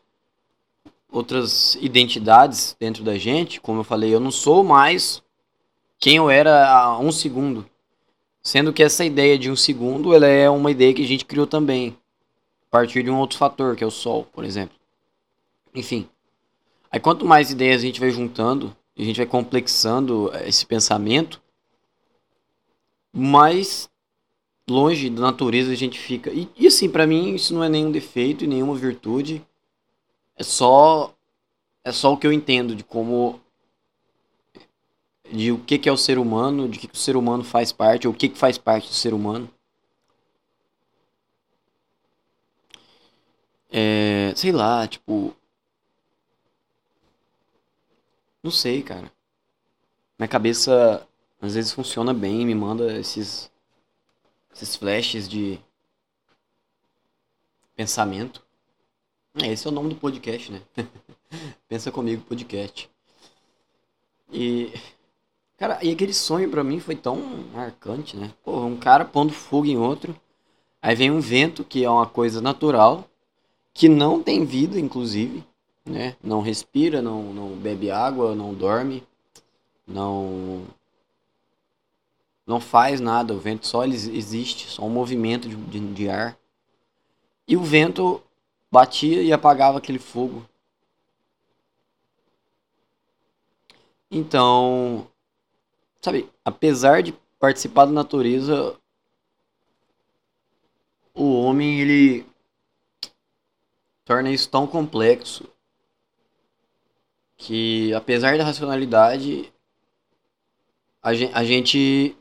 outras 1.10 1.74
identidades 1.74 2.74
dentro 2.80 3.04
da 3.04 3.18
gente, 3.18 3.60
como 3.60 3.80
eu 3.80 3.84
falei, 3.84 4.14
eu 4.14 4.20
não 4.20 4.30
sou 4.30 4.64
mais 4.64 5.22
quem 5.98 6.16
eu 6.16 6.30
era 6.30 6.68
há 6.68 6.98
um 6.98 7.12
segundo. 7.12 7.66
Sendo 8.42 8.72
que 8.72 8.82
essa 8.82 9.04
ideia 9.04 9.38
de 9.38 9.50
um 9.50 9.54
segundo, 9.54 10.14
ela 10.14 10.26
é 10.26 10.50
uma 10.50 10.70
ideia 10.70 10.92
que 10.92 11.02
a 11.02 11.06
gente 11.06 11.24
criou 11.24 11.46
também. 11.46 11.96
Partir 12.72 13.02
de 13.02 13.10
um 13.10 13.18
outro 13.18 13.36
fator, 13.36 13.76
que 13.76 13.84
é 13.84 13.86
o 13.86 13.90
Sol, 13.90 14.24
por 14.32 14.44
exemplo. 14.44 14.74
Enfim. 15.74 16.08
Aí 16.90 16.98
quanto 16.98 17.26
mais 17.26 17.50
ideias 17.50 17.82
a 17.82 17.84
gente 17.84 18.00
vai 18.00 18.10
juntando, 18.10 18.74
a 18.98 19.02
gente 19.02 19.18
vai 19.18 19.26
complexando 19.26 20.32
esse 20.46 20.64
pensamento, 20.64 21.40
mais 23.12 23.90
longe 24.66 25.10
da 25.10 25.20
natureza 25.20 25.70
a 25.70 25.76
gente 25.76 25.98
fica. 25.98 26.30
E, 26.30 26.48
e 26.56 26.66
assim, 26.66 26.88
para 26.88 27.06
mim, 27.06 27.34
isso 27.34 27.52
não 27.52 27.62
é 27.62 27.68
nenhum 27.68 27.92
defeito 27.92 28.42
e 28.42 28.46
nenhuma 28.46 28.74
virtude. 28.74 29.44
É 30.34 30.42
só 30.42 31.14
é 31.84 31.92
só 31.92 32.14
o 32.14 32.16
que 32.16 32.26
eu 32.26 32.32
entendo 32.32 32.74
de 32.74 32.82
como 32.82 33.38
de 35.30 35.52
o 35.52 35.58
que, 35.58 35.78
que 35.78 35.90
é 35.90 35.92
o 35.92 35.96
ser 35.96 36.18
humano, 36.18 36.68
de 36.68 36.78
que, 36.78 36.88
que 36.88 36.94
o 36.94 36.98
ser 36.98 37.16
humano 37.16 37.44
faz 37.44 37.70
parte, 37.70 38.06
ou 38.06 38.14
o 38.14 38.16
que, 38.16 38.30
que 38.30 38.38
faz 38.38 38.56
parte 38.56 38.88
do 38.88 38.94
ser 38.94 39.12
humano. 39.12 39.48
É, 43.72 44.34
sei 44.36 44.52
lá, 44.52 44.86
tipo. 44.86 45.34
Não 48.42 48.50
sei, 48.50 48.82
cara. 48.82 49.10
Minha 50.18 50.28
cabeça 50.28 51.06
às 51.40 51.54
vezes 51.54 51.72
funciona 51.72 52.12
bem, 52.12 52.44
me 52.46 52.54
manda 52.54 52.98
esses 52.98 53.50
esses 54.54 54.76
flashes 54.76 55.28
de 55.28 55.58
pensamento. 57.74 58.44
É, 59.42 59.48
esse 59.48 59.66
é 59.66 59.70
o 59.70 59.72
nome 59.72 59.88
do 59.88 59.96
podcast, 59.96 60.52
né? 60.52 60.60
Pensa 61.66 61.90
comigo 61.90 62.22
podcast. 62.22 62.90
E 64.30 64.72
Cara, 65.62 65.78
e 65.80 65.92
aquele 65.92 66.12
sonho 66.12 66.50
pra 66.50 66.64
mim 66.64 66.80
foi 66.80 66.96
tão 66.96 67.16
marcante, 67.54 68.16
né? 68.16 68.32
Pô, 68.42 68.64
um 68.64 68.76
cara 68.76 69.04
pondo 69.04 69.32
fogo 69.32 69.66
em 69.66 69.78
outro. 69.78 70.20
Aí 70.82 70.96
vem 70.96 71.08
um 71.08 71.20
vento, 71.20 71.64
que 71.64 71.84
é 71.84 71.88
uma 71.88 72.04
coisa 72.04 72.40
natural, 72.40 73.08
que 73.74 73.88
não 73.88 74.22
tem 74.22 74.44
vida, 74.44 74.78
inclusive, 74.78 75.44
né? 75.84 76.16
Não 76.22 76.40
respira, 76.40 77.00
não, 77.02 77.32
não 77.32 77.48
bebe 77.56 77.90
água, 77.90 78.34
não 78.34 78.54
dorme, 78.54 79.02
não 79.86 80.66
não 82.46 82.60
faz 82.60 83.00
nada, 83.00 83.32
o 83.32 83.38
vento 83.38 83.66
só 83.66 83.84
existe, 83.84 84.68
só 84.68 84.84
um 84.84 84.90
movimento 84.90 85.48
de, 85.48 85.56
de, 85.56 85.94
de 85.94 86.08
ar. 86.08 86.36
E 87.46 87.56
o 87.56 87.62
vento 87.62 88.22
batia 88.70 89.22
e 89.22 89.32
apagava 89.32 89.78
aquele 89.78 89.98
fogo. 89.98 90.44
Então, 94.10 95.06
sabe, 96.00 96.28
apesar 96.44 97.02
de 97.02 97.14
participar 97.38 97.86
da 97.86 97.92
natureza, 97.92 98.76
o 101.14 101.32
homem 101.40 101.80
ele 101.80 102.26
torna 104.04 104.30
isso 104.30 104.48
tão 104.48 104.66
complexo 104.66 105.48
que 107.36 107.92
apesar 107.94 108.38
da 108.38 108.44
racionalidade 108.44 109.52
a 111.02 111.14
gente, 111.14 111.34
a 111.34 111.44
gente 111.44 112.16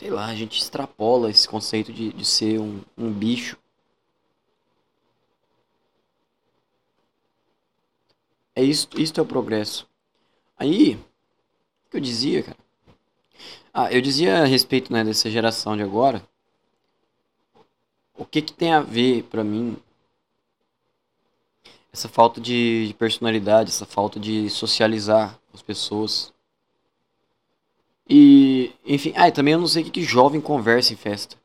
sei 0.00 0.10
lá, 0.10 0.26
a 0.26 0.34
gente 0.34 0.58
extrapola 0.58 1.28
esse 1.28 1.46
conceito 1.46 1.92
de, 1.92 2.10
de 2.10 2.24
ser 2.24 2.58
um, 2.58 2.80
um 2.96 3.12
bicho. 3.12 3.58
É 8.54 8.62
isso, 8.62 8.88
isso 8.96 9.20
é 9.20 9.22
o 9.22 9.26
progresso. 9.26 9.86
Aí, 10.56 10.94
o 10.94 11.90
que 11.90 11.96
eu 11.98 12.00
dizia, 12.00 12.42
cara? 12.42 12.56
Ah, 13.74 13.92
eu 13.92 14.00
dizia 14.00 14.42
a 14.42 14.46
respeito 14.46 14.90
né, 14.90 15.04
dessa 15.04 15.30
geração 15.30 15.76
de 15.76 15.82
agora. 15.82 16.26
O 18.14 18.24
que 18.24 18.40
que 18.40 18.54
tem 18.54 18.72
a 18.72 18.80
ver 18.80 19.24
para 19.24 19.44
mim 19.44 19.76
essa 21.92 22.08
falta 22.08 22.40
de 22.40 22.94
personalidade, 22.98 23.70
essa 23.70 23.86
falta 23.86 24.18
de 24.20 24.48
socializar 24.50 25.38
as 25.52 25.62
pessoas? 25.62 26.32
E, 28.08 28.72
enfim, 28.84 29.12
ah, 29.16 29.28
e 29.28 29.32
também 29.32 29.54
eu 29.54 29.60
não 29.60 29.66
sei 29.68 29.82
o 29.82 29.84
que, 29.86 29.92
que 29.92 30.02
jovem 30.02 30.40
conversa 30.40 30.92
em 30.92 30.96
festa. 30.96 31.36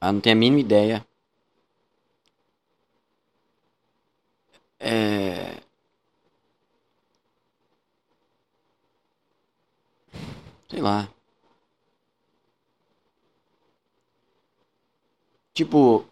Ah, 0.00 0.12
não 0.12 0.20
tenho 0.20 0.36
a 0.36 0.38
mínima 0.38 0.60
ideia. 0.60 1.06
É... 4.78 5.60
Sei 10.68 10.80
lá. 10.80 11.08
Tipo, 15.54 16.04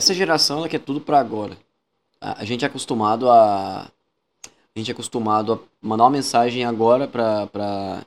essa 0.00 0.14
geração 0.14 0.58
ela 0.58 0.68
quer 0.68 0.80
tudo 0.80 1.00
pra 1.00 1.20
agora. 1.20 1.56
A 2.20 2.44
gente 2.44 2.64
é 2.64 2.68
acostumado 2.68 3.30
a. 3.30 3.90
A 4.74 4.78
gente 4.78 4.90
é 4.90 4.92
acostumado 4.92 5.52
a 5.52 5.58
mandar 5.86 6.04
uma 6.04 6.10
mensagem 6.10 6.64
agora 6.64 7.06
pra, 7.06 7.46
pra, 7.48 8.06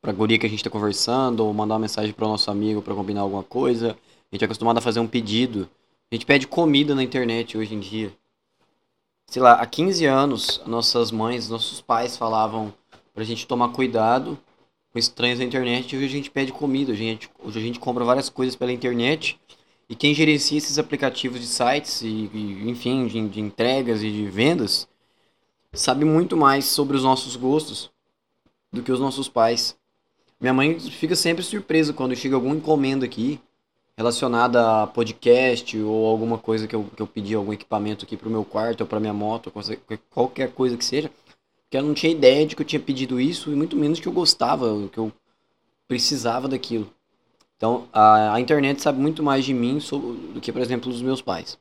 pra 0.00 0.12
guria 0.12 0.38
que 0.38 0.46
a 0.46 0.48
gente 0.48 0.62
tá 0.62 0.70
conversando, 0.70 1.40
ou 1.40 1.52
mandar 1.52 1.74
uma 1.74 1.80
mensagem 1.80 2.12
pro 2.12 2.28
nosso 2.28 2.50
amigo 2.50 2.80
pra 2.80 2.94
combinar 2.94 3.22
alguma 3.22 3.42
coisa. 3.42 3.96
A 4.30 4.34
gente 4.34 4.42
é 4.42 4.44
acostumado 4.44 4.78
a 4.78 4.80
fazer 4.80 5.00
um 5.00 5.06
pedido. 5.06 5.68
A 6.10 6.14
gente 6.14 6.24
pede 6.24 6.46
comida 6.46 6.94
na 6.94 7.02
internet 7.02 7.58
hoje 7.58 7.74
em 7.74 7.80
dia. 7.80 8.12
Sei 9.26 9.42
lá, 9.42 9.54
há 9.54 9.66
15 9.66 10.06
anos, 10.06 10.60
nossas 10.66 11.10
mães, 11.10 11.48
nossos 11.48 11.80
pais 11.80 12.16
falavam 12.16 12.72
pra 13.12 13.24
gente 13.24 13.46
tomar 13.46 13.68
cuidado 13.70 14.38
com 14.92 14.98
estranhos 14.98 15.38
na 15.38 15.44
internet. 15.44 15.96
Hoje 15.96 16.06
a 16.06 16.08
gente 16.08 16.30
pede 16.30 16.52
comida, 16.52 16.92
a 16.92 16.96
gente, 16.96 17.28
hoje 17.38 17.58
a 17.58 17.62
gente 17.62 17.78
compra 17.78 18.04
várias 18.04 18.28
coisas 18.28 18.56
pela 18.56 18.72
internet. 18.72 19.38
E 19.90 19.96
quem 19.96 20.14
gerencia 20.14 20.56
esses 20.56 20.78
aplicativos 20.78 21.40
de 21.40 21.48
sites 21.48 22.02
e, 22.02 22.30
e 22.32 22.70
enfim, 22.70 23.08
de, 23.08 23.28
de, 23.28 23.40
entregas 23.40 24.04
e 24.04 24.10
de 24.12 24.30
vendas, 24.30 24.86
sabe 25.72 26.04
muito 26.04 26.36
mais 26.36 26.66
sobre 26.66 26.96
os 26.96 27.02
nossos 27.02 27.34
gostos 27.34 27.90
do 28.72 28.84
que 28.84 28.92
os 28.92 29.00
nossos 29.00 29.28
pais. 29.28 29.76
Minha 30.40 30.54
mãe 30.54 30.78
fica 30.78 31.16
sempre 31.16 31.42
surpresa 31.42 31.92
quando 31.92 32.14
chega 32.14 32.36
alguma 32.36 32.54
encomenda 32.54 33.04
aqui 33.04 33.40
relacionada 33.96 34.84
a 34.84 34.86
podcast 34.86 35.76
ou 35.76 36.06
alguma 36.06 36.38
coisa 36.38 36.68
que 36.68 36.76
eu, 36.76 36.84
que 36.84 37.02
eu 37.02 37.06
pedi, 37.08 37.34
algum 37.34 37.52
equipamento 37.52 38.04
aqui 38.04 38.16
pro 38.16 38.30
meu 38.30 38.44
quarto 38.44 38.82
ou 38.82 38.86
pra 38.86 39.00
minha 39.00 39.12
moto, 39.12 39.52
qualquer 40.08 40.52
coisa 40.52 40.76
que 40.76 40.84
seja. 40.84 41.10
Que 41.68 41.76
eu 41.76 41.82
não 41.82 41.94
tinha 41.94 42.12
ideia 42.12 42.46
de 42.46 42.54
que 42.54 42.62
eu 42.62 42.66
tinha 42.66 42.80
pedido 42.80 43.20
isso 43.20 43.50
e 43.50 43.56
muito 43.56 43.76
menos 43.76 43.98
que 43.98 44.06
eu 44.06 44.12
gostava, 44.12 44.88
que 44.88 44.98
eu 44.98 45.12
precisava 45.88 46.46
daquilo. 46.46 46.88
Então, 47.60 47.86
a, 47.92 48.32
a 48.32 48.40
internet 48.40 48.80
sabe 48.80 48.98
muito 48.98 49.22
mais 49.22 49.44
de 49.44 49.52
mim 49.52 49.76
do 50.32 50.40
que, 50.40 50.50
por 50.50 50.62
exemplo, 50.62 50.90
os 50.90 51.02
meus 51.02 51.20
pais. 51.20 51.58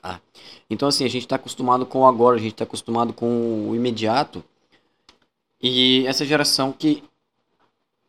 Tá? 0.00 0.20
Então, 0.70 0.86
assim, 0.86 1.04
a 1.04 1.08
gente 1.08 1.22
está 1.22 1.34
acostumado 1.34 1.84
com 1.84 2.02
o 2.02 2.06
agora, 2.06 2.36
a 2.36 2.38
gente 2.38 2.52
está 2.52 2.62
acostumado 2.62 3.12
com 3.12 3.68
o 3.68 3.74
imediato. 3.74 4.44
E 5.60 6.06
essa 6.06 6.24
geração 6.24 6.70
que 6.70 7.02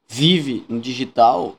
vive 0.07 0.64
no 0.70 0.80
digital, 0.80 1.57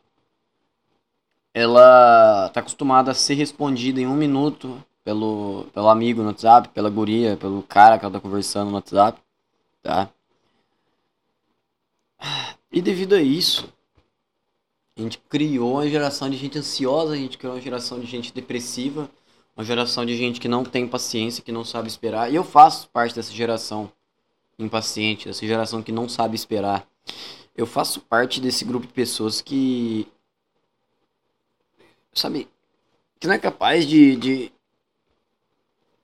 ela 1.52 2.46
está 2.46 2.60
acostumada 2.60 3.10
a 3.10 3.14
ser 3.14 3.34
respondida 3.34 4.00
em 4.00 4.06
um 4.06 4.14
minuto 4.14 4.80
pelo, 5.02 5.66
pelo 5.74 5.88
amigo 5.88 6.22
no 6.22 6.28
WhatsApp, 6.28 6.68
pela 6.68 6.88
guria, 6.88 7.36
pelo 7.36 7.60
cara 7.64 7.98
que 7.98 8.04
ela 8.04 8.16
está 8.16 8.20
conversando 8.20 8.68
no 8.68 8.76
WhatsApp 8.76 9.20
tá? 9.82 10.08
E 12.72 12.80
devido 12.80 13.14
a 13.14 13.20
isso, 13.20 13.72
a 14.96 15.00
gente 15.00 15.18
criou 15.28 15.74
uma 15.74 15.88
geração 15.88 16.30
de 16.30 16.36
gente 16.36 16.58
ansiosa, 16.58 17.14
a 17.14 17.16
gente 17.16 17.36
criou 17.36 17.54
uma 17.54 17.60
geração 17.60 17.98
de 17.98 18.06
gente 18.06 18.32
depressiva, 18.32 19.10
uma 19.56 19.64
geração 19.64 20.06
de 20.06 20.16
gente 20.16 20.40
que 20.40 20.48
não 20.48 20.64
tem 20.64 20.86
paciência, 20.86 21.42
que 21.42 21.50
não 21.52 21.64
sabe 21.64 21.88
esperar. 21.88 22.30
E 22.30 22.36
eu 22.36 22.44
faço 22.44 22.88
parte 22.90 23.14
dessa 23.14 23.32
geração 23.32 23.90
impaciente, 24.58 25.26
dessa 25.26 25.46
geração 25.46 25.82
que 25.82 25.92
não 25.92 26.08
sabe 26.08 26.36
esperar. 26.36 26.86
Eu 27.56 27.66
faço 27.66 28.00
parte 28.00 28.40
desse 28.40 28.64
grupo 28.64 28.86
de 28.86 28.92
pessoas 28.92 29.40
que. 29.40 30.06
Sabe? 32.12 32.48
Que 33.18 33.26
não 33.26 33.34
é 33.34 33.38
capaz 33.38 33.86
de. 33.86 34.16
de, 34.16 34.52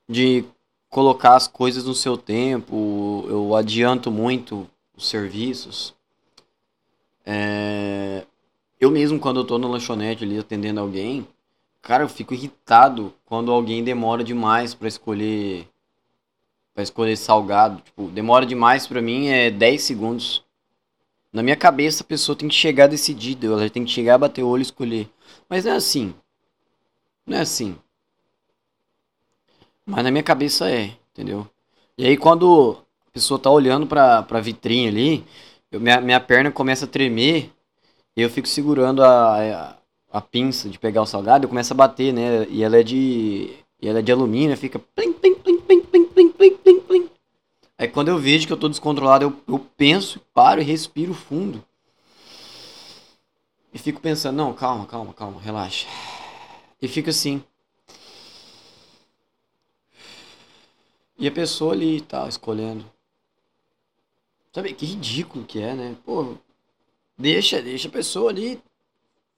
de 0.08 0.44
colocar 0.88 1.36
as 1.36 1.46
coisas 1.46 1.84
no 1.84 1.94
seu 1.94 2.16
tempo, 2.16 3.24
eu 3.28 3.54
adianto 3.54 4.10
muito 4.10 4.68
os 4.96 5.08
serviços. 5.08 5.94
É... 7.24 7.99
Eu 8.81 8.90
mesmo, 8.90 9.20
quando 9.20 9.40
eu 9.40 9.44
tô 9.44 9.59
na 9.59 9.69
lanchonete 9.69 10.24
ali 10.24 10.39
atendendo 10.39 10.81
alguém, 10.81 11.28
cara, 11.82 12.02
eu 12.02 12.09
fico 12.09 12.32
irritado 12.32 13.12
quando 13.27 13.52
alguém 13.52 13.85
demora 13.85 14.24
demais 14.24 14.74
para 14.74 14.89
escolher 14.89 15.69
para 16.73 16.82
escolher 16.82 17.16
salgado. 17.16 17.82
Tipo, 17.82 18.09
demora 18.09 18.47
demais 18.47 18.86
para 18.86 19.02
mim 19.02 19.28
é 19.28 19.51
10 19.51 19.82
segundos. 19.82 20.43
Na 21.31 21.43
minha 21.43 21.57
cabeça 21.57 22.02
a 22.02 22.07
pessoa 22.07 22.35
tem 22.35 22.48
que 22.48 22.55
chegar 22.55 22.86
decidida, 22.86 23.47
ela 23.47 23.69
tem 23.69 23.85
que 23.85 23.90
chegar, 23.90 24.16
bater 24.16 24.43
o 24.43 24.48
olho 24.48 24.62
e 24.62 24.62
escolher. 24.62 25.11
Mas 25.47 25.66
não 25.66 25.73
é 25.73 25.77
assim. 25.77 26.15
Não 27.27 27.36
é 27.36 27.40
assim. 27.43 27.77
Mas 29.85 30.02
na 30.02 30.11
minha 30.11 30.23
cabeça 30.23 30.70
é, 30.70 30.97
entendeu? 31.12 31.47
E 31.98 32.07
aí 32.07 32.16
quando 32.16 32.78
a 33.07 33.11
pessoa 33.11 33.39
tá 33.39 33.51
olhando 33.51 33.86
pra, 33.86 34.23
pra 34.23 34.40
vitrine 34.40 34.89
ali, 34.89 35.24
eu, 35.70 35.78
minha, 35.78 36.01
minha 36.01 36.20
perna 36.20 36.51
começa 36.51 36.86
a 36.86 36.89
tremer 36.89 37.52
eu 38.16 38.30
fico 38.30 38.48
segurando 38.48 39.02
a, 39.02 39.36
a, 39.38 39.76
a 40.12 40.20
pinça 40.20 40.68
de 40.68 40.78
pegar 40.78 41.02
o 41.02 41.06
salgado, 41.06 41.44
eu 41.44 41.48
começo 41.48 41.72
a 41.72 41.76
bater, 41.76 42.12
né? 42.12 42.46
E 42.48 42.62
ela 42.62 42.78
é 42.78 42.82
de. 42.82 43.56
E 43.80 43.88
ela 43.88 44.00
é 44.00 44.02
de 44.02 44.12
alumínio, 44.12 44.56
fica. 44.56 44.78
Plim, 44.78 45.12
plim, 45.12 45.34
plim, 45.36 45.60
plim, 45.60 45.80
plim, 45.80 46.04
plim, 46.06 46.32
plim, 46.32 46.56
plim, 46.56 46.80
plim. 46.80 47.10
Aí 47.78 47.88
quando 47.88 48.08
eu 48.08 48.18
vejo 48.18 48.46
que 48.46 48.52
eu 48.52 48.56
tô 48.56 48.68
descontrolado, 48.68 49.24
eu, 49.24 49.36
eu 49.48 49.58
penso, 49.76 50.20
paro 50.34 50.60
e 50.60 50.64
respiro 50.64 51.14
fundo. 51.14 51.64
E 53.72 53.78
fico 53.78 54.00
pensando, 54.00 54.36
não, 54.36 54.52
calma, 54.52 54.84
calma, 54.84 55.14
calma, 55.14 55.40
relaxa. 55.40 55.86
E 56.82 56.88
fico 56.88 57.10
assim. 57.10 57.42
E 61.18 61.28
a 61.28 61.32
pessoa 61.32 61.72
ali 61.72 62.00
tá 62.00 62.26
escolhendo. 62.28 62.84
Sabe, 64.52 64.74
que 64.74 64.84
ridículo 64.84 65.44
que 65.44 65.60
é, 65.60 65.74
né? 65.74 65.96
Pô, 66.04 66.34
deixa, 67.20 67.62
deixa 67.62 67.88
a 67.88 67.92
pessoa 67.92 68.30
ali 68.30 68.60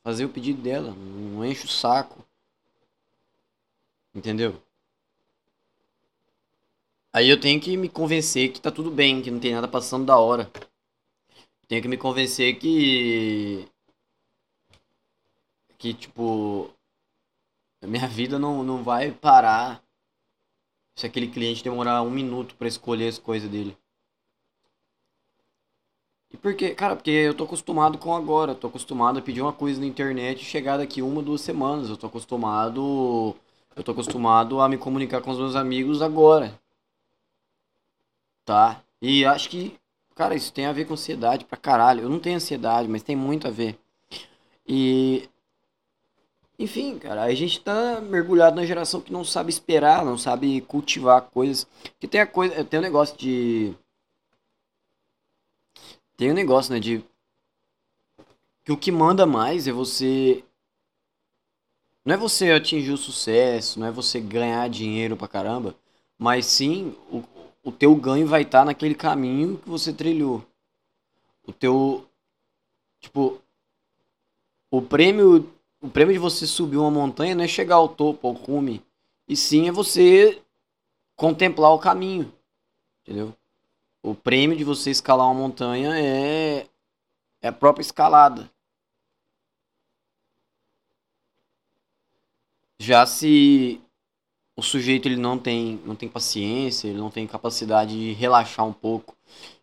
fazer 0.03 0.25
o 0.25 0.29
pedido 0.29 0.63
dela. 0.63 0.95
Não 0.95 1.45
enche 1.45 1.67
o 1.67 1.69
saco. 1.69 2.25
Entendeu? 4.15 4.63
Aí 7.13 7.29
eu 7.29 7.39
tenho 7.39 7.61
que 7.61 7.77
me 7.77 7.89
convencer 7.89 8.53
que 8.53 8.61
tá 8.61 8.71
tudo 8.71 8.91
bem, 8.91 9.21
que 9.21 9.31
não 9.31 9.41
tem 9.41 9.53
nada 9.53 9.69
passando 9.69 10.07
da 10.07 10.17
hora. 10.17 10.51
Tenho 11.69 11.83
que 11.83 11.89
me 11.89 11.97
convencer 11.97 12.59
que. 12.59 13.69
Que, 15.79 15.93
tipo. 15.95 16.71
A 17.83 17.87
minha 17.87 18.07
vida 18.07 18.39
não, 18.39 18.63
não 18.63 18.83
vai 18.85 19.11
parar 19.11 19.83
se 20.95 21.07
aquele 21.07 21.29
cliente 21.29 21.65
demorar 21.65 22.03
um 22.03 22.11
minuto 22.11 22.55
para 22.55 22.69
escolher 22.69 23.09
as 23.09 23.19
coisas 23.19 23.51
dele. 23.51 23.77
E 26.33 26.37
por 26.37 26.55
quê? 26.55 26.75
Cara, 26.75 26.97
porque 26.97 27.11
eu 27.11 27.35
tô 27.35 27.45
acostumado 27.45 27.99
com 27.99 28.15
agora. 28.15 28.55
Tô 28.55 28.69
acostumado 28.69 29.19
a 29.19 29.23
pedir 29.23 29.43
uma 29.43 29.53
coisa 29.53 29.81
na 29.81 29.87
internet 29.87 30.41
e 30.41 30.45
chegar 30.45 30.79
daqui 30.79 31.03
uma, 31.03 31.23
duas 31.23 31.43
semanas. 31.43 31.91
Eu 31.91 31.97
tô 31.97 32.07
acostumado. 32.07 33.37
Eu 33.77 33.83
tô 33.83 33.93
acostumado 33.93 34.61
a 34.61 34.69
me 34.69 34.79
comunicar 34.79 35.21
com 35.21 35.31
os 35.31 35.39
meus 35.39 35.57
amigos 35.57 36.01
agora. 36.01 36.59
Tá? 38.45 38.83
E 39.01 39.25
acho 39.25 39.49
que, 39.49 39.77
cara, 40.15 40.35
isso 40.35 40.53
tem 40.53 40.67
a 40.67 40.73
ver 40.73 40.87
com 40.87 40.95
ansiedade 40.95 41.45
pra 41.45 41.57
caralho. 41.57 42.03
Eu 42.03 42.09
não 42.09 42.19
tenho 42.19 42.37
ansiedade, 42.37 42.89
mas 42.89 43.03
tem 43.03 43.17
muito 43.17 43.47
a 43.47 43.51
ver. 43.51 43.79
E. 44.67 45.29
Enfim, 46.59 46.99
cara, 46.99 47.23
a 47.25 47.35
gente 47.35 47.61
tá 47.61 48.01
mergulhado 48.01 48.57
na 48.57 48.65
geração 48.65 49.01
que 49.01 49.13
não 49.13 49.25
sabe 49.25 49.51
esperar, 49.51 50.05
não 50.05 50.17
sabe 50.17 50.61
cultivar 50.63 51.23
coisas. 51.23 51.67
Que 52.01 52.07
tem 52.07 52.21
a 52.21 52.27
coisa. 52.27 52.65
Tem 52.65 52.79
um 52.81 52.83
negócio 52.83 53.17
de 53.19 53.75
tem 56.23 56.31
um 56.31 56.35
negócio, 56.35 56.73
né, 56.73 56.79
de 56.79 57.03
que 58.65 58.71
o 58.71 58.77
que 58.77 58.93
manda 58.93 59.27
mais 59.27 59.67
é 59.67 59.73
você 59.73 60.45
não 62.05 62.15
é 62.15 62.17
você 62.17 62.53
atingir 62.53 62.93
o 62.93 62.97
sucesso, 62.97 63.81
não 63.81 63.89
é 63.89 63.91
você 63.91 64.21
ganhar 64.21 64.71
dinheiro 64.71 65.17
pra 65.17 65.27
caramba, 65.27 65.75
mas 66.17 66.47
sim 66.47 66.97
o, 67.11 67.25
o 67.65 67.73
teu 67.73 67.97
ganho 67.97 68.25
vai 68.25 68.43
estar 68.43 68.61
tá 68.61 68.67
naquele 68.67 68.95
caminho 68.95 69.59
que 69.59 69.69
você 69.69 69.93
trilhou. 69.93 70.47
O 71.45 71.53
teu 71.53 72.09
tipo 73.01 73.41
o 74.71 74.81
prêmio 74.81 75.53
o 75.81 75.89
prêmio 75.89 76.13
de 76.13 76.21
você 76.21 76.47
subir 76.47 76.77
uma 76.77 76.89
montanha 76.89 77.35
não 77.35 77.43
é 77.43 77.49
chegar 77.49 77.75
ao 77.77 77.89
topo, 77.89 78.29
ao 78.29 78.37
cume, 78.37 78.81
e 79.27 79.35
sim 79.35 79.67
é 79.67 79.73
você 79.73 80.41
contemplar 81.17 81.73
o 81.73 81.81
caminho. 81.81 82.33
Entendeu? 83.03 83.35
O 84.03 84.15
prêmio 84.15 84.57
de 84.57 84.65
você 84.65 84.91
escalar 84.91 85.27
uma 85.27 85.35
montanha 85.35 85.97
é, 85.97 86.67
é 87.41 87.49
a 87.49 87.53
própria 87.53 87.83
escalada. 87.83 88.51
Já 92.81 93.07
se 93.07 93.81
o 94.57 94.63
sujeito 94.63 95.07
ele 95.07 95.17
não 95.17 95.39
tem, 95.39 95.81
não 95.85 95.95
tem 95.95 96.09
paciência, 96.09 96.89
ele 96.89 96.99
não 96.99 97.11
tem 97.11 97.29
capacidade 97.29 97.93
de 97.93 98.13
relaxar 98.13 98.67
um 98.67 98.73
pouco 98.73 99.17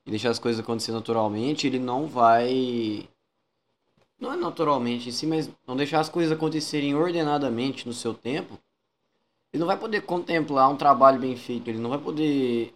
e 0.06 0.10
deixar 0.10 0.30
as 0.30 0.40
coisas 0.40 0.61
acontecer 0.61 0.94
naturalmente, 0.94 1.68
ele 1.68 1.80
não 1.80 2.07
vai. 2.07 3.10
Não 4.18 4.34
é 4.34 4.38
naturalmente 4.38 5.10
em 5.10 5.11
si, 5.11 5.28
mas 5.28 5.49
não 5.68 5.76
deixar 5.76 5.99
as 5.99 6.10
coisas 6.10 6.32
acontecerem 6.32 6.95
ordenadamente 6.95 7.86
no 7.86 7.94
seu 7.94 8.14
tempo, 8.14 8.57
ele 9.52 9.60
não 9.60 9.68
vai 9.68 9.78
poder 9.78 10.02
contemplar 10.03 10.70
um 10.70 10.78
trabalho 10.78 11.20
bem 11.20 11.36
feito, 11.36 11.70
ele 11.70 11.80
não 11.80 11.90
vai 11.90 11.99
poder 11.99 12.74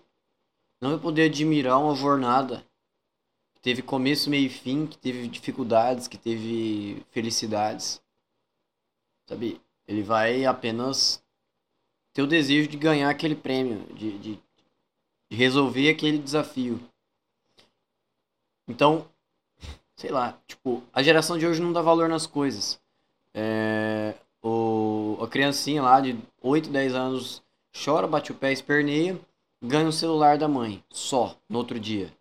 não 0.84 0.92
vai 0.92 1.00
poder 1.00 1.30
admirar 1.30 1.80
uma 1.80 1.96
jornada 1.96 2.62
que 3.56 3.62
teve 3.62 3.82
começo, 3.82 4.30
meio 4.30 4.48
e 4.48 4.50
fim, 4.50 4.86
que 4.86 4.98
teve 4.98 5.30
dificuldades, 5.30 6.10
que 6.10 6.18
teve 6.18 7.02
felicidades. 7.10 8.02
Sabe? 9.26 9.62
Ele 9.88 10.04
vai 10.04 10.44
apenas 10.44 11.24
ter 12.12 12.22
o 12.22 12.28
desejo 12.28 12.68
de 12.68 12.76
ganhar 12.76 13.10
aquele 13.10 13.34
prêmio, 13.34 13.86
de, 13.94 14.18
de, 14.20 14.40
de 15.30 15.38
resolver 15.38 15.90
aquele 15.90 16.18
desafio. 16.18 16.78
Então, 18.68 19.08
sei 19.96 20.12
lá, 20.12 20.38
tipo, 20.46 20.84
a 20.92 21.02
geração 21.02 21.38
de 21.38 21.48
hoje 21.48 21.62
não 21.62 21.72
dá 21.72 21.82
valor 21.82 22.10
nas 22.10 22.28
coisas. 22.28 22.78
É, 23.34 24.16
o, 24.44 25.18
a 25.22 25.30
criancinha 25.30 25.82
lá 25.82 26.02
de 26.02 26.20
8, 26.42 26.70
10 26.70 26.94
anos 26.94 27.42
chora, 27.74 28.06
bate 28.06 28.34
o 28.34 28.36
pé, 28.36 28.52
esperneia 28.52 29.18
ganha 29.64 29.88
o 29.88 29.94
celular 29.94 30.38
da 30.38 30.48
mãe, 30.48 30.84
só, 30.90 31.38
no 31.48 31.58
outro 31.58 31.80
dia. 31.80 32.12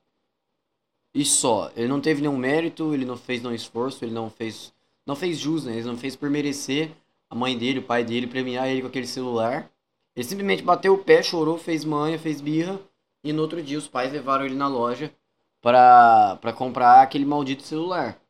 E 1.13 1.25
só. 1.25 1.71
Ele 1.77 1.89
não 1.89 2.01
teve 2.01 2.23
nenhum 2.23 2.37
mérito, 2.37 2.95
ele 2.95 3.05
não 3.05 3.17
fez 3.17 3.43
nenhum 3.43 3.55
esforço, 3.55 4.05
ele 4.05 4.15
não 4.15 4.31
fez. 4.31 4.73
Não 5.05 5.17
fez 5.17 5.39
jus, 5.39 5.65
né? 5.65 5.73
Ele 5.73 5.87
não 5.87 5.97
fez 5.97 6.15
por 6.15 6.31
merecer 6.31 6.93
a 7.29 7.35
mãe 7.35 7.59
dele, 7.59 7.81
o 7.81 7.83
pai 7.83 8.05
dele, 8.05 8.29
premiar 8.29 8.69
ele 8.69 8.83
com 8.83 8.87
aquele 8.87 9.07
celular. 9.07 9.69
Ele 10.15 10.25
simplesmente 10.25 10.63
bateu 10.63 10.95
o 10.95 10.99
pé, 10.99 11.23
chorou, 11.23 11.59
fez 11.59 11.85
manha, 11.85 12.19
fez 12.19 12.41
birra. 12.41 12.79
E 13.25 13.33
no 13.33 13.43
outro 13.43 13.61
dia 13.61 13.79
os 13.79 13.89
pais 13.89 14.13
levaram 14.13 14.45
ele 14.45 14.55
na 14.55 14.69
loja 14.69 15.13
para 15.61 16.53
comprar 16.57 17.03
aquele 17.03 17.25
maldito 17.25 17.63
celular. 17.63 18.21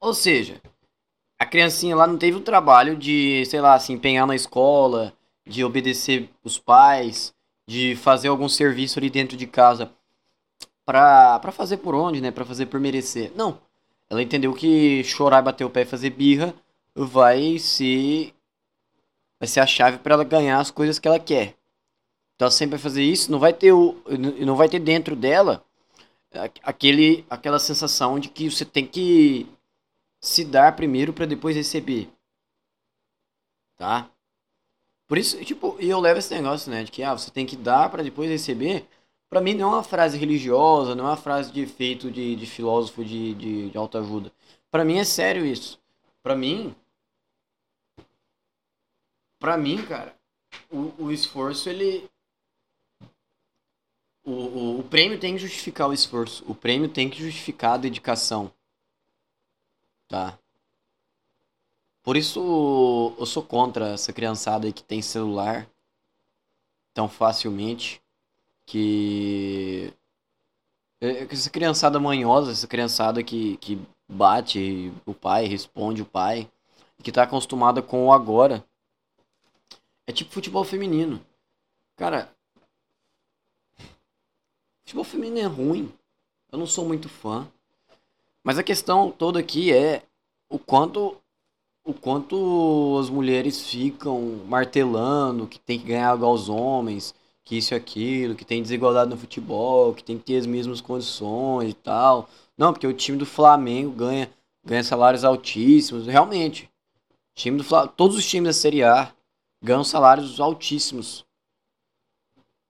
Ou 0.00 0.12
seja, 0.12 0.60
a 1.38 1.46
criancinha 1.46 1.94
lá 1.94 2.06
não 2.06 2.18
teve 2.18 2.36
o 2.36 2.42
trabalho 2.42 2.96
de, 2.96 3.44
sei 3.46 3.60
lá, 3.60 3.78
se 3.78 3.92
empenhar 3.92 4.26
na 4.26 4.34
escola, 4.34 5.12
de 5.46 5.64
obedecer 5.64 6.28
os 6.42 6.58
pais, 6.58 7.34
de 7.72 7.96
fazer 7.96 8.28
algum 8.28 8.50
serviço 8.50 8.98
ali 8.98 9.08
dentro 9.08 9.34
de 9.34 9.46
casa 9.46 9.90
pra, 10.84 11.40
fazer 11.50 11.78
por 11.78 11.94
onde, 11.94 12.20
né? 12.20 12.30
Pra 12.30 12.44
fazer 12.44 12.66
por 12.66 12.78
merecer. 12.78 13.32
Não. 13.34 13.58
Ela 14.10 14.22
entendeu 14.22 14.52
que 14.52 15.02
chorar, 15.04 15.40
bater 15.40 15.64
o 15.64 15.70
pé 15.70 15.80
e 15.82 15.86
fazer 15.86 16.10
birra 16.10 16.54
vai 16.94 17.58
ser. 17.58 18.34
Vai 19.40 19.48
ser 19.48 19.60
a 19.60 19.66
chave 19.66 19.98
para 19.98 20.14
ela 20.14 20.24
ganhar 20.24 20.60
as 20.60 20.70
coisas 20.70 20.98
que 20.98 21.08
ela 21.08 21.18
quer. 21.18 21.56
Então 22.34 22.46
ela 22.46 22.50
sempre 22.50 22.72
vai 22.76 22.78
fazer 22.78 23.02
isso, 23.02 23.32
não 23.32 23.38
vai 23.38 23.54
ter 23.54 23.72
o. 23.72 23.96
Não 24.44 24.54
vai 24.54 24.68
ter 24.68 24.78
dentro 24.78 25.16
dela 25.16 25.64
aquele, 26.62 27.24
aquela 27.30 27.58
sensação 27.58 28.18
de 28.18 28.28
que 28.28 28.50
você 28.50 28.64
tem 28.64 28.86
que 28.86 29.46
se 30.20 30.44
dar 30.44 30.76
primeiro 30.76 31.12
para 31.14 31.26
depois 31.26 31.56
receber. 31.56 32.10
Tá? 33.78 34.10
Por 35.06 35.18
isso, 35.18 35.42
tipo, 35.44 35.76
eu 35.78 36.00
levo 36.00 36.18
esse 36.18 36.34
negócio, 36.34 36.70
né, 36.70 36.84
de 36.84 36.90
que 36.90 37.02
ah, 37.02 37.12
você 37.12 37.30
tem 37.30 37.44
que 37.44 37.56
dar 37.56 37.90
para 37.90 38.02
depois 38.02 38.30
receber. 38.30 38.86
Para 39.28 39.40
mim 39.40 39.54
não 39.54 39.72
é 39.72 39.76
uma 39.76 39.82
frase 39.82 40.18
religiosa, 40.18 40.94
não 40.94 41.06
é 41.06 41.10
uma 41.10 41.16
frase 41.16 41.52
de 41.52 41.60
efeito 41.60 42.10
de, 42.10 42.36
de 42.36 42.46
filósofo 42.46 43.04
de, 43.04 43.34
de, 43.34 43.70
de 43.70 43.78
autoajuda. 43.78 44.32
Para 44.70 44.84
mim 44.84 44.98
é 44.98 45.04
sério 45.04 45.44
isso. 45.44 45.80
Para 46.22 46.36
mim, 46.36 46.74
para 49.38 49.56
mim, 49.56 49.84
cara, 49.84 50.14
o, 50.70 51.04
o 51.04 51.12
esforço 51.12 51.68
ele 51.68 52.08
o, 54.24 54.30
o, 54.32 54.80
o 54.80 54.84
prêmio 54.84 55.18
tem 55.18 55.34
que 55.34 55.42
justificar 55.42 55.88
o 55.88 55.92
esforço. 55.92 56.44
O 56.46 56.54
prêmio 56.54 56.88
tem 56.88 57.10
que 57.10 57.22
justificar 57.22 57.74
a 57.74 57.78
dedicação. 57.78 58.52
Tá? 60.08 60.38
Por 62.02 62.16
isso 62.16 63.14
eu 63.18 63.26
sou 63.26 63.42
contra 63.42 63.90
essa 63.90 64.12
criançada 64.12 64.66
aí 64.66 64.72
que 64.72 64.82
tem 64.82 65.00
celular 65.00 65.68
tão 66.92 67.08
facilmente. 67.08 68.02
Que. 68.66 69.92
Essa 71.00 71.50
criançada 71.50 71.98
manhosa, 71.98 72.52
essa 72.52 72.66
criançada 72.66 73.22
que, 73.22 73.56
que 73.56 73.80
bate 74.08 74.92
o 75.04 75.12
pai, 75.12 75.46
responde 75.46 76.02
o 76.02 76.06
pai, 76.06 76.48
que 77.02 77.10
tá 77.10 77.24
acostumada 77.24 77.82
com 77.82 78.06
o 78.06 78.12
agora. 78.12 78.64
É 80.06 80.12
tipo 80.12 80.32
futebol 80.32 80.64
feminino. 80.64 81.24
Cara, 81.96 82.32
futebol 84.80 85.04
feminino 85.04 85.38
é 85.38 85.46
ruim. 85.46 85.92
Eu 86.50 86.58
não 86.58 86.66
sou 86.66 86.86
muito 86.86 87.08
fã. 87.08 87.50
Mas 88.44 88.58
a 88.58 88.62
questão 88.62 89.10
toda 89.10 89.38
aqui 89.40 89.72
é 89.72 90.04
o 90.48 90.58
quanto 90.58 91.21
o 91.84 91.92
quanto 91.92 92.98
as 93.00 93.10
mulheres 93.10 93.68
ficam 93.68 94.40
martelando 94.46 95.46
que 95.46 95.58
tem 95.58 95.78
que 95.78 95.86
ganhar 95.86 96.14
igual 96.14 96.32
os 96.32 96.48
homens, 96.48 97.14
que 97.44 97.56
isso 97.56 97.74
e 97.74 97.76
aquilo, 97.76 98.34
que 98.34 98.44
tem 98.44 98.62
desigualdade 98.62 99.10
no 99.10 99.16
futebol, 99.16 99.92
que 99.92 100.04
tem 100.04 100.18
que 100.18 100.24
ter 100.24 100.38
as 100.38 100.46
mesmas 100.46 100.80
condições 100.80 101.70
e 101.70 101.74
tal. 101.74 102.28
Não, 102.56 102.72
porque 102.72 102.86
o 102.86 102.92
time 102.92 103.18
do 103.18 103.26
Flamengo 103.26 103.90
ganha, 103.92 104.30
ganha 104.64 104.84
salários 104.84 105.24
altíssimos. 105.24 106.06
Realmente. 106.06 106.70
Time 107.34 107.58
do 107.58 107.64
Flamengo, 107.64 107.94
todos 107.96 108.16
os 108.16 108.26
times 108.26 108.48
da 108.48 108.52
Série 108.52 108.84
A 108.84 109.12
ganham 109.62 109.82
salários 109.82 110.38
altíssimos 110.38 111.24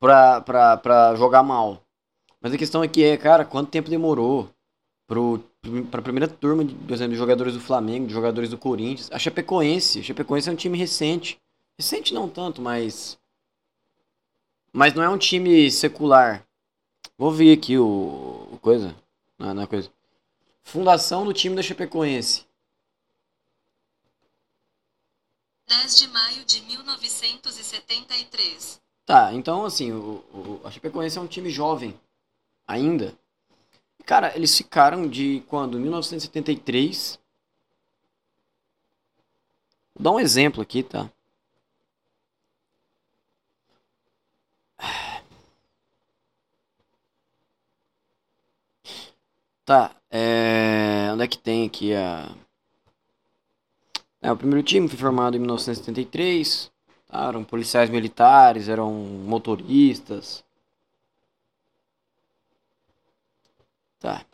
pra, 0.00 0.40
pra, 0.40 0.76
pra 0.76 1.14
jogar 1.16 1.42
mal. 1.42 1.82
Mas 2.40 2.52
a 2.52 2.58
questão 2.58 2.82
aqui 2.82 3.04
é, 3.04 3.16
cara, 3.16 3.44
quanto 3.44 3.70
tempo 3.70 3.90
demorou 3.90 4.48
pro 5.06 5.42
para 5.90 6.00
a 6.00 6.02
primeira 6.02 6.26
turma, 6.26 6.64
de, 6.64 6.74
por 6.74 6.92
exemplo, 6.92 7.12
de 7.12 7.18
jogadores 7.18 7.54
do 7.54 7.60
Flamengo, 7.60 8.08
de 8.08 8.12
jogadores 8.12 8.50
do 8.50 8.58
Corinthians. 8.58 9.08
A 9.12 9.18
Chapecoense. 9.18 10.00
A 10.00 10.02
Chapecoense 10.02 10.48
é 10.48 10.52
um 10.52 10.56
time 10.56 10.76
recente. 10.76 11.40
Recente 11.78 12.12
não 12.12 12.28
tanto, 12.28 12.60
mas. 12.60 13.16
Mas 14.72 14.92
não 14.94 15.04
é 15.04 15.08
um 15.08 15.18
time 15.18 15.70
secular. 15.70 16.44
Vou 17.16 17.30
ver 17.30 17.56
aqui 17.56 17.78
o. 17.78 18.48
o 18.50 18.58
coisa. 18.60 18.92
Não, 19.38 19.54
não 19.54 19.62
é 19.62 19.66
coisa. 19.66 19.88
Fundação 20.62 21.24
do 21.24 21.32
time 21.32 21.54
da 21.54 21.62
Chapecoense. 21.62 22.44
10 25.68 25.96
de 25.96 26.08
maio 26.08 26.44
de 26.44 26.60
1973. 26.62 28.82
Tá, 29.06 29.32
então 29.32 29.64
assim, 29.64 29.92
o, 29.92 30.24
o, 30.32 30.60
a 30.64 30.70
Chapecoense 30.70 31.18
é 31.18 31.20
um 31.20 31.26
time 31.26 31.50
jovem 31.50 31.98
ainda. 32.66 33.14
Cara, 34.06 34.34
eles 34.36 34.56
ficaram 34.56 35.08
de 35.08 35.42
quando? 35.48 35.78
1973. 35.78 37.18
Vou 39.94 40.02
dar 40.02 40.10
um 40.12 40.20
exemplo 40.20 40.62
aqui, 40.62 40.82
tá? 40.82 41.10
Tá, 49.64 49.94
é... 50.10 51.10
onde 51.12 51.22
é 51.24 51.28
que 51.28 51.38
tem 51.38 51.66
aqui 51.66 51.94
a... 51.94 52.34
É, 54.20 54.30
o 54.30 54.36
primeiro 54.36 54.62
time 54.62 54.88
foi 54.88 54.98
formado 54.98 55.36
em 55.36 55.40
1973, 55.40 56.70
tá? 57.08 57.28
eram 57.28 57.44
policiais 57.44 57.90
militares, 57.90 58.68
eram 58.68 58.92
motoristas. 58.92 60.44
Tá. 64.02 64.26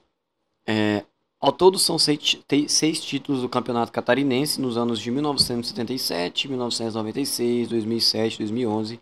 É, 0.67 1.05
ao 1.39 1.53
todo 1.53 1.79
são 1.79 1.99
seis, 1.99 2.39
seis 2.69 3.01
títulos 3.03 3.43
do 3.43 3.51
Campeonato 3.51 3.93
Catarinense 3.93 4.59
nos 4.59 4.79
anos 4.79 4.99
de 4.99 5.11
1977, 5.11 6.49
1996, 6.49 7.69
2007, 7.69 8.39
2011, 8.39 8.99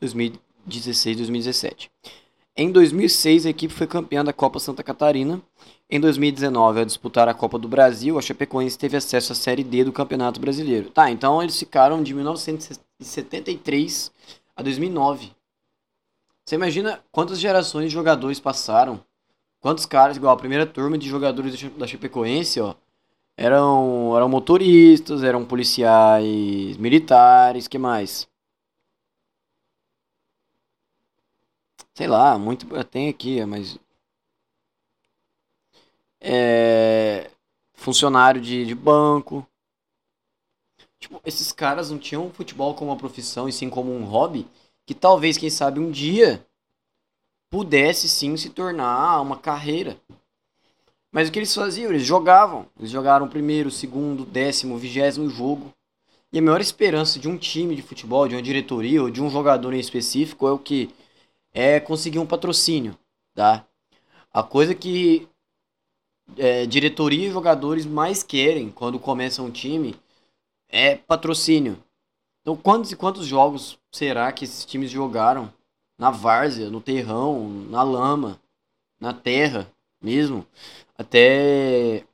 2016 0.00 1.16
2017. 1.16 1.90
Em 2.56 2.70
2006, 2.70 3.46
a 3.46 3.50
equipe 3.50 3.74
foi 3.74 3.88
campeã 3.88 4.24
da 4.24 4.32
Copa 4.32 4.60
Santa 4.60 4.84
Catarina. 4.84 5.42
Em 5.90 5.98
2019, 5.98 6.78
ao 6.78 6.84
disputar 6.84 7.28
a 7.28 7.34
Copa 7.34 7.58
do 7.58 7.66
Brasil, 7.66 8.16
a 8.16 8.22
Chapecoense 8.22 8.78
teve 8.78 8.96
acesso 8.96 9.32
à 9.32 9.34
Série 9.34 9.64
D 9.64 9.82
do 9.82 9.92
Campeonato 9.92 10.38
Brasileiro. 10.38 10.90
Tá, 10.90 11.10
então 11.10 11.42
eles 11.42 11.58
ficaram 11.58 12.00
de 12.00 12.14
1973 12.14 14.12
a 14.54 14.62
2009. 14.62 15.32
Você 16.46 16.54
imagina 16.54 17.02
quantas 17.10 17.40
gerações 17.40 17.88
de 17.88 17.94
jogadores 17.94 18.38
passaram? 18.38 19.02
Quantos 19.64 19.86
caras, 19.86 20.18
igual 20.18 20.34
a 20.34 20.36
primeira 20.36 20.66
turma 20.66 20.98
de 20.98 21.08
jogadores 21.08 21.58
da 21.78 21.86
Chapecoense, 21.86 22.60
ó, 22.60 22.74
eram, 23.34 24.14
eram 24.14 24.28
motoristas, 24.28 25.22
eram 25.22 25.42
policiais 25.42 26.76
militares, 26.76 27.66
que 27.66 27.78
mais? 27.78 28.28
Sei 31.94 32.06
lá, 32.06 32.38
muito. 32.38 32.66
Tem 32.84 33.08
aqui, 33.08 33.42
mas. 33.46 33.78
É, 36.20 37.30
funcionário 37.72 38.42
de, 38.42 38.66
de 38.66 38.74
banco. 38.74 39.48
Tipo, 40.98 41.22
esses 41.24 41.52
caras 41.52 41.90
não 41.90 41.98
tinham 41.98 42.30
futebol 42.30 42.74
como 42.74 42.90
uma 42.90 42.98
profissão 42.98 43.48
e 43.48 43.52
sim 43.52 43.70
como 43.70 43.90
um 43.90 44.04
hobby. 44.04 44.46
Que 44.84 44.92
talvez, 44.92 45.38
quem 45.38 45.48
sabe, 45.48 45.80
um 45.80 45.90
dia 45.90 46.46
pudesse 47.54 48.08
sim 48.08 48.36
se 48.36 48.50
tornar 48.50 49.20
uma 49.20 49.36
carreira. 49.36 49.96
Mas 51.12 51.28
o 51.28 51.30
que 51.30 51.38
eles 51.38 51.54
faziam? 51.54 51.92
Eles 51.92 52.04
jogavam. 52.04 52.66
Eles 52.76 52.90
jogaram 52.90 53.28
primeiro, 53.28 53.70
segundo, 53.70 54.26
décimo, 54.26 54.76
vigésimo 54.76 55.30
jogo. 55.30 55.72
E 56.32 56.40
a 56.40 56.42
maior 56.42 56.60
esperança 56.60 57.16
de 57.16 57.28
um 57.28 57.38
time 57.38 57.76
de 57.76 57.82
futebol, 57.82 58.26
de 58.26 58.34
uma 58.34 58.42
diretoria 58.42 59.00
ou 59.00 59.08
de 59.08 59.22
um 59.22 59.30
jogador 59.30 59.72
em 59.72 59.78
específico 59.78 60.48
é 60.48 60.50
o 60.50 60.58
que? 60.58 60.92
É 61.52 61.78
conseguir 61.78 62.18
um 62.18 62.26
patrocínio, 62.26 62.98
tá? 63.36 63.64
A 64.32 64.42
coisa 64.42 64.74
que 64.74 65.28
é, 66.36 66.66
diretoria 66.66 67.28
e 67.28 67.32
jogadores 67.32 67.86
mais 67.86 68.24
querem 68.24 68.68
quando 68.68 68.98
começam 68.98 69.46
um 69.46 69.50
time 69.52 69.94
é 70.68 70.96
patrocínio. 70.96 71.78
Então, 72.42 72.56
quantos 72.56 72.90
e 72.90 72.96
quantos 72.96 73.24
jogos 73.24 73.78
será 73.92 74.32
que 74.32 74.42
esses 74.42 74.64
times 74.64 74.90
jogaram 74.90 75.52
na 75.98 76.10
várzea, 76.10 76.70
no 76.70 76.80
terrão, 76.80 77.48
na 77.70 77.82
lama, 77.82 78.40
na 79.00 79.12
terra 79.12 79.70
mesmo, 80.00 80.46
até 80.96 82.04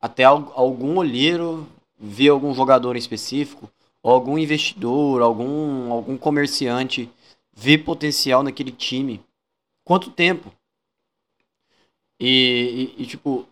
até 0.00 0.24
algum 0.24 0.96
olheiro 0.98 1.68
ver 1.98 2.30
algum 2.30 2.52
jogador 2.54 2.96
em 2.96 2.98
específico, 2.98 3.70
algum 4.02 4.36
investidor, 4.38 5.22
algum 5.22 5.92
algum 5.92 6.16
comerciante 6.18 7.10
ver 7.52 7.78
potencial 7.78 8.42
naquele 8.42 8.72
time. 8.72 9.24
Quanto 9.84 10.10
tempo? 10.10 10.52
E, 12.18 12.94
e, 12.98 13.02
e 13.02 13.06
tipo, 13.06 13.46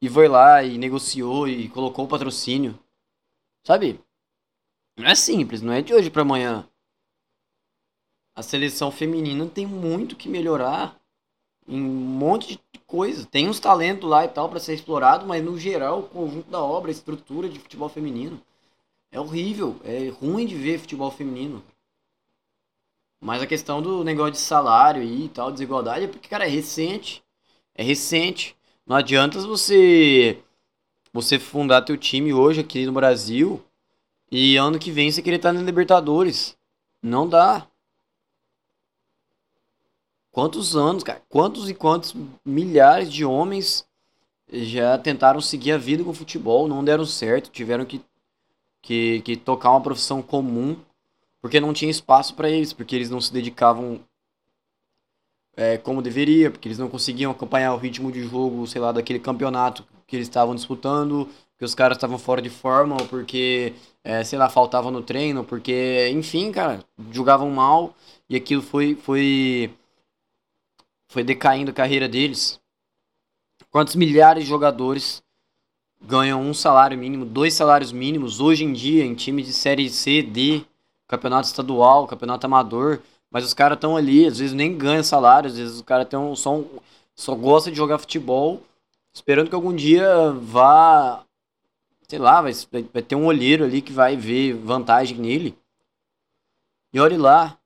e 0.00 0.08
foi 0.08 0.28
lá 0.28 0.62
e 0.62 0.78
negociou 0.78 1.48
e 1.48 1.68
colocou 1.68 2.04
o 2.04 2.08
patrocínio. 2.08 2.78
Sabe? 3.64 4.00
Não 4.96 5.06
é 5.06 5.14
simples, 5.14 5.62
não 5.62 5.72
é 5.72 5.82
de 5.82 5.94
hoje 5.94 6.10
para 6.10 6.22
amanhã 6.22 6.68
a 8.38 8.42
seleção 8.42 8.92
feminina 8.92 9.44
tem 9.46 9.66
muito 9.66 10.14
que 10.14 10.28
melhorar 10.28 10.96
em 11.66 11.82
um 11.82 11.88
monte 11.88 12.52
de 12.72 12.80
coisa. 12.86 13.26
Tem 13.26 13.48
uns 13.48 13.58
talentos 13.58 14.08
lá 14.08 14.24
e 14.24 14.28
tal 14.28 14.48
para 14.48 14.60
ser 14.60 14.74
explorado, 14.74 15.26
mas 15.26 15.44
no 15.44 15.58
geral, 15.58 15.98
o 15.98 16.02
conjunto 16.04 16.48
da 16.48 16.62
obra, 16.62 16.88
a 16.88 16.92
estrutura 16.92 17.48
de 17.48 17.58
futebol 17.58 17.88
feminino 17.88 18.40
é 19.10 19.18
horrível, 19.18 19.74
é 19.82 20.08
ruim 20.10 20.46
de 20.46 20.54
ver 20.54 20.78
futebol 20.78 21.10
feminino. 21.10 21.64
Mas 23.20 23.42
a 23.42 23.46
questão 23.46 23.82
do 23.82 24.04
negócio 24.04 24.34
de 24.34 24.38
salário 24.38 25.02
e 25.02 25.28
tal, 25.30 25.50
desigualdade, 25.50 26.04
é 26.04 26.08
porque, 26.08 26.28
cara, 26.28 26.46
é 26.46 26.48
recente. 26.48 27.20
É 27.74 27.82
recente. 27.82 28.54
Não 28.86 28.94
adianta 28.94 29.40
você 29.40 30.38
você 31.12 31.40
fundar 31.40 31.82
teu 31.82 31.96
time 31.96 32.32
hoje 32.32 32.60
aqui 32.60 32.86
no 32.86 32.92
Brasil 32.92 33.60
e 34.30 34.56
ano 34.56 34.78
que 34.78 34.92
vem 34.92 35.10
você 35.10 35.22
querer 35.22 35.36
estar 35.36 35.52
na 35.52 35.60
Libertadores. 35.60 36.56
Não 37.02 37.28
dá. 37.28 37.66
Quantos 40.38 40.76
anos, 40.76 41.02
cara? 41.02 41.20
Quantos 41.28 41.68
e 41.68 41.74
quantos 41.74 42.14
milhares 42.44 43.12
de 43.12 43.24
homens 43.24 43.84
já 44.48 44.96
tentaram 44.96 45.40
seguir 45.40 45.72
a 45.72 45.76
vida 45.76 46.04
com 46.04 46.14
futebol, 46.14 46.68
não 46.68 46.84
deram 46.84 47.04
certo, 47.04 47.50
tiveram 47.50 47.84
que, 47.84 48.00
que, 48.80 49.20
que 49.22 49.36
tocar 49.36 49.72
uma 49.72 49.80
profissão 49.80 50.22
comum 50.22 50.76
porque 51.42 51.58
não 51.58 51.72
tinha 51.72 51.90
espaço 51.90 52.36
para 52.36 52.48
eles, 52.48 52.72
porque 52.72 52.94
eles 52.94 53.10
não 53.10 53.20
se 53.20 53.32
dedicavam 53.32 53.98
é, 55.56 55.76
como 55.76 56.00
deveria, 56.00 56.52
porque 56.52 56.68
eles 56.68 56.78
não 56.78 56.88
conseguiam 56.88 57.32
acompanhar 57.32 57.74
o 57.74 57.76
ritmo 57.76 58.12
de 58.12 58.22
jogo, 58.22 58.64
sei 58.68 58.80
lá, 58.80 58.92
daquele 58.92 59.18
campeonato 59.18 59.84
que 60.06 60.14
eles 60.14 60.28
estavam 60.28 60.54
disputando, 60.54 61.28
que 61.58 61.64
os 61.64 61.74
caras 61.74 61.96
estavam 61.96 62.16
fora 62.16 62.40
de 62.40 62.48
forma, 62.48 62.94
ou 62.94 63.08
porque, 63.08 63.72
é, 64.04 64.22
sei 64.22 64.38
lá, 64.38 64.48
faltavam 64.48 64.92
no 64.92 65.02
treino, 65.02 65.42
porque, 65.42 66.08
enfim, 66.12 66.52
cara, 66.52 66.84
jogavam 67.10 67.50
mal 67.50 67.92
e 68.30 68.36
aquilo 68.36 68.62
foi, 68.62 68.94
foi 68.94 69.74
foi 71.08 71.24
decaindo 71.24 71.70
a 71.70 71.74
carreira 71.74 72.08
deles. 72.08 72.60
Quantos 73.70 73.96
milhares 73.96 74.44
de 74.44 74.48
jogadores 74.48 75.22
ganham 76.00 76.40
um 76.40 76.54
salário 76.54 76.96
mínimo, 76.96 77.24
dois 77.24 77.54
salários 77.54 77.90
mínimos 77.90 78.40
hoje 78.40 78.64
em 78.64 78.72
dia 78.72 79.04
em 79.04 79.14
time 79.14 79.42
de 79.42 79.52
série 79.52 79.90
C, 79.90 80.22
D, 80.22 80.64
campeonato 81.08 81.48
estadual, 81.48 82.06
campeonato 82.06 82.46
amador, 82.46 83.00
mas 83.30 83.44
os 83.44 83.52
caras 83.52 83.76
estão 83.76 83.96
ali, 83.96 84.26
às 84.26 84.38
vezes 84.38 84.54
nem 84.54 84.76
ganham 84.76 85.02
salário, 85.02 85.50
às 85.50 85.56
vezes 85.56 85.76
os 85.76 85.82
caras 85.82 86.08
tão, 86.08 86.36
só, 86.36 86.56
um, 86.56 86.78
só 87.14 87.34
gosta 87.34 87.70
de 87.70 87.76
jogar 87.76 87.98
futebol, 87.98 88.62
esperando 89.12 89.48
que 89.48 89.54
algum 89.54 89.74
dia 89.74 90.32
vá, 90.32 91.24
sei 92.06 92.18
lá, 92.18 92.40
vai, 92.40 92.52
vai 92.92 93.02
ter 93.02 93.16
um 93.16 93.26
olheiro 93.26 93.64
ali 93.64 93.82
que 93.82 93.92
vai 93.92 94.16
ver 94.16 94.54
vantagem 94.54 95.18
nele. 95.18 95.58
E 96.92 97.00
olhe 97.00 97.16
lá, 97.16 97.57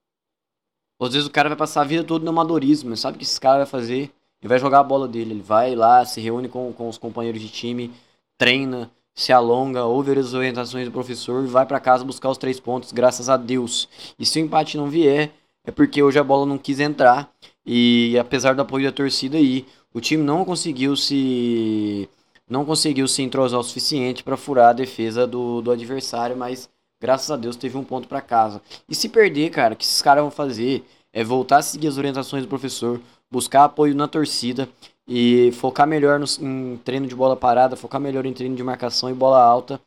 às 1.07 1.15
vezes 1.15 1.29
o 1.29 1.33
cara 1.33 1.49
vai 1.49 1.59
passar 1.59 1.83
a 1.83 1.85
vida 1.85 2.05
toda 2.05 2.25
no 2.25 2.31
amadorismo, 2.31 2.97
sabe 2.97 3.17
o 3.17 3.19
que 3.19 3.25
esse 3.25 3.41
cara 3.41 3.59
vai 3.59 3.67
fazer? 3.67 4.11
Ele 4.41 4.49
vai 4.49 4.59
jogar 4.59 4.81
a 4.81 4.85
bola 4.85 5.07
dele, 5.07 5.33
ele 5.33 5.43
vai 5.43 5.75
lá, 5.75 6.05
se 6.05 6.21
reúne 6.21 6.49
com, 6.49 6.73
com 6.73 6.89
os 6.89 6.99
companheiros 6.99 7.41
de 7.41 7.49
time, 7.49 7.93
treina, 8.37 8.91
se 9.15 9.33
alonga, 9.33 9.85
ouve 9.85 10.19
as 10.19 10.35
orientações 10.35 10.87
do 10.87 10.93
professor 10.93 11.45
e 11.45 11.47
vai 11.47 11.67
para 11.67 11.79
casa 11.81 12.05
buscar 12.05 12.31
os 12.31 12.39
três 12.39 12.59
pontos, 12.59 12.93
graças 12.93 13.29
a 13.29 13.37
Deus. 13.37 13.89
E 14.19 14.27
se 14.27 14.41
o 14.41 14.45
empate 14.45 14.77
não 14.77 14.89
vier, 14.89 15.31
é 15.65 15.71
porque 15.71 16.03
hoje 16.03 16.19
a 16.19 16.25
bola 16.25 16.47
não 16.47 16.59
quis 16.59 16.81
entrar 16.81 17.33
e 17.65 18.17
apesar 18.19 18.55
do 18.55 18.63
apoio 18.63 18.87
da 18.87 18.93
torcida 18.93 19.37
aí, 19.37 19.67
o 19.95 20.01
time 20.01 20.23
não 20.23 20.45
conseguiu 20.45 20.97
se 20.97 22.09
não 22.49 22.65
conseguiu 22.65 23.07
se 23.09 23.23
entrosar 23.23 23.61
o 23.61 23.63
suficiente 23.63 24.25
para 24.25 24.37
furar 24.37 24.71
a 24.71 24.73
defesa 24.75 25.27
do, 25.27 25.63
do 25.63 25.71
adversário, 25.71 26.37
mas 26.37 26.69
Graças 27.03 27.29
a 27.33 27.37
Deus 27.37 27.57
teve 27.57 27.77
um 27.77 27.83
ponto 27.83 28.07
para 28.07 28.21
casa. 28.21 28.63
E 28.89 28.95
se 28.95 29.09
perder, 29.09 29.51
cara, 29.51 29.75
o 29.75 29.77
que 29.77 29.85
esses 29.85 30.01
caras 30.01 30.23
vão 30.23 30.31
fazer 30.31 30.87
é 31.13 31.25
voltar 31.25 31.57
a 31.57 31.63
seguir 31.63 31.89
as 31.89 31.99
orientações 31.99 32.45
do 32.45 32.49
professor, 32.49 33.01
buscar 33.29 33.65
apoio 33.65 33.93
na 33.93 34.07
torcida 34.07 34.69
e 35.07 35.51
focar 35.55 35.85
melhor 35.85 36.21
no, 36.21 36.27
em 36.41 36.77
treino 36.85 37.09
de 37.09 37.15
bola 37.17 37.35
parada, 37.35 37.75
focar 37.75 38.01
melhor 38.01 38.25
em 38.25 38.33
treino 38.33 38.55
de 38.55 38.63
marcação 38.63 39.11
e 39.11 39.15
bola 39.15 39.43
alta. 39.43 39.81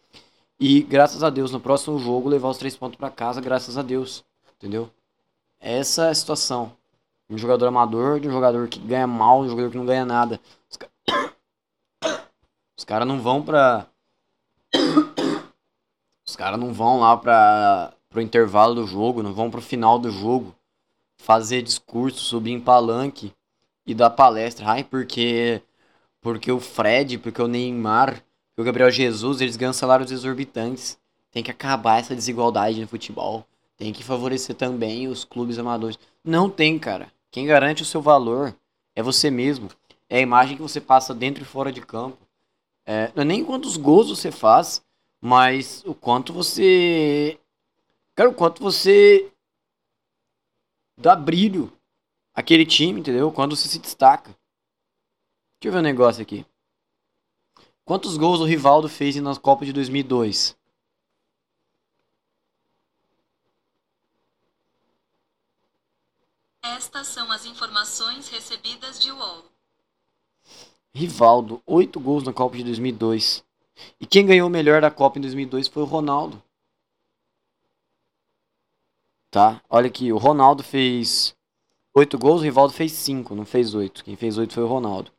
E 0.59 0.83
graças 0.83 1.23
a 1.23 1.29
Deus, 1.29 1.51
no 1.51 1.59
próximo 1.61 1.97
jogo, 1.99 2.27
levar 2.27 2.49
os 2.49 2.57
três 2.57 2.75
pontos 2.75 2.97
para 2.97 3.09
casa, 3.09 3.39
graças 3.39 3.77
a 3.77 3.81
Deus. 3.81 4.25
Entendeu? 4.57 4.89
Essa 5.57 6.07
é 6.07 6.09
a 6.09 6.15
situação. 6.15 6.73
Um 7.29 7.37
jogador 7.37 7.67
amador, 7.67 8.19
de 8.19 8.27
um 8.27 8.31
jogador 8.31 8.67
que 8.67 8.77
ganha 8.77 9.07
mal, 9.07 9.39
de 9.39 9.47
um 9.47 9.51
jogador 9.51 9.71
que 9.71 9.77
não 9.77 9.85
ganha 9.85 10.03
nada. 10.03 10.37
Os 12.77 12.83
caras 12.83 13.07
não 13.07 13.21
vão 13.21 13.41
pra 13.41 13.87
os 16.35 16.37
caras 16.37 16.59
não 16.59 16.73
vão 16.73 16.99
lá 16.99 17.15
para 17.15 17.93
pro 18.09 18.21
intervalo 18.21 18.75
do 18.75 18.85
jogo, 18.85 19.23
não 19.23 19.33
vão 19.33 19.49
pro 19.49 19.61
final 19.61 19.97
do 19.97 20.11
jogo 20.11 20.53
fazer 21.17 21.61
discurso, 21.61 22.19
subir 22.19 22.51
em 22.51 22.59
palanque 22.59 23.31
e 23.87 23.95
dar 23.95 24.09
palestra. 24.09 24.67
Ai, 24.67 24.83
porque 24.83 25.61
porque 26.19 26.51
o 26.51 26.59
Fred, 26.59 27.17
porque 27.19 27.41
o 27.41 27.47
Neymar, 27.47 28.21
porque 28.49 28.61
o 28.61 28.65
Gabriel 28.65 28.91
Jesus, 28.91 29.39
eles 29.39 29.55
ganham 29.55 29.71
salários 29.71 30.11
exorbitantes. 30.11 30.99
Tem 31.31 31.41
que 31.41 31.51
acabar 31.51 31.99
essa 31.99 32.13
desigualdade 32.13 32.81
no 32.81 32.87
futebol. 32.87 33.45
Tem 33.77 33.93
que 33.93 34.03
favorecer 34.03 34.57
também 34.57 35.07
os 35.07 35.23
clubes 35.23 35.57
amadores. 35.57 35.97
Não 36.21 36.49
tem, 36.49 36.77
cara. 36.77 37.09
Quem 37.31 37.45
garante 37.45 37.81
o 37.81 37.85
seu 37.85 38.01
valor 38.01 38.53
é 38.93 39.01
você 39.01 39.31
mesmo. 39.31 39.69
é 40.09 40.17
a 40.17 40.21
imagem 40.21 40.57
que 40.57 40.61
você 40.61 40.81
passa 40.81 41.13
dentro 41.13 41.43
e 41.43 41.47
fora 41.47 41.71
de 41.71 41.79
campo. 41.79 42.17
É, 42.85 43.09
é 43.15 43.23
nem 43.23 43.45
quantos 43.45 43.77
gols 43.77 44.09
você 44.09 44.31
faz, 44.31 44.84
mas 45.25 45.83
o 45.87 45.95
quanto 45.95 46.31
você. 46.31 47.39
Cara, 48.13 48.29
o 48.29 48.35
quanto 48.35 48.61
você 48.61 49.33
dá 50.95 51.15
brilho 51.15 51.75
àquele 52.31 52.63
time, 52.63 52.99
entendeu? 52.99 53.31
Quando 53.31 53.55
você 53.55 53.67
se 53.67 53.79
destaca. 53.79 54.37
Deixa 55.59 55.69
eu 55.69 55.71
ver 55.71 55.79
um 55.79 55.81
negócio 55.81 56.21
aqui. 56.21 56.45
Quantos 57.83 58.17
gols 58.17 58.39
o 58.39 58.45
Rivaldo 58.45 58.87
fez 58.87 59.15
na 59.15 59.35
Copa 59.35 59.65
de 59.65 59.73
2002? 59.73 60.55
Estas 66.61 67.07
são 67.07 67.31
as 67.31 67.45
informações 67.45 68.29
recebidas 68.29 68.99
de 68.99 69.11
UOL. 69.11 69.45
Rivaldo, 70.93 71.63
8 71.65 71.99
gols 71.99 72.23
na 72.23 72.31
Copa 72.31 72.57
de 72.57 72.63
2002. 72.63 73.44
E 73.99 74.05
quem 74.05 74.25
ganhou 74.25 74.47
o 74.47 74.51
melhor 74.51 74.81
da 74.81 74.91
Copa 74.91 75.17
em 75.17 75.21
2002 75.21 75.67
foi 75.67 75.83
o 75.83 75.85
Ronaldo. 75.85 76.41
Tá? 79.31 79.61
Olha 79.69 79.87
aqui, 79.87 80.11
o 80.13 80.17
Ronaldo 80.17 80.63
fez 80.63 81.35
8 81.93 82.17
gols, 82.17 82.41
o 82.41 82.43
Rivaldo 82.43 82.73
fez 82.73 82.91
5, 82.93 83.35
não 83.35 83.45
fez 83.45 83.73
8. 83.73 84.03
Quem 84.03 84.15
fez 84.15 84.37
8 84.37 84.53
foi 84.53 84.63
o 84.63 84.67
Ronaldo. 84.67 85.11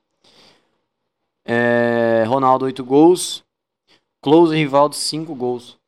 É, 1.44 2.24
Ronaldo, 2.26 2.64
8 2.64 2.84
gols. 2.84 3.44
Close 4.20 4.54
e 4.54 4.58
Rivaldo, 4.58 4.94
5 4.94 5.34
gols. 5.34 5.78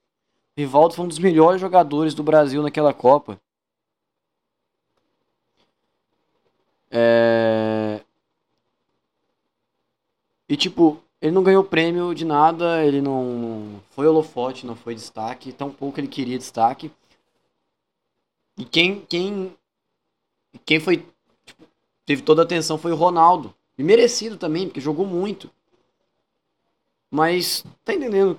Rivaldo 0.57 0.95
foi 0.95 1.05
um 1.05 1.09
dos 1.09 1.19
melhores 1.19 1.61
jogadores 1.61 2.15
do 2.15 2.23
Brasil 2.23 2.62
naquela 2.62 2.93
Copa. 2.95 3.40
É... 6.90 8.01
E 10.49 10.57
tipo, 10.57 11.03
ele 11.20 11.32
não 11.32 11.43
ganhou 11.43 11.65
prêmio 11.65 12.15
de 12.15 12.24
nada, 12.24 12.85
ele 12.85 13.01
não 13.01 13.81
foi 13.90 14.07
holofote, 14.07 14.66
não 14.66 14.77
foi 14.77 14.95
destaque, 14.95 15.53
tampouco 15.53 15.99
ele 15.99 16.09
queria 16.09 16.39
destaque. 16.39 16.90
E 18.57 18.65
quem 18.65 19.01
quem 19.01 19.57
quem 20.65 20.81
foi 20.81 21.07
tipo, 21.45 21.65
teve 22.07 22.23
toda 22.23 22.43
a 22.43 22.45
atenção 22.45 22.78
foi 22.78 22.93
o 22.93 22.97
Ronaldo. 22.97 23.55
E 23.77 23.82
merecido 23.82 24.36
também, 24.36 24.66
porque 24.66 24.81
jogou 24.81 25.07
muito. 25.07 25.51
Mas 27.11 27.65
tá 27.85 27.95
entendendo? 27.95 28.39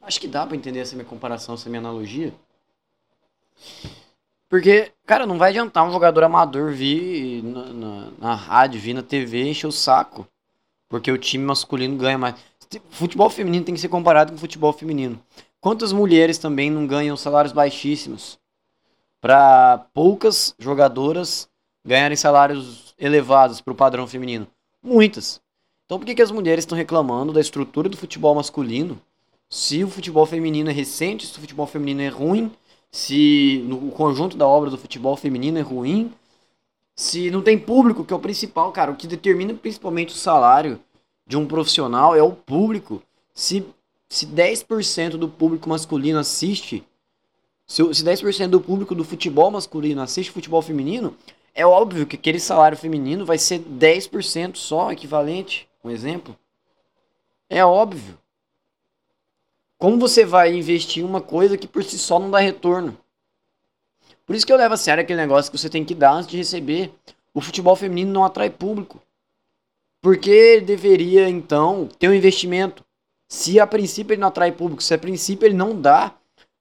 Acho 0.00 0.20
que 0.20 0.28
dá 0.28 0.46
para 0.46 0.56
entender 0.56 0.80
essa 0.80 0.96
minha 0.96 1.08
comparação, 1.08 1.54
essa 1.54 1.68
minha 1.68 1.80
analogia. 1.80 2.34
Porque, 4.48 4.92
cara, 5.04 5.26
não 5.26 5.36
vai 5.36 5.50
adiantar 5.50 5.86
um 5.86 5.92
jogador 5.92 6.24
amador 6.24 6.72
vir 6.72 7.42
na, 7.42 7.66
na, 7.66 8.10
na 8.18 8.34
rádio, 8.34 8.80
vir 8.80 8.94
na 8.94 9.02
TV 9.02 9.42
encher 9.42 9.66
o 9.66 9.72
saco. 9.72 10.26
Porque 10.88 11.10
o 11.12 11.18
time 11.18 11.44
masculino 11.44 11.96
ganha 11.96 12.18
mais. 12.18 12.34
Futebol 12.90 13.28
feminino 13.30 13.64
tem 13.64 13.74
que 13.74 13.80
ser 13.80 13.88
comparado 13.88 14.32
com 14.32 14.38
futebol 14.38 14.72
feminino. 14.72 15.20
Quantas 15.60 15.92
mulheres 15.92 16.38
também 16.38 16.70
não 16.70 16.86
ganham 16.86 17.16
salários 17.16 17.52
baixíssimos? 17.52 18.38
Para 19.20 19.86
poucas 19.92 20.54
jogadoras 20.58 21.48
ganharem 21.84 22.16
salários 22.16 22.94
elevados 22.98 23.60
para 23.60 23.72
o 23.72 23.76
padrão 23.76 24.06
feminino? 24.06 24.46
Muitas. 24.82 25.40
Então 25.84 25.98
por 25.98 26.04
que, 26.04 26.14
que 26.14 26.22
as 26.22 26.30
mulheres 26.30 26.62
estão 26.62 26.76
reclamando 26.76 27.32
da 27.32 27.40
estrutura 27.40 27.88
do 27.88 27.96
futebol 27.96 28.34
masculino? 28.34 29.00
Se 29.48 29.82
o 29.82 29.88
futebol 29.88 30.26
feminino 30.26 30.68
é 30.68 30.72
recente, 30.72 31.26
se 31.26 31.36
o 31.36 31.40
futebol 31.40 31.66
feminino 31.66 32.02
é 32.02 32.08
ruim, 32.08 32.52
se 32.90 33.64
no 33.66 33.90
conjunto 33.90 34.36
da 34.36 34.46
obra 34.46 34.70
do 34.70 34.78
futebol 34.78 35.16
feminino 35.16 35.58
é 35.58 35.62
ruim, 35.62 36.12
se 36.98 37.30
não 37.30 37.40
tem 37.40 37.56
público, 37.56 38.04
que 38.04 38.12
é 38.12 38.16
o 38.16 38.18
principal, 38.18 38.72
cara, 38.72 38.90
o 38.90 38.96
que 38.96 39.06
determina 39.06 39.54
principalmente 39.54 40.12
o 40.12 40.18
salário 40.18 40.80
de 41.24 41.36
um 41.36 41.46
profissional 41.46 42.16
é 42.16 42.20
o 42.20 42.32
público. 42.32 43.00
Se, 43.32 43.64
se 44.08 44.26
10% 44.26 45.10
do 45.10 45.28
público 45.28 45.68
masculino 45.68 46.18
assiste, 46.18 46.84
se, 47.64 47.94
se 47.94 48.02
10% 48.02 48.48
do 48.48 48.60
público 48.60 48.96
do 48.96 49.04
futebol 49.04 49.48
masculino 49.48 50.02
assiste 50.02 50.32
futebol 50.32 50.60
feminino, 50.60 51.16
é 51.54 51.64
óbvio 51.64 52.04
que 52.04 52.16
aquele 52.16 52.40
salário 52.40 52.76
feminino 52.76 53.24
vai 53.24 53.38
ser 53.38 53.60
10% 53.60 54.56
só, 54.56 54.90
equivalente, 54.90 55.68
um 55.84 55.90
exemplo. 55.90 56.36
É 57.48 57.64
óbvio. 57.64 58.18
Como 59.78 60.00
você 60.00 60.24
vai 60.24 60.52
investir 60.52 61.04
em 61.04 61.06
uma 61.06 61.20
coisa 61.20 61.56
que 61.56 61.68
por 61.68 61.84
si 61.84 61.96
só 61.96 62.18
não 62.18 62.28
dá 62.28 62.40
retorno? 62.40 62.98
Por 64.28 64.36
isso 64.36 64.46
que 64.46 64.52
eu 64.52 64.58
levo 64.58 64.74
a 64.74 64.76
sério 64.76 65.00
aquele 65.00 65.18
negócio 65.18 65.50
que 65.50 65.56
você 65.56 65.70
tem 65.70 65.82
que 65.82 65.94
dar 65.94 66.12
antes 66.12 66.28
de 66.28 66.36
receber. 66.36 66.92
O 67.32 67.40
futebol 67.40 67.74
feminino 67.74 68.12
não 68.12 68.26
atrai 68.26 68.50
público. 68.50 69.00
Porque 70.02 70.60
deveria, 70.60 71.26
então, 71.30 71.88
ter 71.98 72.10
um 72.10 72.14
investimento. 72.14 72.84
Se 73.26 73.58
a 73.58 73.66
princípio 73.66 74.12
ele 74.12 74.20
não 74.20 74.28
atrai 74.28 74.52
público, 74.52 74.82
se 74.82 74.92
a 74.92 74.98
princípio 74.98 75.46
ele 75.46 75.54
não 75.54 75.80
dá 75.80 76.14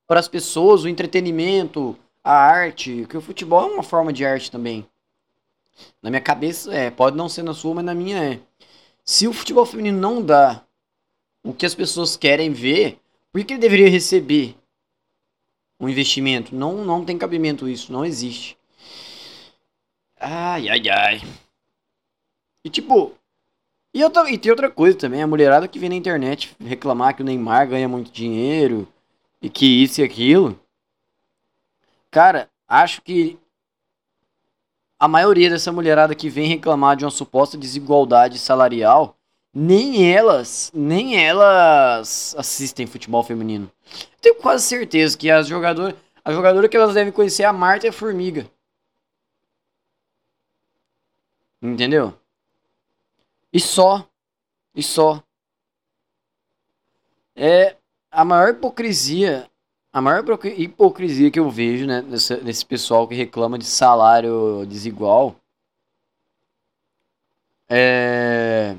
para 0.07 0.17
as 0.17 0.29
pessoas 0.29 0.85
o 0.85 0.87
entretenimento, 0.87 1.97
a 2.23 2.31
arte, 2.31 3.05
que 3.09 3.17
o 3.17 3.21
futebol 3.21 3.69
é 3.69 3.73
uma 3.73 3.83
forma 3.83 4.13
de 4.13 4.25
arte 4.25 4.49
também. 4.49 4.87
Na 6.01 6.09
minha 6.09 6.21
cabeça 6.21 6.73
é, 6.73 6.89
pode 6.89 7.17
não 7.17 7.27
ser 7.27 7.43
na 7.43 7.53
sua, 7.53 7.75
mas 7.75 7.83
na 7.83 7.93
minha 7.93 8.23
é. 8.23 8.39
Se 9.03 9.27
o 9.27 9.33
futebol 9.33 9.65
feminino 9.65 9.99
não 9.99 10.21
dá 10.21 10.63
o 11.43 11.53
que 11.53 11.65
as 11.65 11.75
pessoas 11.75 12.15
querem 12.15 12.53
ver, 12.53 12.97
por 13.29 13.43
que 13.43 13.51
ele 13.51 13.59
deveria 13.59 13.89
receber 13.89 14.55
um 15.79 15.89
investimento? 15.89 16.55
Não, 16.55 16.83
não 16.83 17.05
tem 17.05 17.17
cabimento 17.17 17.67
isso, 17.67 17.91
não 17.91 18.05
existe. 18.05 18.57
Ai, 20.19 20.69
ai, 20.69 20.89
ai. 20.89 21.21
E 22.63 22.69
tipo, 22.69 23.15
e, 23.93 24.03
outra, 24.03 24.29
e 24.29 24.37
tem 24.37 24.51
outra 24.51 24.69
coisa 24.69 24.95
também, 24.95 25.23
a 25.23 25.27
mulherada 25.27 25.67
que 25.67 25.79
vem 25.79 25.89
na 25.89 25.95
internet 25.95 26.55
reclamar 26.59 27.15
que 27.15 27.23
o 27.23 27.25
Neymar 27.25 27.67
ganha 27.67 27.87
muito 27.87 28.11
dinheiro 28.11 28.87
e 29.41 29.49
que 29.49 29.65
isso 29.65 30.01
e 30.01 30.03
aquilo. 30.03 30.59
Cara, 32.11 32.47
acho 32.67 33.01
que 33.01 33.39
a 34.99 35.07
maioria 35.07 35.49
dessa 35.49 35.71
mulherada 35.71 36.13
que 36.13 36.29
vem 36.29 36.47
reclamar 36.47 36.95
de 36.95 37.05
uma 37.05 37.11
suposta 37.11 37.57
desigualdade 37.57 38.37
salarial 38.37 39.16
nem 39.59 40.13
elas, 40.13 40.71
nem 40.71 41.17
elas 41.17 42.35
assistem 42.37 42.85
futebol 42.85 43.23
feminino. 43.23 43.71
Tenho 44.21 44.35
quase 44.35 44.67
certeza 44.67 45.17
que 45.17 45.31
as 45.31 45.47
jogadoras, 45.47 45.95
a 46.23 46.31
jogadora 46.31 46.69
que 46.69 46.77
elas 46.77 46.93
devem 46.93 47.11
conhecer 47.11 47.41
é 47.41 47.47
a 47.47 47.53
Marta 47.53 47.91
Formiga. 47.91 48.47
Entendeu? 51.59 52.13
E 53.51 53.59
só. 53.59 54.07
E 54.75 54.83
só. 54.83 55.23
É 57.35 57.77
a 58.11 58.23
maior 58.23 58.49
hipocrisia, 58.49 59.49
a 59.91 59.99
maior 59.99 60.23
hipocrisia 60.55 61.31
que 61.31 61.39
eu 61.39 61.49
vejo, 61.49 61.87
né, 61.87 62.03
nesse, 62.03 62.37
nesse 62.43 62.63
pessoal 62.63 63.07
que 63.07 63.15
reclama 63.15 63.57
de 63.57 63.65
salário 63.65 64.67
desigual. 64.67 65.35
É 67.67 68.77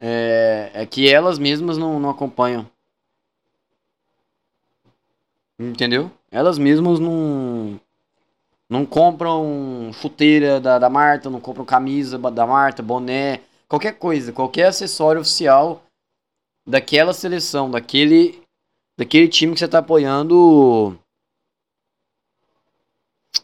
é, 0.00 0.70
é 0.74 0.86
que 0.86 1.08
elas 1.12 1.38
mesmas 1.38 1.76
não, 1.76 1.98
não 1.98 2.10
acompanham. 2.10 2.68
Entendeu? 5.58 6.10
Elas 6.30 6.58
mesmas 6.58 7.00
não. 7.00 7.80
Não 8.70 8.84
compram 8.84 9.90
chuteira 9.94 10.60
da, 10.60 10.78
da 10.78 10.90
Marta, 10.90 11.30
não 11.30 11.40
compram 11.40 11.64
camisa 11.64 12.18
da 12.18 12.46
Marta, 12.46 12.82
boné, 12.82 13.40
qualquer 13.66 13.98
coisa, 13.98 14.30
qualquer 14.30 14.66
acessório 14.66 15.22
oficial 15.22 15.82
daquela 16.66 17.14
seleção, 17.14 17.70
daquele, 17.70 18.42
daquele 18.96 19.26
time 19.26 19.54
que 19.54 19.58
você 19.58 19.64
está 19.64 19.78
apoiando. 19.78 20.98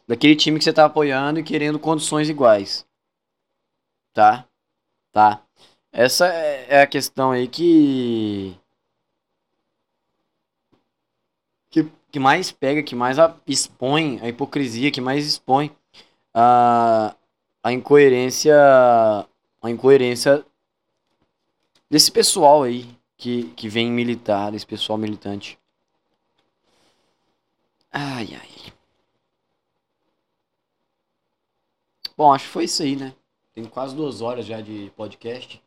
Daquele 0.06 0.36
time 0.36 0.59
que 0.59 0.64
você 0.64 0.70
está 0.70 0.85
apoiando 0.85 1.40
e 1.40 1.43
querendo 1.43 1.78
condições 1.78 2.28
iguais. 2.28 2.86
Tá? 4.12 4.47
Tá? 5.10 5.43
Essa 5.96 6.26
é, 6.26 6.66
é 6.70 6.82
a 6.82 6.86
questão 6.88 7.30
aí 7.30 7.46
que. 7.46 8.58
que, 11.70 11.88
que 12.10 12.18
mais 12.18 12.50
pega, 12.50 12.82
que 12.82 12.96
mais 12.96 13.16
expõe 13.46 14.18
a 14.20 14.28
hipocrisia, 14.28 14.90
que 14.90 15.00
mais 15.00 15.24
expõe 15.24 15.70
a, 16.34 17.14
a 17.62 17.72
incoerência. 17.72 18.56
A 19.62 19.70
incoerência 19.70 20.44
desse 21.88 22.10
pessoal 22.10 22.64
aí 22.64 22.86
que, 23.16 23.44
que 23.50 23.68
vem 23.68 23.90
militar, 23.90 24.50
desse 24.50 24.66
pessoal 24.66 24.98
militante. 24.98 25.56
Ai, 27.92 28.34
ai. 28.34 28.72
Bom, 32.16 32.32
acho 32.32 32.46
que 32.46 32.50
foi 32.50 32.64
isso 32.64 32.82
aí, 32.82 32.96
né? 32.96 33.14
Tem 33.52 33.64
quase 33.64 33.94
duas 33.94 34.20
horas 34.20 34.44
já 34.44 34.60
de 34.60 34.92
podcast. 34.96 35.64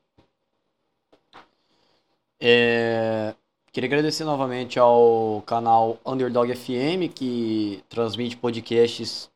É, 2.40 3.34
queria 3.72 3.88
agradecer 3.88 4.24
novamente 4.24 4.78
ao 4.80 5.42
canal 5.46 6.00
Underdog 6.06 6.54
FM, 6.56 7.12
que 7.14 7.84
transmite 7.90 8.38
podcasts 8.38 9.30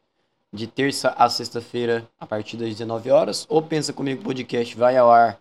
de 0.54 0.68
terça 0.68 1.10
a 1.18 1.30
sexta-feira, 1.30 2.08
a 2.20 2.28
partir 2.28 2.58
das 2.58 2.70
19 2.70 3.10
horas. 3.10 3.46
O 3.50 3.62
Pensa 3.62 3.94
Comigo 3.94 4.24
Podcast 4.24 4.76
vai 4.76 4.98
ao 4.98 5.12
ar 5.12 5.40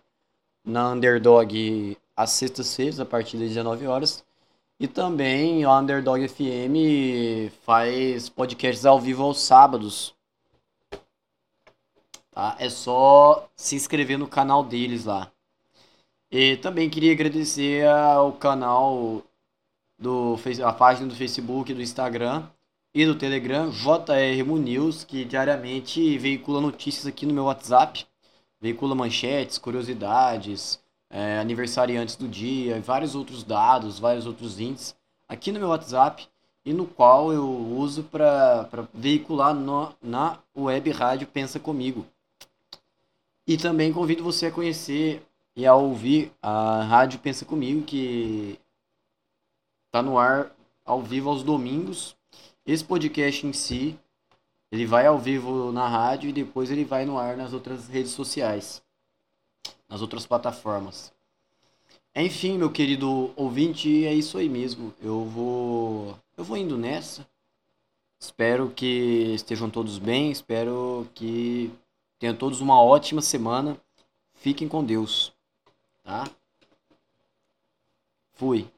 na 0.65 0.91
Underdog 0.91 1.97
às 2.15 2.31
sextas-feiras, 2.31 2.99
a 2.99 3.05
partir 3.05 3.37
das 3.37 3.49
19 3.49 3.87
horas. 3.87 4.23
E 4.79 4.87
também 4.87 5.63
a 5.63 5.77
Underdog 5.77 6.27
FM 6.27 7.51
faz 7.63 8.29
podcasts 8.29 8.85
ao 8.85 8.99
vivo 8.99 9.23
aos 9.23 9.39
sábados. 9.39 10.15
Tá? 12.31 12.55
É 12.57 12.69
só 12.69 13.47
se 13.55 13.75
inscrever 13.75 14.17
no 14.17 14.27
canal 14.27 14.63
deles 14.63 15.05
lá. 15.05 15.31
E 16.31 16.55
também 16.55 16.89
queria 16.89 17.11
agradecer 17.11 17.85
ao 17.85 18.31
canal 18.31 19.21
do 19.99 20.39
a 20.65 20.71
página 20.71 21.07
do 21.09 21.13
Facebook, 21.13 21.73
do 21.73 21.81
Instagram 21.81 22.43
e 22.93 23.05
do 23.05 23.15
Telegram, 23.15 23.69
JR 23.69 24.57
News, 24.57 25.03
que 25.03 25.25
diariamente 25.25 26.17
veicula 26.17 26.61
notícias 26.61 27.05
aqui 27.05 27.25
no 27.25 27.33
meu 27.33 27.43
WhatsApp, 27.43 28.05
veicula 28.61 28.95
manchetes, 28.95 29.57
curiosidades, 29.57 30.79
é, 31.09 31.37
aniversariantes 31.39 32.15
do 32.15 32.29
dia, 32.29 32.79
vários 32.79 33.13
outros 33.13 33.43
dados, 33.43 33.99
vários 33.99 34.25
outros 34.25 34.57
índices 34.57 34.95
aqui 35.27 35.51
no 35.51 35.59
meu 35.59 35.67
WhatsApp 35.67 36.25
e 36.63 36.71
no 36.71 36.85
qual 36.85 37.33
eu 37.33 37.45
uso 37.45 38.03
para 38.03 38.87
veicular 38.93 39.53
no, 39.53 39.93
na 40.01 40.39
web 40.55 40.91
rádio 40.91 41.27
Pensa 41.27 41.59
Comigo. 41.59 42.05
E 43.45 43.57
também 43.57 43.91
convido 43.91 44.23
você 44.23 44.45
a 44.45 44.51
conhecer 44.51 45.21
e 45.55 45.65
a 45.65 45.75
ouvir 45.75 46.31
a 46.41 46.83
Rádio 46.83 47.19
Pensa 47.19 47.45
Comigo, 47.45 47.83
que 47.83 48.59
está 49.87 50.01
no 50.01 50.17
ar 50.17 50.51
ao 50.85 51.01
vivo 51.01 51.29
aos 51.29 51.43
domingos. 51.43 52.15
Esse 52.65 52.83
podcast 52.83 53.45
em 53.45 53.53
si, 53.53 53.99
ele 54.71 54.85
vai 54.85 55.05
ao 55.05 55.19
vivo 55.19 55.71
na 55.71 55.87
rádio 55.87 56.29
e 56.29 56.33
depois 56.33 56.71
ele 56.71 56.85
vai 56.85 57.05
no 57.05 57.17
ar 57.17 57.35
nas 57.35 57.53
outras 57.53 57.87
redes 57.87 58.11
sociais, 58.11 58.81
nas 59.89 60.01
outras 60.01 60.25
plataformas. 60.25 61.11
Enfim, 62.15 62.57
meu 62.57 62.69
querido 62.69 63.31
ouvinte, 63.35 64.05
é 64.05 64.13
isso 64.13 64.37
aí 64.37 64.49
mesmo. 64.49 64.93
Eu 65.01 65.25
vou 65.25 66.17
eu 66.37 66.43
vou 66.43 66.57
indo 66.57 66.77
nessa. 66.77 67.27
Espero 68.19 68.69
que 68.69 69.33
estejam 69.33 69.69
todos 69.69 69.97
bem, 69.97 70.31
espero 70.31 71.07
que 71.15 71.71
tenham 72.19 72.35
todos 72.35 72.61
uma 72.61 72.81
ótima 72.81 73.21
semana. 73.21 73.79
Fiquem 74.33 74.67
com 74.67 74.83
Deus, 74.83 75.33
tá? 76.11 76.25
Fui. 78.33 78.69